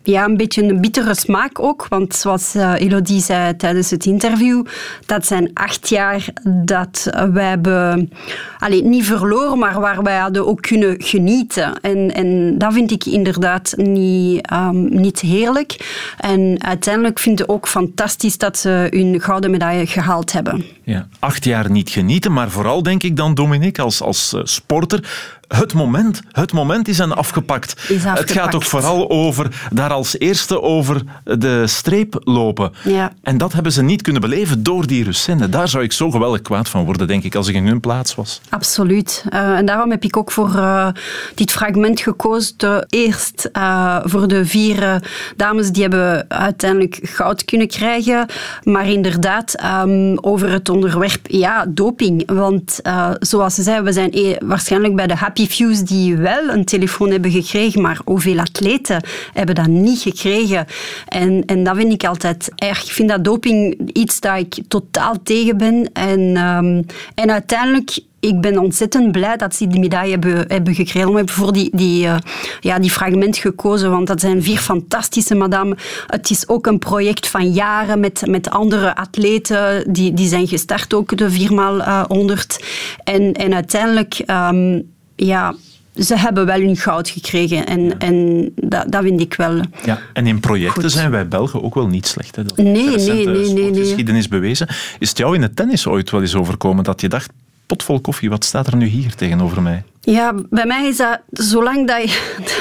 ja, 0.04 0.26
een 0.26 0.38
beetje 0.38 0.64
een 0.64 0.82
bittere 0.82 1.16
smaak 1.16 1.60
ook. 1.60 1.86
Want 1.89 2.16
zoals 2.16 2.56
uh, 2.56 2.74
Elodie 2.78 3.22
zei 3.22 3.56
tijdens 3.56 3.89
het 3.89 4.06
interview, 4.06 4.66
dat 5.06 5.26
zijn 5.26 5.52
acht 5.54 5.89
jaar 5.89 6.26
dat 6.43 7.10
wij 7.34 7.49
hebben... 7.49 8.12
Allee, 8.60 8.84
niet 8.84 9.06
verloren, 9.06 9.60
maar 9.60 9.80
waar 9.80 10.04
wij 10.04 10.18
hadden 10.18 10.47
ook 10.47 10.62
kunnen 10.62 10.95
genieten. 10.97 11.80
En, 11.82 12.14
en 12.14 12.58
dat 12.58 12.74
vind 12.74 12.91
ik 12.91 13.06
inderdaad 13.06 13.74
niet, 13.76 14.52
um, 14.54 14.99
niet 15.02 15.20
heerlijk. 15.20 15.99
En 16.18 16.56
uiteindelijk 16.58 17.20
vind 17.20 17.39
ik 17.39 17.52
ook 17.52 17.68
fantastisch 17.68 18.38
dat 18.38 18.58
ze 18.58 18.88
hun 18.89 19.22
gouden 19.22 19.52
medaille 19.52 19.88
gehaald 19.88 20.32
hebben. 20.32 20.65
Ja, 20.84 21.07
acht 21.19 21.44
jaar 21.44 21.72
niet 21.72 21.90
genieten, 21.90 22.34
maar 22.34 22.49
vooral 22.49 22.84
denk 22.84 23.03
ik 23.03 23.15
dan, 23.15 23.34
Dominique, 23.34 23.84
als, 23.84 24.02
als 24.02 24.34
uh, 24.34 24.41
sporter 24.44 25.30
het 25.48 25.73
moment, 25.73 26.22
het 26.32 26.53
moment 26.53 26.88
is 26.88 26.98
dan 26.98 27.15
afgepakt. 27.15 27.72
Is 27.72 27.95
afgepakt. 27.95 28.19
Het 28.19 28.32
gaat 28.32 28.56
ook 28.56 28.64
vooral 28.64 29.10
over 29.10 29.68
daar 29.72 29.90
maar 29.91 29.99
als 29.99 30.19
eerste 30.19 30.61
over 30.61 31.01
de 31.23 31.68
streep 31.68 32.22
lopen. 32.23 32.72
Ja. 32.84 33.13
En 33.22 33.38
dat 33.38 33.53
hebben 33.53 33.72
ze 33.72 33.84
niet 33.84 34.01
kunnen 34.01 34.22
beleven 34.22 34.63
door 34.63 34.88
die 34.88 35.03
Russinnen. 35.03 35.51
Daar 35.51 35.68
zou 35.68 35.84
ik 35.84 35.91
zo 35.91 36.11
geweldig 36.11 36.41
kwaad 36.41 36.69
van 36.69 36.85
worden, 36.85 37.07
denk 37.07 37.23
ik, 37.23 37.35
als 37.35 37.47
ik 37.47 37.55
in 37.55 37.68
hun 37.68 37.80
plaats 37.80 38.15
was. 38.15 38.41
Absoluut. 38.49 39.26
Uh, 39.34 39.57
en 39.57 39.65
daarom 39.65 39.89
heb 39.89 40.03
ik 40.03 40.18
ook 40.18 40.31
voor 40.31 40.49
uh, 40.55 40.88
dit 41.35 41.51
fragment 41.51 41.99
gekozen. 41.99 42.53
De 42.57 42.85
eerst 42.89 43.49
uh, 43.57 43.99
voor 44.03 44.27
de 44.27 44.45
vier 44.45 45.01
dames 45.35 45.72
die 45.72 45.81
hebben 45.81 46.26
uiteindelijk 46.30 46.99
goud 47.03 47.45
kunnen 47.45 47.68
krijgen. 47.68 48.26
Maar 48.63 48.89
inderdaad, 48.89 49.55
um, 49.84 50.18
over 50.19 50.51
het 50.51 50.69
onderwerp 50.69 51.19
ja, 51.23 51.65
doping. 51.69 52.31
Want 52.31 52.80
zoals 53.19 53.55
ze 53.55 53.61
zei, 53.61 53.81
we 53.81 53.91
zijn 53.91 54.09
e 54.13 54.35
waarschijnlijk 54.39 54.95
bij 54.95 55.07
de 55.07 55.15
Happy 55.15 55.47
Fews 55.47 55.80
die 55.80 56.15
wel 56.15 56.49
een 56.49 56.65
telefoon 56.65 57.09
hebben 57.09 57.31
gekregen, 57.31 57.81
maar 57.81 57.99
hoeveel 58.05 58.39
atleten 58.39 59.03
hebben 59.34 59.55
dat 59.55 59.68
niet 59.68 59.81
gekregen? 59.88 60.66
En, 61.08 61.45
en 61.45 61.64
dat 61.64 61.76
vind 61.76 61.94
ik 61.94 62.06
altijd 62.06 62.52
erg. 62.56 62.84
Ik 62.84 62.91
vind 62.91 63.10
dat 63.10 63.24
doping 63.24 63.90
iets 63.94 64.20
dat 64.20 64.38
ik 64.38 64.58
totaal 64.68 65.16
tegen 65.24 65.58
ben. 65.58 65.90
En, 65.94 66.20
um, 66.20 66.86
en 67.16 67.32
uiteindelijk 67.32 67.99
ik 68.22 68.41
ben 68.41 68.58
ontzettend 68.58 69.12
blij 69.12 69.38
dat 69.38 69.56
ze 69.56 69.68
die 69.68 69.80
medaille 69.80 70.12
hebben, 70.12 70.45
hebben 70.48 70.76
gekregen. 70.76 71.10
We 71.10 71.16
hebben 71.16 71.36
voor 71.36 71.53
die, 71.53 71.70
die, 71.74 72.06
uh, 72.06 72.18
ja, 72.60 72.80
die 72.80 72.91
fragment 72.91 73.38
gekozen, 73.38 73.91
want 73.91 74.08
dat 74.08 74.20
zijn 74.20 74.44
vier 74.44 74.58
fantastische 74.58 75.36
madame. 75.36 75.78
Het 76.08 76.30
is 76.30 76.48
ook 76.48 76.68
een 76.68 76.80
project 76.80 77.28
van 77.28 77.52
jaren 77.52 77.99
met, 77.99 78.24
met 78.28 78.49
andere 78.49 78.95
atleten. 78.95 79.94
Die, 79.94 80.14
die 80.14 80.28
zijn 80.28 80.48
gestart 80.48 80.94
ook 80.94 81.18
de 81.18 81.32
4x100. 81.32 82.66
En, 83.03 83.34
en 83.34 83.53
uiteindelijk, 83.53 84.24
um, 84.28 84.91
ja, 85.16 85.56
ze 85.95 86.18
hebben 86.18 86.45
wel 86.45 86.59
hun 86.59 86.77
goud 86.77 87.09
gekregen. 87.09 87.65
En, 87.65 87.84
ja. 87.84 87.97
en 87.97 88.49
dat, 88.55 88.91
dat 88.91 89.03
vind 89.03 89.22
ik 89.22 89.34
wel. 89.34 89.61
Ja, 89.85 89.99
en 90.13 90.27
in 90.27 90.39
projecten 90.39 90.81
goed. 90.81 90.91
zijn 90.91 91.11
wij 91.11 91.27
Belgen 91.27 91.63
ook 91.63 91.76
wel 91.76 91.88
niet 91.88 92.07
slecht. 92.07 92.35
Hè? 92.35 92.43
Dat 92.43 92.57
nee, 92.57 92.73
nee, 92.73 93.26
nee, 93.26 93.53
nee, 93.53 93.72
nee. 93.72 93.80
geschiedenis 93.80 94.27
bewezen. 94.27 94.68
Is 94.99 95.09
het 95.09 95.18
jou 95.18 95.35
in 95.35 95.41
het 95.41 95.55
tennis 95.55 95.88
ooit 95.88 96.09
wel 96.09 96.22
eens 96.22 96.35
overkomen 96.35 96.84
dat 96.84 97.01
je 97.01 97.09
dacht, 97.09 97.31
potvol 97.65 98.01
koffie, 98.01 98.30
wat 98.30 98.43
staat 98.43 98.68
er 98.68 98.76
nu 98.76 98.85
hier 98.85 99.15
tegenover 99.15 99.61
mij? 99.61 99.84
Ja, 100.03 100.34
bij 100.49 100.65
mij 100.65 100.88
is 100.88 100.98
dat, 100.98 101.19
zolang 101.32 101.88
dat 101.91 102.11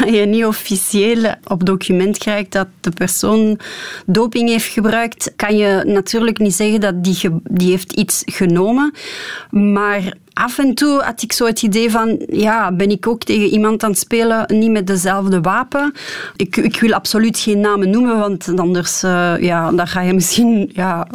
je, 0.06 0.24
niet 0.26 0.44
officieel 0.44 1.34
op 1.44 1.66
document 1.66 2.18
krijgt 2.18 2.52
dat 2.52 2.66
de 2.80 2.90
persoon 2.90 3.58
doping 4.06 4.48
heeft 4.48 4.72
gebruikt, 4.72 5.32
kan 5.36 5.56
je 5.56 5.82
natuurlijk 5.86 6.38
niet 6.38 6.54
zeggen 6.54 6.80
dat 6.80 7.04
die, 7.04 7.18
die 7.42 7.70
heeft 7.70 7.92
iets 7.92 8.22
genomen. 8.26 8.92
Maar 9.50 10.14
af 10.32 10.58
en 10.58 10.74
toe 10.74 11.00
had 11.00 11.22
ik 11.22 11.32
zo 11.32 11.46
het 11.46 11.62
idee 11.62 11.90
van, 11.90 12.20
ja, 12.28 12.72
ben 12.72 12.90
ik 12.90 13.06
ook 13.06 13.24
tegen 13.24 13.46
iemand 13.46 13.82
aan 13.82 13.90
het 13.90 13.98
spelen, 13.98 14.44
niet 14.46 14.70
met 14.70 14.86
dezelfde 14.86 15.40
wapen. 15.40 15.92
Ik, 16.36 16.56
ik 16.56 16.80
wil 16.80 16.92
absoluut 16.92 17.38
geen 17.38 17.60
namen 17.60 17.90
noemen, 17.90 18.18
want 18.18 18.58
anders, 18.58 19.04
uh, 19.04 19.34
ja, 19.40 19.70
dan 19.72 19.86
ga 19.86 20.00
je 20.00 20.12
misschien, 20.20 20.70
ja... 20.72 21.06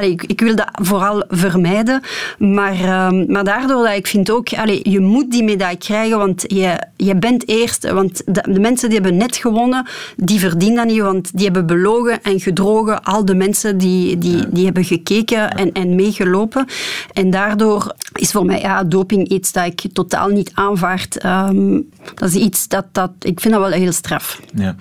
Ik, 0.00 0.22
ik 0.22 0.40
wil 0.40 0.54
dat 0.56 0.68
vooral 0.72 1.24
vermijden. 1.28 2.00
Maar, 2.38 2.74
uh, 2.74 3.10
maar 3.26 3.44
daardoor 3.44 3.84
dat 3.84 3.96
ik 3.96 4.06
vind 4.06 4.30
ook, 4.30 4.52
allee, 4.52 4.80
je 4.82 5.00
moet 5.00 5.30
die 5.30 5.42
medaille 5.42 5.63
krijgen, 5.72 6.18
want 6.18 6.44
je, 6.46 6.86
je 6.96 7.16
bent 7.16 7.48
eerst. 7.48 7.90
Want 7.90 8.22
de, 8.26 8.52
de 8.52 8.60
mensen 8.60 8.88
die 8.88 8.98
hebben 8.98 9.18
net 9.18 9.36
gewonnen, 9.36 9.86
die 10.16 10.38
verdienen 10.38 10.76
dat 10.76 10.86
niet, 10.86 11.00
want 11.00 11.30
die 11.36 11.44
hebben 11.44 11.66
belogen 11.66 12.22
en 12.22 12.40
gedrogen 12.40 13.02
al 13.02 13.24
de 13.24 13.34
mensen 13.34 13.78
die, 13.78 14.18
die, 14.18 14.36
ja. 14.36 14.44
die 14.50 14.64
hebben 14.64 14.84
gekeken 14.84 15.50
en, 15.50 15.72
en 15.72 15.94
meegelopen. 15.94 16.66
En 17.12 17.30
daardoor 17.30 17.94
is 18.12 18.30
voor 18.30 18.44
mij 18.44 18.60
ja, 18.60 18.84
doping 18.84 19.28
iets 19.28 19.52
dat 19.52 19.66
ik 19.66 19.92
totaal 19.92 20.28
niet 20.28 20.50
aanvaard. 20.54 21.24
Um, 21.24 21.88
dat 22.14 22.28
is 22.28 22.34
iets 22.34 22.68
dat, 22.68 22.86
dat... 22.92 23.10
Ik 23.18 23.40
vind 23.40 23.54
dat 23.54 23.62
wel 23.62 23.72
heel 23.72 23.92
straf. 23.92 24.40
Ja. 24.54 24.76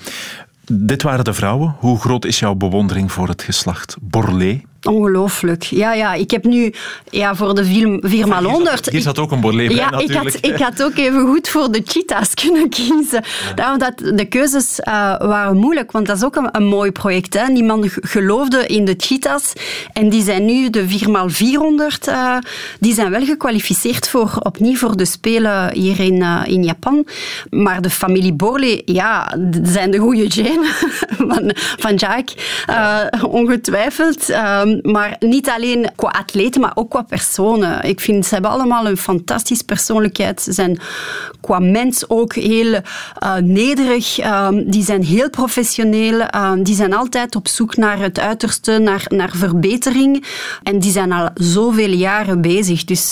Dit 0.71 1.01
waren 1.01 1.23
de 1.23 1.33
vrouwen. 1.33 1.75
Hoe 1.79 1.99
groot 1.99 2.25
is 2.25 2.39
jouw 2.39 2.55
bewondering 2.55 3.11
voor 3.11 3.27
het 3.27 3.41
geslacht 3.41 3.95
Borlée? 4.01 4.65
Ongelooflijk. 4.83 5.63
Ja, 5.63 5.93
ja, 5.93 6.13
ik 6.13 6.31
heb 6.31 6.43
nu 6.43 6.73
ja, 7.09 7.35
voor 7.35 7.55
de 7.55 7.65
4x100... 7.65 8.91
Hier 8.91 9.01
zat 9.01 9.19
ook 9.19 9.31
een 9.31 9.39
Borlée 9.39 9.75
ja. 9.75 9.97
Ik 9.97 10.11
had, 10.11 10.37
ik 10.41 10.57
had 10.57 10.83
ook 10.83 10.97
even 10.97 11.27
goed 11.27 11.49
voor 11.49 11.71
de 11.71 11.81
cheetahs 11.85 12.33
kunnen 12.43 12.69
kiezen. 12.69 13.23
Ja. 13.47 13.53
Daarom 13.55 13.79
dat 13.79 13.97
de 13.97 14.25
keuzes 14.25 14.79
uh, 14.79 14.93
waren 15.19 15.57
moeilijk, 15.57 15.91
want 15.91 16.05
dat 16.05 16.17
is 16.17 16.23
ook 16.23 16.35
een, 16.35 16.49
een 16.51 16.65
mooi 16.65 16.91
project. 16.91 17.33
Hè. 17.33 17.53
Die 17.53 17.63
man 17.63 17.89
geloofde 18.01 18.67
in 18.67 18.85
de 18.85 18.93
cheetahs 18.97 19.53
en 19.93 20.09
die 20.09 20.23
zijn 20.23 20.45
nu 20.45 20.69
de 20.69 20.83
4x400. 20.83 22.09
Uh, 22.09 22.37
die 22.79 22.93
zijn 22.93 23.09
wel 23.09 23.25
gekwalificeerd 23.25 24.09
voor, 24.09 24.37
opnieuw 24.39 24.75
voor 24.75 24.97
de 24.97 25.05
Spelen 25.05 25.73
hier 25.73 25.99
in, 25.99 26.15
uh, 26.15 26.41
in 26.45 26.63
Japan. 26.63 27.05
Maar 27.49 27.81
de 27.81 27.89
familie 27.89 28.33
Borlée, 28.33 28.81
ja, 28.85 29.37
zijn 29.63 29.91
de 29.91 29.97
goede 29.97 30.31
genen 30.31 30.73
van, 31.29 31.51
van 31.55 31.95
Jack. 31.95 32.29
ongetwijfeld. 33.21 34.29
Um, 34.29 34.72
maar 34.81 35.15
niet 35.19 35.49
alleen 35.49 35.89
qua 35.95 36.09
atleten, 36.09 36.61
maar 36.61 36.71
ook 36.75 36.89
qua 36.89 37.01
personen. 37.01 37.83
Ik 37.83 37.99
vind, 37.99 38.25
ze 38.25 38.33
hebben 38.33 38.51
allemaal 38.51 38.87
een 38.87 38.97
fantastische 38.97 39.65
persoonlijkheid. 39.65 40.41
Ze 40.41 40.51
zijn 40.51 40.79
qua 41.41 41.59
mens 41.59 42.09
ook 42.09 42.33
heel 42.33 42.73
uh, 42.73 43.35
nederig. 43.41 44.19
Um, 44.25 44.71
die 44.71 44.83
zijn 44.83 45.03
heel 45.03 45.29
professioneel. 45.29 46.21
Um, 46.35 46.63
die 46.63 46.75
zijn 46.75 46.93
altijd 46.93 47.35
op 47.35 47.47
zoek 47.47 47.77
naar 47.77 47.99
het 47.99 48.19
uiterste, 48.19 48.77
naar, 48.77 49.05
naar 49.07 49.31
verbetering. 49.35 50.25
En 50.63 50.79
die 50.79 50.91
zijn 50.91 51.11
al 51.11 51.29
zoveel 51.33 51.91
jaren 51.91 52.41
bezig. 52.41 52.83
Dus 52.83 53.11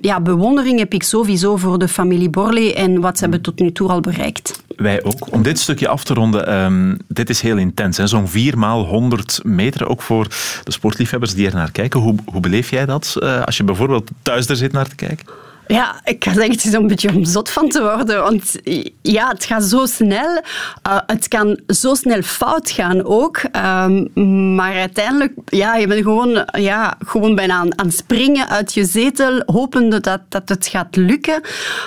ja, 0.00 0.20
bewondering 0.20 0.78
heb 0.78 0.94
ik 0.94 1.02
sowieso 1.02 1.56
voor 1.56 1.78
de 1.78 1.88
familie 1.88 2.30
Borlée 2.30 2.74
en 2.74 3.00
wat 3.00 3.16
ze 3.16 3.22
hebben 3.22 3.42
tot 3.42 3.58
nu 3.58 3.72
toe 3.72 3.88
al 3.88 4.00
bereikt. 4.00 4.62
Wij 4.80 5.04
ook. 5.04 5.32
Om 5.32 5.42
dit 5.42 5.58
stukje 5.58 5.88
af 5.88 6.04
te 6.04 6.14
ronden, 6.14 6.98
dit 7.08 7.30
is 7.30 7.40
heel 7.40 7.56
intens. 7.56 7.96
Zo'n 7.96 8.28
4 8.28 8.58
maal 8.58 8.84
100 8.84 9.40
meter, 9.42 9.88
ook 9.88 10.02
voor 10.02 10.26
de 10.64 10.72
sportliefhebbers 10.72 11.34
die 11.34 11.46
er 11.46 11.54
naar 11.54 11.70
kijken. 11.70 12.00
Hoe, 12.00 12.14
hoe 12.24 12.40
beleef 12.40 12.70
jij 12.70 12.86
dat 12.86 13.16
uh, 13.18 13.42
als 13.42 13.56
je 13.56 13.64
bijvoorbeeld 13.64 14.10
thuis 14.22 14.48
er 14.48 14.56
zit 14.56 14.72
naar 14.72 14.88
te 14.88 14.94
kijken? 14.94 15.26
Ja, 15.70 16.00
ik 16.04 16.24
ga 16.24 16.32
zeggen, 16.32 16.52
het 16.52 16.64
is 16.64 16.72
een 16.72 16.86
beetje 16.86 17.14
om 17.14 17.24
zot 17.24 17.50
van 17.50 17.68
te 17.68 17.82
worden. 17.82 18.22
Want 18.22 18.54
ja, 19.02 19.28
het 19.28 19.44
gaat 19.44 19.64
zo 19.64 19.86
snel. 19.86 20.42
Uh, 20.88 20.98
het 21.06 21.28
kan 21.28 21.60
zo 21.66 21.94
snel 21.94 22.22
fout 22.22 22.70
gaan 22.70 23.04
ook. 23.04 23.42
Um, 23.84 24.54
maar 24.54 24.74
uiteindelijk, 24.74 25.32
ja, 25.44 25.76
je 25.76 25.86
bent 25.86 26.02
gewoon, 26.02 26.44
ja, 26.52 26.96
gewoon 27.06 27.34
bijna 27.34 27.54
aan, 27.54 27.78
aan 27.78 27.90
springen 27.90 28.48
uit 28.48 28.74
je 28.74 28.84
zetel, 28.84 29.42
hopende 29.46 30.00
dat, 30.00 30.20
dat 30.28 30.48
het 30.48 30.66
gaat 30.66 30.96
lukken. 30.96 31.40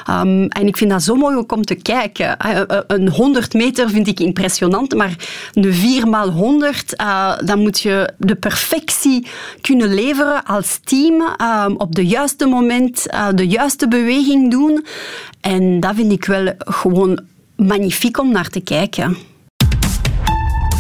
Um, 0.10 0.48
en 0.48 0.68
ik 0.68 0.78
vind 0.78 0.90
dat 0.90 1.04
zo 1.04 1.16
mooi 1.16 1.36
ook 1.36 1.52
om 1.52 1.66
te 1.66 1.76
kijken. 1.76 2.38
Uh, 2.46 2.62
een 2.88 3.10
100 3.10 3.54
meter 3.54 3.90
vind 3.90 4.08
ik 4.08 4.20
impressionant, 4.20 4.96
maar 4.96 5.16
een 5.54 5.74
4 5.74 6.08
maal 6.08 6.30
100, 6.30 7.02
uh, 7.02 7.38
dan 7.46 7.60
moet 7.60 7.80
je 7.80 8.14
de 8.18 8.36
perfectie 8.36 9.28
kunnen 9.62 9.94
leveren 9.94 10.46
als 10.46 10.80
team 10.84 11.36
um, 11.66 11.76
op 11.78 11.96
de 11.96 12.06
juiste 12.06 12.46
moment, 12.46 13.06
de 13.36 13.48
juiste 13.48 13.72
juiste 13.74 13.88
beweging 13.88 14.52
doen. 14.52 14.86
En 15.42 15.80
dat 15.80 15.96
vind 15.96 16.12
ik 16.12 16.26
wel 16.26 16.54
gewoon 16.58 17.20
magnifiek 17.56 18.20
om 18.20 18.32
naar 18.32 18.50
te 18.50 18.60
kijken. 18.60 19.18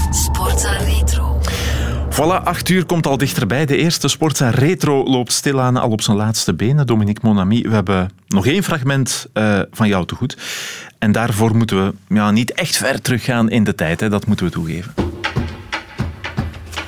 Sportza 0.09 0.71
Retro. 0.71 1.39
Voilà, 2.09 2.43
acht 2.43 2.69
uur 2.69 2.85
komt 2.85 3.07
al 3.07 3.17
dichterbij. 3.17 3.65
De 3.65 3.77
eerste 3.77 4.07
Sportza 4.07 4.49
Retro 4.49 5.03
loopt 5.03 5.31
stilaan 5.31 5.77
al 5.77 5.89
op 5.89 6.01
zijn 6.01 6.17
laatste 6.17 6.53
benen. 6.53 6.87
Dominique 6.87 7.27
Monami, 7.27 7.61
we 7.61 7.73
hebben 7.73 8.09
nog 8.27 8.45
één 8.47 8.63
fragment 8.63 9.27
uh, 9.33 9.59
van 9.71 9.87
jou 9.87 10.05
te 10.05 10.15
goed. 10.15 10.37
En 10.99 11.11
daarvoor 11.11 11.55
moeten 11.55 11.85
we 11.85 12.15
ja, 12.15 12.31
niet 12.31 12.53
echt 12.53 12.77
ver 12.77 13.01
teruggaan 13.01 13.49
in 13.49 13.63
de 13.63 13.75
tijd. 13.75 13.99
Hè. 13.99 14.09
Dat 14.09 14.27
moeten 14.27 14.45
we 14.45 14.51
toegeven. 14.51 14.93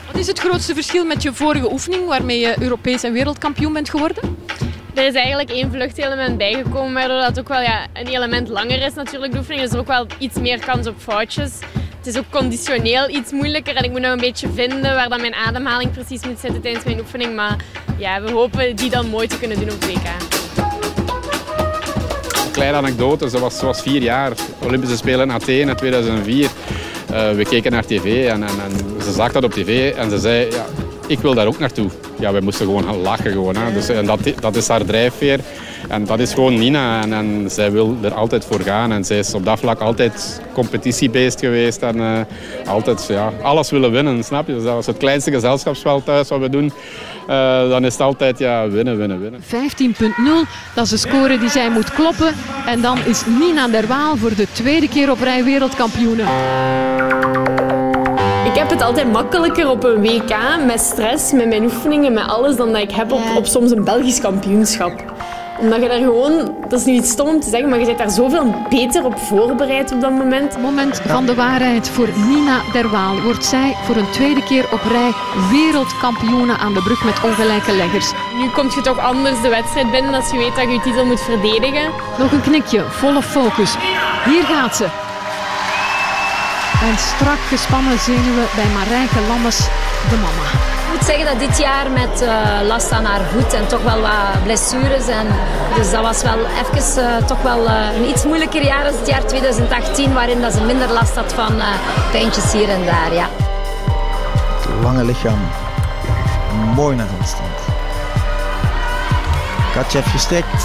Wat 0.05 0.17
is 0.17 0.27
het 0.27 0.39
grootste 0.39 0.73
verschil 0.73 1.05
met 1.05 1.21
je 1.21 1.33
vorige 1.33 1.71
oefening, 1.71 2.07
waarmee 2.07 2.39
je 2.39 2.61
Europees 2.61 3.03
en 3.03 3.13
wereldkampioen 3.13 3.73
bent 3.73 3.89
geworden? 3.89 4.37
Er 4.95 5.05
is 5.05 5.13
eigenlijk 5.13 5.49
één 5.49 5.71
vluchtelement 5.71 6.37
bijgekomen, 6.37 6.93
waardoor 6.93 7.19
dat 7.19 7.39
ook 7.39 7.47
wel 7.47 7.61
ja, 7.61 7.87
een 7.93 8.07
element 8.07 8.47
langer 8.47 8.85
is 8.85 8.93
natuurlijk 8.93 9.31
de 9.31 9.37
oefening. 9.37 9.63
Dus 9.63 9.71
er 9.71 9.79
ook 9.79 9.87
wel 9.87 10.05
iets 10.17 10.39
meer 10.39 10.59
kans 10.59 10.87
op 10.87 10.95
foutjes. 10.97 11.51
Het 11.97 12.07
is 12.07 12.17
ook 12.17 12.29
conditioneel 12.29 13.09
iets 13.09 13.31
moeilijker 13.31 13.75
en 13.75 13.83
ik 13.83 13.91
moet 13.91 14.01
nog 14.01 14.11
een 14.11 14.19
beetje 14.19 14.47
vinden 14.53 14.81
waar 14.81 15.09
dan 15.09 15.21
mijn 15.21 15.33
ademhaling 15.33 15.91
precies 15.91 16.25
moet 16.25 16.39
zitten 16.39 16.61
tijdens 16.61 16.85
mijn 16.85 16.99
oefening. 16.99 17.35
Maar 17.35 17.55
ja, 17.97 18.21
we 18.21 18.31
hopen 18.31 18.75
die 18.75 18.89
dan 18.89 19.07
mooi 19.07 19.27
te 19.27 19.39
kunnen 19.39 19.59
doen 19.59 19.71
op 19.71 19.83
WK. 19.83 20.07
Een 22.45 22.51
kleine 22.51 22.77
anekdote, 22.77 23.29
ze 23.29 23.39
was, 23.39 23.81
vier 23.81 24.01
jaar, 24.01 24.31
Olympische 24.63 24.97
Spelen 24.97 25.29
in 25.29 25.35
Athene 25.35 25.71
in 25.71 25.75
2004. 25.75 26.49
Uh, 27.11 27.31
we 27.31 27.45
keken 27.49 27.71
naar 27.71 27.85
tv 27.85 28.27
en, 28.27 28.43
en, 28.43 28.49
en, 28.49 29.01
ze 29.03 29.11
zag 29.11 29.31
dat 29.31 29.43
op 29.43 29.51
tv 29.51 29.93
en 29.95 30.09
ze 30.09 30.19
zei, 30.19 30.51
ja, 30.51 30.65
ik 31.07 31.19
wil 31.19 31.33
daar 31.33 31.47
ook 31.47 31.59
naartoe. 31.59 31.89
Ja, 32.19 32.31
wij 32.31 32.41
moesten 32.41 32.65
gewoon 32.65 32.83
gaan 32.83 33.01
lachen. 33.01 33.31
Gewoon, 33.31 33.55
hè. 33.55 33.73
Dus, 33.73 33.89
en 33.89 34.05
dat, 34.05 34.19
dat 34.39 34.55
is 34.55 34.67
haar 34.67 34.85
drijfveer. 34.85 35.39
En 35.89 36.05
dat 36.05 36.19
is 36.19 36.33
gewoon 36.33 36.57
Nina. 36.57 37.01
En, 37.01 37.13
en 37.13 37.45
zij 37.49 37.71
wil 37.71 37.97
er 38.01 38.13
altijd 38.13 38.45
voor 38.45 38.59
gaan. 38.59 38.91
En 38.91 39.05
zij 39.05 39.19
is 39.19 39.33
op 39.33 39.45
dat 39.45 39.59
vlak 39.59 39.79
altijd 39.79 40.41
competitiebeest 40.53 41.39
geweest. 41.39 41.81
En 41.81 41.97
uh, 41.97 42.19
altijd 42.67 43.05
ja, 43.07 43.31
alles 43.41 43.69
willen 43.69 43.91
winnen, 43.91 44.23
snap 44.23 44.47
je? 44.47 44.61
Zelfs 44.61 44.87
het 44.87 44.97
kleinste 44.97 45.31
gezelschapsspel 45.31 46.03
thuis 46.03 46.29
wat 46.29 46.39
we 46.39 46.49
doen, 46.49 46.71
uh, 47.29 47.69
dan 47.69 47.85
is 47.85 47.91
het 47.91 48.01
altijd 48.01 48.39
ja, 48.39 48.69
winnen, 48.69 48.97
winnen, 48.97 49.21
winnen. 49.21 49.41
15.0, 49.41 49.47
dat 50.75 50.83
is 50.83 50.89
de 50.89 50.97
score 50.97 51.39
die 51.39 51.49
zij 51.49 51.69
moet 51.69 51.93
kloppen. 51.93 52.33
En 52.65 52.81
dan 52.81 52.97
is 53.05 53.23
Nina 53.39 53.67
der 53.67 53.87
Waal 53.87 54.17
voor 54.17 54.35
de 54.35 54.47
tweede 54.51 54.87
keer 54.87 55.11
op 55.11 55.19
rij 55.19 55.43
wereldkampioene. 55.43 56.23
Ik 58.55 58.61
heb 58.61 58.69
het 58.69 58.81
altijd 58.81 59.11
makkelijker 59.11 59.69
op 59.69 59.83
een 59.83 60.01
WK 60.01 60.35
met 60.65 60.79
stress, 60.79 61.31
met 61.31 61.47
mijn 61.47 61.63
oefeningen, 61.63 62.13
met 62.13 62.27
alles, 62.27 62.55
dan 62.55 62.71
dat 62.71 62.81
ik 62.81 62.91
heb 62.91 63.11
op, 63.11 63.21
op 63.37 63.45
soms 63.45 63.71
een 63.71 63.83
Belgisch 63.83 64.21
kampioenschap 64.21 65.13
omdat 65.59 65.81
je 65.81 65.87
daar 65.87 65.97
gewoon, 65.97 66.55
dat 66.69 66.79
is 66.79 66.85
niet 66.85 67.01
iets 67.01 67.11
stom 67.11 67.27
om 67.27 67.39
te 67.39 67.49
zeggen, 67.49 67.69
maar 67.69 67.79
je 67.79 67.85
bent 67.85 67.97
daar 67.97 68.09
zoveel 68.09 68.65
beter 68.69 69.05
op 69.05 69.17
voorbereid 69.17 69.91
op 69.91 70.01
dat 70.01 70.11
moment. 70.11 70.57
Moment 70.61 71.01
van 71.05 71.25
de 71.25 71.35
waarheid 71.35 71.89
voor 71.89 72.09
Nina 72.27 72.61
Derwaal. 72.71 73.21
Wordt 73.21 73.45
zij 73.45 73.75
voor 73.83 73.95
een 73.95 74.09
tweede 74.11 74.43
keer 74.43 74.65
op 74.71 74.81
rij 74.91 75.11
wereldkampioene 75.51 76.57
aan 76.57 76.73
de 76.73 76.81
brug 76.81 77.03
met 77.03 77.23
ongelijke 77.23 77.75
leggers. 77.75 78.11
Nu 78.39 78.49
komt 78.49 78.73
je 78.73 78.81
toch 78.81 78.99
anders 78.99 79.41
de 79.41 79.49
wedstrijd 79.49 79.91
binnen 79.91 80.13
als 80.13 80.31
je 80.31 80.37
weet 80.37 80.55
dat 80.55 80.63
je 80.63 80.71
je 80.71 80.81
titel 80.81 81.05
moet 81.05 81.21
verdedigen. 81.21 81.91
Nog 82.17 82.31
een 82.31 82.41
knikje, 82.41 82.81
volle 82.81 83.21
focus. 83.21 83.75
Hier 84.25 84.43
gaat 84.43 84.75
ze. 84.75 85.04
En 86.85 86.97
strak 86.97 87.39
gespannen 87.47 87.99
zenuwen 87.99 88.47
bij 88.55 88.65
Marijke 88.73 89.19
Lammes, 89.27 89.57
de 90.09 90.15
mama. 90.15 90.47
Ik 90.85 90.91
moet 90.91 91.05
zeggen 91.05 91.25
dat 91.25 91.39
dit 91.39 91.57
jaar 91.57 91.91
met 91.91 92.21
uh, 92.21 92.67
last 92.67 92.91
aan 92.91 93.05
haar 93.05 93.21
voet 93.31 93.53
en 93.53 93.67
toch 93.67 93.81
wel 93.83 94.01
wat 94.01 94.43
blessures. 94.43 95.07
En 95.07 95.27
dus 95.75 95.91
dat 95.91 96.01
was 96.01 96.21
wel 96.21 96.37
even 96.39 97.03
uh, 97.03 97.15
toch 97.25 97.41
wel 97.41 97.67
uh, 97.67 97.95
een 97.95 98.09
iets 98.09 98.23
moeilijker 98.23 98.63
jaar 98.63 98.83
dan 98.83 98.93
het 98.93 99.07
jaar 99.07 99.25
2018, 99.25 100.13
waarin 100.13 100.41
dat 100.41 100.53
ze 100.53 100.61
minder 100.61 100.91
last 100.91 101.15
had 101.15 101.33
van 101.33 101.53
pijntjes 102.11 102.51
hier 102.51 102.69
en 102.69 102.85
daar. 102.85 103.13
Ja. 103.13 103.27
Het 104.59 104.83
lange 104.83 105.03
lichaam, 105.03 105.39
mooi 106.75 106.95
naar 106.95 107.07
handstand. 107.07 107.57
Katje 109.73 109.97
heeft 109.97 110.09
gestrekt. 110.09 110.63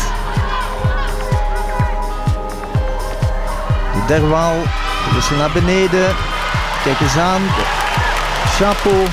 De 3.92 4.04
derwaal, 4.06 4.54
de 5.30 5.36
naar 5.36 5.50
beneden. 5.50 6.14
Kijk 6.84 7.00
eens 7.00 7.16
aan. 7.16 7.42
Chapeau. 8.46 9.06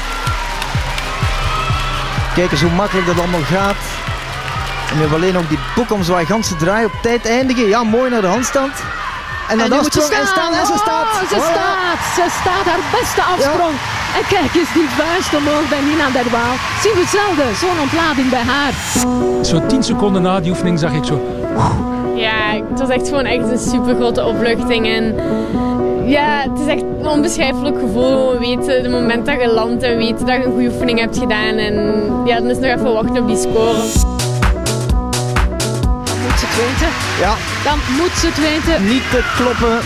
Kijk 2.35 2.51
eens 2.51 2.61
hoe 2.61 2.71
makkelijk 2.71 3.07
dat 3.07 3.19
allemaal 3.19 3.43
gaat. 3.51 3.75
En 4.91 4.97
hebben 4.97 5.17
alleen 5.17 5.37
ook 5.37 5.49
die 5.49 5.59
boekomzwaai 5.75 6.25
ganse 6.25 6.55
draai 6.55 6.85
op 6.85 6.91
tijd 7.01 7.25
eindigen. 7.25 7.67
Ja, 7.67 7.83
mooi 7.83 8.09
naar 8.09 8.21
de 8.21 8.27
handstand. 8.27 8.71
En 9.47 9.57
dan 9.57 9.71
afsprong 9.71 10.11
en 10.11 10.27
staan 10.27 10.53
en 10.53 10.65
ze 10.65 10.77
staat. 10.77 11.05
Oh, 11.05 11.19
ze 11.19 11.51
staat. 11.51 11.99
Ze 12.15 12.25
staat 12.41 12.65
haar 12.65 12.79
beste 12.99 13.21
afsprong. 13.21 13.75
En 14.17 14.23
kijk 14.27 14.55
eens 14.55 14.73
die 14.73 14.89
vuist 14.97 15.35
omhoog 15.35 15.69
bij 15.69 15.81
Nina 15.81 16.09
Derwaal. 16.09 16.55
Zien 16.81 16.93
we 16.93 16.99
hetzelfde, 16.99 17.43
zo'n 17.59 17.79
ontlading 17.81 18.29
bij 18.29 18.43
haar. 18.53 18.73
Zo 19.45 19.65
tien 19.65 19.83
seconden 19.83 20.21
na 20.21 20.39
die 20.39 20.51
oefening 20.51 20.79
zag 20.79 20.91
ik 20.91 21.03
zo... 21.03 21.45
Ja, 22.15 22.63
het 22.69 22.79
was 22.79 22.89
echt 22.89 23.07
gewoon 23.07 23.25
echt 23.25 23.51
een 23.51 23.59
super 23.59 23.95
grote 23.95 24.25
opluchting. 24.25 24.87
En 24.87 25.15
ja, 26.07 26.41
het 26.49 26.59
is 26.59 26.67
echt 26.67 26.81
een 26.81 27.07
onbeschrijfelijk 27.07 27.79
gevoel. 27.79 28.39
Weten, 28.39 28.83
de 28.83 28.89
moment 28.89 29.25
dat 29.25 29.41
je 29.41 29.47
landt 29.47 29.83
en 29.83 29.97
weten 29.97 30.25
dat 30.25 30.35
je 30.35 30.43
een 30.43 30.51
goede 30.51 30.69
oefening 30.69 30.99
hebt 30.99 31.17
gedaan. 31.17 31.55
En 31.55 31.75
ja, 32.25 32.39
dan 32.39 32.49
is 32.49 32.57
nog 32.57 32.65
even 32.65 32.93
wachten 32.93 33.17
op 33.21 33.27
die 33.27 33.37
score. 33.37 33.73
Dan 36.05 36.17
moet 36.23 36.39
ze 36.39 36.45
het 36.45 36.55
weten. 36.65 36.89
Ja. 37.19 37.33
Dan 37.63 37.79
moet 37.97 38.11
ze 38.19 38.25
het 38.27 38.39
weten. 38.49 38.87
Niet 38.87 39.09
te 39.11 39.21
kloppen. 39.35 39.79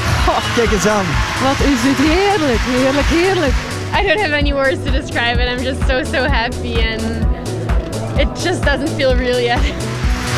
Kijk 0.56 0.72
eens 0.72 0.88
aan. 0.88 1.06
Wat 1.44 1.60
is 1.72 1.82
dit 1.82 2.08
heerlijk, 2.08 2.62
heerlijk, 2.78 3.08
heerlijk. 3.08 3.54
I 4.00 4.08
don't 4.08 4.22
have 4.22 4.34
any 4.34 4.54
words 4.54 4.78
to 4.86 4.92
describe 4.92 5.42
it. 5.42 5.48
I'm 5.52 5.64
just 5.64 5.80
so, 5.88 6.04
so 6.14 6.28
happy. 6.32 6.76
And 6.92 7.02
it 8.20 8.44
just 8.44 8.64
doesn't 8.64 8.90
feel 8.90 9.14
real 9.16 9.40
yet. 9.40 9.60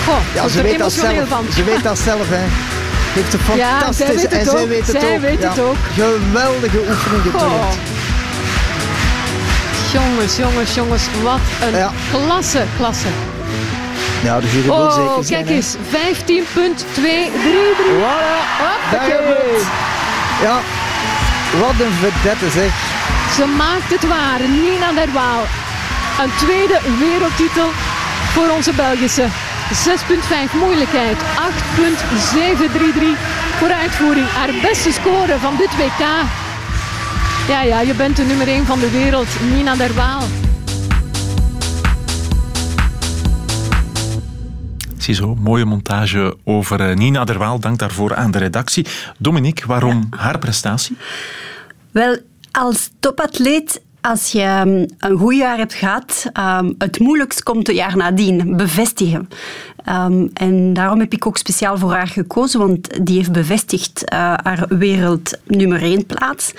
Goh, 0.06 0.18
ja, 0.34 0.48
ze 0.48 0.62
weet, 0.62 0.80
dat 0.80 0.92
zelf, 0.92 1.28
van. 1.28 1.46
ze 1.54 1.64
weet 1.64 1.84
dat 1.84 1.98
zelf, 1.98 2.30
hè 2.30 2.73
heeft 3.14 3.34
een 3.34 3.40
fantastische... 3.40 4.14
Ja, 4.14 4.30
zij 4.30 4.40
en 4.40 4.45
zij 4.45 4.68
weet 4.68 4.88
het 4.88 5.02
zij 5.02 5.15
ook. 5.15 5.22
Weet 5.22 5.44
het 5.44 5.60
ook. 5.60 5.76
Geweldige 5.94 6.80
oefening 6.90 7.22
getoond. 7.22 7.76
Jongens, 9.94 10.38
jongens, 10.38 10.73
jongens. 10.73 11.03
Wat 11.23 11.40
een 11.61 11.77
ja. 11.77 11.91
klasse, 12.11 12.64
klasse. 12.77 13.07
Ja, 14.23 14.40
de 14.40 14.52
jury 14.52 14.69
oh, 14.69 14.95
zeker 14.95 15.23
zijn. 15.23 15.45
kijk 15.45 15.56
eens. 15.56 15.76
15.233. 15.76 15.80
Voilà. 17.99 18.44
Ja, 20.41 20.60
wat 21.60 21.85
een 21.85 21.94
vedette 22.02 22.49
zeg. 22.49 22.72
Ze 23.35 23.45
maakt 23.45 23.90
het 23.90 24.07
waar. 24.07 24.40
Nina 24.40 24.91
Derwaal. 25.06 25.44
Een 26.22 26.31
tweede 26.38 26.80
wereldtitel 26.99 27.69
voor 28.34 28.49
onze 28.56 28.73
Belgische 28.73 29.26
6,5 29.72 30.56
moeilijkheid, 30.60 31.18
8,733 31.18 33.18
voor 33.57 33.72
uitvoering. 33.72 34.27
Haar 34.27 34.49
beste 34.61 34.91
score 34.91 35.40
van 35.40 35.57
dit 35.57 35.76
WK. 35.76 35.99
Ja, 37.48 37.61
ja, 37.61 37.81
je 37.81 37.94
bent 37.94 38.15
de 38.15 38.23
nummer 38.23 38.48
1 38.48 38.65
van 38.65 38.80
de 38.80 38.91
wereld, 38.91 39.27
Nina 39.52 39.76
Derwaal. 39.76 40.22
Ziezo, 44.98 45.35
mooie 45.35 45.65
montage 45.65 46.38
over 46.44 46.90
eh, 46.90 46.95
Nina 46.95 47.23
Derwaal. 47.23 47.60
Dank 47.60 47.80
daarvoor 47.80 48.15
aan 48.15 48.31
de 48.31 48.38
redactie. 48.38 48.88
Dominique, 49.18 49.68
waarom 49.68 50.07
haar 50.10 50.40
prestatie? 50.40 50.98
Wel, 51.91 52.18
als 52.52 52.90
topatleet 52.99 53.81
als 54.04 54.32
je 54.32 54.42
ehm, 54.42 54.86
een 55.00 55.18
goed 55.18 55.36
jaar 55.36 55.58
hebt 55.58 55.74
gehad, 55.74 56.26
um, 56.40 56.76
het 56.78 57.00
moeilijkst 57.00 57.44
komt 57.44 57.68
het 57.68 57.76
jaar 57.76 57.98
nadien, 57.98 58.58
bevestigen. 58.58 59.30
Um, 59.90 60.30
en 60.34 60.74
daarom 60.74 61.00
heb 61.00 61.14
ik 61.14 61.28
ook 61.28 61.38
speciaal 61.38 61.78
voor 61.78 61.94
haar 61.94 62.08
gekozen, 62.08 62.60
want 62.60 63.06
die 63.06 63.18
heeft 63.18 63.32
bevestigd 63.32 64.04
uh, 64.14 64.34
haar 64.44 64.66
wereld 64.70 65.38
nummer 65.46 65.82
1 65.82 66.06
plaats. 66.06 66.54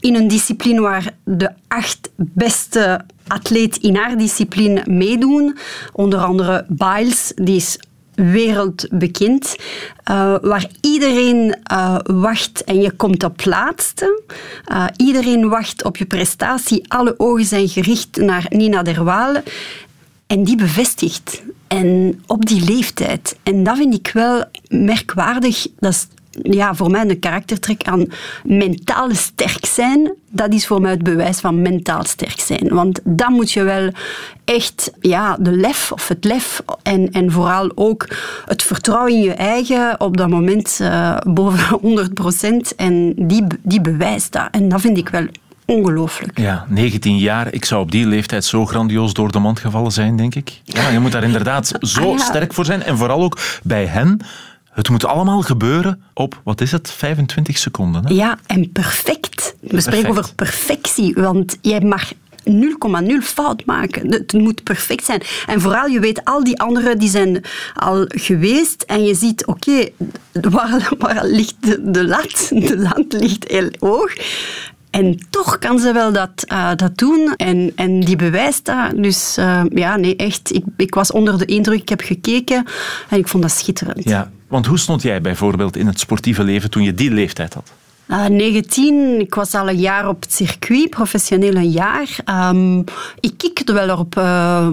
In 0.00 0.14
een 0.14 0.28
discipline 0.28 0.80
waar 0.80 1.10
de 1.24 1.50
acht 1.68 2.10
beste 2.16 3.00
atleten 3.26 3.82
in 3.82 3.96
haar 3.96 4.18
discipline 4.18 4.82
meedoen. 4.86 5.58
Onder 5.92 6.18
andere 6.18 6.64
Biles, 6.68 7.32
die 7.34 7.56
is 7.56 7.78
wereldbekend, 8.24 9.56
uh, 10.10 10.36
waar 10.40 10.66
iedereen 10.80 11.58
uh, 11.72 11.96
wacht 12.02 12.64
en 12.64 12.80
je 12.80 12.90
komt 12.90 13.24
op 13.24 13.44
laatste. 13.44 14.22
Uh, 14.72 14.86
iedereen 14.96 15.48
wacht 15.48 15.84
op 15.84 15.96
je 15.96 16.04
prestatie. 16.04 16.84
Alle 16.88 17.14
ogen 17.16 17.44
zijn 17.44 17.68
gericht 17.68 18.16
naar 18.16 18.46
Nina 18.48 18.82
Derwale. 18.82 19.42
En 20.26 20.44
die 20.44 20.56
bevestigt. 20.56 21.42
En 21.68 22.22
op 22.26 22.46
die 22.46 22.64
leeftijd. 22.64 23.38
En 23.42 23.62
dat 23.62 23.76
vind 23.76 23.94
ik 23.94 24.10
wel 24.12 24.44
merkwaardig. 24.68 25.66
Dat 25.78 25.92
is 25.92 26.06
ja, 26.42 26.74
voor 26.74 26.90
mij 26.90 27.08
een 27.08 27.18
karaktertrek 27.18 27.82
aan 27.82 28.06
mentaal 28.44 29.14
sterk 29.14 29.66
zijn. 29.66 30.12
Dat 30.30 30.52
is 30.52 30.66
voor 30.66 30.80
mij 30.80 30.90
het 30.90 31.02
bewijs 31.02 31.40
van 31.40 31.62
mentaal 31.62 32.04
sterk 32.04 32.40
zijn. 32.40 32.68
Want 32.68 33.00
dan 33.04 33.32
moet 33.32 33.52
je 33.52 33.62
wel 33.62 33.90
echt 34.44 34.92
ja, 35.00 35.36
de 35.40 35.52
lef 35.52 35.92
of 35.92 36.08
het 36.08 36.24
lef 36.24 36.62
en, 36.82 37.10
en 37.12 37.30
vooral 37.30 37.72
ook 37.74 38.08
het 38.46 38.62
vertrouwen 38.62 39.12
in 39.12 39.22
je 39.22 39.34
eigen 39.34 40.00
op 40.00 40.16
dat 40.16 40.28
moment 40.28 40.78
uh, 40.82 41.16
boven 41.16 41.78
100 41.82 42.14
procent. 42.14 42.74
En 42.74 43.12
die, 43.16 43.46
die 43.62 43.80
bewijst 43.80 44.32
dat. 44.32 44.48
En 44.50 44.68
dat 44.68 44.80
vind 44.80 44.98
ik 44.98 45.08
wel 45.08 45.26
ongelooflijk. 45.70 46.38
Ja, 46.38 46.66
19 46.68 47.18
jaar. 47.18 47.52
Ik 47.52 47.64
zou 47.64 47.82
op 47.82 47.90
die 47.90 48.06
leeftijd 48.06 48.44
zo 48.44 48.66
grandioos 48.66 49.12
door 49.12 49.32
de 49.32 49.38
mand 49.38 49.60
gevallen 49.60 49.92
zijn, 49.92 50.16
denk 50.16 50.34
ik. 50.34 50.60
Ja, 50.64 50.88
je 50.88 50.98
moet 50.98 51.12
daar 51.12 51.24
inderdaad 51.24 51.66
zo 51.80 52.12
ah, 52.12 52.18
ja. 52.18 52.24
sterk 52.24 52.54
voor 52.54 52.64
zijn. 52.64 52.82
En 52.82 52.96
vooral 52.96 53.22
ook 53.22 53.38
bij 53.62 53.86
hen 53.86 54.20
het 54.70 54.88
moet 54.88 55.04
allemaal 55.04 55.42
gebeuren 55.42 56.02
op, 56.14 56.40
wat 56.44 56.60
is 56.60 56.72
het, 56.72 56.90
25 56.90 57.58
seconden? 57.58 58.06
Hè? 58.06 58.14
Ja, 58.14 58.38
en 58.46 58.72
perfect. 58.72 59.54
We 59.60 59.80
spreken 59.80 60.10
over 60.10 60.34
perfectie, 60.34 61.14
want 61.14 61.56
jij 61.60 61.80
mag 61.80 62.12
0,0 62.12 62.14
fout 63.22 63.64
maken. 63.64 64.12
Het 64.12 64.32
moet 64.32 64.62
perfect 64.62 65.04
zijn. 65.04 65.22
En 65.46 65.60
vooral, 65.60 65.86
je 65.86 66.00
weet, 66.00 66.24
al 66.24 66.44
die 66.44 66.60
anderen 66.60 66.98
die 66.98 67.08
zijn 67.08 67.44
al 67.74 68.04
geweest 68.08 68.82
en 68.82 69.04
je 69.04 69.14
ziet, 69.14 69.46
oké, 69.46 69.70
okay, 69.70 69.92
waar, 70.50 70.92
waar, 70.98 71.26
ligt 71.26 71.56
de, 71.60 71.90
de 71.90 72.06
lat? 72.06 72.48
De 72.54 72.78
lat 72.78 73.12
ligt 73.12 73.48
heel 73.48 73.70
hoog. 73.78 74.12
En 74.90 75.18
toch 75.30 75.58
kan 75.58 75.78
ze 75.78 75.92
wel 75.92 76.12
dat, 76.12 76.44
uh, 76.52 76.70
dat 76.76 76.98
doen 76.98 77.34
en, 77.36 77.72
en 77.74 78.00
die 78.00 78.16
bewijst 78.16 78.64
dat. 78.64 79.02
Dus 79.02 79.38
uh, 79.38 79.62
ja, 79.68 79.96
nee, 79.96 80.16
echt. 80.16 80.54
Ik, 80.54 80.64
ik 80.76 80.94
was 80.94 81.12
onder 81.12 81.38
de 81.38 81.44
indruk, 81.44 81.80
ik 81.80 81.88
heb 81.88 82.00
gekeken 82.00 82.64
en 83.08 83.18
ik 83.18 83.28
vond 83.28 83.42
dat 83.42 83.52
schitterend. 83.52 84.04
Ja, 84.04 84.30
want 84.50 84.66
hoe 84.66 84.78
stond 84.78 85.02
jij 85.02 85.20
bijvoorbeeld 85.20 85.76
in 85.76 85.86
het 85.86 86.00
sportieve 86.00 86.42
leven 86.42 86.70
toen 86.70 86.82
je 86.82 86.94
die 86.94 87.10
leeftijd 87.10 87.54
had? 87.54 87.72
Uh, 88.10 88.26
19, 88.26 89.20
ik 89.20 89.34
was 89.34 89.54
al 89.54 89.68
een 89.68 89.78
jaar 89.78 90.08
op 90.08 90.22
het 90.22 90.32
circuit, 90.32 90.90
professioneel 90.90 91.54
een 91.54 91.70
jaar. 91.70 92.16
Um, 92.50 92.84
ik 93.20 93.32
kikte 93.36 93.72
wel 93.72 93.98
op 93.98 94.16
uh, 94.18 94.68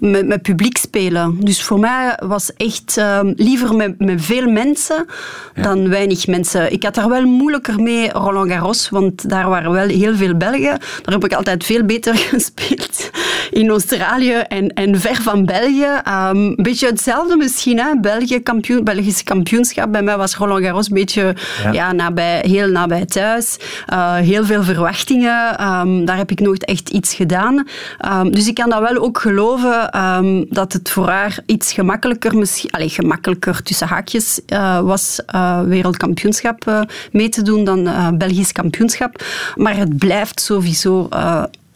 met, 0.00 0.26
met, 0.26 0.42
publiek 0.42 0.76
spelen. 0.76 1.36
Dus 1.40 1.62
voor 1.62 1.78
mij 1.78 2.18
was 2.22 2.52
echt 2.56 2.96
uh, 2.98 3.20
liever 3.36 3.74
met, 3.74 3.98
met, 3.98 4.24
veel 4.24 4.50
mensen 4.50 5.06
ja. 5.54 5.62
dan 5.62 5.88
weinig 5.88 6.26
mensen. 6.26 6.72
Ik 6.72 6.82
had 6.82 6.94
daar 6.94 7.08
wel 7.08 7.24
moeilijker 7.24 7.82
mee 7.82 8.10
Roland 8.10 8.50
Garros, 8.50 8.88
want 8.88 9.28
daar 9.28 9.48
waren 9.48 9.72
wel 9.72 9.88
heel 9.88 10.14
veel 10.16 10.36
Belgen. 10.36 10.78
Daar 11.02 11.14
heb 11.14 11.24
ik 11.24 11.32
altijd 11.32 11.64
veel 11.64 11.84
beter 11.84 12.16
gespeeld. 12.34 13.10
in 13.50 13.68
Australië 13.68 14.34
en, 14.48 14.68
en 14.68 15.00
ver 15.00 15.22
van 15.22 15.44
België. 15.44 16.00
Ehm, 16.04 16.36
een 16.36 16.54
beetje 16.56 16.86
hetzelfde 16.86 17.36
misschien. 17.36 17.78
Hè? 17.78 18.00
België 18.00 18.40
kampioen, 18.40 18.84
Belgisch 18.84 19.22
kampioenschap. 19.22 19.92
Bij 19.92 20.02
mij 20.02 20.16
was 20.16 20.34
Roland 20.34 20.64
Garros 20.64 20.86
een 20.88 20.94
beetje 20.94 21.34
Ja. 21.62 21.72
ja. 21.72 21.92
nabij, 21.92 22.44
heel 22.46 22.66
nabij 22.66 22.78
thuis. 22.88 23.56
Eh, 23.86 24.14
heel 24.14 24.44
veel 24.44 24.62
verwachtingen. 24.62 25.58
Ehm, 25.58 26.04
daar 26.04 26.16
heb 26.16 26.30
ik 26.30 26.40
nooit 26.40 26.64
echt 26.64 26.88
iets 26.88 27.14
gedaan. 27.14 27.66
Ehm, 27.98 28.30
dus 28.30 28.48
ik 28.48 28.54
kan 28.54 28.70
dat 28.70 28.80
wel 28.80 29.02
ook 29.02 29.18
geloven 29.18 29.90
ehm, 29.90 30.44
dat 30.48 30.72
het 30.72 30.90
voor 30.90 31.08
haar 31.08 31.38
iets 31.46 31.72
gemakkelijker, 31.72 32.36
misschien, 32.38 32.70
allez, 32.70 32.94
gemakkelijker 32.94 33.62
tussen 33.62 33.86
haakjes 33.86 34.40
eh, 34.46 34.80
was 34.80 35.20
eh, 35.26 35.60
wereldkampioenschap 35.60 36.86
mee 37.12 37.28
te 37.28 37.42
doen 37.42 37.64
dan 37.64 37.88
Belgisch 38.18 38.52
kampioenschap. 38.52 39.22
Maar 39.56 39.76
het 39.76 39.98
blijft 39.98 40.40
sowieso 40.40 41.08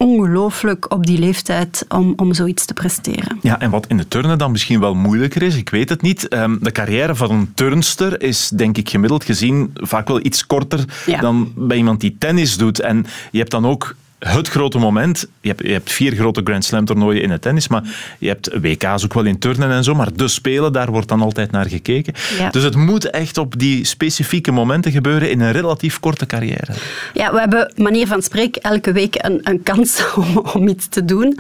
ongelooflijk 0.05 0.93
op 0.93 1.06
die 1.06 1.18
leeftijd 1.18 1.85
om, 1.89 2.12
om 2.16 2.35
zoiets 2.35 2.64
te 2.64 2.74
presteren. 2.74 3.39
Ja, 3.43 3.60
en 3.60 3.70
wat 3.70 3.86
in 3.86 3.97
de 3.97 4.09
turnen 4.09 4.39
dan 4.39 4.51
misschien 4.51 4.81
wel 4.81 4.94
moeilijker 4.94 5.43
is, 5.43 5.56
ik 5.56 5.68
weet 5.68 5.89
het 5.89 6.02
niet. 6.02 6.28
ehm, 6.28 6.56
de 6.60 6.72
carrière 6.72 7.14
van 7.14 7.31
een 7.31 7.52
turnster 7.55 8.22
is, 8.22 8.48
denk 8.48 8.76
ik, 8.78 8.89
gemiddeld 8.89 9.24
gezien 9.24 9.70
vaak 9.74 10.09
wel 10.09 10.24
iets 10.24 10.47
korter 10.47 10.85
Ja. 11.06 11.20
dan 11.20 11.52
bij 11.56 11.76
iemand 11.76 12.01
die 12.01 12.16
tennis 12.18 12.56
doet. 12.56 12.81
En 12.81 13.06
je 13.31 13.39
hebt 13.39 13.51
dan 13.51 13.66
ook 13.66 13.94
het 14.25 14.49
grote 14.49 14.79
moment. 14.79 15.27
Je 15.41 15.49
hebt, 15.49 15.63
je 15.63 15.73
hebt 15.73 15.93
vier 15.93 16.15
grote 16.15 16.41
Grand 16.45 16.65
Slam 16.65 16.85
toernooien 16.85 17.23
in 17.23 17.31
het 17.31 17.43
tennis, 17.43 17.69
maar 17.69 17.83
je 18.19 18.29
hebt 18.29 18.51
WK's 18.61 19.05
ook 19.05 19.15
wel 19.15 19.25
in 19.25 19.39
turnen 19.39 19.71
en 19.71 19.85
zo. 19.85 19.95
Maar 19.95 20.09
de 20.15 20.29
Spelen, 20.29 20.73
daar 20.73 20.91
wordt 20.91 21.09
dan 21.09 21.23
altijd 21.23 21.51
naar 21.51 21.69
gekeken. 21.69 22.15
Ja. 22.39 22.51
Dus 22.51 22.63
het 22.63 22.77
moet 22.77 23.11
echt 23.11 23.39
op 23.39 23.59
die 23.59 23.85
specifieke 23.85 24.53
momenten 24.53 24.93
gebeuren 24.93 25.31
in 25.31 25.41
een 25.41 25.53
relatief 25.53 26.01
korte 26.01 26.27
carrière. 26.27 26.73
Ja, 27.15 27.33
we 27.33 27.39
hebben, 27.39 27.73
manier 27.77 28.07
van 28.07 28.23
spreken, 28.23 28.63
elke 28.63 28.93
week 28.93 29.15
een, 29.19 29.41
een 29.43 29.63
kans 29.63 30.05
om, 30.17 30.39
om 30.55 30.69
iets 30.69 30.89
te 30.89 31.05
doen. 31.05 31.39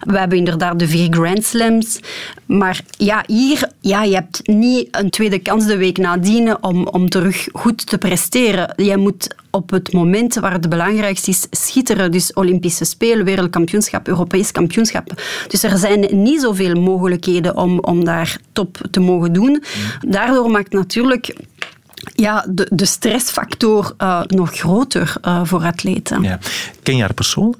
We 0.00 0.18
hebben 0.18 0.38
inderdaad 0.38 0.78
de 0.78 0.88
vier 0.88 1.08
Grand 1.10 1.44
Slams. 1.44 2.00
Maar 2.46 2.80
ja, 2.90 3.24
hier, 3.26 3.70
ja, 3.80 4.02
je 4.02 4.14
hebt 4.14 4.46
niet 4.46 4.88
een 4.90 5.10
tweede 5.10 5.38
kans 5.38 5.66
de 5.66 5.76
week 5.76 5.98
nadien 5.98 6.62
om, 6.62 6.86
om 6.86 7.08
terug 7.08 7.48
goed 7.52 7.86
te 7.86 7.98
presteren. 7.98 8.72
Je 8.76 8.96
moet 8.96 9.34
op 9.50 9.70
het 9.70 9.92
moment 9.92 10.34
waar 10.34 10.52
het 10.52 10.68
belangrijkste 10.68 11.30
is, 11.30 11.46
schitteren. 11.50 12.12
Dus 12.12 12.32
Olympische 12.32 12.84
Spelen, 12.84 13.24
wereldkampioenschap, 13.24 14.08
Europees 14.08 14.52
kampioenschap. 14.52 15.22
Dus 15.48 15.62
er 15.62 15.78
zijn 15.78 16.22
niet 16.22 16.40
zoveel 16.40 16.80
mogelijkheden 16.80 17.56
om, 17.56 17.78
om 17.78 18.04
daar 18.04 18.38
top 18.52 18.78
te 18.90 19.00
mogen 19.00 19.32
doen. 19.32 19.62
Daardoor 20.08 20.50
maakt 20.50 20.72
natuurlijk 20.72 21.36
ja, 22.14 22.44
de, 22.48 22.66
de 22.72 22.84
stressfactor 22.86 23.94
eh, 23.98 24.20
nog 24.26 24.56
groter 24.56 25.14
eh, 25.22 25.40
voor 25.44 25.64
atleten. 25.64 26.22
Ja, 26.22 26.28
Ja. 26.28 26.38
Ken 26.82 26.96
je 26.96 27.00
haar 27.02 27.14
persoonlijk? 27.14 27.56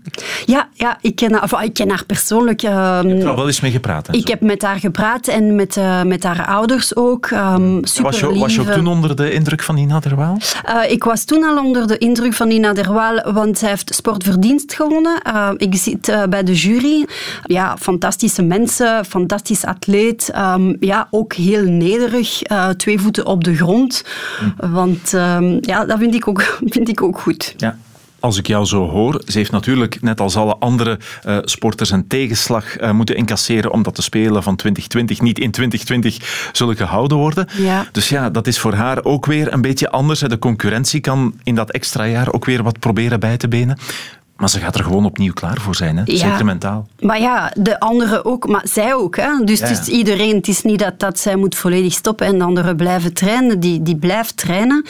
ja, 0.47 0.99
ik, 1.01 1.17
ken 1.17 1.33
haar, 1.33 1.43
enfin, 1.43 1.63
ik 1.63 1.75
ken 1.75 1.89
haar 1.89 2.05
persoonlijk. 2.05 2.63
ehm, 2.63 3.09
Ik 3.09 3.19
heb 3.19 3.29
er 3.29 3.37
wel 3.37 3.47
eens 3.47 3.61
mee 3.61 3.71
gepraat. 3.71 4.15
ik 4.15 4.29
heb 4.29 4.41
met 4.41 4.63
haar 4.63 4.79
gepraat 4.79 5.27
en 5.29 5.55
met, 5.55 5.77
eh, 5.77 6.03
met 6.03 6.23
haar 6.23 6.47
ouders 6.47 6.97
ook. 6.97 7.27
ehm 7.27 7.79
super 7.85 8.11
was, 8.11 8.21
je, 8.21 8.39
was 8.39 8.55
je 8.55 8.61
ook 8.61 8.67
toen 8.71 8.87
onder 8.87 9.17
de 9.17 9.33
indruk 9.33 9.63
van 9.63 9.75
Nina 9.75 10.01
Derwaal? 10.01 10.39
Ik 10.89 11.05
was 11.05 11.25
toen 11.25 11.45
al 11.45 11.65
onder 11.65 11.87
de 11.87 11.99
indruk 11.99 12.33
van 12.35 12.49
Nina 12.49 12.73
Derwaal, 12.73 13.33
want 13.33 13.59
zij 13.59 13.69
heeft 13.69 13.95
sportverdienst 13.95 14.75
gewonnen. 14.75 15.21
Ik 15.57 15.75
zit 15.75 16.17
bij 16.29 16.43
de 16.43 16.55
jury. 16.55 17.07
Ja, 17.45 17.77
fantastische 17.81 18.43
mensen, 18.43 19.05
fantastisch 19.05 19.65
atleet. 19.65 20.29
Ehm, 20.33 20.75
ja, 20.81 21.09
ook 21.11 21.33
heel 21.33 21.63
nederig, 21.65 22.43
twee 22.77 23.01
voeten 23.01 23.27
op 23.27 23.45
de 23.45 23.55
grond. 23.57 24.05
Want 24.57 25.15
ehm, 25.15 25.59
ja, 25.61 25.85
dat 25.85 25.99
vind 25.99 26.15
ik 26.15 26.29
ook, 26.29 26.59
vind 26.75 26.89
ik 26.89 27.03
ook 27.03 27.21
goed. 27.21 27.55
Ja. 27.57 27.79
Als 28.21 28.39
ik 28.39 28.47
jou 28.47 28.65
zo 28.65 28.89
hoor, 28.89 29.23
ze 29.27 29.39
heeft 29.39 29.51
natuurlijk 29.51 30.03
net 30.03 30.21
als 30.21 30.37
alle 30.37 30.57
andere 30.57 30.99
eh, 31.23 31.39
sporters 31.43 31.91
een 31.91 32.07
tegenslag 32.07 32.77
eh, 32.77 32.91
moeten 32.91 33.17
incasseren 33.17 33.73
omdat 33.73 33.97
de 33.97 34.03
Spelen 34.03 34.43
van 34.43 34.57
2020 34.57 35.21
niet 35.21 35.39
in 35.39 35.51
2020 35.51 36.51
zullen 36.53 36.77
gehouden 36.77 37.17
worden. 37.17 37.49
Ja. 37.57 37.87
Dus 37.93 38.09
ja, 38.09 38.31
dat 38.31 38.47
is 38.47 38.59
voor 38.59 38.75
haar 38.75 39.05
ook 39.05 39.27
weer 39.27 39.53
een 39.53 39.61
beetje 39.61 39.91
anders. 39.91 40.21
hè. 40.21 40.29
De 40.29 40.39
concurrentie 40.39 41.01
kan 41.01 41.35
in 41.43 41.55
dat 41.55 41.71
extra 41.71 42.07
jaar 42.07 42.33
ook 42.33 42.45
weer 42.45 42.63
wat 42.63 42.79
proberen 42.79 43.21
bij 43.21 43.37
te 43.37 43.49
benen. 43.49 43.79
Maar 44.37 44.51
ze 44.51 44.61
gaat 44.61 44.75
er 44.75 44.85
gewoon 44.85 45.05
opnieuw 45.05 45.33
klaar 45.33 45.61
voor 45.61 45.75
zijn, 45.75 45.97
hè? 45.97 46.03
Ja. 46.05 46.17
zeker 46.17 46.45
mentaal. 46.45 46.89
Maar 47.01 47.21
ja, 47.21 47.53
de 47.55 47.81
anderen 47.81 48.25
ook, 48.25 48.49
maar 48.49 48.65
zij 48.65 48.95
ook. 48.95 49.17
Hè? 49.17 49.45
Dus 49.45 49.59
Ja, 49.59 49.85
iedereen, 49.87 50.37
het 50.37 50.49
is 50.49 50.63
niet 50.63 50.79
dat, 50.79 51.01
dat 51.01 51.19
zij 51.19 51.37
moet 51.37 51.55
volledig 51.55 51.93
stoppen 51.93 52.27
en 52.27 52.39
de 52.39 52.45
anderen 52.45 52.77
blijven 52.77 53.13
trainen. 53.13 53.61
Die, 53.61 53.83
die 53.83 53.97
blijft 53.97 54.37
trainen. 54.37 54.85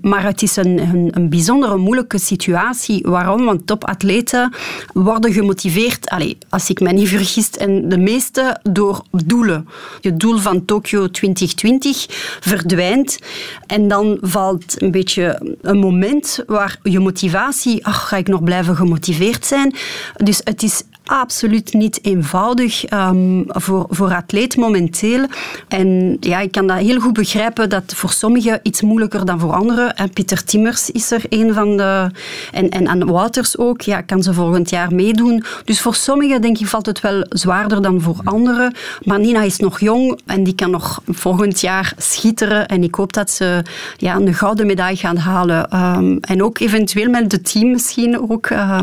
Maar 0.00 0.24
het 0.24 0.42
is 0.42 0.56
een, 0.56 0.78
een, 0.78 1.08
een 1.10 1.28
bijzondere 1.28 1.76
moeilijke 1.76 2.18
situatie. 2.18 3.02
Waarom? 3.02 3.44
Want 3.44 3.66
topatleten 3.66 4.52
worden 4.92 5.32
gemotiveerd, 5.32 6.08
allez, 6.08 6.34
als 6.48 6.70
ik 6.70 6.80
me 6.80 6.92
niet 6.92 7.08
vergis, 7.08 7.50
en 7.50 7.88
de 7.88 7.98
meeste 7.98 8.60
door 8.62 9.02
doelen. 9.10 9.68
Het 10.00 10.20
doel 10.20 10.38
van 10.38 10.64
Tokio 10.64 11.10
2020 11.10 12.06
verdwijnt. 12.40 13.18
En 13.66 13.88
dan 13.88 14.18
valt 14.20 14.82
een 14.82 14.90
beetje 14.90 15.56
een 15.60 15.78
moment 15.78 16.42
waar 16.46 16.78
je 16.82 17.00
motivatie, 17.00 17.86
ach, 17.86 18.08
ga 18.08 18.16
ik 18.16 18.28
nog 18.28 18.42
blijven 18.42 18.76
gemotiveerd 18.82 19.46
zijn? 19.46 19.74
Dus 20.16 20.40
het 20.44 20.62
is 20.62 20.82
absoluut 21.20 21.72
niet 21.72 21.98
eenvoudig 22.04 22.84
ehm, 22.84 23.42
voor, 23.46 23.86
voor 23.90 24.14
atleet 24.14 24.56
momenteel. 24.56 25.26
En 25.68 26.16
ja, 26.20 26.40
ik 26.40 26.52
kan 26.52 26.66
dat 26.66 26.78
heel 26.78 27.00
goed 27.00 27.12
begrijpen 27.12 27.68
dat 27.68 27.82
voor 27.96 28.10
sommigen 28.10 28.60
iets 28.62 28.82
moeilijker 28.82 29.24
dan 29.24 29.40
voor 29.40 29.52
anderen. 29.52 29.96
En 29.96 30.10
Pieter 30.10 30.44
Timmers 30.44 30.90
is 30.90 31.10
er 31.10 31.22
een 31.28 31.54
van 31.54 31.76
de... 31.76 32.10
En, 32.52 32.70
en, 32.70 32.86
en 32.86 33.06
Wouters 33.06 33.58
ook, 33.58 33.80
ja, 33.80 34.00
kan 34.00 34.22
ze 34.22 34.34
volgend 34.34 34.70
jaar 34.70 34.94
meedoen. 34.94 35.44
Dus 35.64 35.80
voor 35.80 35.94
sommigen 35.94 36.40
denk 36.42 36.58
ik 36.58 36.66
valt 36.66 36.86
het 36.86 37.00
wel 37.00 37.26
zwaarder 37.28 37.82
dan 37.82 38.00
voor 38.00 38.20
anderen. 38.24 38.74
Maar 39.04 39.20
Nina 39.20 39.42
is 39.42 39.58
nog 39.58 39.80
jong 39.80 40.20
en 40.26 40.44
die 40.44 40.54
kan 40.54 40.70
nog 40.70 41.02
volgend 41.06 41.60
jaar 41.60 41.92
schitteren. 41.96 42.66
En 42.68 42.82
ik 42.82 42.94
hoop 42.94 43.12
dat 43.12 43.30
ze 43.30 43.62
ja, 43.96 44.16
een 44.16 44.34
gouden 44.34 44.66
medaille 44.66 44.96
gaan 44.96 45.16
halen. 45.16 45.70
Ehm, 45.70 46.16
en 46.20 46.42
ook 46.42 46.58
eventueel 46.58 47.10
met 47.10 47.32
het 47.32 47.52
team 47.52 47.70
misschien 47.70 48.30
ook 48.30 48.46
eh, 48.46 48.80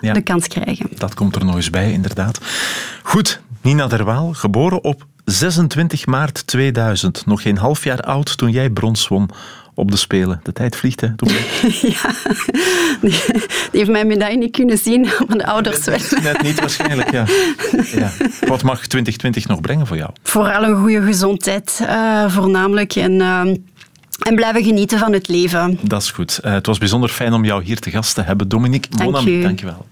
Ja. 0.00 0.12
de 0.12 0.20
kans 0.20 0.48
krijgen. 0.48 0.86
Dat 0.96 1.14
komt 1.14 1.36
er 1.36 1.44
nog 1.44 1.56
eens 1.66 1.74
bij, 1.74 1.92
inderdaad. 1.92 2.40
Goed, 3.02 3.40
Nina 3.60 3.86
Derwaal, 3.86 4.32
geboren 4.32 4.84
op 4.84 5.06
26 5.24 6.06
maart 6.06 6.46
2000. 6.46 7.26
Nog 7.26 7.42
geen 7.42 7.56
half 7.58 7.84
jaar 7.84 8.00
oud 8.00 8.36
toen 8.36 8.50
jij 8.50 8.70
brons 8.70 9.08
won 9.08 9.30
op 9.74 9.90
de 9.90 9.96
Spelen. 9.96 10.40
De 10.42 10.52
tijd 10.52 10.76
vliegt, 10.76 11.00
hè? 11.00 11.14
Toen 11.14 11.28
ja, 11.96 12.12
die, 13.00 13.22
heeft 13.72 13.90
mijn 13.90 14.06
medaille 14.06 14.38
niet 14.38 14.50
kunnen 14.50 14.78
zien, 14.78 15.00
maar 15.28 15.38
de 15.38 15.46
ouders 15.46 15.84
wel. 15.84 15.98
Net 16.22 16.42
niet 16.42 16.60
waarschijnlijk, 16.60 17.10
ja. 17.10 17.24
ja. 18.00 18.12
Wat 18.46 18.62
mag 18.62 18.86
2020 18.86 19.46
nog 19.46 19.60
brengen 19.60 19.86
voor 19.86 19.96
jou? 19.96 20.10
Vooral 20.22 20.64
een 20.64 20.76
goede 20.76 21.02
gezondheid, 21.02 21.80
eh, 21.86 22.30
voornamelijk. 22.30 22.94
En, 22.94 23.20
ehm, 23.20 23.56
en 24.22 24.34
blijven 24.34 24.64
genieten 24.64 24.98
van 24.98 25.12
het 25.12 25.28
leven. 25.28 25.78
Dat 25.82 26.02
is 26.02 26.10
goed. 26.10 26.38
Eh, 26.38 26.52
het 26.52 26.66
was 26.66 26.78
bijzonder 26.78 27.08
fijn 27.08 27.32
om 27.32 27.44
jou 27.44 27.64
hier 27.64 27.78
te 27.78 27.90
gast 27.90 28.14
te 28.14 28.22
hebben. 28.22 28.48
Dominique 28.48 28.96
Bonamy, 28.96 29.42
dank 29.42 29.60
je 29.60 29.66
wel. 29.66 29.84